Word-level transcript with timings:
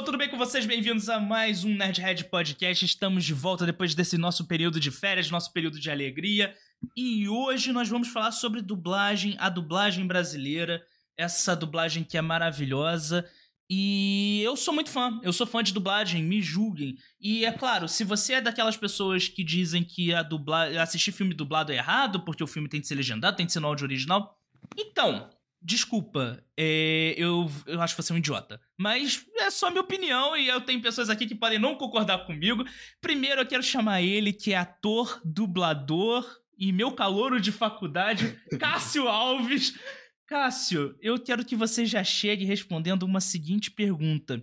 pessoal, 0.00 0.04
tudo 0.04 0.18
bem 0.18 0.28
com 0.28 0.38
vocês? 0.38 0.64
Bem-vindos 0.64 1.08
a 1.08 1.18
mais 1.18 1.64
um 1.64 1.74
Nerdhead 1.74 2.24
Podcast. 2.24 2.84
Estamos 2.84 3.24
de 3.24 3.34
volta 3.34 3.66
depois 3.66 3.94
desse 3.94 4.16
nosso 4.16 4.46
período 4.46 4.80
de 4.80 4.90
férias, 4.90 5.30
nosso 5.30 5.52
período 5.52 5.78
de 5.78 5.90
alegria. 5.90 6.54
E 6.96 7.28
hoje 7.28 7.72
nós 7.72 7.88
vamos 7.88 8.08
falar 8.08 8.32
sobre 8.32 8.62
dublagem, 8.62 9.36
a 9.38 9.48
dublagem 9.48 10.06
brasileira, 10.06 10.82
essa 11.16 11.54
dublagem 11.54 12.02
que 12.02 12.16
é 12.16 12.22
maravilhosa. 12.22 13.28
E 13.68 14.40
eu 14.42 14.56
sou 14.56 14.72
muito 14.72 14.90
fã, 14.90 15.20
eu 15.22 15.32
sou 15.32 15.46
fã 15.46 15.62
de 15.62 15.72
dublagem, 15.72 16.22
me 16.22 16.40
julguem. 16.40 16.96
E 17.20 17.44
é 17.44 17.52
claro, 17.52 17.86
se 17.86 18.02
você 18.02 18.34
é 18.34 18.40
daquelas 18.40 18.76
pessoas 18.76 19.28
que 19.28 19.44
dizem 19.44 19.84
que 19.84 20.14
a 20.14 20.22
dubla... 20.22 20.80
assistir 20.80 21.12
filme 21.12 21.34
dublado 21.34 21.72
é 21.72 21.76
errado, 21.76 22.20
porque 22.20 22.42
o 22.42 22.48
filme 22.48 22.68
tem 22.68 22.80
que 22.80 22.86
ser 22.86 22.94
legendado, 22.94 23.36
tem 23.36 23.46
que 23.46 23.52
ser 23.52 23.60
no 23.60 23.68
áudio 23.68 23.84
original, 23.84 24.38
então, 24.76 25.30
Desculpa, 25.62 26.42
é, 26.56 27.14
eu, 27.18 27.50
eu 27.66 27.82
acho 27.82 27.94
você 27.94 28.12
um 28.12 28.16
idiota. 28.16 28.58
Mas 28.78 29.26
é 29.36 29.50
só 29.50 29.70
minha 29.70 29.82
opinião 29.82 30.34
e 30.34 30.48
eu 30.48 30.60
tenho 30.62 30.80
pessoas 30.80 31.10
aqui 31.10 31.26
que 31.26 31.34
podem 31.34 31.58
não 31.58 31.74
concordar 31.74 32.24
comigo. 32.24 32.64
Primeiro 33.00 33.42
eu 33.42 33.46
quero 33.46 33.62
chamar 33.62 34.00
ele, 34.00 34.32
que 34.32 34.54
é 34.54 34.56
ator, 34.56 35.20
dublador 35.22 36.26
e 36.56 36.72
meu 36.72 36.92
calouro 36.92 37.38
de 37.38 37.52
faculdade, 37.52 38.40
Cássio 38.58 39.06
Alves. 39.06 39.74
Cássio, 40.26 40.96
eu 41.00 41.18
quero 41.18 41.44
que 41.44 41.56
você 41.56 41.84
já 41.84 42.02
chegue 42.02 42.44
respondendo 42.44 43.02
uma 43.02 43.20
seguinte 43.20 43.70
pergunta. 43.70 44.42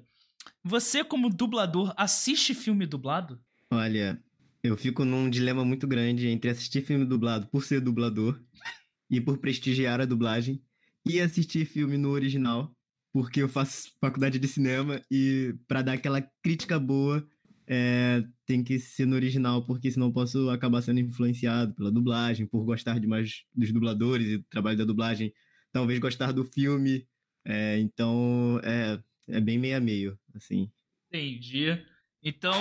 Você, 0.64 1.04
como 1.04 1.30
dublador, 1.30 1.94
assiste 1.98 2.54
filme 2.54 2.86
dublado? 2.86 3.42
Olha, 3.72 4.22
eu 4.62 4.78
fico 4.78 5.04
num 5.04 5.30
dilema 5.30 5.66
muito 5.66 5.88
grande 5.88 6.28
entre 6.28 6.50
assistir 6.52 6.84
filme 6.84 7.06
dublado 7.06 7.48
por 7.48 7.64
ser 7.64 7.82
dublador 7.82 8.40
e 9.10 9.20
por 9.20 9.40
prestigiar 9.40 10.00
a 10.00 10.06
dublagem 10.06 10.62
e 11.10 11.20
assistir 11.22 11.66
filme 11.66 11.98
no 11.98 12.10
original, 12.10 12.72
porque 13.14 13.42
eu 13.42 13.50
faço 13.50 13.92
faculdade 14.00 14.40
de 14.40 14.48
cinema 14.48 15.02
e 15.10 15.56
para 15.68 15.82
dar 15.82 15.94
aquela 15.94 16.22
crítica 16.44 16.80
boa 16.80 17.28
é, 17.68 18.24
tem 18.46 18.64
que 18.64 18.80
ser 18.80 19.06
no 19.06 19.16
original, 19.16 19.66
porque 19.66 19.92
senão 19.92 20.12
posso 20.12 20.50
acabar 20.50 20.82
sendo 20.82 21.02
influenciado 21.02 21.74
pela 21.74 21.92
dublagem, 21.92 22.48
por 22.48 22.64
gostar 22.64 23.00
demais 23.00 23.44
dos 23.54 23.72
dubladores 23.72 24.28
e 24.28 24.38
do 24.38 24.44
trabalho 24.50 24.78
da 24.78 24.86
dublagem, 24.86 25.34
talvez 25.72 26.00
gostar 26.00 26.32
do 26.32 26.46
filme. 26.46 27.06
É, 27.46 27.78
então 27.80 28.60
é, 28.64 29.00
é 29.28 29.42
bem 29.42 29.58
meio 29.58 29.78
a 29.78 29.80
meio, 29.80 30.18
assim. 30.34 30.72
Entendi. 31.12 31.78
Então, 32.24 32.54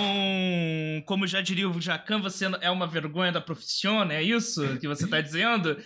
como 1.05 1.25
já 1.25 1.41
diria 1.41 1.69
o 1.69 1.81
Jacan, 1.81 2.19
você 2.21 2.45
é 2.61 2.69
uma 2.69 2.87
vergonha 2.87 3.31
da 3.31 3.41
profissão, 3.41 4.03
é 4.03 4.21
isso 4.21 4.77
que 4.79 4.87
você 4.87 5.05
está 5.05 5.19
dizendo? 5.19 5.77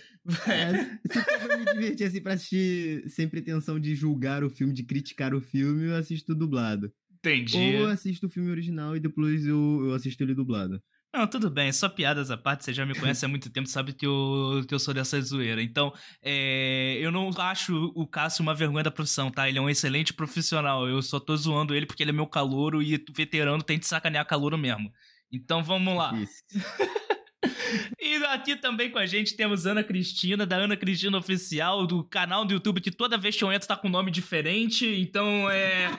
É, 0.46 0.72
se 1.12 1.20
for 1.40 1.58
me 1.58 1.64
divertir 1.64 2.06
assim 2.06 2.20
pra 2.20 2.34
assistir 2.34 3.08
sem 3.08 3.28
pretensão 3.28 3.78
de 3.80 3.94
julgar 3.94 4.44
o 4.44 4.50
filme, 4.50 4.72
de 4.72 4.84
criticar 4.84 5.34
o 5.34 5.40
filme, 5.40 5.86
eu 5.86 5.96
assisto 5.96 6.34
dublado. 6.34 6.92
Entendi. 7.18 7.56
Ou 7.56 7.62
eu 7.62 7.88
assisto 7.88 8.26
o 8.26 8.30
filme 8.30 8.50
original 8.50 8.96
e 8.96 9.00
depois 9.00 9.46
eu, 9.46 9.86
eu 9.86 9.94
assisto 9.94 10.22
ele 10.22 10.34
dublado. 10.34 10.82
Não, 11.14 11.26
tudo 11.26 11.50
bem, 11.50 11.70
só 11.70 11.90
piadas 11.90 12.30
à 12.30 12.38
parte, 12.38 12.64
você 12.64 12.72
já 12.72 12.86
me 12.86 12.94
conhece 12.94 13.22
há 13.22 13.28
muito 13.28 13.50
tempo, 13.50 13.68
sabe 13.68 13.92
que 13.92 14.06
eu, 14.06 14.64
que 14.66 14.72
eu 14.72 14.78
sou 14.78 14.94
dessa 14.94 15.20
zoeira. 15.20 15.62
Então, 15.62 15.92
é, 16.22 16.96
eu 16.98 17.12
não 17.12 17.28
acho 17.36 17.92
o 17.94 18.06
Cássio 18.06 18.42
uma 18.42 18.54
vergonha 18.54 18.84
da 18.84 18.90
profissão, 18.90 19.30
tá? 19.30 19.46
Ele 19.46 19.58
é 19.58 19.60
um 19.60 19.68
excelente 19.68 20.14
profissional, 20.14 20.88
eu 20.88 21.02
só 21.02 21.20
tô 21.20 21.36
zoando 21.36 21.74
ele 21.74 21.84
porque 21.84 22.02
ele 22.02 22.10
é 22.10 22.14
meu 22.14 22.26
calouro 22.26 22.82
e 22.82 23.04
veterano 23.14 23.62
tem 23.62 23.78
de 23.78 23.86
sacanear 23.86 24.26
calouro 24.26 24.56
mesmo. 24.56 24.90
Então, 25.30 25.62
vamos 25.62 25.94
lá. 25.94 26.14
Isso. 26.18 26.42
E 28.00 28.16
aqui 28.26 28.56
também 28.56 28.90
com 28.90 28.98
a 28.98 29.06
gente 29.06 29.34
temos 29.34 29.66
Ana 29.66 29.82
Cristina, 29.82 30.46
da 30.46 30.56
Ana 30.56 30.76
Cristina 30.76 31.18
Oficial, 31.18 31.86
do 31.86 32.04
canal 32.04 32.44
do 32.44 32.54
YouTube 32.54 32.80
que 32.80 32.90
toda 32.90 33.18
vez 33.18 33.36
que 33.36 33.44
eu 33.44 33.52
entro 33.52 33.68
tá 33.68 33.76
com 33.76 33.88
nome 33.88 34.10
diferente. 34.10 34.86
Então, 34.86 35.50
é. 35.50 35.90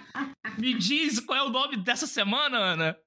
Me 0.57 0.73
diz 0.73 1.19
qual 1.19 1.39
é 1.39 1.43
o 1.43 1.49
nome 1.49 1.77
dessa 1.77 2.05
semana, 2.05 2.57
Ana? 2.57 2.97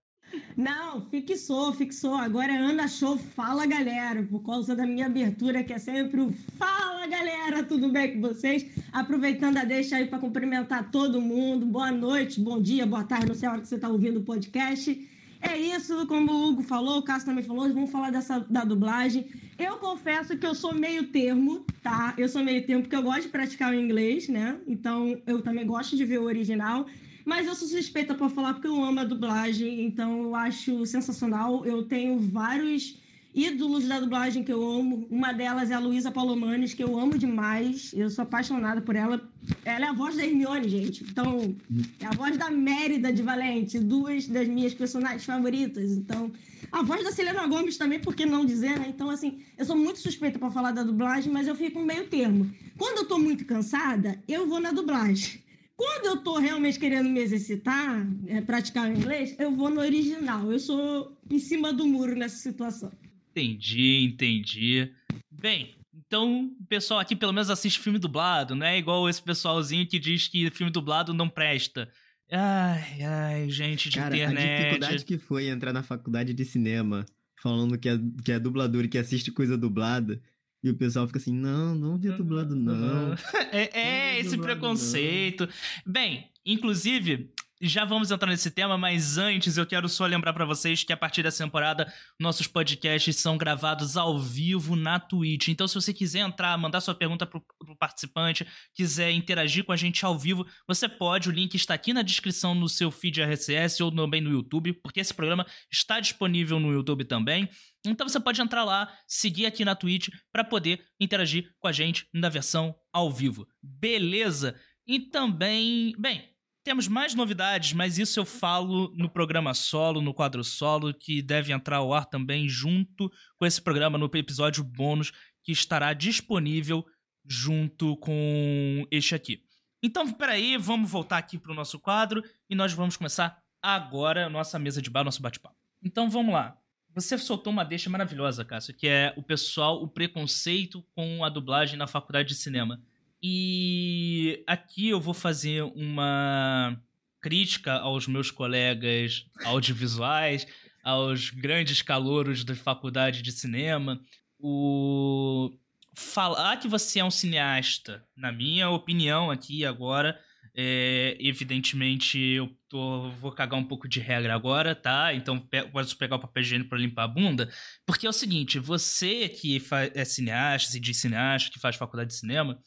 Não, 0.57 1.03
fixou, 1.09 1.73
fixou. 1.73 2.15
Agora 2.15 2.53
é 2.53 2.57
Ana 2.57 2.89
Show 2.89 3.17
Fala 3.17 3.67
Galera, 3.67 4.23
por 4.25 4.41
causa 4.41 4.75
da 4.75 4.87
minha 4.87 5.07
abertura, 5.07 5.63
que 5.63 5.73
é 5.73 5.79
sempre 5.79 6.21
o 6.21 6.33
Fala 6.59 7.07
Galera, 7.07 7.63
tudo 7.63 7.91
bem 7.91 8.15
com 8.15 8.21
vocês? 8.21 8.67
Aproveitando 8.93 9.59
a 9.59 9.65
deixa 9.65 9.97
aí 9.97 10.07
para 10.07 10.19
cumprimentar 10.19 10.91
todo 10.91 11.21
mundo. 11.21 11.65
Boa 11.65 11.93
noite, 11.93 12.41
bom 12.41 12.61
dia, 12.61 12.85
boa 12.87 13.05
tarde, 13.05 13.27
não 13.27 13.35
sei 13.35 13.49
a 13.49 13.53
hora 13.53 13.61
que 13.61 13.69
você 13.69 13.77
está 13.77 13.89
ouvindo 13.89 14.21
o 14.21 14.25
podcast. 14.25 15.09
É 15.49 15.57
isso, 15.57 16.07
como 16.07 16.33
o 16.33 16.49
Hugo 16.49 16.63
falou, 16.63 16.99
o 16.99 17.03
Cássio 17.03 17.27
também 17.27 17.45
falou, 17.45 17.73
vamos 17.73 17.91
falar 17.91 18.11
dessa, 18.11 18.41
da 18.41 18.65
dublagem. 18.65 19.27
Eu 19.59 19.77
confesso 19.77 20.37
que 20.37 20.47
eu 20.47 20.55
sou 20.55 20.75
meio 20.75 21.09
termo, 21.09 21.65
tá? 21.83 22.15
Eu 22.19 22.29
sou 22.29 22.43
meio 22.43 22.67
termo 22.67 22.83
porque 22.83 22.97
eu 22.97 23.03
gosto 23.03 23.23
de 23.23 23.29
praticar 23.29 23.73
o 23.73 23.75
inglês, 23.75 24.29
né? 24.29 24.59
Então 24.67 25.21
eu 25.27 25.41
também 25.43 25.67
gosto 25.67 25.97
de 25.97 26.05
ver 26.05 26.19
o 26.19 26.25
original. 26.25 26.87
Mas 27.25 27.47
eu 27.47 27.55
sou 27.55 27.67
suspeita 27.67 28.15
para 28.15 28.29
falar 28.29 28.55
porque 28.55 28.69
eu 28.69 28.85
amo 28.85 29.01
a 29.01 29.05
dublagem, 29.05 29.85
então 29.85 30.23
eu 30.23 30.35
acho 30.35 30.85
sensacional. 30.87 31.65
Eu 31.65 31.85
tenho 31.85 32.19
vários 32.19 32.99
ídolos 33.35 33.87
da 33.87 34.01
dublagem 34.01 34.43
que 34.43 34.53
eu 34.53 34.63
amo. 34.63 35.07
Uma 35.11 35.33
delas 35.33 35.71
é 35.71 35.75
a 35.75 35.79
Luísa 35.79 36.11
Palomanes, 36.11 36.73
que 36.73 36.83
eu 36.83 36.99
amo 36.99 37.19
demais. 37.19 37.93
Eu 37.95 38.09
sou 38.09 38.23
apaixonada 38.23 38.81
por 38.81 38.97
ela. 38.97 39.29
Ela 39.65 39.87
é 39.87 39.89
a 39.89 39.93
voz 39.93 40.17
da 40.17 40.25
Hermione, 40.25 40.69
gente. 40.69 41.05
Então, 41.05 41.55
é 42.01 42.07
a 42.07 42.11
voz 42.11 42.37
da 42.37 42.51
Mérida 42.51 43.13
de 43.13 43.23
Valente, 43.23 43.79
duas 43.79 44.27
das 44.27 44.49
minhas 44.49 44.75
personagens 44.75 45.25
favoritas. 45.25 45.93
Então, 45.93 46.33
a 46.73 46.83
voz 46.83 47.05
da 47.05 47.13
Selena 47.13 47.47
Gomes 47.47 47.77
também, 47.77 48.01
por 48.01 48.15
que 48.15 48.27
não 48.27 48.45
dizer, 48.45 48.79
né? 48.79 48.87
Então, 48.89 49.11
assim, 49.11 49.41
eu 49.57 49.65
sou 49.65 49.77
muito 49.77 49.99
suspeita 49.99 50.39
para 50.39 50.51
falar 50.51 50.73
da 50.73 50.83
dublagem, 50.83 51.33
mas 51.33 51.47
eu 51.47 51.55
fico 51.55 51.81
meio 51.81 52.07
termo. 52.09 52.51
Quando 52.77 52.99
eu 52.99 53.05
tô 53.07 53.19
muito 53.19 53.45
cansada, 53.45 54.21
eu 54.29 54.47
vou 54.47 54.61
na 54.61 54.73
dublagem. 54.73 55.41
Quando 55.77 56.07
eu 56.07 56.17
tô 56.17 56.39
realmente 56.39 56.79
querendo 56.79 57.09
me 57.09 57.21
exercitar, 57.21 58.07
é, 58.27 58.41
praticar 58.41 58.89
o 58.89 58.93
inglês, 58.93 59.37
eu 59.39 59.55
vou 59.55 59.69
no 59.69 59.81
original. 59.81 60.51
Eu 60.51 60.59
sou 60.59 61.15
em 61.31 61.39
cima 61.39 61.73
do 61.73 61.87
muro 61.87 62.17
nessa 62.17 62.37
situação. 62.37 62.91
Entendi, 63.31 64.05
entendi. 64.05 64.91
Bem, 65.31 65.75
então 66.17 66.47
o 66.59 66.67
pessoal 66.67 66.99
aqui 66.99 67.15
pelo 67.15 67.33
menos 67.33 67.51
assiste 67.51 67.79
filme 67.79 67.99
dublado, 67.99 68.55
não 68.55 68.67
é 68.67 68.79
igual 68.79 69.07
esse 69.07 69.23
pessoalzinho 69.23 69.87
que 69.87 69.99
diz 69.99 70.27
que 70.27 70.51
filme 70.51 70.73
dublado 70.73 71.13
não 71.13 71.29
presta. 71.29 71.91
Ai, 72.33 73.03
ai, 73.03 73.51
gente 73.51 73.91
de 73.91 73.99
Cara, 73.99 74.17
internet. 74.17 74.39
A 74.39 74.57
dificuldade 74.57 75.05
que 75.05 75.19
foi 75.19 75.49
entrar 75.49 75.73
na 75.75 75.83
faculdade 75.83 76.33
de 76.33 76.45
cinema 76.45 77.05
falando 77.43 77.79
que 77.79 77.89
é, 77.89 77.99
que 78.25 78.33
é 78.33 78.39
dublador 78.39 78.85
e 78.85 78.89
que 78.89 78.99
assiste 78.99 79.31
coisa 79.31 79.59
dublada. 79.59 80.21
E 80.65 80.71
o 80.71 80.75
pessoal 80.75 81.07
fica 81.07 81.19
assim, 81.19 81.35
não, 81.35 81.75
não 81.75 81.99
vê 81.99 82.11
dublado, 82.11 82.57
não. 82.57 83.13
é, 83.53 83.79
é 83.79 84.19
esse 84.19 84.31
dublado, 84.31 84.59
preconceito. 84.59 85.47
Não. 85.85 85.93
Bem, 85.93 86.31
inclusive, 86.45 87.31
já 87.61 87.85
vamos 87.85 88.11
entrar 88.11 88.29
nesse 88.29 88.51
tema, 88.51 88.77
mas 88.77 89.17
antes 89.17 89.57
eu 89.57 89.67
quero 89.67 89.89
só 89.89 90.05
lembrar 90.05 90.33
para 90.33 90.45
vocês 90.45 90.85
que 90.85 90.93
a 90.93 90.97
partir 90.97 91.23
dessa 91.23 91.43
temporada 91.43 91.91
nossos 92.21 92.47
podcasts 92.47 93.17
são 93.17 93.39
gravados 93.39 93.97
ao 93.97 94.19
vivo 94.19 94.77
na 94.77 95.01
Twitch. 95.01 95.49
Então, 95.49 95.67
se 95.67 95.75
você 95.75 95.93
quiser 95.93 96.21
entrar, 96.21 96.57
mandar 96.59 96.81
sua 96.81 96.95
pergunta 96.95 97.27
pro, 97.27 97.41
pro 97.59 97.77
participante, 97.77 98.47
quiser 98.75 99.11
interagir 99.11 99.65
com 99.65 99.73
a 99.73 99.77
gente 99.77 100.05
ao 100.05 100.19
vivo, 100.19 100.47
você 100.69 100.89
pode. 100.89 101.29
O 101.29 101.33
link 101.33 101.55
está 101.55 101.73
aqui 101.75 101.93
na 101.93 102.03
descrição 102.03 102.55
no 102.55 102.69
seu 102.69 102.91
feed 102.91 103.23
RSS 103.23 103.83
ou 103.83 103.91
também 103.91 104.21
no 104.21 104.31
YouTube, 104.31 104.75
porque 104.75 105.01
esse 105.01 105.15
programa 105.15 105.47
está 105.73 105.99
disponível 105.99 106.61
no 106.61 106.73
YouTube 106.73 107.05
também. 107.05 107.49
Então 107.87 108.07
você 108.07 108.21
pode 108.21 108.41
entrar 108.41 108.65
lá, 108.65 108.93
seguir 109.07 109.47
aqui 109.47 109.65
na 109.65 109.75
Twitch 109.75 110.09
para 110.33 110.45
poder 110.45 110.85
interagir 111.01 111.55
com 111.59 111.69
a 111.69 111.73
gente 111.73 112.07
na 112.13 112.29
versão 112.29 112.75
ao 112.93 113.11
vivo. 113.11 113.49
Beleza? 113.63 114.59
E 114.87 115.01
também, 115.01 115.93
bem, 115.99 116.36
temos 116.67 116.89
mais 116.89 117.15
novidades, 117.15 117.73
mas 117.75 117.97
isso 117.97 118.19
eu 118.19 118.25
falo 118.25 118.93
no 118.97 119.09
programa 119.09 119.55
solo, 119.55 120.03
no 120.03 120.13
quadro 120.13 120.43
solo, 120.43 120.93
que 120.93 121.23
deve 121.23 121.53
entrar 121.53 121.77
ao 121.77 121.95
ar 121.95 122.07
também 122.07 122.49
junto 122.49 123.09
com 123.37 123.47
esse 123.47 123.63
programa 123.63 123.97
no 123.97 124.11
episódio 124.13 124.65
bônus 124.65 125.13
que 125.45 125.53
estará 125.53 125.93
disponível 125.93 126.85
junto 127.25 127.97
com 127.99 128.85
este 128.91 129.15
aqui. 129.15 129.45
Então, 129.81 130.13
peraí, 130.13 130.57
vamos 130.57 130.91
voltar 130.91 131.19
aqui 131.19 131.39
para 131.39 131.53
o 131.53 131.55
nosso 131.55 131.79
quadro 131.79 132.21
e 132.51 132.57
nós 132.57 132.73
vamos 132.73 132.97
começar 132.97 133.41
agora 133.63 134.27
a 134.27 134.29
nossa 134.29 134.59
mesa 134.59 134.83
de 134.83 134.91
bar, 134.91 135.05
nosso 135.05 135.23
bate-papo. 135.23 135.55
Então, 135.81 136.11
vamos 136.11 136.35
lá. 136.35 136.59
Você 136.97 137.17
soltou 137.17 137.53
uma 137.53 137.65
deixa 137.65 137.89
maravilhosa, 137.89 138.45
Cássio, 138.45 138.75
que 138.75 138.89
é 138.89 139.15
o 139.17 139.23
pessoal, 139.23 139.81
o 139.81 139.87
preconceito 139.87 140.85
com 140.97 141.25
a 141.25 141.29
dublagem 141.29 141.79
na 141.79 141.87
faculdade 141.87 142.31
de 142.31 142.35
cinema. 142.35 142.83
E 143.23 144.45
aqui 144.47 144.89
eu 144.91 145.01
vou 145.01 145.15
fazer 145.15 145.63
uma 145.63 146.81
crítica 147.21 147.73
aos 147.73 148.07
meus 148.07 148.31
colegas 148.31 149.27
audiovisuais, 149.45 150.47
aos 150.85 151.31
grandes 151.31 151.83
calouros 151.83 152.45
da 152.45 152.55
faculdade 152.55 153.23
de 153.23 153.33
cinema. 153.33 154.01
O 154.39 155.51
falar 155.97 156.59
que 156.59 156.69
você 156.69 157.01
é 157.01 157.05
um 157.05 157.11
cineasta, 157.11 158.07
na 158.15 158.31
minha 158.31 158.69
opinião 158.71 159.31
aqui 159.31 159.65
agora, 159.65 160.19
é, 160.55 161.17
evidentemente 161.21 162.19
eu 162.19 162.49
tô, 162.69 163.11
vou 163.11 163.31
cagar 163.31 163.59
um 163.59 163.65
pouco 163.65 163.87
de 163.87 164.01
regra 164.01 164.35
agora, 164.35 164.75
tá? 164.75 165.13
Então 165.13 165.39
posso 165.71 165.97
pegar 165.99 166.17
o 166.17 166.21
papel 166.21 166.43
higiênico 166.43 166.71
para 166.71 166.79
limpar 166.79 167.05
a 167.05 167.09
bunda. 167.09 167.51
Porque 167.85 168.07
é 168.07 168.11
o 168.11 168.13
seguinte, 168.13 168.59
você 168.59 169.29
que 169.29 169.63
é 169.95 170.05
cineasta, 170.05 170.71
se 170.71 170.81
diz 170.81 170.99
cineasta, 170.99 171.51
que 171.51 171.59
faz 171.59 171.77
faculdade 171.77 172.09
de 172.09 172.17
cinema, 172.17 172.59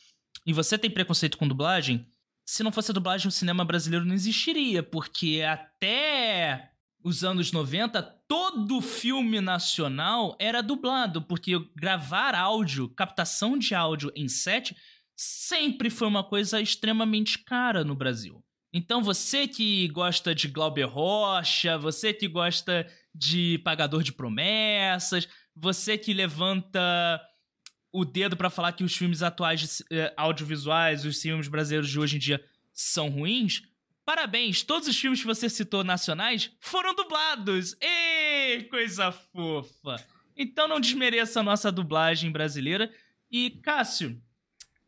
e 0.50 0.54
você 0.54 0.80
tem 0.80 0.90
preconceito 0.90 1.38
com 1.38 1.48
dublagem, 1.48 2.08
se 2.44 2.64
não 2.64 2.72
fosse 2.72 2.90
a 2.90 2.94
dublagem, 2.96 3.28
o 3.28 3.32
cinema 3.32 3.64
brasileiro 3.64 4.04
não 4.04 4.16
existiria, 4.16 4.82
porque 4.82 5.44
até 5.48 6.72
os 7.04 7.24
anos 7.24 7.52
90, 7.52 8.02
todo 8.28 8.82
filme 8.82 9.40
nacional 9.40 10.36
era 10.40 10.64
dublado, 10.64 11.22
porque 11.22 11.54
gravar 11.76 12.34
áudio, 12.34 12.90
captação 12.90 13.60
de 13.60 13.76
áudio 13.76 14.12
em 14.16 14.28
set, 14.28 14.76
sempre 15.16 15.88
foi 15.88 16.08
uma 16.08 16.24
coisa 16.24 16.60
extremamente 16.60 17.38
cara 17.38 17.84
no 17.84 17.94
Brasil. 17.94 18.44
Então 18.74 19.04
você 19.04 19.48
que 19.48 19.88
gosta 19.90 20.34
de 20.34 20.48
Glauber 20.48 20.86
Rocha, 20.86 21.78
você 21.78 22.12
que 22.12 22.28
gosta 22.28 22.88
de 23.14 23.60
Pagador 23.60 24.02
de 24.02 24.14
Promessas, 24.14 25.30
você 25.56 25.96
que 25.96 26.12
levanta 26.12 27.22
o 27.92 28.06
dedo 28.06 28.38
para 28.38 28.50
falar 28.50 28.74
que 28.74 28.84
os 28.84 28.96
filmes 28.96 29.24
atuais 29.24 29.84
eh, 29.92 30.14
audiovisuais, 30.16 31.06
os 31.06 31.22
filmes 31.22 31.48
brasileiros 31.48 31.90
de 31.90 32.00
hoje 32.00 32.18
em 32.18 32.20
dia 32.20 32.44
são 32.72 33.10
ruins, 33.10 33.64
parabéns, 34.06 34.64
todos 34.64 34.88
os 34.88 35.00
filmes 35.00 35.20
que 35.20 35.28
você 35.28 35.50
citou 35.50 35.84
nacionais 35.84 36.52
foram 36.60 36.96
dublados. 36.96 37.76
Ê, 37.82 38.64
coisa 38.70 39.12
fofa. 39.12 40.04
Então 40.36 40.68
não 40.68 40.80
desmereça 40.80 41.42
a 41.42 41.44
nossa 41.44 41.72
dublagem 41.72 42.32
brasileira. 42.32 42.92
E 43.30 43.50
Cássio, 43.50 44.22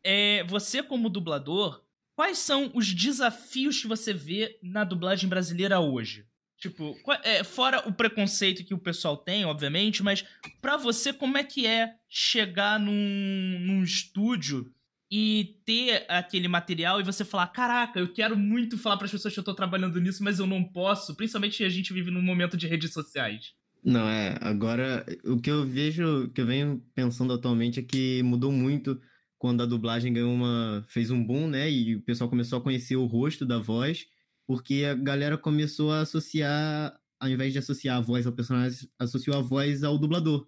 é, 0.04 0.44
você 0.46 0.82
como 0.82 1.10
dublador, 1.10 1.84
quais 2.16 2.38
são 2.38 2.72
os 2.74 2.94
desafios 2.94 3.82
que 3.82 3.88
você 3.88 4.14
vê 4.14 4.58
na 4.64 4.84
dublagem 4.84 5.30
brasileira 5.30 5.80
hoje? 5.80 6.26
Tipo, 6.62 6.96
é, 7.24 7.44
fora 7.44 7.90
o 7.90 7.92
preconceito 7.92 8.64
que 8.64 8.74
o 8.76 8.78
pessoal 8.78 9.18
tem, 9.18 9.44
obviamente, 9.46 10.04
mas 10.04 10.24
para 10.62 10.78
você, 10.78 11.12
como 11.12 11.36
é 11.36 11.44
que 11.44 11.66
é 11.66 11.96
chegar 12.08 12.80
num, 12.80 13.60
num 13.60 13.84
estúdio 13.84 14.72
e 15.10 15.60
ter 15.66 16.06
aquele 16.08 16.48
material 16.48 17.02
e 17.02 17.04
você 17.04 17.26
falar: 17.26 17.48
caraca, 17.48 18.00
eu 18.00 18.14
quero 18.14 18.38
muito 18.38 18.78
falar 18.78 18.96
para 18.96 19.06
as 19.06 19.12
pessoas 19.12 19.34
que 19.34 19.40
eu 19.40 19.44
tô 19.44 19.56
trabalhando 19.56 20.00
nisso, 20.00 20.24
mas 20.24 20.38
eu 20.38 20.46
não 20.46 20.64
posso, 20.64 21.16
principalmente 21.16 21.64
a 21.64 21.70
gente 21.70 21.92
vive 21.92 22.12
num 22.12 22.22
momento 22.22 22.56
de 22.56 22.68
redes 22.68 22.94
sociais. 22.94 23.54
Não, 23.84 24.08
é, 24.08 24.38
agora 24.40 25.04
o 25.26 25.42
que 25.42 25.50
eu 25.50 25.66
vejo, 25.66 26.30
que 26.30 26.42
eu 26.42 26.46
venho 26.46 26.80
pensando 26.94 27.34
atualmente 27.34 27.80
é 27.80 27.84
que 27.84 28.22
mudou 28.22 28.52
muito 28.52 29.02
quando 29.40 29.64
a 29.64 29.66
dublagem 29.66 30.14
ganhou 30.14 30.32
uma. 30.32 30.86
fez 30.88 31.10
um 31.10 31.26
boom, 31.26 31.48
né? 31.48 31.72
E 31.72 31.96
o 31.96 32.04
pessoal 32.04 32.30
começou 32.30 32.60
a 32.60 32.62
conhecer 32.62 32.98
o 32.98 33.08
rosto 33.08 33.48
da 33.48 33.58
voz 33.58 34.06
porque 34.52 34.84
a 34.84 34.94
galera 34.94 35.38
começou 35.38 35.94
a 35.94 36.02
associar, 36.02 37.00
ao 37.18 37.30
invés 37.30 37.54
de 37.54 37.60
associar 37.60 37.96
a 37.96 38.02
voz 38.02 38.28
ao 38.28 38.34
personagem, 38.34 38.86
associou 39.00 39.38
a 39.38 39.42
voz 39.42 39.82
ao 39.82 39.98
dublador, 39.98 40.46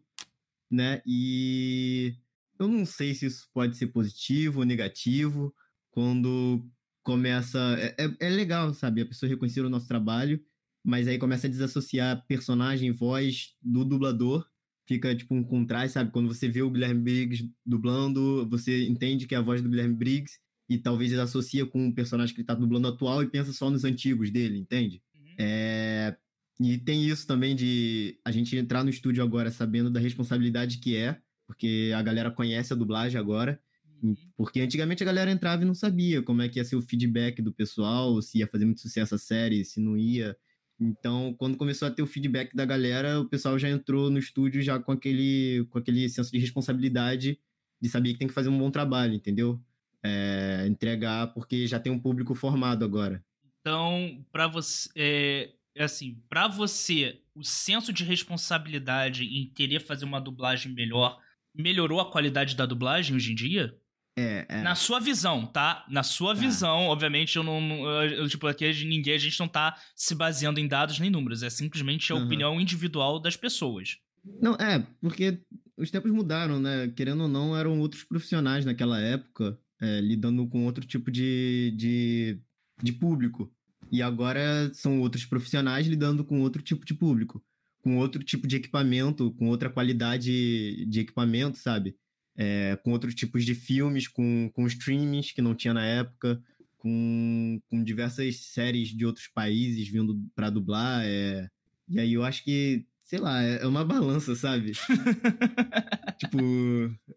né? 0.69 1.01
E 1.05 2.13
eu 2.59 2.67
não 2.67 2.85
sei 2.85 3.13
se 3.13 3.27
isso 3.27 3.47
pode 3.53 3.77
ser 3.77 3.87
positivo 3.87 4.59
ou 4.59 4.65
negativo, 4.65 5.55
quando 5.89 6.69
começa. 7.01 7.57
É, 7.79 7.95
é, 7.97 8.27
é 8.27 8.29
legal, 8.29 8.73
sabe? 8.73 8.99
A 8.99 9.05
pessoa 9.05 9.29
reconhecer 9.29 9.61
o 9.61 9.69
nosso 9.69 9.87
trabalho, 9.87 10.43
mas 10.83 11.07
aí 11.07 11.17
começa 11.17 11.47
a 11.47 11.49
desassociar 11.49 12.25
personagem, 12.27 12.91
voz 12.91 13.55
do 13.61 13.85
dublador. 13.85 14.45
Fica 14.85 15.15
tipo 15.15 15.33
um 15.33 15.45
contraste, 15.45 15.93
sabe? 15.93 16.11
Quando 16.11 16.27
você 16.27 16.49
vê 16.49 16.61
o 16.61 16.69
Guilherme 16.69 16.99
Briggs 16.99 17.49
dublando, 17.65 18.45
você 18.49 18.85
entende 18.85 19.25
que 19.27 19.33
é 19.33 19.37
a 19.37 19.41
voz 19.41 19.61
do 19.61 19.69
Guilherme 19.69 19.95
Briggs, 19.95 20.41
e 20.73 20.79
talvez 20.79 21.11
ele 21.11 21.21
associa 21.21 21.65
com 21.67 21.87
o 21.87 21.93
personagem 21.93 22.33
que 22.33 22.41
ele 22.41 22.47
tá 22.47 22.55
dublando 22.55 22.87
atual 22.87 23.21
e 23.21 23.29
pensa 23.29 23.53
só 23.53 23.69
nos 23.69 23.83
antigos 23.83 24.31
dele, 24.31 24.57
entende? 24.57 25.03
Uhum. 25.15 25.35
É... 25.37 26.17
E 26.59 26.77
tem 26.79 27.05
isso 27.05 27.27
também 27.27 27.55
de 27.55 28.17
a 28.25 28.31
gente 28.31 28.55
entrar 28.57 28.83
no 28.83 28.89
estúdio 28.89 29.23
agora 29.23 29.51
sabendo 29.51 29.89
da 29.89 29.99
responsabilidade 29.99 30.79
que 30.79 30.95
é, 30.95 31.19
porque 31.45 31.91
a 31.95 32.01
galera 32.01 32.31
conhece 32.31 32.73
a 32.73 32.75
dublagem 32.75 33.19
agora. 33.19 33.59
Uhum. 34.01 34.15
Porque 34.35 34.61
antigamente 34.61 35.03
a 35.03 35.05
galera 35.05 35.31
entrava 35.31 35.61
e 35.61 35.65
não 35.65 35.75
sabia 35.75 36.23
como 36.23 36.41
é 36.41 36.49
que 36.49 36.59
ia 36.59 36.65
ser 36.65 36.75
o 36.75 36.81
feedback 36.81 37.41
do 37.41 37.53
pessoal, 37.53 38.19
se 38.21 38.39
ia 38.39 38.47
fazer 38.47 38.65
muito 38.65 38.81
sucesso 38.81 39.13
a 39.13 39.17
série, 39.19 39.63
se 39.63 39.79
não 39.79 39.95
ia. 39.95 40.35
Então, 40.79 41.35
quando 41.37 41.55
começou 41.55 41.87
a 41.87 41.91
ter 41.91 42.01
o 42.01 42.07
feedback 42.07 42.55
da 42.55 42.65
galera, 42.65 43.19
o 43.19 43.29
pessoal 43.29 43.59
já 43.59 43.69
entrou 43.69 44.09
no 44.09 44.17
estúdio 44.17 44.61
já 44.61 44.79
com 44.79 44.91
aquele, 44.91 45.67
com 45.69 45.77
aquele 45.77 46.09
senso 46.09 46.31
de 46.31 46.39
responsabilidade 46.39 47.39
de 47.79 47.89
saber 47.89 48.13
que 48.13 48.19
tem 48.19 48.27
que 48.27 48.33
fazer 48.33 48.49
um 48.49 48.57
bom 48.57 48.71
trabalho, 48.71 49.13
entendeu? 49.13 49.61
É, 50.03 50.65
entregar, 50.67 51.27
porque 51.33 51.65
já 51.65 51.79
tem 51.79 51.91
um 51.91 51.99
público 51.99 52.35
formado 52.35 52.83
agora. 52.83 53.23
Então, 53.61 54.23
para 54.31 54.47
você, 54.47 54.89
é, 54.95 55.49
é, 55.75 55.83
assim, 55.83 56.21
para 56.29 56.47
você, 56.47 57.21
o 57.33 57.43
senso 57.43 57.93
de 57.93 58.03
responsabilidade 58.03 59.23
em 59.23 59.47
querer 59.47 59.79
fazer 59.79 60.05
uma 60.05 60.19
dublagem 60.19 60.73
melhor 60.73 61.19
melhorou 61.55 61.99
a 61.99 62.11
qualidade 62.11 62.55
da 62.55 62.65
dublagem 62.65 63.15
hoje 63.15 63.31
em 63.31 63.35
dia? 63.35 63.77
É, 64.17 64.45
é. 64.47 64.61
Na 64.61 64.75
sua 64.75 64.99
visão, 64.99 65.45
tá? 65.45 65.85
Na 65.89 66.03
sua 66.03 66.35
tá. 66.35 66.41
visão, 66.41 66.87
obviamente, 66.87 67.35
eu 67.35 67.43
não. 67.43 67.87
Eu, 68.03 68.27
tipo, 68.27 68.45
aqui 68.45 68.71
ninguém, 68.85 69.15
a 69.15 69.19
gente 69.19 69.39
não 69.39 69.47
tá 69.47 69.75
se 69.95 70.13
baseando 70.13 70.59
em 70.59 70.67
dados 70.67 70.99
nem 70.99 71.09
números. 71.09 71.41
É 71.41 71.49
simplesmente 71.49 72.11
a 72.11 72.15
uhum. 72.15 72.25
opinião 72.25 72.61
individual 72.61 73.19
das 73.19 73.35
pessoas. 73.35 73.97
Não, 74.23 74.53
é, 74.55 74.85
porque 75.01 75.39
os 75.77 75.89
tempos 75.89 76.11
mudaram, 76.11 76.59
né? 76.59 76.91
Querendo 76.95 77.23
ou 77.23 77.27
não, 77.27 77.57
eram 77.57 77.79
outros 77.79 78.03
profissionais 78.03 78.65
naquela 78.65 78.99
época 78.99 79.57
é, 79.83 79.99
lidando 79.99 80.47
com 80.47 80.63
outro 80.63 80.85
tipo 80.85 81.11
de, 81.11 81.73
de, 81.75 82.39
de 82.81 82.93
público. 82.93 83.51
E 83.91 84.01
agora 84.01 84.71
são 84.73 85.01
outros 85.01 85.25
profissionais 85.25 85.85
lidando 85.85 86.23
com 86.23 86.39
outro 86.39 86.61
tipo 86.61 86.85
de 86.85 86.93
público, 86.93 87.43
com 87.81 87.97
outro 87.97 88.23
tipo 88.23 88.47
de 88.47 88.55
equipamento, 88.55 89.31
com 89.33 89.49
outra 89.49 89.69
qualidade 89.69 90.85
de 90.85 90.99
equipamento, 91.01 91.57
sabe? 91.57 91.95
É, 92.35 92.77
com 92.77 92.91
outros 92.91 93.13
tipos 93.13 93.45
de 93.45 93.53
filmes, 93.53 94.07
com, 94.07 94.49
com 94.53 94.65
streamings 94.65 95.33
que 95.33 95.41
não 95.41 95.53
tinha 95.53 95.73
na 95.73 95.85
época, 95.85 96.41
com, 96.77 97.61
com 97.69 97.83
diversas 97.83 98.37
séries 98.37 98.89
de 98.89 99.05
outros 99.05 99.27
países 99.27 99.87
vindo 99.89 100.17
para 100.33 100.49
dublar. 100.49 101.03
É... 101.05 101.49
E 101.87 101.99
aí 101.99 102.13
eu 102.13 102.23
acho 102.23 102.43
que, 102.43 102.85
sei 103.13 103.19
lá, 103.19 103.43
é, 103.43 103.61
é 103.61 103.67
uma 103.67 103.85
balança, 103.85 104.33
sabe? 104.33 104.71
tipo, 106.17 106.39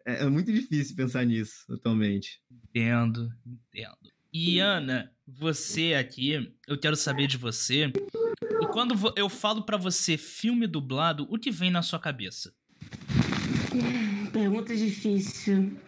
é, 0.05 0.25
é 0.25 0.27
muito 0.27 0.53
difícil 0.53 0.95
pensar 0.95 1.25
nisso 1.25 1.65
atualmente. 1.71 2.39
Entendo, 2.51 3.33
entendo. 3.47 4.13
E 4.31 4.59
Ana, 4.59 5.11
você 5.27 5.95
aqui, 5.95 6.53
eu 6.69 6.79
quero 6.79 6.97
saber 6.97 7.27
de 7.27 7.39
você. 7.39 7.91
E 8.61 8.67
quando 8.75 8.95
eu 9.17 9.31
falo 9.31 9.63
para 9.63 9.79
você 9.79 10.19
filme 10.19 10.67
dublado, 10.67 11.27
o 11.31 11.39
que 11.39 11.51
vem 11.51 11.71
na 11.71 11.81
sua 11.81 11.99
cabeça? 11.99 12.53
Pergunta 14.31 14.77
difícil. 14.77 15.79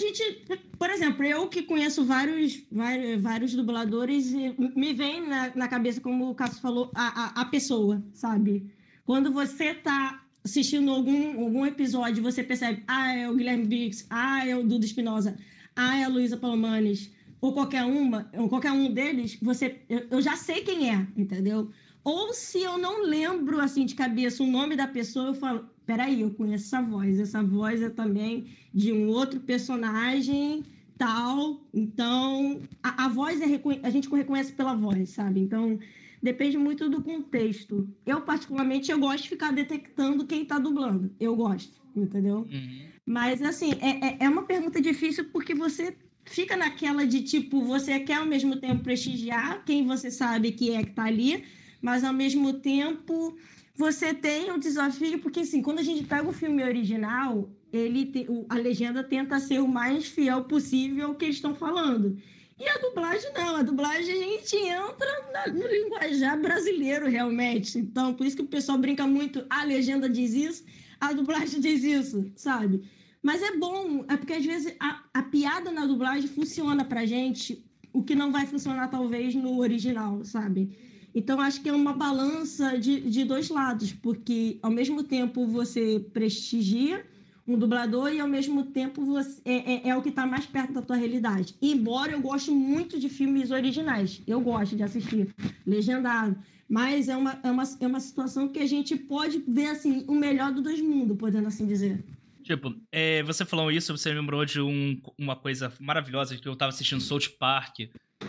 Gente, 0.00 0.46
por 0.78 0.88
exemplo, 0.88 1.24
eu 1.24 1.46
que 1.48 1.62
conheço 1.62 2.04
vários, 2.04 2.62
vários, 2.72 3.22
vários 3.22 3.54
dubladores, 3.54 4.32
me 4.32 4.94
vem 4.94 5.28
na, 5.28 5.52
na 5.54 5.68
cabeça, 5.68 6.00
como 6.00 6.30
o 6.30 6.34
Cássio 6.34 6.60
falou, 6.60 6.90
a, 6.94 7.40
a, 7.40 7.42
a 7.42 7.44
pessoa, 7.44 8.02
sabe? 8.14 8.70
Quando 9.04 9.30
você 9.30 9.74
tá 9.74 10.24
assistindo 10.42 10.90
algum, 10.90 11.44
algum 11.44 11.66
episódio, 11.66 12.22
você 12.22 12.42
percebe, 12.42 12.82
ah, 12.86 13.14
é 13.14 13.28
o 13.28 13.36
Guilherme 13.36 13.66
Briggs, 13.66 14.06
ah, 14.08 14.46
é 14.46 14.56
o 14.56 14.62
Duda 14.62 14.86
Espinosa, 14.86 15.36
ah, 15.76 15.98
é 15.98 16.04
a 16.04 16.08
Luísa 16.08 16.36
Palomanes, 16.36 17.10
ou 17.40 17.52
qualquer 17.52 17.84
uma, 17.84 18.30
ou 18.34 18.48
qualquer 18.48 18.72
um 18.72 18.92
deles, 18.92 19.38
você, 19.40 19.80
eu, 19.88 20.06
eu, 20.10 20.22
já 20.22 20.36
sei 20.36 20.62
quem 20.62 20.90
é, 20.90 21.06
entendeu? 21.16 21.70
Ou 22.02 22.32
se 22.32 22.62
eu 22.62 22.78
não 22.78 23.02
lembro, 23.04 23.60
assim, 23.60 23.84
de 23.84 23.94
cabeça 23.94 24.42
o 24.42 24.46
nome 24.46 24.76
da 24.76 24.86
pessoa, 24.86 25.28
eu 25.28 25.34
falo, 25.34 25.68
peraí, 25.84 26.22
eu 26.22 26.30
conheço 26.30 26.64
essa 26.66 26.82
voz, 26.82 27.20
essa 27.20 27.42
voz 27.42 27.82
é 27.82 27.90
também 27.90 28.46
de 28.72 28.92
um 28.92 29.08
outro 29.08 29.40
personagem 29.40 30.64
tal, 30.96 31.62
então, 31.72 32.60
a, 32.82 33.06
a 33.06 33.08
voz 33.08 33.40
é, 33.40 33.46
a 33.82 33.90
gente 33.90 34.08
reconhece 34.10 34.52
pela 34.52 34.74
voz, 34.74 35.08
sabe? 35.08 35.40
Então, 35.40 35.78
depende 36.22 36.58
muito 36.58 36.90
do 36.90 37.02
contexto. 37.02 37.88
Eu, 38.04 38.20
particularmente, 38.20 38.90
eu 38.90 38.98
gosto 38.98 39.22
de 39.22 39.30
ficar 39.30 39.50
detectando 39.50 40.26
quem 40.26 40.42
está 40.42 40.58
dublando. 40.58 41.10
Eu 41.18 41.34
gosto, 41.34 41.80
entendeu? 41.96 42.46
Uhum. 42.50 42.86
Mas, 43.06 43.40
assim, 43.40 43.72
é, 43.80 44.08
é, 44.08 44.16
é 44.20 44.28
uma 44.28 44.42
pergunta 44.42 44.78
difícil 44.80 45.24
porque 45.32 45.54
você 45.54 45.96
fica 46.24 46.56
naquela 46.56 47.06
de, 47.06 47.22
tipo, 47.22 47.62
você 47.62 47.98
quer 48.00 48.16
ao 48.16 48.26
mesmo 48.26 48.56
tempo 48.56 48.84
prestigiar 48.84 49.64
quem 49.64 49.86
você 49.86 50.10
sabe 50.10 50.52
que 50.52 50.70
é 50.74 50.82
que 50.82 50.90
está 50.90 51.04
ali, 51.04 51.44
mas 51.80 52.04
ao 52.04 52.12
mesmo 52.12 52.54
tempo 52.54 53.36
você 53.76 54.12
tem 54.12 54.50
o 54.50 54.58
desafio, 54.58 55.18
porque 55.20 55.40
assim, 55.40 55.62
quando 55.62 55.78
a 55.78 55.82
gente 55.82 56.04
pega 56.04 56.28
o 56.28 56.32
filme 56.32 56.62
original, 56.62 57.50
ele 57.72 58.06
te, 58.06 58.26
a 58.48 58.56
legenda 58.56 59.02
tenta 59.02 59.40
ser 59.40 59.60
o 59.60 59.68
mais 59.68 60.06
fiel 60.06 60.44
possível 60.44 61.08
ao 61.08 61.14
que 61.14 61.24
eles 61.24 61.36
estão 61.36 61.54
falando. 61.54 62.18
E 62.58 62.68
a 62.68 62.76
dublagem 62.76 63.32
não, 63.32 63.56
a 63.56 63.62
dublagem 63.62 64.22
a 64.22 64.26
gente 64.26 64.56
entra 64.56 65.32
na, 65.32 65.46
no 65.46 65.66
linguajar 65.66 66.38
brasileiro 66.38 67.08
realmente. 67.08 67.78
Então, 67.78 68.12
por 68.12 68.26
isso 68.26 68.36
que 68.36 68.42
o 68.42 68.46
pessoal 68.46 68.76
brinca 68.76 69.06
muito, 69.06 69.46
a 69.48 69.64
legenda 69.64 70.10
diz 70.10 70.34
isso, 70.34 70.64
a 71.00 71.14
dublagem 71.14 71.58
diz 71.62 71.82
isso, 71.82 72.30
sabe? 72.36 72.82
Mas 73.22 73.42
é 73.42 73.56
bom, 73.56 74.04
é 74.08 74.16
porque 74.16 74.34
às 74.34 74.44
vezes 74.44 74.74
a, 74.78 75.02
a 75.14 75.22
piada 75.22 75.70
na 75.70 75.86
dublagem 75.86 76.28
funciona 76.28 76.84
pra 76.84 77.06
gente, 77.06 77.64
o 77.94 78.02
que 78.02 78.14
não 78.14 78.30
vai 78.30 78.46
funcionar 78.46 78.88
talvez 78.88 79.34
no 79.34 79.58
original, 79.58 80.22
sabe? 80.22 80.76
Então, 81.14 81.40
acho 81.40 81.60
que 81.60 81.68
é 81.68 81.72
uma 81.72 81.92
balança 81.92 82.78
de, 82.78 83.00
de 83.00 83.24
dois 83.24 83.48
lados, 83.48 83.92
porque 83.92 84.58
ao 84.62 84.70
mesmo 84.70 85.02
tempo 85.02 85.46
você 85.46 86.04
prestigia 86.12 87.04
um 87.46 87.58
dublador 87.58 88.12
e 88.12 88.20
ao 88.20 88.28
mesmo 88.28 88.64
tempo 88.66 89.04
você, 89.04 89.40
é, 89.44 89.72
é, 89.72 89.88
é 89.88 89.96
o 89.96 90.02
que 90.02 90.10
está 90.10 90.24
mais 90.24 90.46
perto 90.46 90.72
da 90.72 90.82
tua 90.82 90.96
realidade. 90.96 91.54
Embora 91.60 92.12
eu 92.12 92.20
goste 92.20 92.50
muito 92.50 92.98
de 92.98 93.08
filmes 93.08 93.50
originais, 93.50 94.22
eu 94.26 94.40
gosto 94.40 94.76
de 94.76 94.82
assistir 94.82 95.34
legendado, 95.66 96.36
mas 96.68 97.08
é 97.08 97.16
uma, 97.16 97.40
é 97.42 97.50
uma, 97.50 97.64
é 97.80 97.86
uma 97.86 98.00
situação 98.00 98.48
que 98.48 98.60
a 98.60 98.66
gente 98.66 98.94
pode 98.96 99.42
ver 99.48 99.66
assim 99.66 100.04
o 100.06 100.14
melhor 100.14 100.52
dos 100.52 100.62
dois 100.62 100.80
mundos, 100.80 101.16
podendo 101.16 101.48
assim 101.48 101.66
dizer. 101.66 102.04
Tipo, 102.44 102.74
é, 102.92 103.22
você 103.24 103.44
falou 103.44 103.70
isso, 103.70 103.96
você 103.96 104.12
lembrou 104.12 104.44
de 104.44 104.60
um, 104.60 105.00
uma 105.18 105.36
coisa 105.36 105.72
maravilhosa 105.80 106.36
que 106.36 106.48
eu 106.48 106.56
tava 106.56 106.70
assistindo 106.70 107.00
South 107.00 107.30
Park 107.38 107.80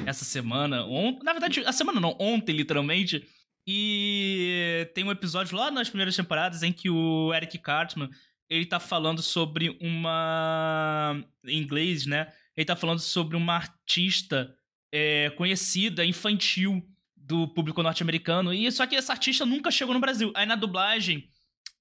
essa 0.06 0.26
semana. 0.26 0.86
On, 0.86 1.20
na 1.24 1.34
verdade, 1.34 1.64
a 1.66 1.72
semana 1.72 2.00
não, 2.00 2.16
ontem, 2.20 2.54
literalmente. 2.54 3.26
E 3.66 4.90
tem 4.94 5.04
um 5.04 5.12
episódio 5.12 5.56
lá 5.56 5.70
nas 5.70 5.90
primeiras 5.90 6.16
temporadas 6.16 6.64
em 6.64 6.72
que 6.72 6.90
o 6.90 7.34
Eric 7.34 7.58
Cartman 7.60 8.10
ele 8.50 8.66
tá 8.66 8.80
falando 8.80 9.22
sobre 9.22 9.78
uma. 9.80 11.24
Em 11.46 11.58
inglês, 11.58 12.06
né? 12.06 12.32
Ele 12.56 12.66
tá 12.66 12.76
falando 12.76 13.00
sobre 13.00 13.38
uma 13.38 13.56
artista 13.56 14.54
é, 14.92 15.30
conhecida, 15.32 16.06
infantil, 16.06 16.86
do 17.16 17.48
público 17.48 17.82
norte-americano. 17.82 18.54
E 18.54 18.70
só 18.72 18.86
que 18.86 18.96
essa 18.96 19.14
artista 19.14 19.46
nunca 19.46 19.72
chegou 19.72 19.94
no 19.94 20.02
Brasil. 20.02 20.34
Aí 20.36 20.46
na 20.46 20.56
dublagem, 20.56 21.30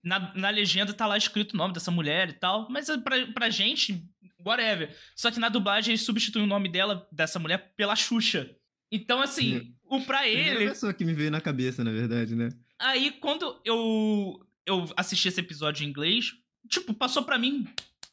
na, 0.03 0.33
na 0.37 0.49
legenda 0.51 0.95
tá 0.95 1.07
lá 1.07 1.17
escrito 1.17 1.55
o 1.55 1.57
nome 1.57 1.75
dessa 1.75 1.91
mulher 1.91 2.29
e 2.29 2.35
tal. 2.35 2.69
Mas 2.71 2.87
pra, 3.03 3.27
pra 3.33 3.51
gente, 3.51 4.05
whatever. 4.45 4.95
Só 5.17 5.31
que 5.31 5.41
na 5.41 5.49
dublagem 5.49 5.93
eles 5.93 6.03
substituem 6.03 6.45
o 6.45 6.49
nome 6.49 6.69
dela, 6.69 7.07
dessa 7.13 7.39
mulher, 7.39 7.73
pela 7.77 7.97
Xuxa. 7.97 8.51
Então, 8.93 9.21
assim, 9.23 9.75
o 9.85 10.01
pra 10.01 10.29
ele. 10.29 10.65
É 10.65 10.67
a 10.67 10.71
pessoa 10.71 10.93
que 10.93 11.05
me 11.05 11.15
veio 11.15 11.31
na 11.31 11.41
cabeça, 11.41 11.85
na 11.85 11.93
verdade, 11.93 12.35
né? 12.35 12.49
Aí, 12.79 13.13
quando 13.13 13.61
eu, 13.65 14.45
eu 14.67 14.91
assisti 14.97 15.29
esse 15.29 15.41
episódio 15.41 15.85
em 15.85 15.89
inglês, 15.89 16.33
tipo, 16.69 16.93
passou 16.93 17.23
pra 17.23 17.39
mim, 17.39 17.69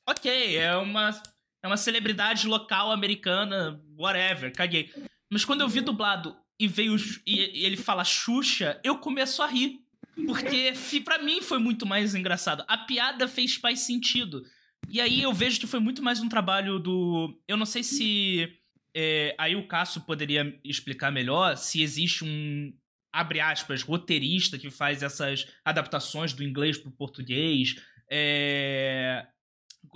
ok, 0.07 0.57
é 0.57 0.75
uma, 0.75 1.09
é 1.63 1.67
uma 1.67 1.77
celebridade 1.77 2.47
local 2.47 2.91
americana, 2.91 3.81
whatever, 3.97 4.53
caguei. 4.53 4.91
Mas 5.31 5.43
quando 5.43 5.61
eu 5.61 5.69
vi 5.69 5.81
dublado 5.81 6.35
e 6.59 6.67
veio 6.67 6.95
e, 7.25 7.61
e 7.61 7.65
ele 7.65 7.77
fala 7.77 8.03
Xuxa, 8.03 8.79
eu 8.83 8.97
começo 8.97 9.41
a 9.41 9.47
rir. 9.47 9.79
Porque 10.25 10.73
para 11.05 11.19
mim 11.19 11.41
foi 11.41 11.59
muito 11.59 11.85
mais 11.85 12.15
engraçado. 12.15 12.63
A 12.67 12.77
piada 12.77 13.27
fez 13.27 13.59
mais 13.61 13.81
sentido. 13.81 14.43
E 14.89 15.01
aí 15.01 15.21
eu 15.21 15.33
vejo 15.33 15.59
que 15.59 15.67
foi 15.67 15.79
muito 15.79 16.01
mais 16.01 16.19
um 16.19 16.29
trabalho 16.29 16.79
do. 16.79 17.37
Eu 17.47 17.57
não 17.57 17.65
sei 17.65 17.83
se. 17.83 18.47
É, 18.93 19.35
aí 19.37 19.55
o 19.55 19.67
Cássio 19.67 20.01
poderia 20.01 20.57
explicar 20.63 21.11
melhor 21.11 21.55
se 21.55 21.83
existe 21.83 22.23
um, 22.23 22.73
abre 23.11 23.39
aspas, 23.39 23.81
roteirista 23.81 24.57
que 24.57 24.71
faz 24.71 25.03
essas 25.03 25.47
adaptações 25.63 26.33
do 26.33 26.43
inglês 26.43 26.77
pro 26.77 26.89
português, 26.89 27.75
é, 28.09 29.27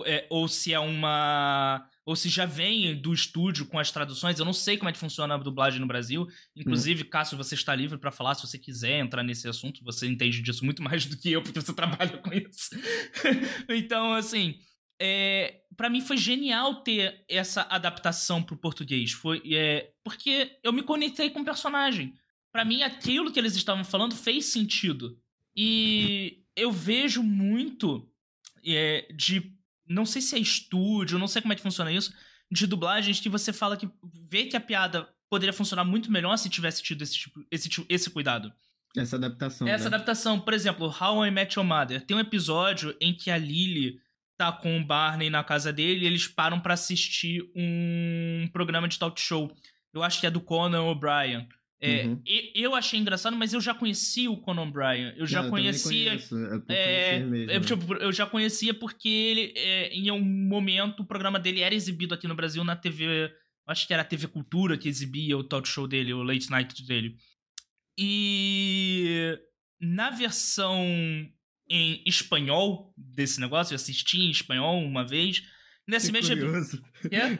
é, 0.04 0.26
ou 0.28 0.46
se 0.46 0.72
é 0.72 0.78
uma. 0.78 1.88
Ou 2.04 2.16
se 2.16 2.28
já 2.28 2.44
vem 2.44 3.00
do 3.00 3.14
estúdio 3.14 3.64
com 3.66 3.78
as 3.78 3.92
traduções. 3.92 4.38
Eu 4.38 4.44
não 4.44 4.52
sei 4.52 4.76
como 4.76 4.88
é 4.88 4.92
que 4.92 4.98
funciona 4.98 5.34
a 5.34 5.38
dublagem 5.38 5.80
no 5.80 5.86
Brasil. 5.86 6.26
Inclusive, 6.54 7.04
hum. 7.04 7.08
Cássio, 7.08 7.38
você 7.38 7.54
está 7.54 7.74
livre 7.74 7.96
para 7.96 8.10
falar 8.10 8.34
se 8.34 8.44
você 8.44 8.58
quiser 8.58 8.98
entrar 8.98 9.22
nesse 9.22 9.48
assunto. 9.48 9.84
Você 9.84 10.08
entende 10.08 10.42
disso 10.42 10.64
muito 10.64 10.82
mais 10.82 11.06
do 11.06 11.16
que 11.16 11.30
eu, 11.30 11.42
porque 11.42 11.60
você 11.60 11.72
trabalha 11.72 12.18
com 12.18 12.32
isso. 12.32 12.70
então, 13.68 14.12
assim. 14.12 14.58
É, 15.04 15.62
para 15.76 15.90
mim 15.90 16.00
foi 16.00 16.16
genial 16.16 16.76
ter 16.76 17.24
essa 17.28 17.62
adaptação 17.62 18.40
pro 18.40 18.56
português. 18.56 19.10
Foi 19.10 19.42
é, 19.52 19.90
porque 20.04 20.56
eu 20.62 20.72
me 20.72 20.84
conectei 20.84 21.28
com 21.28 21.40
o 21.40 21.44
personagem. 21.44 22.14
Para 22.52 22.64
mim, 22.64 22.84
aquilo 22.84 23.32
que 23.32 23.40
eles 23.40 23.56
estavam 23.56 23.82
falando 23.82 24.14
fez 24.14 24.44
sentido. 24.46 25.18
E 25.56 26.44
eu 26.54 26.70
vejo 26.70 27.20
muito 27.20 28.08
é, 28.64 29.08
de. 29.12 29.52
Não 29.88 30.06
sei 30.06 30.22
se 30.22 30.36
é 30.36 30.38
estúdio, 30.38 31.18
não 31.18 31.26
sei 31.26 31.42
como 31.42 31.52
é 31.52 31.56
que 31.56 31.62
funciona 31.62 31.90
isso, 31.90 32.14
de 32.48 32.64
dublagens 32.68 33.18
que 33.18 33.28
você 33.28 33.52
fala 33.52 33.76
que 33.76 33.90
vê 34.30 34.44
que 34.44 34.56
a 34.56 34.60
piada 34.60 35.08
poderia 35.28 35.52
funcionar 35.52 35.84
muito 35.84 36.12
melhor 36.12 36.36
se 36.36 36.48
tivesse 36.48 36.80
tido 36.80 37.02
esse, 37.02 37.14
tipo, 37.14 37.44
esse, 37.50 37.68
esse 37.88 38.08
cuidado. 38.08 38.52
Essa 38.96 39.16
adaptação. 39.16 39.66
Essa 39.66 39.90
né? 39.90 39.96
adaptação. 39.96 40.38
Por 40.38 40.54
exemplo, 40.54 40.86
How 40.86 41.26
I 41.26 41.30
Met 41.32 41.58
Your 41.58 41.66
Mother. 41.66 42.06
Tem 42.06 42.16
um 42.16 42.20
episódio 42.20 42.94
em 43.00 43.12
que 43.12 43.32
a 43.32 43.36
Lily 43.36 43.98
tá 44.36 44.52
com 44.52 44.78
o 44.78 44.84
Barney 44.84 45.30
na 45.30 45.44
casa 45.44 45.72
dele 45.72 46.04
e 46.04 46.06
eles 46.06 46.26
param 46.26 46.60
para 46.60 46.74
assistir 46.74 47.42
um 47.54 48.48
programa 48.52 48.88
de 48.88 48.98
talk 48.98 49.20
show. 49.20 49.54
Eu 49.92 50.02
acho 50.02 50.20
que 50.20 50.26
é 50.26 50.30
do 50.30 50.40
Conan 50.40 50.82
O'Brien. 50.82 51.48
É, 51.84 52.06
uhum. 52.06 52.22
eu 52.54 52.76
achei 52.76 53.00
engraçado, 53.00 53.36
mas 53.36 53.52
eu 53.52 53.60
já 53.60 53.74
conhecia 53.74 54.30
o 54.30 54.36
Conan 54.36 54.70
Bryan. 54.70 55.12
Eu 55.16 55.26
já 55.26 55.42
Não, 55.42 55.50
conhecia. 55.50 56.14
Eu, 56.14 56.62
é, 56.68 57.20
eu, 57.56 57.60
tipo, 57.60 57.94
eu, 57.94 58.12
já 58.12 58.24
conhecia 58.24 58.72
porque 58.72 59.08
ele, 59.08 59.52
é, 59.56 59.88
em 59.88 60.08
um 60.12 60.20
momento, 60.20 61.00
o 61.00 61.04
programa 61.04 61.40
dele 61.40 61.60
era 61.60 61.74
exibido 61.74 62.14
aqui 62.14 62.28
no 62.28 62.36
Brasil 62.36 62.62
na 62.62 62.76
TV. 62.76 63.32
Acho 63.66 63.84
que 63.84 63.92
era 63.92 64.02
a 64.02 64.04
TV 64.04 64.28
Cultura 64.28 64.78
que 64.78 64.88
exibia 64.88 65.36
o 65.36 65.42
talk 65.42 65.66
show 65.66 65.88
dele, 65.88 66.14
o 66.14 66.22
late 66.22 66.48
night 66.50 66.86
dele. 66.86 67.16
E 67.98 69.36
na 69.80 70.10
versão 70.10 70.86
em 71.74 72.02
espanhol 72.04 72.92
desse 72.94 73.40
negócio, 73.40 73.72
eu 73.72 73.76
assisti 73.76 74.20
em 74.20 74.30
espanhol 74.30 74.84
uma 74.84 75.06
vez. 75.06 75.42
Nesse 75.88 76.12
mesmo. 76.12 76.36
Curioso. 76.36 76.84
É, 77.10 77.38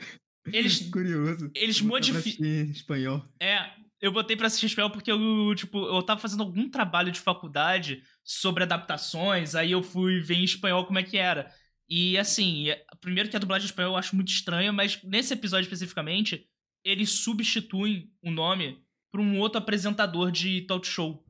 eles, 0.50 0.88
Curioso. 0.90 1.50
Eles 1.54 1.82
modificam. 1.82 2.46
Em 2.46 2.70
espanhol. 2.70 3.22
É, 3.38 3.70
eu 4.00 4.10
botei 4.10 4.34
pra 4.34 4.46
assistir 4.46 4.66
espanhol 4.66 4.90
porque 4.90 5.12
eu, 5.12 5.54
tipo, 5.54 5.78
eu 5.78 6.02
tava 6.02 6.18
fazendo 6.18 6.42
algum 6.42 6.66
trabalho 6.70 7.12
de 7.12 7.20
faculdade 7.20 8.02
sobre 8.24 8.62
adaptações, 8.62 9.54
aí 9.54 9.72
eu 9.72 9.82
fui 9.82 10.20
ver 10.20 10.36
em 10.36 10.44
espanhol 10.44 10.86
como 10.86 10.98
é 10.98 11.02
que 11.02 11.18
era. 11.18 11.52
E 11.86 12.16
assim, 12.16 12.70
é, 12.70 12.86
primeiro 13.02 13.28
que 13.28 13.36
a 13.36 13.38
dublagem 13.38 13.66
em 13.66 13.68
espanhol 13.68 13.92
eu 13.92 13.98
acho 13.98 14.16
muito 14.16 14.32
estranha, 14.32 14.72
mas 14.72 14.98
nesse 15.04 15.34
episódio 15.34 15.66
especificamente, 15.66 16.48
eles 16.82 17.10
substituem 17.10 18.10
o 18.22 18.30
nome 18.30 18.82
por 19.10 19.20
um 19.20 19.38
outro 19.38 19.58
apresentador 19.58 20.32
de 20.32 20.62
talk 20.62 20.86
show. 20.86 21.22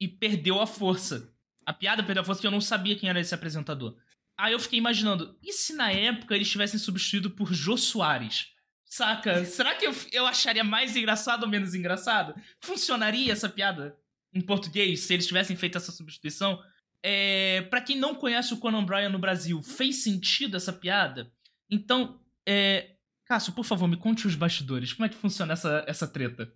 E 0.00 0.08
perdeu 0.08 0.60
a 0.60 0.66
força. 0.66 1.32
A 1.70 1.72
piada 1.72 2.02
perdeu 2.02 2.22
a 2.22 2.24
força 2.24 2.40
porque 2.40 2.48
eu 2.48 2.50
não 2.50 2.60
sabia 2.60 2.96
quem 2.96 3.08
era 3.08 3.20
esse 3.20 3.32
apresentador. 3.32 3.96
Aí 4.36 4.52
eu 4.52 4.58
fiquei 4.58 4.76
imaginando, 4.76 5.38
e 5.40 5.52
se 5.52 5.72
na 5.72 5.92
época 5.92 6.34
eles 6.34 6.50
tivessem 6.50 6.80
substituído 6.80 7.30
por 7.30 7.54
Jô 7.54 7.76
Soares? 7.76 8.48
Saca? 8.84 9.44
Será 9.46 9.76
que 9.76 9.86
eu, 9.86 9.94
eu 10.10 10.26
acharia 10.26 10.64
mais 10.64 10.96
engraçado 10.96 11.44
ou 11.44 11.48
menos 11.48 11.72
engraçado? 11.72 12.34
Funcionaria 12.58 13.32
essa 13.32 13.48
piada 13.48 13.96
em 14.34 14.40
português 14.40 14.98
se 14.98 15.14
eles 15.14 15.28
tivessem 15.28 15.54
feito 15.54 15.78
essa 15.78 15.92
substituição? 15.92 16.60
É, 17.04 17.62
para 17.70 17.80
quem 17.80 17.96
não 17.96 18.16
conhece 18.16 18.52
o 18.52 18.56
Conan 18.56 18.84
Bryan 18.84 19.10
no 19.10 19.20
Brasil, 19.20 19.62
fez 19.62 20.02
sentido 20.02 20.56
essa 20.56 20.72
piada? 20.72 21.32
Então, 21.70 22.20
é, 22.48 22.96
Cássio, 23.26 23.52
por 23.52 23.64
favor, 23.64 23.86
me 23.86 23.96
conte 23.96 24.26
os 24.26 24.34
bastidores. 24.34 24.92
Como 24.92 25.06
é 25.06 25.08
que 25.08 25.14
funciona 25.14 25.52
essa, 25.52 25.84
essa 25.86 26.08
treta? 26.08 26.52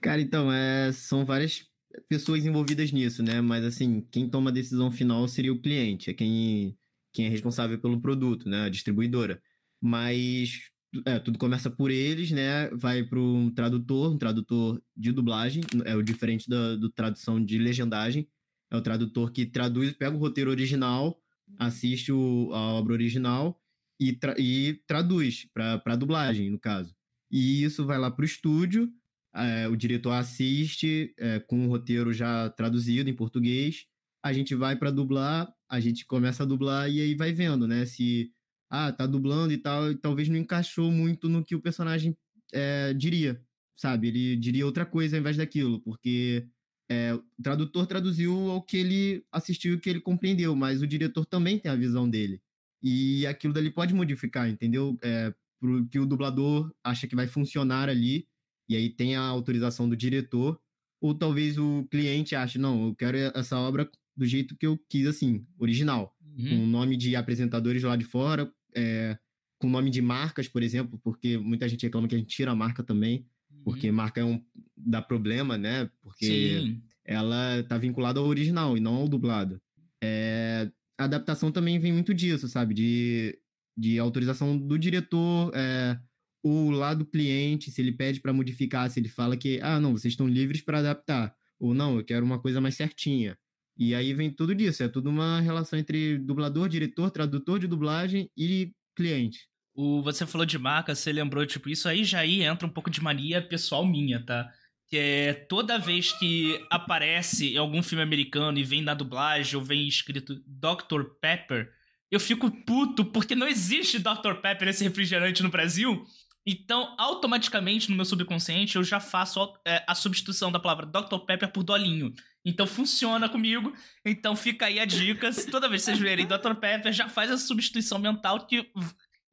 Cara, 0.00 0.18
então, 0.18 0.50
é, 0.50 0.90
são 0.92 1.26
várias 1.26 1.68
pessoas 2.08 2.44
envolvidas 2.44 2.92
nisso, 2.92 3.22
né? 3.22 3.40
Mas, 3.40 3.64
assim, 3.64 4.00
quem 4.10 4.28
toma 4.28 4.50
a 4.50 4.52
decisão 4.52 4.90
final 4.90 5.26
seria 5.28 5.52
o 5.52 5.60
cliente, 5.60 6.10
é 6.10 6.14
quem, 6.14 6.76
quem 7.12 7.26
é 7.26 7.28
responsável 7.28 7.78
pelo 7.80 8.00
produto, 8.00 8.48
né? 8.48 8.64
A 8.64 8.68
distribuidora. 8.68 9.40
Mas 9.80 10.70
é, 11.04 11.18
tudo 11.18 11.38
começa 11.38 11.70
por 11.70 11.90
eles, 11.90 12.30
né? 12.30 12.68
Vai 12.70 13.02
para 13.04 13.20
um 13.20 13.50
tradutor, 13.50 14.12
um 14.12 14.18
tradutor 14.18 14.82
de 14.96 15.12
dublagem, 15.12 15.62
é 15.84 15.94
o 15.94 16.02
diferente 16.02 16.48
da 16.48 16.76
do 16.76 16.90
tradução 16.90 17.42
de 17.44 17.58
legendagem. 17.58 18.28
É 18.70 18.76
o 18.76 18.80
tradutor 18.80 19.30
que 19.30 19.46
traduz, 19.46 19.92
pega 19.92 20.16
o 20.16 20.18
roteiro 20.18 20.50
original, 20.50 21.20
assiste 21.58 22.10
o, 22.12 22.50
a 22.52 22.74
obra 22.74 22.94
original 22.94 23.60
e, 23.98 24.12
tra 24.12 24.34
e 24.38 24.80
traduz 24.86 25.46
para 25.52 25.96
dublagem, 25.96 26.50
no 26.50 26.58
caso. 26.58 26.94
E 27.30 27.62
isso 27.62 27.84
vai 27.84 27.98
lá 27.98 28.10
para 28.10 28.22
o 28.22 28.26
estúdio, 28.26 28.92
é, 29.36 29.68
o 29.68 29.76
diretor 29.76 30.12
assiste 30.12 31.14
é, 31.18 31.38
com 31.40 31.66
o 31.66 31.68
roteiro 31.68 32.12
já 32.12 32.48
traduzido 32.50 33.10
em 33.10 33.14
português. 33.14 33.84
A 34.24 34.32
gente 34.32 34.54
vai 34.54 34.76
para 34.76 34.90
dublar, 34.90 35.52
a 35.68 35.78
gente 35.80 36.06
começa 36.06 36.42
a 36.42 36.46
dublar 36.46 36.90
e 36.90 37.00
aí 37.00 37.14
vai 37.14 37.32
vendo, 37.32 37.66
né? 37.68 37.84
Se 37.84 38.30
ah, 38.70 38.90
tá 38.92 39.06
dublando 39.06 39.52
e 39.52 39.58
tal, 39.58 39.90
e 39.90 39.96
talvez 39.96 40.28
não 40.28 40.36
encaixou 40.36 40.90
muito 40.90 41.28
no 41.28 41.44
que 41.44 41.54
o 41.54 41.60
personagem 41.60 42.16
é, 42.52 42.92
diria, 42.94 43.40
sabe? 43.76 44.08
Ele 44.08 44.36
diria 44.36 44.66
outra 44.66 44.86
coisa 44.86 45.16
ao 45.16 45.20
invés 45.20 45.36
daquilo, 45.36 45.80
porque 45.80 46.46
é, 46.90 47.14
o 47.14 47.22
tradutor 47.42 47.86
traduziu 47.86 48.50
ao 48.50 48.62
que 48.62 48.76
ele 48.76 49.24
assistiu 49.30 49.74
e 49.74 49.80
que 49.80 49.90
ele 49.90 50.00
compreendeu, 50.00 50.54
mas 50.56 50.82
o 50.82 50.86
diretor 50.86 51.26
também 51.26 51.58
tem 51.58 51.70
a 51.70 51.76
visão 51.76 52.08
dele. 52.08 52.40
E 52.82 53.26
aquilo 53.26 53.52
dali 53.52 53.70
pode 53.70 53.94
modificar, 53.94 54.48
entendeu? 54.48 54.98
É, 55.02 55.34
pro 55.60 55.86
que 55.88 55.98
o 55.98 56.06
dublador 56.06 56.72
acha 56.84 57.06
que 57.06 57.16
vai 57.16 57.26
funcionar 57.26 57.88
ali, 57.88 58.26
e 58.68 58.76
aí 58.76 58.88
tem 58.88 59.16
a 59.16 59.22
autorização 59.22 59.88
do 59.88 59.96
diretor, 59.96 60.60
ou 61.00 61.14
talvez 61.14 61.58
o 61.58 61.86
cliente 61.90 62.34
ache, 62.34 62.58
não, 62.58 62.88
eu 62.88 62.94
quero 62.94 63.16
essa 63.16 63.58
obra 63.58 63.88
do 64.16 64.24
jeito 64.24 64.56
que 64.56 64.66
eu 64.66 64.78
quis, 64.88 65.06
assim, 65.06 65.46
original. 65.58 66.16
Uhum. 66.36 66.48
Com 66.48 66.64
o 66.64 66.66
nome 66.66 66.96
de 66.96 67.14
apresentadores 67.14 67.82
lá 67.82 67.96
de 67.96 68.04
fora, 68.04 68.50
é, 68.74 69.18
com 69.58 69.68
nome 69.68 69.90
de 69.90 70.02
marcas, 70.02 70.48
por 70.48 70.62
exemplo, 70.62 70.98
porque 71.02 71.38
muita 71.38 71.68
gente 71.68 71.82
reclama 71.82 72.08
que 72.08 72.14
a 72.14 72.18
gente 72.18 72.34
tira 72.34 72.50
a 72.50 72.56
marca 72.56 72.82
também, 72.82 73.26
uhum. 73.50 73.62
porque 73.64 73.90
marca 73.90 74.20
é 74.20 74.24
um, 74.24 74.42
dá 74.76 75.00
problema, 75.00 75.56
né? 75.56 75.90
Porque 76.02 76.26
Sim. 76.26 76.82
ela 77.04 77.62
tá 77.68 77.78
vinculada 77.78 78.20
ao 78.20 78.26
original 78.26 78.76
e 78.76 78.80
não 78.80 78.96
ao 78.96 79.08
dublado. 79.08 79.60
É, 80.02 80.70
adaptação 80.98 81.50
também 81.52 81.78
vem 81.78 81.92
muito 81.92 82.14
disso, 82.14 82.48
sabe? 82.48 82.74
De, 82.74 83.38
de 83.76 83.98
autorização 83.98 84.56
do 84.56 84.78
diretor, 84.78 85.52
é, 85.54 85.98
o 86.48 86.70
lado 86.70 87.04
cliente, 87.04 87.70
se 87.70 87.80
ele 87.80 87.90
pede 87.90 88.20
para 88.20 88.32
modificar, 88.32 88.88
se 88.88 89.00
ele 89.00 89.08
fala 89.08 89.36
que, 89.36 89.58
ah, 89.62 89.80
não, 89.80 89.92
vocês 89.92 90.12
estão 90.12 90.28
livres 90.28 90.60
para 90.60 90.78
adaptar, 90.78 91.34
ou 91.58 91.74
não, 91.74 91.96
eu 91.96 92.04
quero 92.04 92.24
uma 92.24 92.40
coisa 92.40 92.60
mais 92.60 92.76
certinha. 92.76 93.36
E 93.76 93.94
aí 93.94 94.14
vem 94.14 94.30
tudo 94.30 94.54
disso, 94.54 94.82
é 94.82 94.88
tudo 94.88 95.10
uma 95.10 95.40
relação 95.40 95.78
entre 95.78 96.18
dublador, 96.18 96.68
diretor, 96.68 97.10
tradutor 97.10 97.58
de 97.58 97.66
dublagem 97.66 98.30
e 98.36 98.72
cliente. 98.94 99.48
O, 99.74 100.00
você 100.02 100.24
falou 100.24 100.46
de 100.46 100.56
marca, 100.56 100.94
você 100.94 101.12
lembrou, 101.12 101.44
tipo, 101.44 101.68
isso 101.68 101.88
aí 101.88 102.04
já 102.04 102.20
aí 102.20 102.42
entra 102.42 102.66
um 102.66 102.70
pouco 102.70 102.88
de 102.88 103.02
mania 103.02 103.42
pessoal 103.42 103.84
minha, 103.84 104.24
tá? 104.24 104.48
Que 104.88 104.96
é 104.96 105.34
toda 105.34 105.78
vez 105.78 106.12
que 106.12 106.64
aparece 106.70 107.54
em 107.54 107.58
algum 107.58 107.82
filme 107.82 108.02
americano 108.02 108.56
e 108.56 108.64
vem 108.64 108.82
na 108.82 108.94
dublagem 108.94 109.56
ou 109.56 109.64
vem 109.64 109.86
escrito 109.86 110.40
Dr. 110.46 111.02
Pepper, 111.20 111.70
eu 112.10 112.20
fico 112.20 112.50
puto 112.64 113.04
porque 113.04 113.34
não 113.34 113.48
existe 113.48 113.98
Dr. 113.98 114.34
Pepper 114.40 114.68
esse 114.68 114.84
refrigerante 114.84 115.42
no 115.42 115.50
Brasil. 115.50 116.06
Então, 116.46 116.94
automaticamente, 116.96 117.90
no 117.90 117.96
meu 117.96 118.04
subconsciente, 118.04 118.76
eu 118.76 118.84
já 118.84 119.00
faço 119.00 119.52
é, 119.66 119.82
a 119.84 119.96
substituição 119.96 120.52
da 120.52 120.60
palavra 120.60 120.86
Dr. 120.86 121.18
Pepper 121.26 121.50
por 121.50 121.64
Dolinho. 121.64 122.14
Então, 122.44 122.66
funciona 122.68 123.28
comigo. 123.28 123.74
Então, 124.04 124.36
fica 124.36 124.66
aí 124.66 124.78
a 124.78 124.84
dica. 124.84 125.30
Toda 125.50 125.68
vez 125.68 125.82
que 125.82 125.86
vocês 125.86 125.98
verem 125.98 126.24
Dr. 126.24 126.54
Pepper, 126.54 126.92
já 126.92 127.08
faz 127.08 127.32
a 127.32 127.36
substituição 127.38 127.98
mental 127.98 128.46
que 128.46 128.70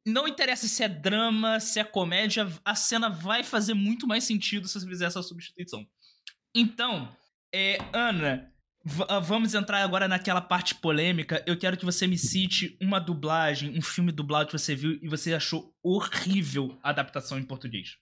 não 0.05 0.27
interessa 0.27 0.67
se 0.67 0.83
é 0.83 0.89
drama, 0.89 1.59
se 1.59 1.79
é 1.79 1.83
comédia, 1.83 2.51
a 2.65 2.75
cena 2.75 3.09
vai 3.09 3.43
fazer 3.43 3.73
muito 3.73 4.07
mais 4.07 4.23
sentido 4.23 4.67
se 4.67 4.79
você 4.79 4.87
fizer 4.87 5.05
essa 5.05 5.21
substituição. 5.21 5.87
Então, 6.55 7.15
é, 7.53 7.77
Ana, 7.93 8.52
ah, 9.07 9.19
vamos 9.19 9.53
entrar 9.53 9.81
agora 9.81 10.07
naquela 10.07 10.41
parte 10.41 10.75
polêmica. 10.75 11.43
Eu 11.47 11.57
quero 11.57 11.77
que 11.77 11.85
você 11.85 12.05
me 12.05 12.17
cite 12.17 12.77
uma 12.81 12.99
dublagem, 12.99 13.77
um 13.77 13.81
filme 13.81 14.11
dublado 14.11 14.47
que 14.47 14.57
você 14.57 14.75
viu 14.75 14.99
e 15.01 15.07
você 15.07 15.33
achou 15.33 15.73
horrível 15.81 16.77
a 16.83 16.89
adaptação 16.89 17.39
em 17.39 17.43
português. 17.43 17.97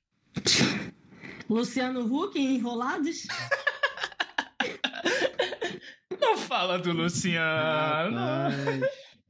Luciano 1.50 2.02
Huck 2.02 2.40
Enrolados? 2.40 3.28
Não 6.20 6.38
fala 6.38 6.80
do 6.80 6.92
Luciano. 6.92 8.20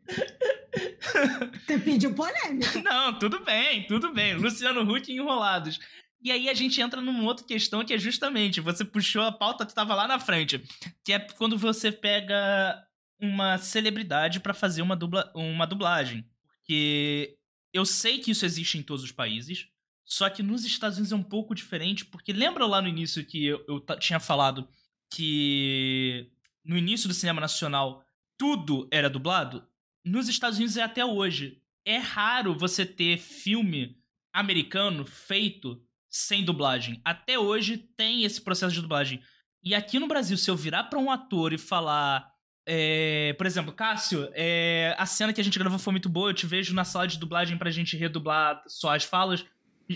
Você 1.65 1.77
pediu 1.79 2.13
polêmica. 2.13 2.81
Não, 2.81 3.17
tudo 3.17 3.43
bem, 3.43 3.86
tudo 3.86 4.13
bem. 4.13 4.36
Luciano 4.36 4.81
Huck 4.81 5.12
Enrolados. 5.12 5.79
E 6.22 6.32
aí 6.32 6.50
a 6.50 6.54
gente 6.54 6.80
entra 6.80 7.01
numa 7.01 7.24
outra 7.24 7.46
questão 7.46 7.84
que 7.84 7.94
é 7.94 7.98
justamente, 7.98 8.62
você 8.62 8.86
puxou 8.86 9.24
a 9.24 9.32
pauta 9.32 9.66
que 9.66 9.72
estava 9.72 9.96
lá 9.96 10.08
na 10.08 10.20
frente, 10.20 10.63
que 11.04 11.13
é 11.13 11.20
quando 11.20 11.58
você 11.58 11.92
pega 11.92 12.86
uma 13.20 13.58
celebridade 13.58 14.40
para 14.40 14.54
fazer 14.54 14.82
uma, 14.82 14.96
dubla, 14.96 15.32
uma 15.34 15.66
dublagem. 15.66 16.25
Porque 16.44 17.38
eu 17.74 17.86
sei 17.86 18.20
que 18.20 18.32
isso 18.32 18.46
existe 18.46 18.78
em 18.78 18.84
todos 18.84 19.04
os 19.04 19.12
países, 19.12 19.68
só 20.06 20.30
que 20.30 20.44
nos 20.44 20.63
Estados 20.63 20.98
Unidos 20.98 21.12
é 21.12 21.16
um 21.16 21.24
pouco 21.24 21.56
diferente, 21.56 22.06
porque 22.06 22.34
lembra 22.34 22.66
lá 22.66 22.82
no 22.82 22.88
início 22.88 23.25
que 23.25 23.46
eu, 23.46 23.66
eu 23.68 23.80
tinha 23.98 24.20
falado 24.20 24.68
que 25.12 26.30
no 26.63 26.78
início 26.78 27.08
do 27.08 27.13
cinema 27.13 27.42
nacional 27.42 28.04
tudo 28.38 28.88
era 28.92 29.10
dublado? 29.10 29.68
Nos 30.06 30.28
Estados 30.28 30.58
Unidos 30.58 30.78
é 30.78 30.84
até 30.84 31.06
hoje. 31.06 31.62
É 31.86 31.98
raro 31.98 32.54
você 32.54 32.86
ter 32.86 33.18
filme 33.18 33.98
americano 34.34 35.06
feito 35.06 35.82
sem 36.12 36.44
dublagem. 36.44 37.01
Até 37.06 37.39
hoje 37.39 37.77
tem 37.96 38.25
esse 38.25 38.41
processo 38.41 38.75
de 38.75 38.82
dublagem. 38.82 39.24
E 39.63 39.74
aqui 39.74 39.98
no 39.98 40.08
Brasil, 40.08 40.36
se 40.38 40.51
eu 40.51 40.56
virar 40.58 40.84
para 40.84 41.00
um 41.00 41.10
ator 41.10 41.53
e 41.53 41.58
falar. 41.58 42.30
É, 42.63 43.34
por 43.38 43.48
exemplo, 43.48 43.74
Cássio, 43.74 44.30
é, 44.34 44.94
a 44.98 45.06
cena 45.08 45.34
que 45.34 45.41
a 45.41 45.44
gente 45.44 45.58
gravou 45.58 45.80
foi 45.80 45.91
muito 45.91 46.08
boa, 46.08 46.30
eu 46.30 46.34
te 46.34 46.46
vejo 46.46 46.75
na 46.75 46.84
sala 46.84 47.08
de 47.08 47.18
dublagem 47.18 47.58
pra 47.58 47.72
gente 47.72 47.98
redublar 47.98 48.62
só 48.68 48.94
as 48.94 49.03
falas. 49.03 49.44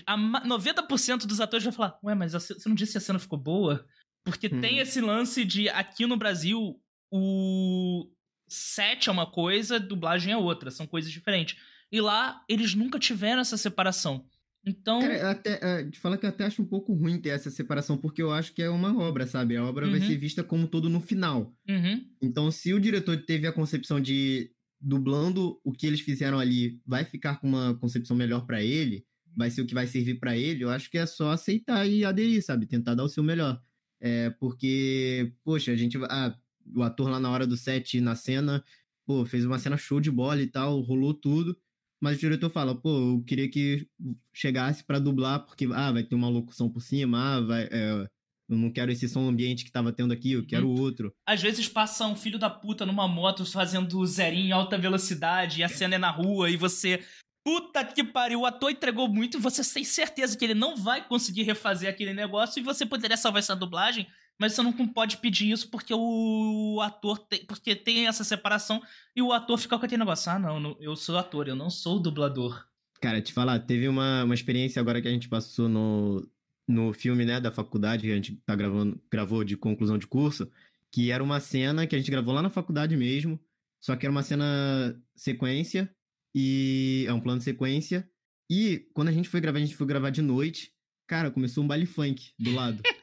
A 0.08 0.18
90% 0.18 1.26
dos 1.26 1.40
atores 1.40 1.64
vai 1.64 1.74
falar: 1.74 2.00
Ué, 2.04 2.16
mas 2.16 2.34
você 2.34 2.68
não 2.68 2.76
disse 2.76 2.94
que 2.94 2.98
a 2.98 3.02
cena 3.02 3.20
ficou 3.20 3.38
boa? 3.38 3.86
Porque 4.24 4.48
hum. 4.48 4.62
tem 4.62 4.80
esse 4.80 5.00
lance 5.02 5.46
de 5.46 5.70
aqui 5.70 6.08
no 6.08 6.18
Brasil, 6.18 6.82
o 7.12 8.10
set 8.48 9.10
é 9.10 9.12
uma 9.12 9.30
coisa, 9.30 9.80
dublagem 9.80 10.34
é 10.34 10.38
outra, 10.38 10.72
são 10.72 10.88
coisas 10.88 11.12
diferentes. 11.12 11.58
E 11.92 12.02
lá, 12.02 12.44
eles 12.50 12.74
nunca 12.74 12.98
tiveram 12.98 13.42
essa 13.42 13.58
separação. 13.58 14.26
Então. 14.66 15.00
Cara, 15.00 15.32
até, 15.32 15.56
uh, 15.56 15.96
falar 15.98 16.18
que 16.18 16.26
eu 16.26 16.30
até 16.30 16.46
acho 16.46 16.62
um 16.62 16.66
pouco 16.66 16.94
ruim 16.94 17.20
ter 17.20 17.30
essa 17.30 17.52
separação, 17.52 17.98
porque 17.98 18.22
eu 18.22 18.32
acho 18.32 18.54
que 18.54 18.62
é 18.62 18.70
uma 18.70 18.98
obra, 18.98 19.28
sabe? 19.28 19.56
A 19.56 19.64
obra 19.64 19.86
uhum. 19.86 19.92
vai 19.92 20.02
ser 20.02 20.18
vista 20.18 20.44
como 20.44 20.68
todo 20.68 20.90
no 20.90 21.00
final. 21.00 21.56
Uhum. 21.70 22.04
Então, 22.22 22.50
se 22.50 22.74
o 22.74 22.80
diretor 22.80 23.18
teve 23.18 23.46
a 23.46 23.52
concepção 23.52 24.02
de 24.02 24.52
dublando 24.82 25.60
o 25.64 25.72
que 25.72 25.88
eles 25.88 26.02
fizeram 26.02 26.40
ali, 26.40 26.80
vai 26.86 27.06
ficar 27.06 27.40
com 27.40 27.48
uma 27.48 27.76
concepção 27.76 28.16
melhor 28.16 28.46
para 28.46 28.64
ele, 28.64 29.06
vai 29.36 29.50
ser 29.50 29.62
o 29.62 29.66
que 29.66 29.74
vai 29.74 29.88
servir 29.88 30.20
para 30.20 30.38
ele, 30.38 30.64
eu 30.64 30.70
acho 30.70 30.90
que 30.90 30.98
é 30.98 31.06
só 31.06 31.32
aceitar 31.32 31.88
e 31.88 32.06
aderir, 32.06 32.44
sabe? 32.44 32.66
Tentar 32.66 32.96
dar 32.96 33.04
o 33.04 33.10
seu 33.10 33.24
melhor. 33.24 33.62
É, 34.00 34.30
porque, 34.32 35.34
poxa, 35.44 35.72
a 35.72 35.76
gente. 35.76 35.98
Ah, 36.10 36.36
o 36.76 36.82
ator 36.82 37.10
lá 37.10 37.20
na 37.20 37.30
hora 37.30 37.46
do 37.46 37.56
set, 37.56 38.00
na 38.02 38.16
cena, 38.16 38.64
pô, 39.06 39.26
fez 39.26 39.46
uma 39.46 39.60
cena 39.60 39.78
show 39.78 40.00
de 40.00 40.12
bola 40.12 40.42
e 40.42 40.48
tal, 40.48 40.80
rolou 40.82 41.14
tudo. 41.14 41.56
Mas 42.02 42.18
o 42.18 42.20
diretor 42.20 42.50
fala, 42.50 42.76
pô, 42.76 42.90
eu 42.90 43.24
queria 43.26 43.50
que 43.50 43.88
chegasse 44.34 44.84
para 44.84 45.00
dublar, 45.00 45.46
porque, 45.46 45.68
ah, 45.74 45.92
vai 45.92 46.04
ter 46.04 46.16
uma 46.16 46.30
locução 46.30 46.70
por 46.70 46.82
cima, 46.82 47.38
ah, 47.38 47.42
vai. 47.42 47.64
É, 47.72 48.08
eu 48.48 48.58
não 48.58 48.72
quero 48.72 48.92
esse 48.92 49.10
som 49.10 49.28
ambiente 49.28 49.66
que 49.66 49.72
tava 49.72 49.92
tendo 49.92 50.14
aqui, 50.14 50.34
eu 50.34 50.46
quero 50.46 50.68
uhum. 50.68 50.80
outro. 50.80 51.14
Às 51.28 51.42
vezes 51.42 51.68
passa 51.68 52.06
um 52.06 52.16
filho 52.16 52.38
da 52.38 52.50
puta 52.50 52.86
numa 52.86 53.08
moto 53.08 53.44
fazendo 53.46 54.06
zerinho 54.06 54.48
em 54.48 54.52
alta 54.52 54.78
velocidade 54.78 55.62
e 55.62 55.64
a 55.64 55.70
cena 55.70 55.96
é 55.96 55.98
na 55.98 56.12
rua 56.12 56.50
e 56.50 56.56
você. 56.56 57.04
Puta 57.44 57.84
que 57.84 58.04
pariu, 58.04 58.42
o 58.42 58.46
ator 58.46 58.72
entregou 58.72 59.08
muito 59.08 59.38
e 59.38 59.42
você 59.42 59.64
tem 59.74 59.84
certeza 59.84 60.38
que 60.38 60.46
ele 60.46 60.56
não 60.56 60.76
vai 60.76 61.08
conseguir 61.08 61.44
refazer 61.44 61.90
aquele 61.90 62.14
negócio 62.14 62.60
e 62.60 62.64
você 62.64 62.86
poderia 62.86 63.18
salvar 63.18 63.40
essa 63.40 63.56
dublagem 63.56 64.08
mas 64.40 64.54
você 64.54 64.62
não 64.62 64.74
pode 64.74 65.18
pedir 65.18 65.52
isso 65.52 65.70
porque 65.70 65.94
o 65.94 66.80
ator 66.82 67.20
tem, 67.20 67.46
porque 67.46 67.76
tem 67.76 68.08
essa 68.08 68.24
separação 68.24 68.82
e 69.16 69.22
o 69.22 69.32
ator 69.32 69.58
fica 69.58 69.78
com 69.78 69.86
aquele 69.86 70.00
negócio. 70.00 70.32
Ah, 70.32 70.40
não, 70.40 70.78
eu 70.80 70.96
sou 70.96 71.18
ator, 71.18 71.48
eu 71.48 71.56
não 71.56 71.70
sou 71.70 72.00
dublador. 72.00 72.66
Cara, 73.02 73.22
te 73.22 73.32
falar, 73.34 73.60
teve 73.60 73.88
uma, 73.88 74.24
uma 74.24 74.34
experiência 74.34 74.80
agora 74.80 75.02
que 75.02 75.08
a 75.08 75.12
gente 75.12 75.30
passou 75.30 75.70
no, 75.70 76.28
no 76.68 76.94
filme, 76.94 77.26
né, 77.26 77.40
da 77.40 77.52
faculdade, 77.52 78.04
que 78.04 78.12
a 78.12 78.16
gente 78.16 78.36
tá 78.46 78.56
gravando, 78.56 79.02
gravou 79.12 79.44
de 79.44 79.56
conclusão 79.56 79.98
de 79.98 80.08
curso, 80.08 80.50
que 80.92 81.12
era 81.12 81.24
uma 81.24 81.40
cena 81.40 81.86
que 81.86 81.96
a 81.96 82.00
gente 82.00 82.12
gravou 82.12 82.34
lá 82.34 82.42
na 82.42 82.50
faculdade 82.50 82.96
mesmo, 82.98 83.40
só 83.80 83.96
que 83.96 84.06
era 84.06 84.12
uma 84.12 84.24
cena 84.24 85.00
sequência, 85.16 85.94
e 86.34 87.06
é 87.08 87.14
um 87.14 87.20
plano 87.20 87.40
de 87.40 87.46
sequência, 87.46 88.10
e 88.50 88.88
quando 88.94 89.10
a 89.10 89.12
gente 89.12 89.30
foi 89.30 89.40
gravar, 89.40 89.60
a 89.60 89.62
gente 89.62 89.76
foi 89.76 89.88
gravar 89.88 90.10
de 90.10 90.22
noite, 90.22 90.72
cara, 91.08 91.32
começou 91.32 91.64
um 91.64 91.68
baile 91.68 91.86
funk 91.86 92.32
do 92.40 92.54
lado. 92.54 92.82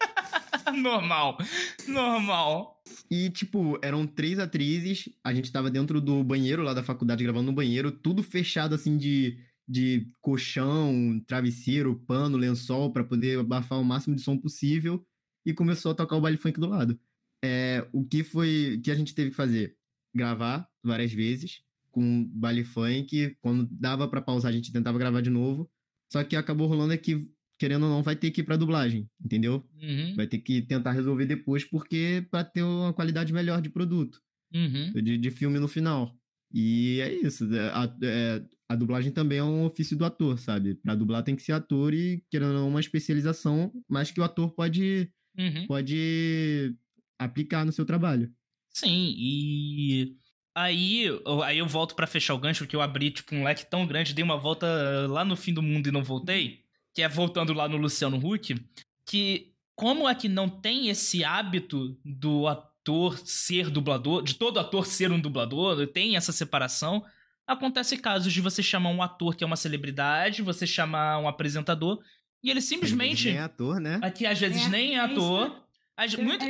normal. 0.82 1.38
Normal. 1.86 2.82
E, 3.10 3.30
tipo, 3.30 3.78
eram 3.82 4.06
três 4.06 4.38
atrizes. 4.38 5.08
A 5.24 5.32
gente 5.32 5.50
tava 5.50 5.70
dentro 5.70 6.00
do 6.00 6.22
banheiro 6.22 6.62
lá 6.62 6.74
da 6.74 6.82
faculdade, 6.82 7.24
gravando 7.24 7.46
no 7.46 7.52
banheiro, 7.52 7.90
tudo 7.90 8.22
fechado, 8.22 8.74
assim, 8.74 8.96
de, 8.96 9.38
de 9.68 10.08
colchão, 10.20 11.22
travesseiro, 11.26 11.96
pano, 12.06 12.36
lençol, 12.36 12.92
para 12.92 13.04
poder 13.04 13.40
abafar 13.40 13.80
o 13.80 13.84
máximo 13.84 14.14
de 14.14 14.22
som 14.22 14.36
possível. 14.36 15.04
E 15.44 15.52
começou 15.52 15.92
a 15.92 15.94
tocar 15.94 16.16
o 16.16 16.20
baile 16.20 16.38
funk 16.38 16.60
do 16.60 16.68
lado. 16.68 16.98
É, 17.44 17.86
o 17.92 18.04
que 18.04 18.22
foi 18.22 18.80
que 18.82 18.90
a 18.90 18.94
gente 18.94 19.14
teve 19.14 19.30
que 19.30 19.36
fazer? 19.36 19.76
Gravar 20.14 20.68
várias 20.84 21.12
vezes 21.12 21.62
com 21.92 22.24
baile 22.32 22.64
funk. 22.64 23.36
Quando 23.40 23.68
dava 23.70 24.08
para 24.08 24.22
pausar, 24.22 24.50
a 24.50 24.54
gente 24.54 24.72
tentava 24.72 24.98
gravar 24.98 25.20
de 25.20 25.30
novo. 25.30 25.70
Só 26.10 26.24
que 26.24 26.34
acabou 26.34 26.66
rolando 26.66 26.92
é 26.92 26.96
que 26.96 27.30
querendo 27.62 27.84
ou 27.84 27.90
não, 27.90 28.02
vai 28.02 28.16
ter 28.16 28.32
que 28.32 28.40
ir 28.40 28.44
pra 28.44 28.56
dublagem, 28.56 29.08
entendeu? 29.24 29.64
Uhum. 29.80 30.16
Vai 30.16 30.26
ter 30.26 30.38
que 30.38 30.62
tentar 30.62 30.90
resolver 30.90 31.26
depois, 31.26 31.64
porque 31.64 32.26
para 32.28 32.42
ter 32.42 32.64
uma 32.64 32.92
qualidade 32.92 33.32
melhor 33.32 33.62
de 33.62 33.70
produto, 33.70 34.20
uhum. 34.52 34.90
de, 34.94 35.16
de 35.16 35.30
filme 35.30 35.60
no 35.60 35.68
final. 35.68 36.12
E 36.52 36.98
é 37.00 37.14
isso. 37.14 37.44
É, 37.54 37.68
a, 37.68 37.96
é, 38.02 38.42
a 38.68 38.74
dublagem 38.74 39.12
também 39.12 39.38
é 39.38 39.44
um 39.44 39.64
ofício 39.64 39.96
do 39.96 40.04
ator, 40.04 40.40
sabe? 40.40 40.74
Pra 40.74 40.96
dublar 40.96 41.22
tem 41.22 41.36
que 41.36 41.42
ser 41.42 41.52
ator 41.52 41.94
e, 41.94 42.24
querendo 42.28 42.48
ou 42.48 42.54
não, 42.54 42.68
uma 42.68 42.80
especialização, 42.80 43.72
mas 43.88 44.10
que 44.10 44.20
o 44.20 44.24
ator 44.24 44.50
pode, 44.50 45.08
uhum. 45.38 45.64
pode 45.68 46.74
aplicar 47.16 47.64
no 47.64 47.70
seu 47.70 47.84
trabalho. 47.84 48.28
Sim, 48.70 49.14
e 49.16 50.16
Aí, 50.54 51.06
aí 51.44 51.58
eu 51.58 51.66
volto 51.66 51.94
para 51.94 52.06
fechar 52.08 52.34
o 52.34 52.38
gancho, 52.38 52.64
porque 52.64 52.76
eu 52.76 52.82
abri, 52.82 53.10
tipo, 53.10 53.34
um 53.34 53.44
leque 53.44 53.64
tão 53.64 53.86
grande, 53.86 54.12
dei 54.12 54.24
uma 54.24 54.36
volta 54.36 54.66
lá 55.08 55.24
no 55.24 55.36
fim 55.36 55.54
do 55.54 55.62
mundo 55.62 55.88
e 55.88 55.92
não 55.92 56.02
voltei 56.02 56.61
que 56.94 57.02
é 57.02 57.08
voltando 57.08 57.52
lá 57.52 57.68
no 57.68 57.76
Luciano 57.76 58.16
Huck, 58.16 58.54
que 59.06 59.52
como 59.74 60.08
é 60.08 60.14
que 60.14 60.28
não 60.28 60.48
tem 60.48 60.88
esse 60.88 61.24
hábito 61.24 61.96
do 62.04 62.46
ator 62.46 63.18
ser 63.18 63.70
dublador, 63.70 64.22
de 64.22 64.34
todo 64.34 64.60
ator 64.60 64.86
ser 64.86 65.10
um 65.10 65.20
dublador, 65.20 65.86
tem 65.88 66.16
essa 66.16 66.32
separação, 66.32 67.04
acontece 67.46 67.96
casos 67.96 68.32
de 68.32 68.40
você 68.40 68.62
chamar 68.62 68.90
um 68.90 69.02
ator 69.02 69.34
que 69.34 69.42
é 69.42 69.46
uma 69.46 69.56
celebridade, 69.56 70.42
você 70.42 70.66
chamar 70.66 71.18
um 71.18 71.28
apresentador, 71.28 72.02
e 72.42 72.50
ele 72.50 72.60
simplesmente... 72.60 73.28
Nem 73.28 73.38
é 73.38 73.42
ator, 73.42 73.80
né? 73.80 73.98
Aqui 74.02 74.26
às 74.26 74.38
vezes 74.38 74.66
é, 74.66 74.68
nem 74.68 74.92
é, 74.92 74.94
é 74.94 75.00
ator. 75.00 75.64
As, 75.96 76.14
muito, 76.16 76.44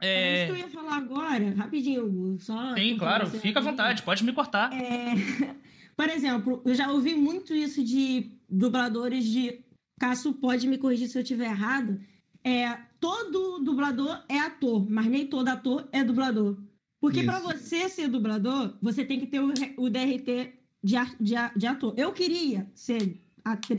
É... 0.00 0.44
isso 0.44 0.54
que 0.54 0.60
eu 0.60 0.66
ia 0.66 0.68
falar 0.68 0.96
agora, 0.96 1.54
rapidinho, 1.54 2.36
só. 2.40 2.74
Sim, 2.74 2.96
claro, 2.96 3.26
fica 3.28 3.60
à 3.60 3.62
vontade, 3.62 4.02
pode 4.02 4.24
me 4.24 4.32
cortar. 4.32 4.72
É... 4.72 5.14
Por 5.96 6.08
exemplo, 6.08 6.62
eu 6.64 6.74
já 6.74 6.90
ouvi 6.90 7.14
muito 7.14 7.54
isso 7.54 7.82
de 7.84 8.32
dubladores 8.48 9.24
de. 9.24 9.60
Cássio 9.98 10.32
pode 10.32 10.66
me 10.66 10.78
corrigir 10.78 11.08
se 11.08 11.18
eu 11.18 11.22
estiver 11.22 11.50
errado. 11.50 12.00
É, 12.42 12.74
todo 12.98 13.58
dublador 13.58 14.24
é 14.28 14.38
ator, 14.38 14.90
mas 14.90 15.06
nem 15.06 15.26
todo 15.26 15.48
ator 15.48 15.86
é 15.92 16.02
dublador. 16.02 16.56
Porque 17.00 17.22
para 17.22 17.38
você 17.38 17.88
ser 17.88 18.08
dublador, 18.08 18.76
você 18.80 19.04
tem 19.04 19.18
que 19.18 19.26
ter 19.26 19.40
o, 19.40 19.52
o 19.76 19.90
DRT 19.90 20.52
de, 20.82 20.94
de, 21.20 21.34
de 21.56 21.66
ator. 21.66 21.94
Eu 21.96 22.12
queria 22.12 22.70
ser 22.74 23.20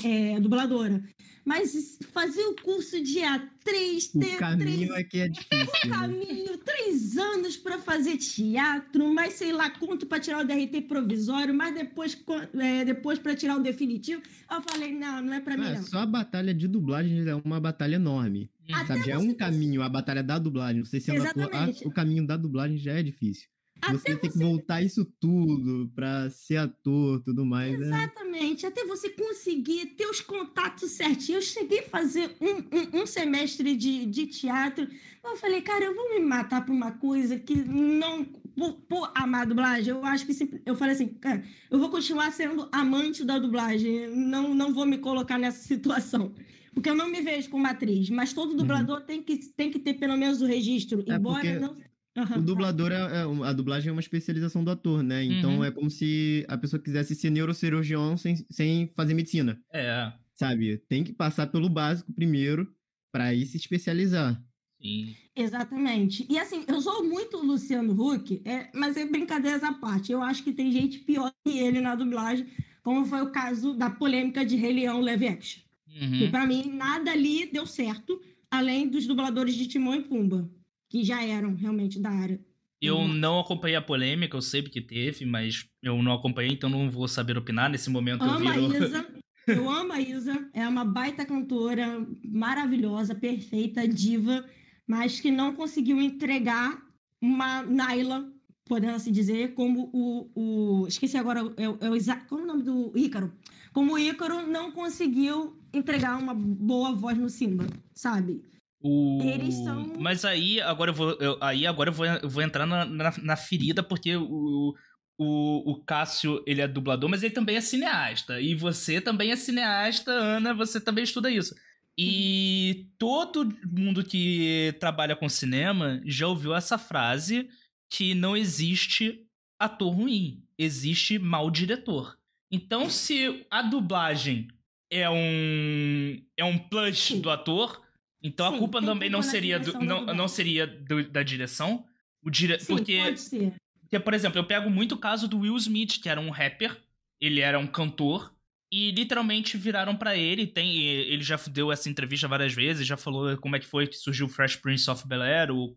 é, 0.04 0.40
dubladora. 0.40 1.04
Mas 1.44 1.98
fazer 2.14 2.44
o 2.44 2.56
curso 2.56 3.02
de 3.02 3.20
A3, 3.20 4.20
ter 4.20 4.36
o 4.36 4.38
caminho 4.38 4.88
três, 4.88 4.92
é 4.92 5.04
que 5.04 5.20
é 5.20 5.28
difícil. 5.28 5.68
O 5.84 5.88
né? 5.88 5.98
caminho, 5.98 6.58
três 6.60 7.18
anos 7.18 7.58
para 7.58 7.80
fazer 7.80 8.18
teatro, 8.18 9.12
mas 9.12 9.34
sei 9.34 9.52
lá 9.52 9.70
quanto 9.72 10.06
para 10.06 10.20
tirar 10.20 10.44
o 10.44 10.48
DRT 10.48 10.82
provisório, 10.88 11.54
mas 11.54 11.74
depois, 11.74 12.16
é, 12.60 12.86
depois 12.86 13.18
para 13.18 13.36
tirar 13.36 13.58
o 13.58 13.64
definitivo. 13.64 14.22
Eu 14.50 14.62
falei, 14.62 14.94
não, 14.94 15.22
não 15.22 15.34
é 15.34 15.40
para 15.40 15.58
mim. 15.58 15.66
É, 15.66 15.76
não. 15.76 15.84
Só 15.84 16.00
a 16.00 16.06
batalha 16.06 16.54
de 16.54 16.68
dublagem 16.68 17.28
é 17.28 17.36
uma 17.36 17.60
batalha 17.60 17.96
enorme. 17.96 18.50
Sabe, 18.88 19.04
já 19.04 19.14
é 19.14 19.18
um 19.18 19.34
caminho, 19.34 19.82
a 19.82 19.90
batalha 19.90 20.24
da 20.24 20.38
dublagem. 20.38 20.84
Você 20.84 21.00
sendo 21.00 21.26
ator, 21.26 21.50
a, 21.54 21.70
o 21.86 21.92
caminho 21.92 22.26
da 22.26 22.38
dublagem 22.38 22.78
já 22.78 22.94
é 22.94 23.04
difícil. 23.04 23.50
Até 23.82 23.98
você 23.98 24.16
tem 24.16 24.30
que 24.30 24.38
voltar 24.38 24.82
isso 24.82 25.04
tudo 25.20 25.92
para 25.96 26.30
ser 26.30 26.58
ator, 26.58 27.20
tudo 27.24 27.44
mais. 27.44 27.78
Né? 27.80 27.88
Exatamente. 27.88 28.66
Até 28.66 28.86
você 28.86 29.10
conseguir 29.10 29.88
ter 29.98 30.06
os 30.06 30.22
contatos 30.22 30.92
certinhos. 30.92 31.30
Eu 31.30 31.42
cheguei 31.42 31.80
a 31.80 31.90
fazer 31.90 32.36
um, 32.40 33.00
um, 33.00 33.02
um, 33.02 33.06
semestre 33.08 33.76
de, 33.76 34.06
de 34.06 34.28
teatro. 34.28 34.88
Eu 35.24 35.36
falei, 35.36 35.62
cara, 35.62 35.84
eu 35.84 35.96
vou 35.96 36.10
me 36.14 36.20
matar 36.20 36.64
por 36.64 36.72
uma 36.72 36.92
coisa 36.92 37.40
que 37.40 37.56
não. 37.56 38.24
Por, 38.24 38.74
por 38.82 39.12
amar 39.16 39.42
a 39.42 39.46
dublagem, 39.46 39.92
eu 39.92 40.06
acho 40.06 40.28
que. 40.28 40.62
Eu 40.66 40.76
falei 40.76 40.94
assim, 40.94 41.08
cara, 41.08 41.44
eu 41.72 41.80
vou 41.80 41.90
continuar 41.90 42.32
sendo 42.32 42.70
amante 42.72 43.24
da 43.24 43.40
dublagem. 43.40 44.16
Não, 44.16 44.54
não 44.54 44.74
vou 44.74 44.86
me 44.86 45.00
colocar 45.00 45.40
nessa 45.40 45.64
situação. 45.66 46.34
Porque 46.74 46.90
eu 46.90 46.96
não 46.96 47.10
me 47.10 47.22
vejo 47.22 47.50
como 47.50 47.68
atriz, 47.68 48.10
mas 48.10 48.32
todo 48.32 48.52
uhum. 48.52 48.58
dublador 48.58 49.00
uhum. 49.00 49.06
tem, 49.06 49.22
que, 49.22 49.38
tem 49.38 49.72
que 49.72 49.80
ter 49.80 49.96
pelo 49.96 50.16
menos 50.16 50.42
o 50.42 50.46
registro, 50.46 51.04
é 51.06 51.16
embora 51.16 51.42
porque... 51.42 51.60
não 51.60 51.91
Uhum, 52.16 52.40
o 52.40 52.42
dublador, 52.42 52.92
é, 52.92 52.96
é, 52.96 53.48
a 53.48 53.54
dublagem 53.54 53.90
é 53.90 53.92
uma 53.92 54.02
especialização 54.02 54.64
do 54.64 54.72
ator, 54.72 55.02
né? 55.02 55.24
Então 55.24 55.58
uhum. 55.58 55.64
é 55.64 55.72
como 55.72 55.90
se 55.90 56.46
a 56.50 56.58
pessoa 56.58 56.82
quisesse 56.82 57.16
ser 57.16 57.30
neurocirurgião 57.30 58.18
sem, 58.18 58.36
sem 58.50 58.88
fazer 58.90 59.14
medicina. 59.14 59.62
É. 59.74 60.12
Sabe? 60.36 60.78
Tem 60.90 61.04
que 61.04 61.14
passar 61.14 61.48
pelo 61.48 61.70
básico 61.70 62.12
primeiro 62.12 62.70
para 63.14 63.26
aí 63.26 63.46
se 63.46 63.56
especializar. 63.56 64.42
Sim. 64.82 65.16
Exatamente. 65.34 66.26
E 66.30 66.38
assim, 66.38 66.66
eu 66.68 66.82
sou 66.82 67.08
muito 67.08 67.38
Luciano 67.38 67.94
Huck, 67.94 68.42
é, 68.44 68.70
mas 68.74 68.98
é 68.98 69.06
brincadeira 69.06 69.66
à 69.66 69.74
parte. 69.74 70.12
Eu 70.12 70.22
acho 70.22 70.44
que 70.44 70.52
tem 70.52 70.72
gente 70.72 71.00
pior 71.00 71.32
que 71.46 71.60
ele 71.60 71.80
na 71.80 71.96
dublagem, 71.96 72.48
como 72.84 73.06
foi 73.06 73.22
o 73.22 73.32
caso 73.32 73.74
da 73.74 73.90
polêmica 73.90 74.46
de 74.46 74.58
Rei 74.58 74.74
Leão 74.74 75.00
Live 75.00 75.28
Action. 75.28 75.62
Uhum. 75.88 76.16
E 76.16 76.30
para 76.30 76.46
mim, 76.46 76.74
nada 76.74 77.12
ali 77.12 77.50
deu 77.50 77.66
certo, 77.66 78.20
além 78.50 78.90
dos 78.90 79.08
dubladores 79.08 79.56
de 79.56 79.68
Timão 79.68 79.96
e 79.96 80.02
Pumba 80.02 80.50
que 80.92 81.06
já 81.06 81.24
eram 81.24 81.56
realmente 81.56 81.98
da 81.98 82.10
área. 82.10 82.38
Eu 82.82 83.08
não 83.08 83.40
acompanhei 83.40 83.78
a 83.78 83.82
polêmica, 83.82 84.36
eu 84.36 84.42
sei 84.42 84.62
que 84.62 84.82
teve, 84.82 85.24
mas 85.24 85.66
eu 85.82 86.04
não 86.04 86.12
acompanhei, 86.12 86.52
então 86.52 86.70
não 86.70 86.90
vou 86.90 87.08
saber 87.08 87.38
opinar. 87.38 87.70
Nesse 87.70 87.90
momento 87.90 88.24
amo 88.24 88.50
eu 88.50 88.70
viro... 88.70 88.84
a 88.84 88.84
Isa, 88.86 89.08
eu 89.48 89.70
amo 89.70 89.94
a 89.94 90.02
Isa, 90.02 90.50
é 90.54 90.68
uma 90.68 90.84
baita 90.84 91.26
cantora, 91.26 92.06
maravilhosa, 92.26 93.16
perfeita, 93.16 93.88
diva, 93.88 94.44
mas 94.86 95.22
que 95.22 95.32
não 95.32 95.56
conseguiu 95.56 96.02
entregar 96.02 96.82
uma 97.22 97.62
Naila, 97.62 98.30
podendo 98.66 98.96
assim 98.96 99.14
dizer, 99.14 99.54
como 99.54 99.90
o... 99.94 100.30
o 100.36 100.88
esqueci 100.88 101.16
agora, 101.16 101.40
é, 101.56 101.86
é 101.86 101.90
o 101.90 101.96
Isaac, 101.96 102.28
como 102.28 102.42
é 102.42 102.44
o 102.44 102.48
nome 102.48 102.64
do 102.64 102.92
Ícaro? 102.98 103.32
Como 103.72 103.94
o 103.94 103.98
Ícaro 103.98 104.46
não 104.46 104.74
conseguiu 104.74 105.58
entregar 105.74 106.18
uma 106.18 106.34
boa 106.34 106.92
voz 106.92 107.18
no 107.18 107.30
Simba, 107.30 107.66
sabe? 107.94 108.42
O... 108.82 109.20
Eles 109.22 109.56
são. 109.56 109.94
Mas 110.00 110.26
aí 110.26 110.60
agora 110.60 110.92
eu 110.92 110.96
vou, 110.96 111.12
eu, 111.20 111.38
aí 111.40 111.68
agora 111.68 111.90
eu 111.90 111.94
vou, 111.94 112.06
eu 112.06 112.30
vou 112.30 112.42
entrar 112.42 112.66
na, 112.66 112.84
na, 112.84 113.14
na, 113.22 113.36
ferida, 113.36 113.84
porque 113.84 114.16
o, 114.16 114.76
o, 115.18 115.72
o 115.72 115.84
Cássio 115.84 116.44
ele 116.48 116.62
é 116.62 116.68
dublador, 116.68 117.10
mas 117.10 117.22
ele 117.22 117.34
também 117.34 117.58
é 117.58 117.62
cineasta. 117.62 118.42
E 118.42 118.56
você 118.56 119.00
também 119.00 119.32
é 119.32 119.36
cineasta, 119.36 120.12
Ana, 120.12 120.54
você 120.54 120.82
também 120.82 121.04
estuda 121.04 121.30
isso. 121.30 121.54
E 121.98 122.88
todo 122.98 123.56
mundo 123.66 124.04
que 124.04 124.76
trabalha 124.80 125.16
com 125.16 125.30
cinema 125.30 126.02
já 126.06 126.28
ouviu 126.28 126.56
essa 126.56 126.78
frase 126.78 127.48
que 127.90 128.16
não 128.16 128.36
existe 128.36 129.28
ator 129.60 129.94
ruim, 129.94 130.44
existe 130.58 131.20
mau 131.20 131.52
diretor. 131.52 132.18
Então, 132.50 132.90
se 132.90 133.46
a 133.52 133.62
dublagem 133.62 134.48
é 134.90 135.10
um 135.10 136.22
é 136.36 136.44
um 136.44 136.58
plus 136.58 137.12
do 137.12 137.30
ator, 137.30 137.82
então 138.22 138.50
Sim, 138.50 138.56
a 138.56 138.60
culpa 138.60 138.82
também 138.82 139.10
não 139.10 139.22
seria, 139.22 139.60
do, 139.60 139.74
não, 139.80 140.06
não 140.06 140.28
seria 140.28 140.68
do, 140.68 141.04
da 141.10 141.24
direção. 141.24 141.86
O 142.22 142.30
dire... 142.30 142.60
Sim, 142.60 142.76
porque, 142.76 142.98
pode 142.98 143.20
ser. 143.20 143.54
Porque, 143.82 144.00
por 144.00 144.14
exemplo, 144.14 144.40
eu 144.40 144.46
pego 144.46 144.70
muito 144.70 144.96
o 144.96 144.98
caso 144.98 145.28
do 145.28 145.40
Will 145.40 145.58
Smith, 145.58 146.00
que 146.02 146.08
era 146.08 146.22
um 146.22 146.30
rapper, 146.30 146.78
ele 147.20 147.42
era 147.42 147.60
um 147.60 147.68
cantor, 147.68 148.34
e 148.72 148.92
literalmente 148.92 149.58
viraram 149.58 149.96
para 149.96 150.16
ele. 150.16 150.48
Tem, 150.48 150.78
ele 150.78 151.24
já 151.24 151.38
deu 151.50 151.72
essa 151.72 151.90
entrevista 151.90 152.28
várias 152.28 152.54
vezes, 152.54 152.88
já 152.88 152.96
falou 152.96 153.36
como 153.38 153.56
é 153.56 153.60
que 153.60 153.66
foi 153.66 153.88
que 153.88 153.98
surgiu 153.98 154.28
o 154.28 154.30
Fresh 154.30 154.56
Prince 154.56 154.90
of 154.90 155.08
Bel 155.08 155.22
Air, 155.22 155.52
o. 155.52 155.76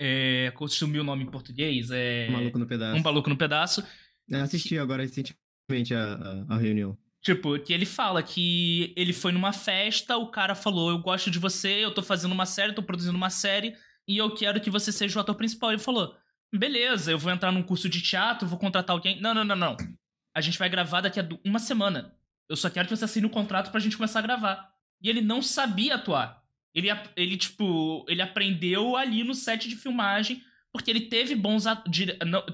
É, 0.00 0.52
sumiu 0.68 1.02
o 1.02 1.04
nome 1.04 1.24
em 1.24 1.30
português. 1.30 1.90
É, 1.90 2.28
um 2.30 2.32
Maluco 2.32 2.58
no 2.60 2.66
Pedaço. 2.66 2.96
Um 2.96 3.02
Maluco 3.02 3.30
no 3.30 3.36
Pedaço. 3.36 3.84
Eu 4.28 4.42
assisti 4.42 4.78
agora 4.78 5.02
recentemente 5.02 5.92
a, 5.92 6.44
a, 6.48 6.54
a 6.54 6.58
reunião. 6.58 6.96
Tipo, 7.28 7.58
que 7.58 7.74
ele 7.74 7.84
fala 7.84 8.22
que 8.22 8.90
ele 8.96 9.12
foi 9.12 9.32
numa 9.32 9.52
festa, 9.52 10.16
o 10.16 10.28
cara 10.28 10.54
falou: 10.54 10.88
Eu 10.88 10.98
gosto 10.98 11.30
de 11.30 11.38
você, 11.38 11.84
eu 11.84 11.92
tô 11.92 12.02
fazendo 12.02 12.32
uma 12.32 12.46
série, 12.46 12.72
tô 12.72 12.82
produzindo 12.82 13.18
uma 13.18 13.28
série, 13.28 13.76
e 14.06 14.16
eu 14.16 14.34
quero 14.34 14.58
que 14.62 14.70
você 14.70 14.90
seja 14.90 15.18
o 15.18 15.20
ator 15.20 15.34
principal. 15.34 15.70
Ele 15.70 15.78
falou: 15.78 16.16
Beleza, 16.50 17.10
eu 17.10 17.18
vou 17.18 17.30
entrar 17.30 17.52
num 17.52 17.62
curso 17.62 17.86
de 17.86 18.00
teatro, 18.00 18.48
vou 18.48 18.58
contratar 18.58 18.96
alguém. 18.96 19.20
Não, 19.20 19.34
não, 19.34 19.44
não, 19.44 19.54
não. 19.54 19.76
A 20.34 20.40
gente 20.40 20.58
vai 20.58 20.70
gravar 20.70 21.02
daqui 21.02 21.20
a 21.20 21.28
uma 21.44 21.58
semana. 21.58 22.14
Eu 22.48 22.56
só 22.56 22.70
quero 22.70 22.88
que 22.88 22.96
você 22.96 23.04
assine 23.04 23.26
o 23.26 23.28
um 23.28 23.32
contrato 23.32 23.70
pra 23.70 23.78
gente 23.78 23.98
começar 23.98 24.20
a 24.20 24.22
gravar. 24.22 24.72
E 25.02 25.10
ele 25.10 25.20
não 25.20 25.42
sabia 25.42 25.96
atuar. 25.96 26.42
Ele, 26.74 26.88
ele, 27.14 27.36
tipo, 27.36 28.06
ele 28.08 28.22
aprendeu 28.22 28.96
ali 28.96 29.22
no 29.22 29.34
set 29.34 29.68
de 29.68 29.76
filmagem, 29.76 30.42
porque 30.72 30.90
ele 30.90 31.02
teve 31.02 31.34
bons, 31.34 31.64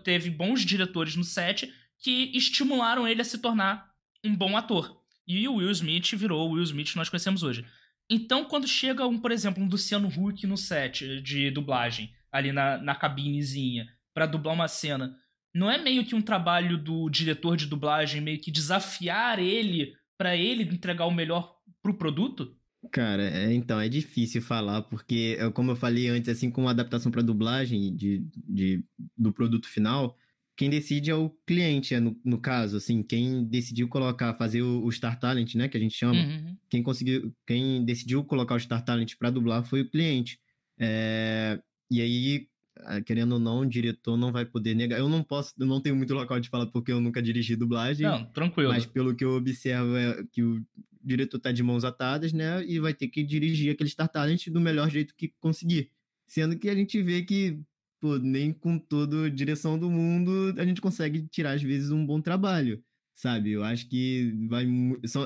teve 0.03 0.31
bons 0.31 0.63
diretores 0.63 1.15
no 1.15 1.23
set 1.23 1.73
que 1.97 2.37
estimularam 2.37 3.07
ele 3.07 3.21
a 3.21 3.25
se 3.25 3.39
tornar 3.39 3.94
um 4.25 4.35
bom 4.35 4.57
ator. 4.57 5.01
E 5.27 5.47
o 5.49 5.57
Will 5.57 5.71
Smith 5.71 6.15
virou 6.15 6.49
o 6.49 6.53
Will 6.53 6.65
Smith 6.65 6.91
que 6.91 6.97
nós 6.97 7.09
conhecemos 7.09 7.43
hoje. 7.43 7.65
Então, 8.09 8.45
quando 8.45 8.69
chega, 8.69 9.07
um, 9.07 9.19
por 9.19 9.33
exemplo, 9.33 9.63
um 9.63 9.69
Luciano 9.69 10.09
Huck 10.09 10.47
no 10.47 10.57
set 10.57 11.21
de 11.23 11.51
dublagem, 11.51 12.13
ali 12.31 12.53
na, 12.53 12.77
na 12.79 12.95
cabinezinha, 12.95 13.87
para 14.13 14.27
dublar 14.27 14.55
uma 14.55 14.69
cena, 14.69 15.17
não 15.55 15.71
é 15.71 15.79
meio 15.79 16.05
que 16.05 16.15
um 16.15 16.21
trabalho 16.21 16.77
do 16.77 17.09
diretor 17.09 17.57
de 17.57 17.67
dublagem 17.67 18.21
meio 18.21 18.41
que 18.41 18.51
desafiar 18.51 19.39
ele 19.39 19.95
para 20.19 20.37
ele 20.37 20.65
entregar 20.65 21.07
o 21.07 21.11
melhor 21.11 21.57
pro 21.83 21.95
produto? 21.95 22.55
Cara, 22.93 23.23
é, 23.23 23.53
então, 23.55 23.81
é 23.81 23.89
difícil 23.89 24.43
falar, 24.43 24.83
porque, 24.83 25.37
é, 25.39 25.51
como 25.51 25.71
eu 25.71 25.77
falei 25.77 26.09
antes, 26.09 26.29
assim 26.29 26.51
como 26.51 26.69
a 26.69 26.73
adaptação 26.73 27.11
para 27.11 27.23
dublagem 27.23 27.95
de, 27.95 28.27
de, 28.37 28.85
do 29.17 29.33
produto 29.33 29.67
final, 29.67 30.17
quem 30.57 30.71
decide 30.71 31.11
é 31.11 31.15
o 31.15 31.31
cliente, 31.47 31.95
é 31.95 32.01
no, 32.01 32.19
no 32.25 32.39
caso, 32.39 32.77
assim, 32.77 33.03
quem 33.03 33.45
decidiu 33.45 33.89
colocar, 33.89 34.35
fazer 34.35 34.63
o, 34.63 34.85
o 34.85 34.93
Star 34.93 35.19
Talent, 35.19 35.55
né, 35.55 35.69
que 35.69 35.77
a 35.77 35.81
gente 35.81 35.95
chama, 35.95 36.15
uhum. 36.15 36.57
quem 36.71 36.83
conseguiu, 36.83 37.35
quem 37.47 37.85
decidiu 37.85 38.23
colocar 38.25 38.55
o 38.55 38.61
Star 38.61 38.85
Talent 38.85 39.15
para 39.19 39.31
dublar 39.31 39.65
foi 39.65 39.81
o 39.81 39.91
cliente. 39.91 40.39
É, 40.79 41.61
e 41.91 42.01
aí, 42.01 42.49
ah, 42.81 43.01
querendo 43.01 43.33
ou 43.33 43.39
não, 43.41 43.61
o 43.61 43.67
diretor 43.67 44.17
não 44.17 44.31
vai 44.31 44.45
poder 44.45 44.75
negar. 44.75 44.99
Eu 44.99 45.09
não 45.09 45.25
posso, 45.25 45.55
eu 45.59 45.67
não 45.67 45.81
tenho 45.81 45.97
muito 45.97 46.15
local 46.15 46.39
de 46.39 46.49
falar 46.49 46.67
porque 46.67 46.93
eu 46.93 47.01
nunca 47.01 47.21
dirigi 47.21 47.57
dublagem. 47.57 48.07
Não, 48.07 48.25
tranquilo. 48.27 48.71
Mas 48.71 48.87
pelo 48.87 49.15
que 49.15 49.25
eu 49.25 49.33
observo 49.33 49.97
é 49.97 50.25
que 50.31 50.43
o 50.43 50.65
diretor 51.03 51.39
tá 51.41 51.51
de 51.51 51.63
mãos 51.63 51.85
atadas, 51.85 52.33
né, 52.33 52.65
e 52.65 52.79
vai 52.79 52.95
ter 52.95 53.09
que 53.09 53.25
dirigir 53.25 53.73
aquele 53.73 53.91
Star 53.91 54.09
Talent 54.09 54.49
do 54.49 54.61
melhor 54.61 54.89
jeito 54.89 55.15
que 55.17 55.33
conseguir. 55.41 55.91
Sendo 56.27 56.57
que 56.57 56.69
a 56.69 56.75
gente 56.75 57.03
vê 57.03 57.23
que 57.23 57.59
pô, 58.01 58.19
nem 58.19 58.53
com 58.53 58.79
toda 58.79 59.31
direção 59.31 59.79
do 59.79 59.91
mundo 59.91 60.55
a 60.59 60.65
gente 60.65 60.81
consegue 60.81 61.27
tirar, 61.29 61.53
às 61.53 61.63
vezes, 61.63 61.91
um 61.91 62.05
bom 62.05 62.21
trabalho, 62.21 62.83
sabe? 63.15 63.53
Eu 63.53 63.65
acho 63.65 63.89
que 63.89 64.33
vai. 64.49 64.67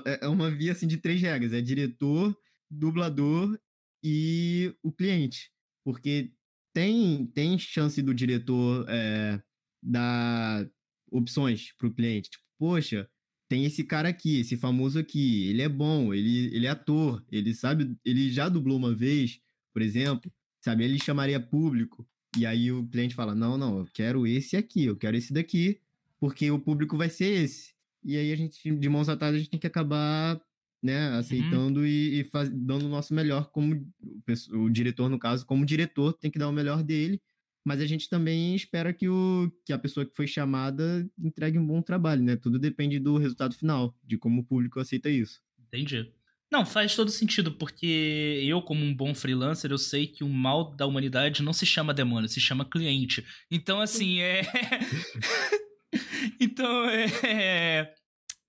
É, 0.06 0.26
é 0.26 0.28
uma 0.28 0.50
via 0.50 0.72
assim 0.72 0.86
de 0.86 0.98
três 0.98 1.20
regras: 1.20 1.52
é 1.52 1.60
diretor, 1.60 2.36
dublador 2.70 3.58
e 4.02 4.74
o 4.82 4.92
cliente. 4.92 5.50
Porque 5.84 6.32
tem, 6.74 7.26
tem 7.28 7.58
chance 7.58 8.00
do 8.02 8.14
diretor 8.14 8.86
é, 8.88 9.42
dar 9.82 10.68
opções 11.10 11.72
para 11.78 11.88
o 11.88 11.94
cliente. 11.94 12.30
Tipo, 12.30 12.44
poxa, 12.58 13.08
tem 13.48 13.64
esse 13.64 13.82
cara 13.84 14.08
aqui, 14.10 14.40
esse 14.40 14.56
famoso 14.56 14.98
aqui, 14.98 15.48
ele 15.48 15.62
é 15.62 15.68
bom, 15.68 16.12
ele, 16.12 16.54
ele 16.54 16.66
é 16.66 16.70
ator, 16.70 17.24
ele 17.32 17.54
sabe, 17.54 17.96
ele 18.04 18.30
já 18.30 18.48
dublou 18.48 18.76
uma 18.76 18.94
vez, 18.94 19.40
por 19.72 19.82
exemplo, 19.82 20.30
sabe? 20.62 20.84
Ele 20.84 20.98
chamaria 20.98 21.40
público. 21.40 22.06
E 22.38 22.46
aí 22.46 22.70
o 22.70 22.86
cliente 22.86 23.14
fala: 23.14 23.34
não, 23.34 23.58
não, 23.58 23.80
eu 23.80 23.88
quero 23.92 24.26
esse 24.26 24.56
aqui, 24.56 24.84
eu 24.84 24.96
quero 24.96 25.16
esse 25.16 25.32
daqui, 25.32 25.80
porque 26.20 26.50
o 26.50 26.58
público 26.58 26.96
vai 26.96 27.08
ser 27.08 27.42
esse. 27.42 27.74
E 28.04 28.16
aí 28.16 28.32
a 28.32 28.36
gente, 28.36 28.70
de 28.70 28.88
mãos 28.88 29.08
atadas, 29.08 29.34
a 29.34 29.38
gente 29.38 29.50
tem 29.50 29.58
que 29.60 29.66
acabar 29.66 30.40
né, 30.80 31.08
aceitando 31.10 31.80
uhum. 31.80 31.86
e, 31.86 32.20
e 32.20 32.24
faz, 32.24 32.48
dando 32.48 32.86
o 32.86 32.88
nosso 32.88 33.12
melhor 33.12 33.50
como 33.50 33.74
o, 33.74 34.58
o, 34.58 34.70
diretor, 34.70 35.08
no 35.08 35.18
caso, 35.18 35.44
como 35.44 35.66
diretor, 35.66 36.12
tem 36.12 36.30
que 36.30 36.38
dar 36.38 36.48
o 36.48 36.52
melhor 36.52 36.82
dele. 36.82 37.20
Mas 37.64 37.80
a 37.80 37.86
gente 37.86 38.08
também 38.08 38.54
espera 38.54 38.94
que, 38.94 39.08
o, 39.08 39.52
que 39.64 39.72
a 39.72 39.78
pessoa 39.78 40.06
que 40.06 40.14
foi 40.14 40.26
chamada 40.26 41.06
entregue 41.18 41.58
um 41.58 41.66
bom 41.66 41.82
trabalho, 41.82 42.22
né? 42.22 42.36
Tudo 42.36 42.58
depende 42.58 42.98
do 42.98 43.18
resultado 43.18 43.54
final, 43.54 43.94
de 44.04 44.16
como 44.16 44.40
o 44.40 44.44
público 44.44 44.78
aceita 44.78 45.10
isso. 45.10 45.42
Entendi. 45.66 46.10
Não, 46.50 46.64
faz 46.64 46.94
todo 46.94 47.10
sentido, 47.10 47.52
porque 47.52 48.42
eu, 48.42 48.62
como 48.62 48.82
um 48.82 48.94
bom 48.94 49.14
freelancer, 49.14 49.70
eu 49.70 49.78
sei 49.78 50.06
que 50.06 50.24
o 50.24 50.28
mal 50.28 50.74
da 50.74 50.86
humanidade 50.86 51.42
não 51.42 51.52
se 51.52 51.66
chama 51.66 51.92
demônio, 51.92 52.28
se 52.28 52.40
chama 52.40 52.64
cliente. 52.64 53.24
Então, 53.50 53.80
assim, 53.80 54.20
é. 54.20 54.42
então, 56.40 56.88
é. 56.88 57.92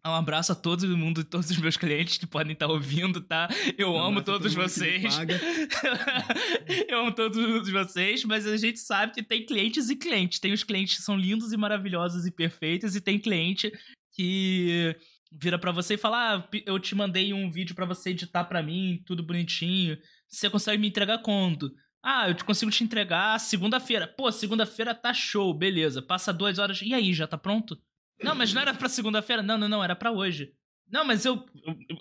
Um 0.06 0.14
abraço 0.14 0.54
a 0.54 0.56
todo 0.56 0.88
mundo, 0.98 1.26
todos 1.26 1.52
os 1.52 1.58
meus 1.58 1.76
clientes 1.76 2.18
que 2.18 2.26
podem 2.26 2.54
estar 2.54 2.68
ouvindo, 2.68 3.20
tá? 3.20 3.50
Eu 3.78 3.92
um 3.92 4.00
amo 4.00 4.24
todos 4.24 4.54
vocês. 4.54 5.04
eu 6.88 7.00
amo 7.00 7.12
todos 7.12 7.70
vocês, 7.70 8.24
mas 8.24 8.48
a 8.48 8.56
gente 8.56 8.80
sabe 8.80 9.14
que 9.14 9.22
tem 9.22 9.46
clientes 9.46 9.90
e 9.90 9.98
clientes. 9.98 10.40
Tem 10.40 10.54
os 10.54 10.64
clientes 10.64 10.96
que 10.96 11.02
são 11.02 11.18
lindos 11.18 11.52
e 11.52 11.58
maravilhosos 11.58 12.26
e 12.26 12.32
perfeitos, 12.32 12.96
e 12.96 13.02
tem 13.02 13.20
cliente 13.20 13.74
que 14.16 14.96
vira 15.32 15.58
para 15.58 15.72
você 15.72 15.94
e 15.94 15.98
fala: 15.98 16.36
ah, 16.36 16.50
eu 16.66 16.80
te 16.80 16.96
mandei 16.96 17.34
um 17.34 17.50
vídeo 17.50 17.76
para 17.76 17.86
você 17.86 18.12
editar 18.12 18.44
para 18.46 18.64
mim, 18.64 19.02
tudo 19.06 19.24
bonitinho. 19.24 19.98
Você 20.28 20.50
consegue 20.50 20.80
me 20.80 20.88
entregar 20.88 21.20
quando? 21.20 21.74
Ah, 22.02 22.30
eu 22.30 22.46
consigo 22.46 22.72
te 22.72 22.84
entregar 22.84 23.40
segunda-feira. 23.40 24.08
Pô, 24.08 24.32
segunda-feira 24.32 24.96
tá 24.96 25.14
show, 25.14 25.54
beleza. 25.54 26.02
Passa 26.02 26.32
duas 26.32 26.58
horas. 26.58 26.82
E 26.82 26.94
aí, 26.94 27.14
já 27.14 27.28
tá 27.28 27.38
pronto? 27.38 27.78
Não, 28.22 28.36
mas 28.36 28.54
não 28.54 28.62
era 28.62 28.74
pra 28.74 28.90
segunda-feira. 28.90 29.44
Não, 29.44 29.58
não, 29.58 29.68
não, 29.68 29.84
era 29.84 29.96
pra 29.96 30.12
hoje. 30.12 30.54
Não, 30.90 31.06
mas 31.06 31.24
eu, 31.26 31.46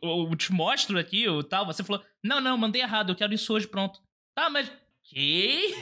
eu, 0.03 0.29
eu 0.31 0.37
te 0.37 0.53
mostro 0.53 0.99
aqui 0.99 1.29
o 1.29 1.43
tal. 1.43 1.67
Você 1.67 1.85
falou, 1.85 2.03
não, 2.23 2.41
não, 2.41 2.57
mandei 2.57 2.81
errado, 2.81 3.11
eu 3.11 3.17
quero 3.17 3.35
isso 3.35 3.53
hoje, 3.53 3.67
pronto. 3.67 4.01
Tá, 4.35 4.49
mas. 4.49 4.71
Que? 5.03 5.75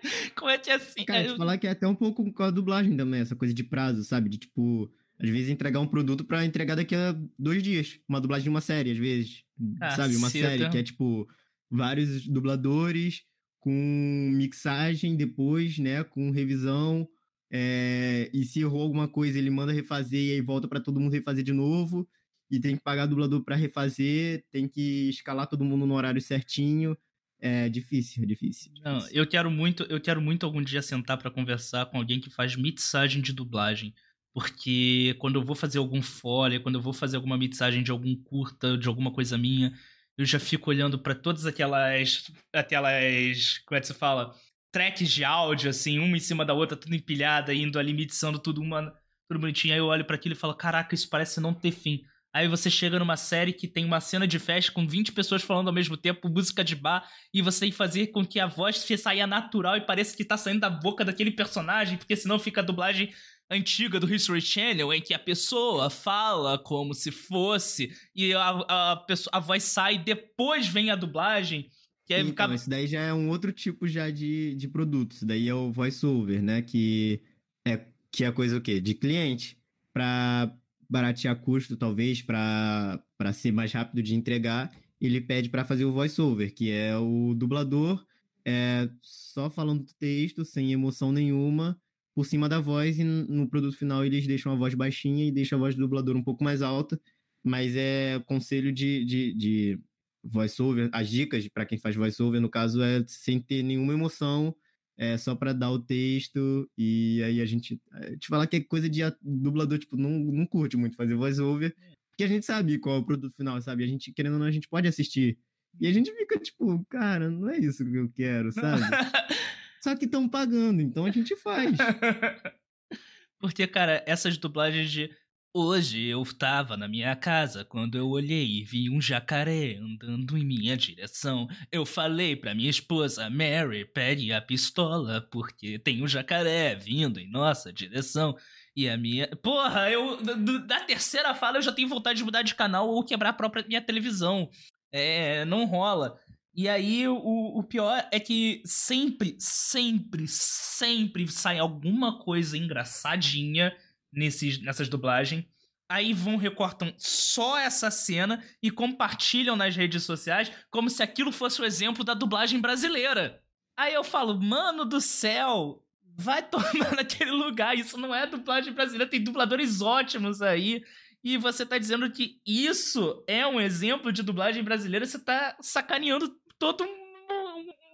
Como 0.34 0.50
é 0.50 0.56
que 0.56 0.70
é 0.70 0.74
assim? 0.74 1.04
Cara, 1.04 1.24
te 1.24 1.36
falar 1.36 1.58
que 1.58 1.66
é 1.66 1.70
até 1.70 1.86
um 1.86 1.94
pouco 1.94 2.32
com 2.32 2.42
a 2.42 2.50
dublagem 2.50 2.96
também, 2.96 3.20
essa 3.20 3.36
coisa 3.36 3.52
de 3.52 3.64
prazo, 3.64 4.02
sabe? 4.04 4.30
De 4.30 4.38
tipo, 4.38 4.90
às 5.20 5.28
vezes 5.28 5.50
entregar 5.50 5.80
um 5.80 5.86
produto 5.86 6.24
para 6.24 6.44
entregar 6.44 6.74
daqui 6.74 6.94
a 6.94 7.14
dois 7.38 7.62
dias. 7.62 8.00
Uma 8.08 8.20
dublagem 8.20 8.44
de 8.44 8.50
uma 8.50 8.62
série, 8.62 8.92
às 8.92 8.98
vezes. 8.98 9.44
Ah, 9.80 9.90
sabe? 9.90 10.16
Uma 10.16 10.30
série 10.30 10.68
que 10.70 10.78
é 10.78 10.82
tipo 10.82 11.28
vários 11.70 12.26
dubladores 12.26 13.22
com 13.60 14.30
mixagem 14.32 15.16
depois, 15.16 15.78
né? 15.78 16.02
Com 16.02 16.30
revisão. 16.30 17.06
É, 17.52 18.30
e 18.32 18.44
se 18.44 18.60
errou 18.60 18.80
alguma 18.80 19.08
coisa, 19.08 19.38
ele 19.38 19.50
manda 19.50 19.72
refazer 19.72 20.20
e 20.20 20.32
aí 20.32 20.40
volta 20.40 20.66
para 20.66 20.80
todo 20.80 20.98
mundo 20.98 21.12
refazer 21.12 21.44
de 21.44 21.52
novo. 21.52 22.08
E 22.50 22.58
tem 22.58 22.76
que 22.76 22.82
pagar 22.82 23.06
dublador 23.06 23.44
para 23.44 23.54
refazer, 23.54 24.44
tem 24.50 24.66
que 24.66 25.10
escalar 25.10 25.46
todo 25.46 25.64
mundo 25.64 25.86
no 25.86 25.94
horário 25.94 26.20
certinho. 26.20 26.96
É 27.38 27.68
difícil, 27.68 28.22
é 28.22 28.26
difícil. 28.26 28.72
difícil. 28.72 28.82
Não, 28.82 29.08
eu 29.10 29.26
quero 29.26 29.50
muito, 29.50 29.82
eu 29.84 30.00
quero 30.00 30.20
muito 30.20 30.44
algum 30.44 30.62
dia 30.62 30.82
sentar 30.82 31.18
para 31.18 31.30
conversar 31.30 31.86
com 31.86 31.98
alguém 31.98 32.20
que 32.20 32.30
faz 32.30 32.56
mixagem 32.56 33.22
de 33.22 33.32
dublagem. 33.32 33.94
Porque 34.32 35.16
quando 35.18 35.36
eu 35.36 35.44
vou 35.44 35.56
fazer 35.56 35.78
algum 35.78 36.00
folha, 36.02 36.60
quando 36.60 36.76
eu 36.76 36.80
vou 36.80 36.92
fazer 36.92 37.16
alguma 37.16 37.36
mixagem 37.36 37.82
de 37.82 37.90
algum 37.90 38.14
curta, 38.16 38.78
de 38.78 38.86
alguma 38.88 39.12
coisa 39.12 39.36
minha, 39.36 39.72
eu 40.16 40.24
já 40.24 40.38
fico 40.38 40.70
olhando 40.70 40.98
para 40.98 41.14
todas 41.14 41.46
aquelas 41.46 42.30
aquelas, 42.52 43.58
como 43.66 43.76
é 43.76 43.80
que 43.80 43.86
se 43.86 43.94
fala? 43.94 44.34
tracks 44.72 45.10
de 45.10 45.24
áudio, 45.24 45.70
assim, 45.70 45.98
uma 45.98 46.16
em 46.16 46.20
cima 46.20 46.44
da 46.44 46.54
outra, 46.54 46.76
tudo 46.76 46.94
empilhada, 46.94 47.52
indo 47.52 47.78
ali, 47.78 47.92
mixando 47.92 48.38
tudo, 48.38 48.60
uma, 48.60 48.94
tudo 49.28 49.40
bonitinho. 49.40 49.74
Aí 49.74 49.80
eu 49.80 49.86
olho 49.86 50.04
para 50.04 50.16
aquilo 50.16 50.34
e 50.34 50.38
falo, 50.38 50.54
caraca, 50.54 50.94
isso 50.94 51.08
parece 51.08 51.40
não 51.40 51.52
ter 51.52 51.72
fim. 51.72 52.02
Aí 52.32 52.46
você 52.46 52.70
chega 52.70 52.98
numa 52.98 53.16
série 53.16 53.52
que 53.52 53.66
tem 53.66 53.84
uma 53.84 54.00
cena 54.00 54.26
de 54.26 54.38
festa 54.38 54.70
com 54.70 54.86
20 54.86 55.10
pessoas 55.10 55.42
falando 55.42 55.66
ao 55.66 55.74
mesmo 55.74 55.96
tempo, 55.96 56.28
música 56.28 56.62
de 56.62 56.76
bar, 56.76 57.04
e 57.34 57.42
você 57.42 57.60
tem 57.60 57.70
que 57.70 57.76
fazer 57.76 58.08
com 58.08 58.24
que 58.24 58.38
a 58.38 58.46
voz 58.46 58.76
saia 58.76 59.26
natural 59.26 59.76
e 59.76 59.80
pareça 59.80 60.16
que 60.16 60.24
tá 60.24 60.36
saindo 60.36 60.60
da 60.60 60.70
boca 60.70 61.04
daquele 61.04 61.32
personagem, 61.32 61.98
porque 61.98 62.14
senão 62.14 62.38
fica 62.38 62.60
a 62.60 62.64
dublagem 62.64 63.12
antiga 63.50 63.98
do 63.98 64.12
History 64.12 64.40
Channel, 64.40 64.92
em 64.92 65.00
que 65.00 65.12
a 65.12 65.18
pessoa 65.18 65.90
fala 65.90 66.58
como 66.58 66.94
se 66.94 67.10
fosse, 67.10 67.92
e 68.14 68.32
a, 68.32 68.48
a, 68.92 68.96
pessoa, 68.96 69.30
a 69.34 69.40
voz 69.40 69.64
sai, 69.64 69.98
depois 69.98 70.68
vem 70.68 70.90
a 70.90 70.96
dublagem. 70.96 71.68
Que 72.06 72.18
então, 72.18 72.52
esse 72.52 72.68
daí 72.68 72.86
já 72.86 73.00
é 73.00 73.12
um 73.12 73.28
outro 73.28 73.52
tipo 73.52 73.86
já 73.86 74.10
de, 74.10 74.54
de 74.54 74.68
produto. 74.68 75.12
Isso 75.12 75.26
daí 75.26 75.48
é 75.48 75.54
o 75.54 75.70
voiceover, 75.70 76.42
né? 76.42 76.62
Que 76.62 77.22
é, 77.66 77.86
que 78.10 78.24
é 78.24 78.32
coisa 78.32 78.56
o 78.56 78.60
quê? 78.60 78.80
De 78.80 78.94
cliente. 78.94 79.56
Para 79.92 80.56
baratear 80.88 81.40
custo, 81.40 81.76
talvez, 81.76 82.20
para 82.22 83.02
ser 83.32 83.52
mais 83.52 83.72
rápido 83.72 84.02
de 84.02 84.14
entregar, 84.14 84.72
ele 85.00 85.20
pede 85.20 85.48
para 85.48 85.64
fazer 85.64 85.84
o 85.84 85.92
voiceover, 85.92 86.52
que 86.52 86.70
é 86.70 86.96
o 86.96 87.32
dublador 87.34 88.04
é, 88.44 88.88
só 89.02 89.50
falando 89.50 89.86
texto, 89.98 90.44
sem 90.44 90.72
emoção 90.72 91.12
nenhuma, 91.12 91.80
por 92.14 92.26
cima 92.26 92.48
da 92.48 92.60
voz, 92.60 92.98
e 92.98 93.04
no 93.04 93.48
produto 93.48 93.76
final 93.76 94.04
eles 94.04 94.26
deixam 94.26 94.52
a 94.52 94.56
voz 94.56 94.74
baixinha 94.74 95.26
e 95.26 95.32
deixam 95.32 95.58
a 95.58 95.60
voz 95.60 95.74
do 95.74 95.80
dublador 95.80 96.16
um 96.16 96.22
pouco 96.22 96.42
mais 96.42 96.62
alta, 96.62 97.00
mas 97.42 97.74
é 97.76 98.20
conselho 98.26 98.72
de, 98.72 99.04
de, 99.04 99.34
de 99.34 99.80
voiceover, 100.22 100.90
as 100.92 101.08
dicas 101.08 101.46
para 101.48 101.64
quem 101.64 101.78
faz 101.78 101.96
voiceover, 101.96 102.40
no 102.40 102.50
caso, 102.50 102.82
é 102.82 103.02
sem 103.06 103.40
ter 103.40 103.62
nenhuma 103.62 103.92
emoção, 103.92 104.54
é 104.96 105.16
só 105.16 105.34
para 105.34 105.52
dar 105.54 105.70
o 105.70 105.78
texto, 105.78 106.68
e 106.76 107.22
aí 107.22 107.40
a 107.40 107.46
gente. 107.46 107.80
É, 107.94 108.16
te 108.16 108.28
falar 108.28 108.46
que 108.46 108.56
é 108.56 108.60
coisa 108.60 108.88
de 108.88 109.00
dublador, 109.22 109.78
tipo, 109.78 109.96
não, 109.96 110.10
não 110.10 110.44
curte 110.44 110.76
muito 110.76 110.96
fazer 110.96 111.14
voiceover, 111.14 111.74
porque 112.10 112.24
a 112.24 112.28
gente 112.28 112.44
sabe 112.44 112.78
qual 112.78 112.96
é 112.96 112.98
o 112.98 113.04
produto 113.04 113.34
final, 113.34 113.60
sabe? 113.62 113.82
A 113.82 113.86
gente, 113.86 114.12
querendo 114.12 114.34
ou 114.34 114.38
não, 114.38 114.46
a 114.46 114.50
gente 114.50 114.68
pode 114.68 114.86
assistir. 114.86 115.38
E 115.80 115.86
a 115.86 115.92
gente 115.92 116.12
fica 116.12 116.38
tipo, 116.38 116.84
cara, 116.90 117.30
não 117.30 117.48
é 117.48 117.58
isso 117.58 117.82
que 117.82 117.96
eu 117.96 118.10
quero, 118.10 118.52
sabe? 118.52 118.82
Só 119.82 119.96
que 119.96 120.04
estão 120.04 120.28
pagando, 120.28 120.80
então 120.80 121.04
a 121.04 121.10
gente 121.10 121.34
faz. 121.36 121.76
Porque, 123.40 123.66
cara, 123.66 124.04
essas 124.06 124.36
dublagens 124.36 124.90
de 124.90 125.10
Hoje 125.52 126.04
eu 126.06 126.22
estava 126.22 126.76
na 126.76 126.86
minha 126.86 127.16
casa 127.16 127.64
quando 127.64 127.98
eu 127.98 128.08
olhei 128.08 128.60
e 128.60 128.62
vi 128.62 128.88
um 128.88 129.00
jacaré 129.00 129.78
andando 129.78 130.38
em 130.38 130.44
minha 130.44 130.76
direção. 130.76 131.48
Eu 131.72 131.84
falei 131.84 132.36
pra 132.36 132.54
minha 132.54 132.70
esposa, 132.70 133.28
Mary, 133.28 133.84
pegue 133.84 134.32
a 134.32 134.40
pistola, 134.40 135.26
porque 135.28 135.76
tem 135.76 136.04
um 136.04 136.06
jacaré 136.06 136.76
vindo 136.76 137.18
em 137.18 137.28
nossa 137.28 137.72
direção. 137.72 138.36
E 138.76 138.88
a 138.88 138.96
minha. 138.96 139.26
Porra, 139.42 139.90
eu. 139.90 140.22
Da 140.68 140.84
terceira 140.84 141.34
fala 141.34 141.58
eu 141.58 141.62
já 141.62 141.72
tenho 141.72 141.88
vontade 141.88 142.18
de 142.18 142.24
mudar 142.24 142.42
de 142.42 142.54
canal 142.54 142.88
ou 142.88 143.04
quebrar 143.04 143.30
a 143.30 143.32
própria 143.32 143.64
minha 143.66 143.82
televisão. 143.82 144.48
É. 144.92 145.44
Não 145.46 145.64
rola. 145.64 146.16
E 146.54 146.68
aí, 146.68 147.06
o, 147.06 147.16
o 147.58 147.62
pior 147.62 148.06
é 148.10 148.18
que 148.18 148.60
sempre, 148.64 149.36
sempre, 149.38 150.26
sempre 150.26 151.26
sai 151.28 151.58
alguma 151.58 152.18
coisa 152.18 152.58
engraçadinha 152.58 153.74
nesses, 154.12 154.60
nessas 154.60 154.88
dublagens. 154.88 155.44
Aí 155.88 156.12
vão, 156.12 156.36
recortam 156.36 156.92
só 156.98 157.58
essa 157.58 157.90
cena 157.90 158.44
e 158.62 158.70
compartilham 158.70 159.56
nas 159.56 159.74
redes 159.74 160.04
sociais 160.04 160.50
como 160.70 160.88
se 160.88 161.02
aquilo 161.02 161.32
fosse 161.32 161.60
o 161.60 161.64
exemplo 161.64 162.04
da 162.04 162.14
dublagem 162.14 162.60
brasileira. 162.60 163.42
Aí 163.76 163.94
eu 163.94 164.04
falo, 164.04 164.40
mano 164.40 164.84
do 164.84 165.00
céu, 165.00 165.84
vai 166.16 166.42
tomar 166.48 166.94
naquele 166.94 167.32
lugar. 167.32 167.76
Isso 167.76 167.96
não 167.96 168.14
é 168.14 168.26
dublagem 168.26 168.72
brasileira, 168.72 169.10
tem 169.10 169.22
dubladores 169.22 169.80
ótimos 169.80 170.42
aí. 170.42 170.84
E 171.22 171.36
você 171.36 171.66
tá 171.66 171.76
dizendo 171.76 172.10
que 172.10 172.40
isso 172.46 173.22
é 173.26 173.46
um 173.46 173.60
exemplo 173.60 174.12
de 174.12 174.22
dublagem 174.22 174.64
brasileira, 174.64 175.04
você 175.04 175.18
tá 175.18 175.56
sacaneando 175.60 176.34
toda 176.58 176.84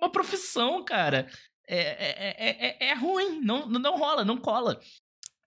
uma 0.01 0.11
profissão, 0.11 0.85
cara. 0.85 1.29
É, 1.69 1.79
é, 1.79 2.37
é, 2.39 2.87
é, 2.87 2.91
é 2.91 2.95
ruim, 2.95 3.41
não, 3.41 3.69
não 3.69 3.99
rola, 3.99 4.25
não 4.25 4.37
cola. 4.37 4.81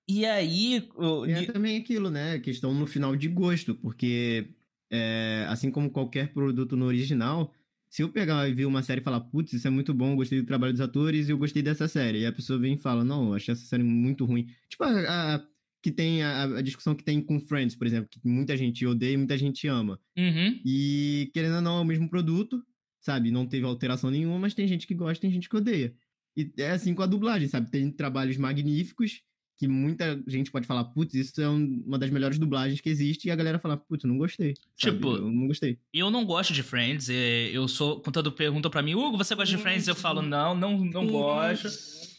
E 0.08 0.26
aí. 0.26 0.90
O... 0.96 1.26
É 1.26 1.46
também 1.46 1.78
aquilo, 1.78 2.10
né? 2.10 2.40
Questão 2.40 2.74
no 2.74 2.86
final 2.86 3.16
de 3.16 3.28
gosto, 3.28 3.76
porque 3.76 4.50
é, 4.92 5.46
assim 5.48 5.72
como 5.72 5.90
qualquer 5.90 6.34
produto 6.34 6.76
no 6.76 6.86
original, 6.86 7.54
se 7.90 8.02
eu 8.02 8.10
pegar 8.10 8.48
e 8.50 8.54
ver 8.54 8.66
uma 8.66 8.84
série 8.84 9.02
e 9.02 9.04
falar, 9.04 9.22
putz, 9.22 9.54
isso 9.54 9.68
é 9.68 9.72
muito 9.72 9.94
bom, 9.94 10.16
gostei 10.16 10.42
do 10.42 10.48
trabalho 10.48 10.74
dos 10.74 10.82
atores 10.82 11.28
e 11.28 11.32
eu 11.32 11.38
gostei 11.38 11.62
dessa 11.62 11.88
série, 11.88 12.22
e 12.22 12.26
a 12.26 12.32
pessoa 12.32 12.60
vem 12.60 12.74
e 12.74 12.78
fala, 12.78 13.04
não, 13.04 13.30
eu 13.30 13.34
achei 13.36 13.52
essa 13.52 13.66
série 13.66 13.84
muito 13.84 14.26
ruim. 14.26 14.48
Tipo, 14.68 14.84
a, 14.84 15.36
a 15.36 15.46
que 15.82 15.92
tem 15.92 16.24
a, 16.24 16.44
a, 16.44 16.62
discussão 16.62 16.94
que 16.94 17.04
tem 17.04 17.22
com 17.22 17.40
Friends, 17.40 17.76
por 17.76 17.88
exemplo, 17.88 18.10
que 18.10 18.20
muita 18.28 18.58
gente 18.58 18.86
odeia 18.86 19.14
e 19.14 19.18
muita 19.18 19.38
gente 19.38 19.68
ama. 19.68 20.00
Uhum. 20.18 20.60
E 20.66 21.30
querendo 21.34 21.56
ou 21.56 21.62
não, 21.62 21.78
é 21.78 21.82
o 21.82 21.86
mesmo 21.86 22.10
produto, 22.10 22.62
sabe? 23.00 23.32
Não 23.32 23.46
teve 23.46 23.66
alteração 23.66 24.12
nenhuma, 24.12 24.40
mas 24.40 24.54
tem 24.54 24.68
gente 24.68 24.86
que 24.86 24.94
gosta, 24.94 25.22
tem 25.22 25.32
gente 25.32 25.48
que 25.48 25.56
odeia. 25.56 25.94
E 26.36 26.52
é 26.58 26.72
assim 26.72 26.94
com 26.94 27.02
a 27.02 27.08
dublagem, 27.08 27.48
sabe? 27.48 27.72
Tem 27.72 27.90
trabalhos 27.92 28.38
magníficos 28.38 29.22
que 29.60 29.68
muita 29.68 30.24
gente 30.26 30.50
pode 30.50 30.66
falar, 30.66 30.86
putz, 30.86 31.14
isso 31.14 31.42
é 31.42 31.50
um, 31.50 31.84
uma 31.86 32.00
das 32.00 32.10
melhores 32.10 32.40
dublagens 32.40 32.80
que 32.80 32.90
existe, 32.90 33.28
e 33.28 33.32
a 33.32 33.36
galera 33.36 33.60
fala, 33.60 33.76
putz, 33.76 34.06
não 34.06 34.18
gostei. 34.18 34.54
Sabe? 34.78 34.96
Tipo, 34.96 35.18
eu 35.18 35.30
não 35.30 35.48
gostei. 35.48 35.78
Eu 35.94 36.10
não 36.10 36.24
gosto 36.24 36.54
de 36.54 36.64
Friends. 36.64 37.10
é, 37.10 37.50
Eu 37.52 37.68
sou. 37.68 38.00
Quando 38.00 38.32
pergunta 38.32 38.70
pra 38.70 38.82
mim, 38.82 38.96
Hugo, 38.96 39.18
você 39.18 39.36
gosta 39.36 39.54
de 39.54 39.62
Friends? 39.62 39.86
Eu 39.86 39.96
falo, 39.96 40.22
não, 40.22 40.56
não, 40.56 40.78
não 40.86 41.08
gosto. 41.08 41.68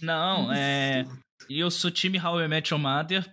Não, 0.02 0.52
é. 0.52 1.06
Eu 1.48 1.70
sou 1.70 1.90
time 1.90 2.18
How 2.20 2.40
I 2.42 2.48
Met 2.48 2.72
Your 2.72 2.80
Mother, 2.80 3.24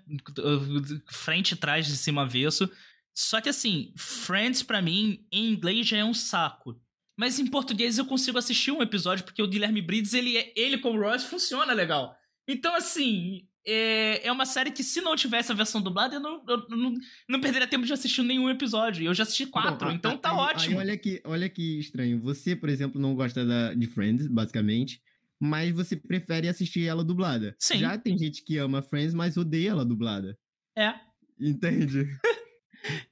frente, 1.11 1.55
trás, 1.55 1.85
de 1.85 1.95
cima, 1.97 2.23
avesso. 2.23 2.69
Só 3.13 3.41
que 3.41 3.49
assim, 3.49 3.93
Friends 3.97 4.61
pra 4.63 4.81
mim, 4.81 5.25
em 5.31 5.51
inglês 5.51 5.87
já 5.87 5.97
é 5.97 6.03
um 6.05 6.13
saco. 6.13 6.79
Mas 7.19 7.39
em 7.39 7.47
português 7.47 7.97
eu 7.97 8.05
consigo 8.05 8.37
assistir 8.37 8.71
um 8.71 8.81
episódio, 8.81 9.25
porque 9.25 9.41
o 9.41 9.47
Guilherme 9.47 9.81
Briggs, 9.81 10.15
ele, 10.15 10.37
é- 10.37 10.53
ele 10.55 10.77
com 10.77 10.91
o 10.91 10.99
Ross, 11.01 11.23
funciona 11.23 11.73
legal. 11.73 12.15
Então, 12.47 12.75
assim, 12.75 13.47
é, 13.65 14.25
é 14.27 14.31
uma 14.31 14.45
série 14.45 14.69
que 14.71 14.83
se 14.83 15.01
não 15.01 15.15
tivesse 15.15 15.51
a 15.51 15.55
versão 15.55 15.81
dublada, 15.81 16.15
eu 16.15 16.19
não, 16.19 16.43
eu 16.47 16.67
não, 16.69 16.93
não 17.27 17.41
perderia 17.41 17.67
tempo 17.67 17.85
de 17.87 17.91
assistir 17.93 18.21
nenhum 18.21 18.49
episódio. 18.51 19.03
Eu 19.03 19.13
já 19.15 19.23
assisti 19.23 19.47
quatro, 19.47 19.89
a- 19.89 19.93
então 19.93 20.11
a- 20.11 20.17
tá 20.17 20.33
ótimo. 20.33 20.77
olha, 20.77 20.95
que, 20.95 21.19
olha 21.25 21.49
que 21.49 21.79
estranho. 21.79 22.21
Você, 22.21 22.55
por 22.55 22.69
exemplo, 22.69 23.01
não 23.01 23.15
gosta 23.15 23.43
da, 23.43 23.73
de 23.73 23.87
Friends, 23.87 24.27
basicamente, 24.27 25.01
mas 25.39 25.71
você 25.73 25.95
prefere 25.95 26.47
assistir 26.47 26.85
ela 26.87 27.03
dublada. 27.03 27.55
Sim. 27.59 27.79
Já 27.79 27.97
tem 27.97 28.17
gente 28.17 28.43
que 28.43 28.57
ama 28.57 28.81
Friends, 28.81 29.13
mas 29.13 29.37
odeia 29.37 29.69
ela 29.71 29.85
dublada. 29.85 30.37
É. 30.77 30.93
Entende? 31.39 32.05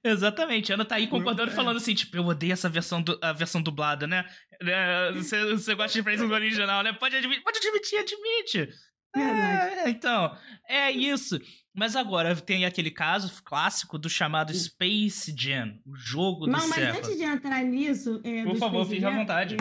Exatamente, 0.03 0.71
a 0.71 0.75
Ana 0.75 0.85
tá 0.85 0.95
aí 0.95 1.07
concordando, 1.07 1.51
É. 1.51 1.53
falando 1.55 1.77
assim, 1.77 1.93
tipo, 1.93 2.15
eu 2.15 2.25
odeio 2.25 2.53
essa 2.53 2.69
versão, 2.69 3.01
du- 3.01 3.17
a 3.21 3.33
versão 3.33 3.61
dublada, 3.61 4.07
né? 4.07 4.23
É, 4.61 5.11
Você, 5.13 5.43
você 5.53 5.75
gosta 5.75 5.97
de 5.97 6.03
Friends 6.03 6.25
no 6.25 6.33
original, 6.33 6.81
né? 6.83 6.93
Pode 6.93 7.15
admitir, 7.15 7.43
pode 7.43 7.57
admitir, 7.57 7.97
admite. 7.99 8.69
Verdade. 9.15 9.79
É, 9.79 9.89
então, 9.89 10.38
é 10.69 10.91
isso. 10.91 11.39
Mas 11.73 11.95
agora 11.95 12.35
tem 12.35 12.63
aquele 12.65 12.91
caso 12.91 13.41
clássico 13.43 13.97
do 13.97 14.09
chamado 14.09 14.53
Space 14.53 15.33
Jam, 15.38 15.77
o 15.85 15.93
jogo 15.95 16.45
do 16.45 16.51
Não, 16.51 16.67
mas 16.69 16.77
antes 16.95 17.17
de 17.17 17.23
entrar 17.23 17.63
nisso. 17.63 18.21
é, 18.23 18.43
Por 18.43 18.53
do 18.53 18.59
favor, 18.59 18.85
Space 18.85 18.95
fique 18.95 19.05
à 19.05 19.09
vontade. 19.17 19.55
é, 19.55 19.57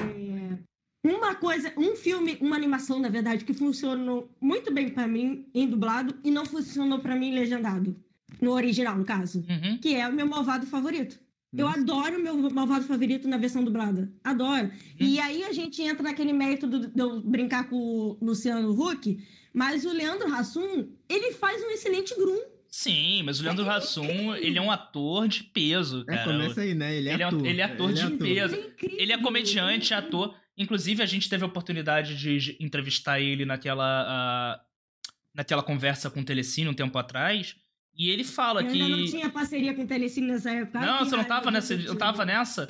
uma 1.05 1.35
coisa, 1.35 1.73
um 1.77 1.95
filme, 1.95 2.39
uma 2.41 2.57
animação, 2.57 2.99
na 2.99 3.09
verdade, 3.11 3.45
que 3.45 3.53
funcionou 3.53 4.31
muito 4.41 4.73
bem 4.73 4.89
pra 4.89 5.07
mim 5.07 5.47
em 5.55 5.67
dublado 5.69 6.15
e 6.25 6.31
não 6.31 6.47
funcionou 6.47 6.99
pra 6.99 7.15
mim 7.15 7.35
legendado. 7.35 7.95
No 8.41 8.53
original, 8.53 8.97
no 8.97 9.05
caso. 9.05 9.45
Uhum. 9.49 9.79
Que 9.79 9.95
é 9.95 10.09
o 10.09 10.13
meu 10.13 10.27
malvado 10.27 10.67
favorito. 10.67 11.19
Eu 11.57 11.69
adoro 11.69 12.19
o 12.19 12.23
meu 12.23 12.37
malvado 12.51 12.85
favorito 12.85 13.29
na 13.29 13.37
versão 13.37 13.63
dublada. 13.63 14.11
Adoro. 14.25 14.65
Uhum. 14.67 14.71
E 14.99 15.21
aí 15.21 15.45
a 15.45 15.53
gente 15.53 15.81
entra 15.83 16.03
naquele 16.03 16.33
mérito 16.33 16.67
do- 16.67 16.89
de 16.89 17.01
eu 17.01 17.21
brincar 17.21 17.69
com 17.69 17.77
o 17.77 18.19
Luciano 18.21 18.71
Huck, 18.73 19.17
mas 19.53 19.85
o 19.85 19.93
Leandro 19.93 20.35
Hassum, 20.35 20.89
ele 21.09 21.33
faz 21.33 21.63
um 21.63 21.71
excelente 21.71 22.13
Grum. 22.17 22.41
Sim, 22.67 23.23
mas 23.23 23.39
o 23.39 23.45
Leandro 23.45 23.71
Hassum, 23.71 24.35
ele 24.35 24.59
é 24.59 24.61
um 24.61 24.69
ator 24.71 25.29
de 25.29 25.45
peso, 25.45 26.01
É, 26.09 26.17
cara. 26.17 26.33
começa 26.33 26.61
aí, 26.63 26.75
né? 26.75 26.97
Ele 26.97 27.09
é 27.09 27.13
Ele 27.15 27.23
é- 27.23 27.27
ator. 27.27 27.47
ele 27.47 27.61
é 27.61 27.65
ator 27.65 27.93
de 27.93 28.11
peso. 28.17 28.55
Ele 28.57 28.65
é 28.65 28.67
incrível. 28.67 28.99
Ele 28.99 29.13
é 29.13 29.19
comediante, 29.19 29.95
ator. 29.95 30.35
Inclusive, 30.57 31.03
a 31.03 31.07
gente 31.07 31.29
teve 31.29 31.43
a 31.43 31.47
oportunidade 31.47 32.17
de 32.17 32.57
entrevistar 32.61 33.21
ele 33.21 33.45
naquela, 33.45 34.05
ah, 34.07 34.61
naquela 35.35 35.63
conversa 35.63 36.11
com 36.11 36.21
o 36.21 36.25
Telecine 36.25 36.69
um 36.69 36.75
tempo 36.75 36.97
atrás. 36.99 37.57
E 37.97 38.09
ele 38.11 38.25
fala 38.25 38.63
Eu 38.63 38.69
que. 38.71 38.81
ainda 38.83 38.97
não 38.97 39.05
tinha 39.05 39.31
parceria 39.31 39.75
com 39.75 39.83
o 39.83 39.87
Telecine 39.87 40.27
nessa 40.29 40.51
época. 40.51 40.81
Não, 40.81 40.99
você 41.01 41.17
não 41.17 41.25
tava 41.25 41.51
nessa. 41.51 41.75
eu 41.75 41.97
tava 41.97 42.25
nessa? 42.25 42.67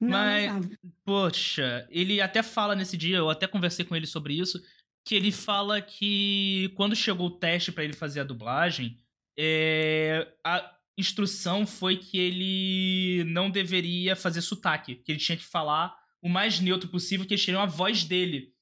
Não, 0.00 0.10
mas- 0.10 0.52
não 0.52 0.60
tava. 0.62 0.74
Poxa, 1.04 1.86
ele 1.90 2.20
até 2.20 2.42
fala 2.42 2.74
nesse 2.74 2.96
dia, 2.96 3.16
eu 3.18 3.30
até 3.30 3.46
conversei 3.46 3.84
com 3.84 3.94
ele 3.96 4.06
sobre 4.06 4.34
isso, 4.34 4.60
que 5.04 5.14
ele 5.14 5.30
fala 5.30 5.80
que 5.80 6.70
quando 6.74 6.96
chegou 6.96 7.28
o 7.28 7.38
teste 7.38 7.70
pra 7.70 7.84
ele 7.84 7.92
fazer 7.92 8.20
a 8.20 8.24
dublagem, 8.24 8.98
é, 9.38 10.26
a 10.44 10.72
instrução 10.98 11.66
foi 11.66 11.96
que 11.96 12.18
ele 12.18 13.24
não 13.24 13.50
deveria 13.50 14.16
fazer 14.16 14.40
sotaque, 14.40 14.96
que 14.96 15.12
ele 15.12 15.18
tinha 15.18 15.36
que 15.38 15.44
falar 15.44 15.94
o 16.26 16.28
mais 16.28 16.60
neutro 16.60 16.88
possível, 16.88 17.24
que 17.26 17.34
eles 17.34 17.44
teriam 17.44 17.62
a 17.62 17.66
voz 17.66 18.04
dele. 18.04 18.52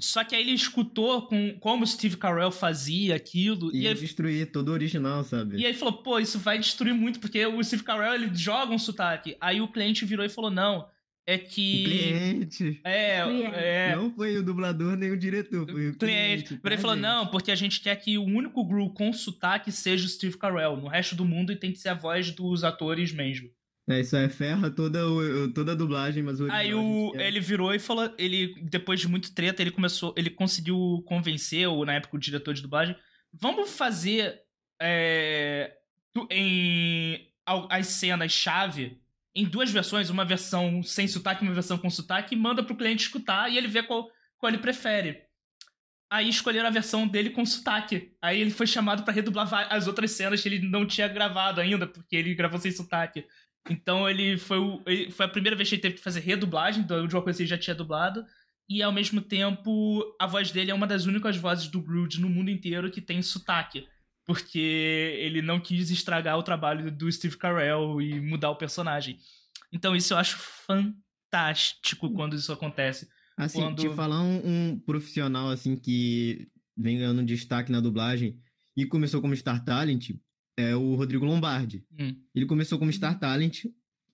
Só 0.00 0.24
que 0.24 0.34
aí 0.34 0.42
ele 0.42 0.52
escutou 0.52 1.26
com, 1.26 1.56
como 1.60 1.84
o 1.84 1.86
Steve 1.86 2.16
Carell 2.16 2.50
fazia 2.50 3.14
aquilo, 3.14 3.70
E 3.74 3.82
e 3.82 3.88
aí 3.88 3.94
destruir 3.94 4.50
todo 4.50 4.68
o 4.68 4.72
original, 4.72 5.22
sabe? 5.22 5.58
e 5.58 5.66
aí 5.66 5.74
falou, 5.74 5.94
pô, 6.02 6.18
isso 6.18 6.38
vai 6.38 6.58
destruir 6.58 6.94
muito, 6.94 7.20
porque 7.20 7.44
o 7.46 7.62
Steve 7.62 7.82
Carell, 7.82 8.14
ele 8.14 8.34
joga 8.34 8.72
um 8.72 8.78
sotaque. 8.78 9.36
Aí 9.40 9.60
o 9.60 9.68
cliente 9.68 10.04
virou 10.04 10.24
e 10.24 10.30
falou, 10.30 10.50
não, 10.50 10.88
é 11.26 11.36
O 11.36 11.38
que... 11.40 11.84
cliente. 11.84 12.80
É, 12.84 13.22
Cliente. 13.22 13.54
é... 13.54 13.94
Não 13.94 14.10
foi 14.14 14.36
o 14.38 14.42
dublador 14.42 14.96
nem 14.96 15.10
o 15.12 15.16
diretor, 15.18 15.66
foi 15.70 15.90
o 15.90 15.94
Cliente. 15.96 16.44
cliente. 16.44 16.60
Ele 16.64 16.78
falou, 16.78 16.96
não, 16.96 17.26
porque 17.26 17.50
a 17.50 17.54
gente 17.56 17.80
quer 17.80 17.94
que 17.96 18.16
o 18.18 18.24
único 18.24 18.64
Gru 18.64 18.90
com 18.90 19.12
sotaque 19.12 19.70
seja 19.70 20.06
o 20.06 20.08
Steve 20.08 20.38
Carell. 20.38 20.76
No 20.76 20.88
resto 20.88 21.14
do 21.14 21.24
mundo 21.24 21.54
tem 21.54 21.70
que 21.70 21.78
ser 21.78 21.90
a 21.90 21.94
voz 21.94 22.30
dos 22.32 22.64
atores 22.64 23.12
mesmo. 23.12 23.48
É, 23.88 24.00
isso 24.00 24.16
aí 24.16 24.28
ferra 24.28 24.70
toda, 24.70 25.08
o- 25.08 25.52
toda 25.52 25.72
a 25.72 25.74
dublagem, 25.74 26.22
mas 26.22 26.40
o 26.40 26.50
Aí 26.50 26.72
o, 26.72 27.12
ele 27.16 27.40
virou 27.40 27.74
e 27.74 27.78
falou, 27.80 28.14
ele 28.16 28.54
depois 28.62 29.00
de 29.00 29.08
muito 29.08 29.34
treta, 29.34 29.60
ele 29.60 29.72
começou, 29.72 30.14
ele 30.16 30.30
conseguiu 30.30 31.02
convencer 31.04 31.68
na 31.84 31.94
época 31.94 32.16
o 32.16 32.20
diretor 32.20 32.54
de 32.54 32.62
dublagem, 32.62 32.96
vamos 33.32 33.70
fazer 33.76 34.40
é, 34.80 35.72
em 36.30 37.28
as 37.68 37.88
cenas 37.88 38.30
chave 38.32 39.00
em 39.34 39.44
duas 39.46 39.70
versões, 39.70 40.10
uma 40.10 40.24
versão 40.24 40.82
sem 40.82 41.08
sotaque 41.08 41.42
e 41.44 41.48
uma 41.48 41.54
versão 41.54 41.78
com 41.78 41.88
sotaque, 41.90 42.34
e 42.34 42.38
manda 42.38 42.62
pro 42.62 42.76
cliente 42.76 43.04
escutar 43.04 43.50
e 43.50 43.56
ele 43.56 43.66
vê 43.66 43.82
qual, 43.82 44.08
qual 44.38 44.50
ele 44.52 44.60
prefere. 44.60 45.22
Aí 46.10 46.28
escolheram 46.28 46.68
a 46.68 46.70
versão 46.70 47.08
dele 47.08 47.30
com 47.30 47.44
sotaque. 47.46 48.12
Aí 48.20 48.38
ele 48.38 48.50
foi 48.50 48.66
chamado 48.66 49.02
pra 49.02 49.14
redublar 49.14 49.48
as 49.72 49.86
outras 49.86 50.10
cenas 50.10 50.42
que 50.42 50.48
ele 50.50 50.68
não 50.68 50.86
tinha 50.86 51.08
gravado 51.08 51.58
ainda, 51.58 51.86
porque 51.86 52.14
ele 52.14 52.34
gravou 52.34 52.60
sem 52.60 52.70
sotaque. 52.70 53.24
Então 53.70 54.08
ele 54.08 54.36
foi, 54.36 54.58
o- 54.58 54.82
ele- 54.86 55.10
foi 55.10 55.26
a 55.26 55.28
primeira 55.28 55.56
vez 55.56 55.68
que 55.68 55.76
ele 55.76 55.82
teve 55.82 55.94
que 55.96 56.00
fazer 56.02 56.20
redublagem 56.20 56.84
de 56.84 56.92
uma 56.94 57.22
coisa 57.22 57.36
que 57.36 57.42
ele 57.42 57.48
já 57.50 57.58
tinha 57.58 57.74
dublado. 57.74 58.24
E 58.68 58.82
ao 58.82 58.92
mesmo 58.92 59.20
tempo, 59.20 60.02
a 60.20 60.26
voz 60.26 60.50
dele 60.50 60.70
é 60.70 60.74
uma 60.74 60.86
das 60.86 61.04
únicas 61.06 61.36
vozes 61.36 61.68
do 61.68 61.80
Groot 61.82 62.20
no 62.20 62.28
mundo 62.28 62.50
inteiro 62.50 62.90
que 62.90 63.00
tem 63.00 63.20
sotaque. 63.22 63.86
Porque 64.24 64.58
ele 65.18 65.42
não 65.42 65.58
quis 65.60 65.90
estragar 65.90 66.38
o 66.38 66.42
trabalho 66.44 66.90
do 66.90 67.10
Steve 67.10 67.36
Carell 67.36 68.00
e 68.00 68.20
mudar 68.20 68.50
o 68.50 68.56
personagem. 68.56 69.18
Então 69.72 69.96
isso 69.96 70.14
eu 70.14 70.18
acho 70.18 70.36
fantástico 71.30 72.10
quando 72.12 72.36
isso 72.36 72.52
acontece. 72.52 73.08
Assim, 73.36 73.60
quando- 73.60 73.80
te 73.82 73.88
falar 73.94 74.20
um, 74.22 74.40
um 74.72 74.78
profissional 74.78 75.48
assim 75.48 75.76
que 75.76 76.46
vem 76.76 76.98
ganhando 76.98 77.24
destaque 77.24 77.72
na 77.72 77.80
dublagem 77.80 78.38
e 78.76 78.86
começou 78.86 79.20
como 79.20 79.34
Star 79.36 79.64
Talent 79.64 80.10
é 80.62 80.76
o 80.76 80.94
Rodrigo 80.94 81.24
Lombardi. 81.24 81.84
Hum. 81.98 82.14
Ele 82.34 82.46
começou 82.46 82.78
como 82.78 82.92
Star 82.92 83.18
Talent. 83.18 83.64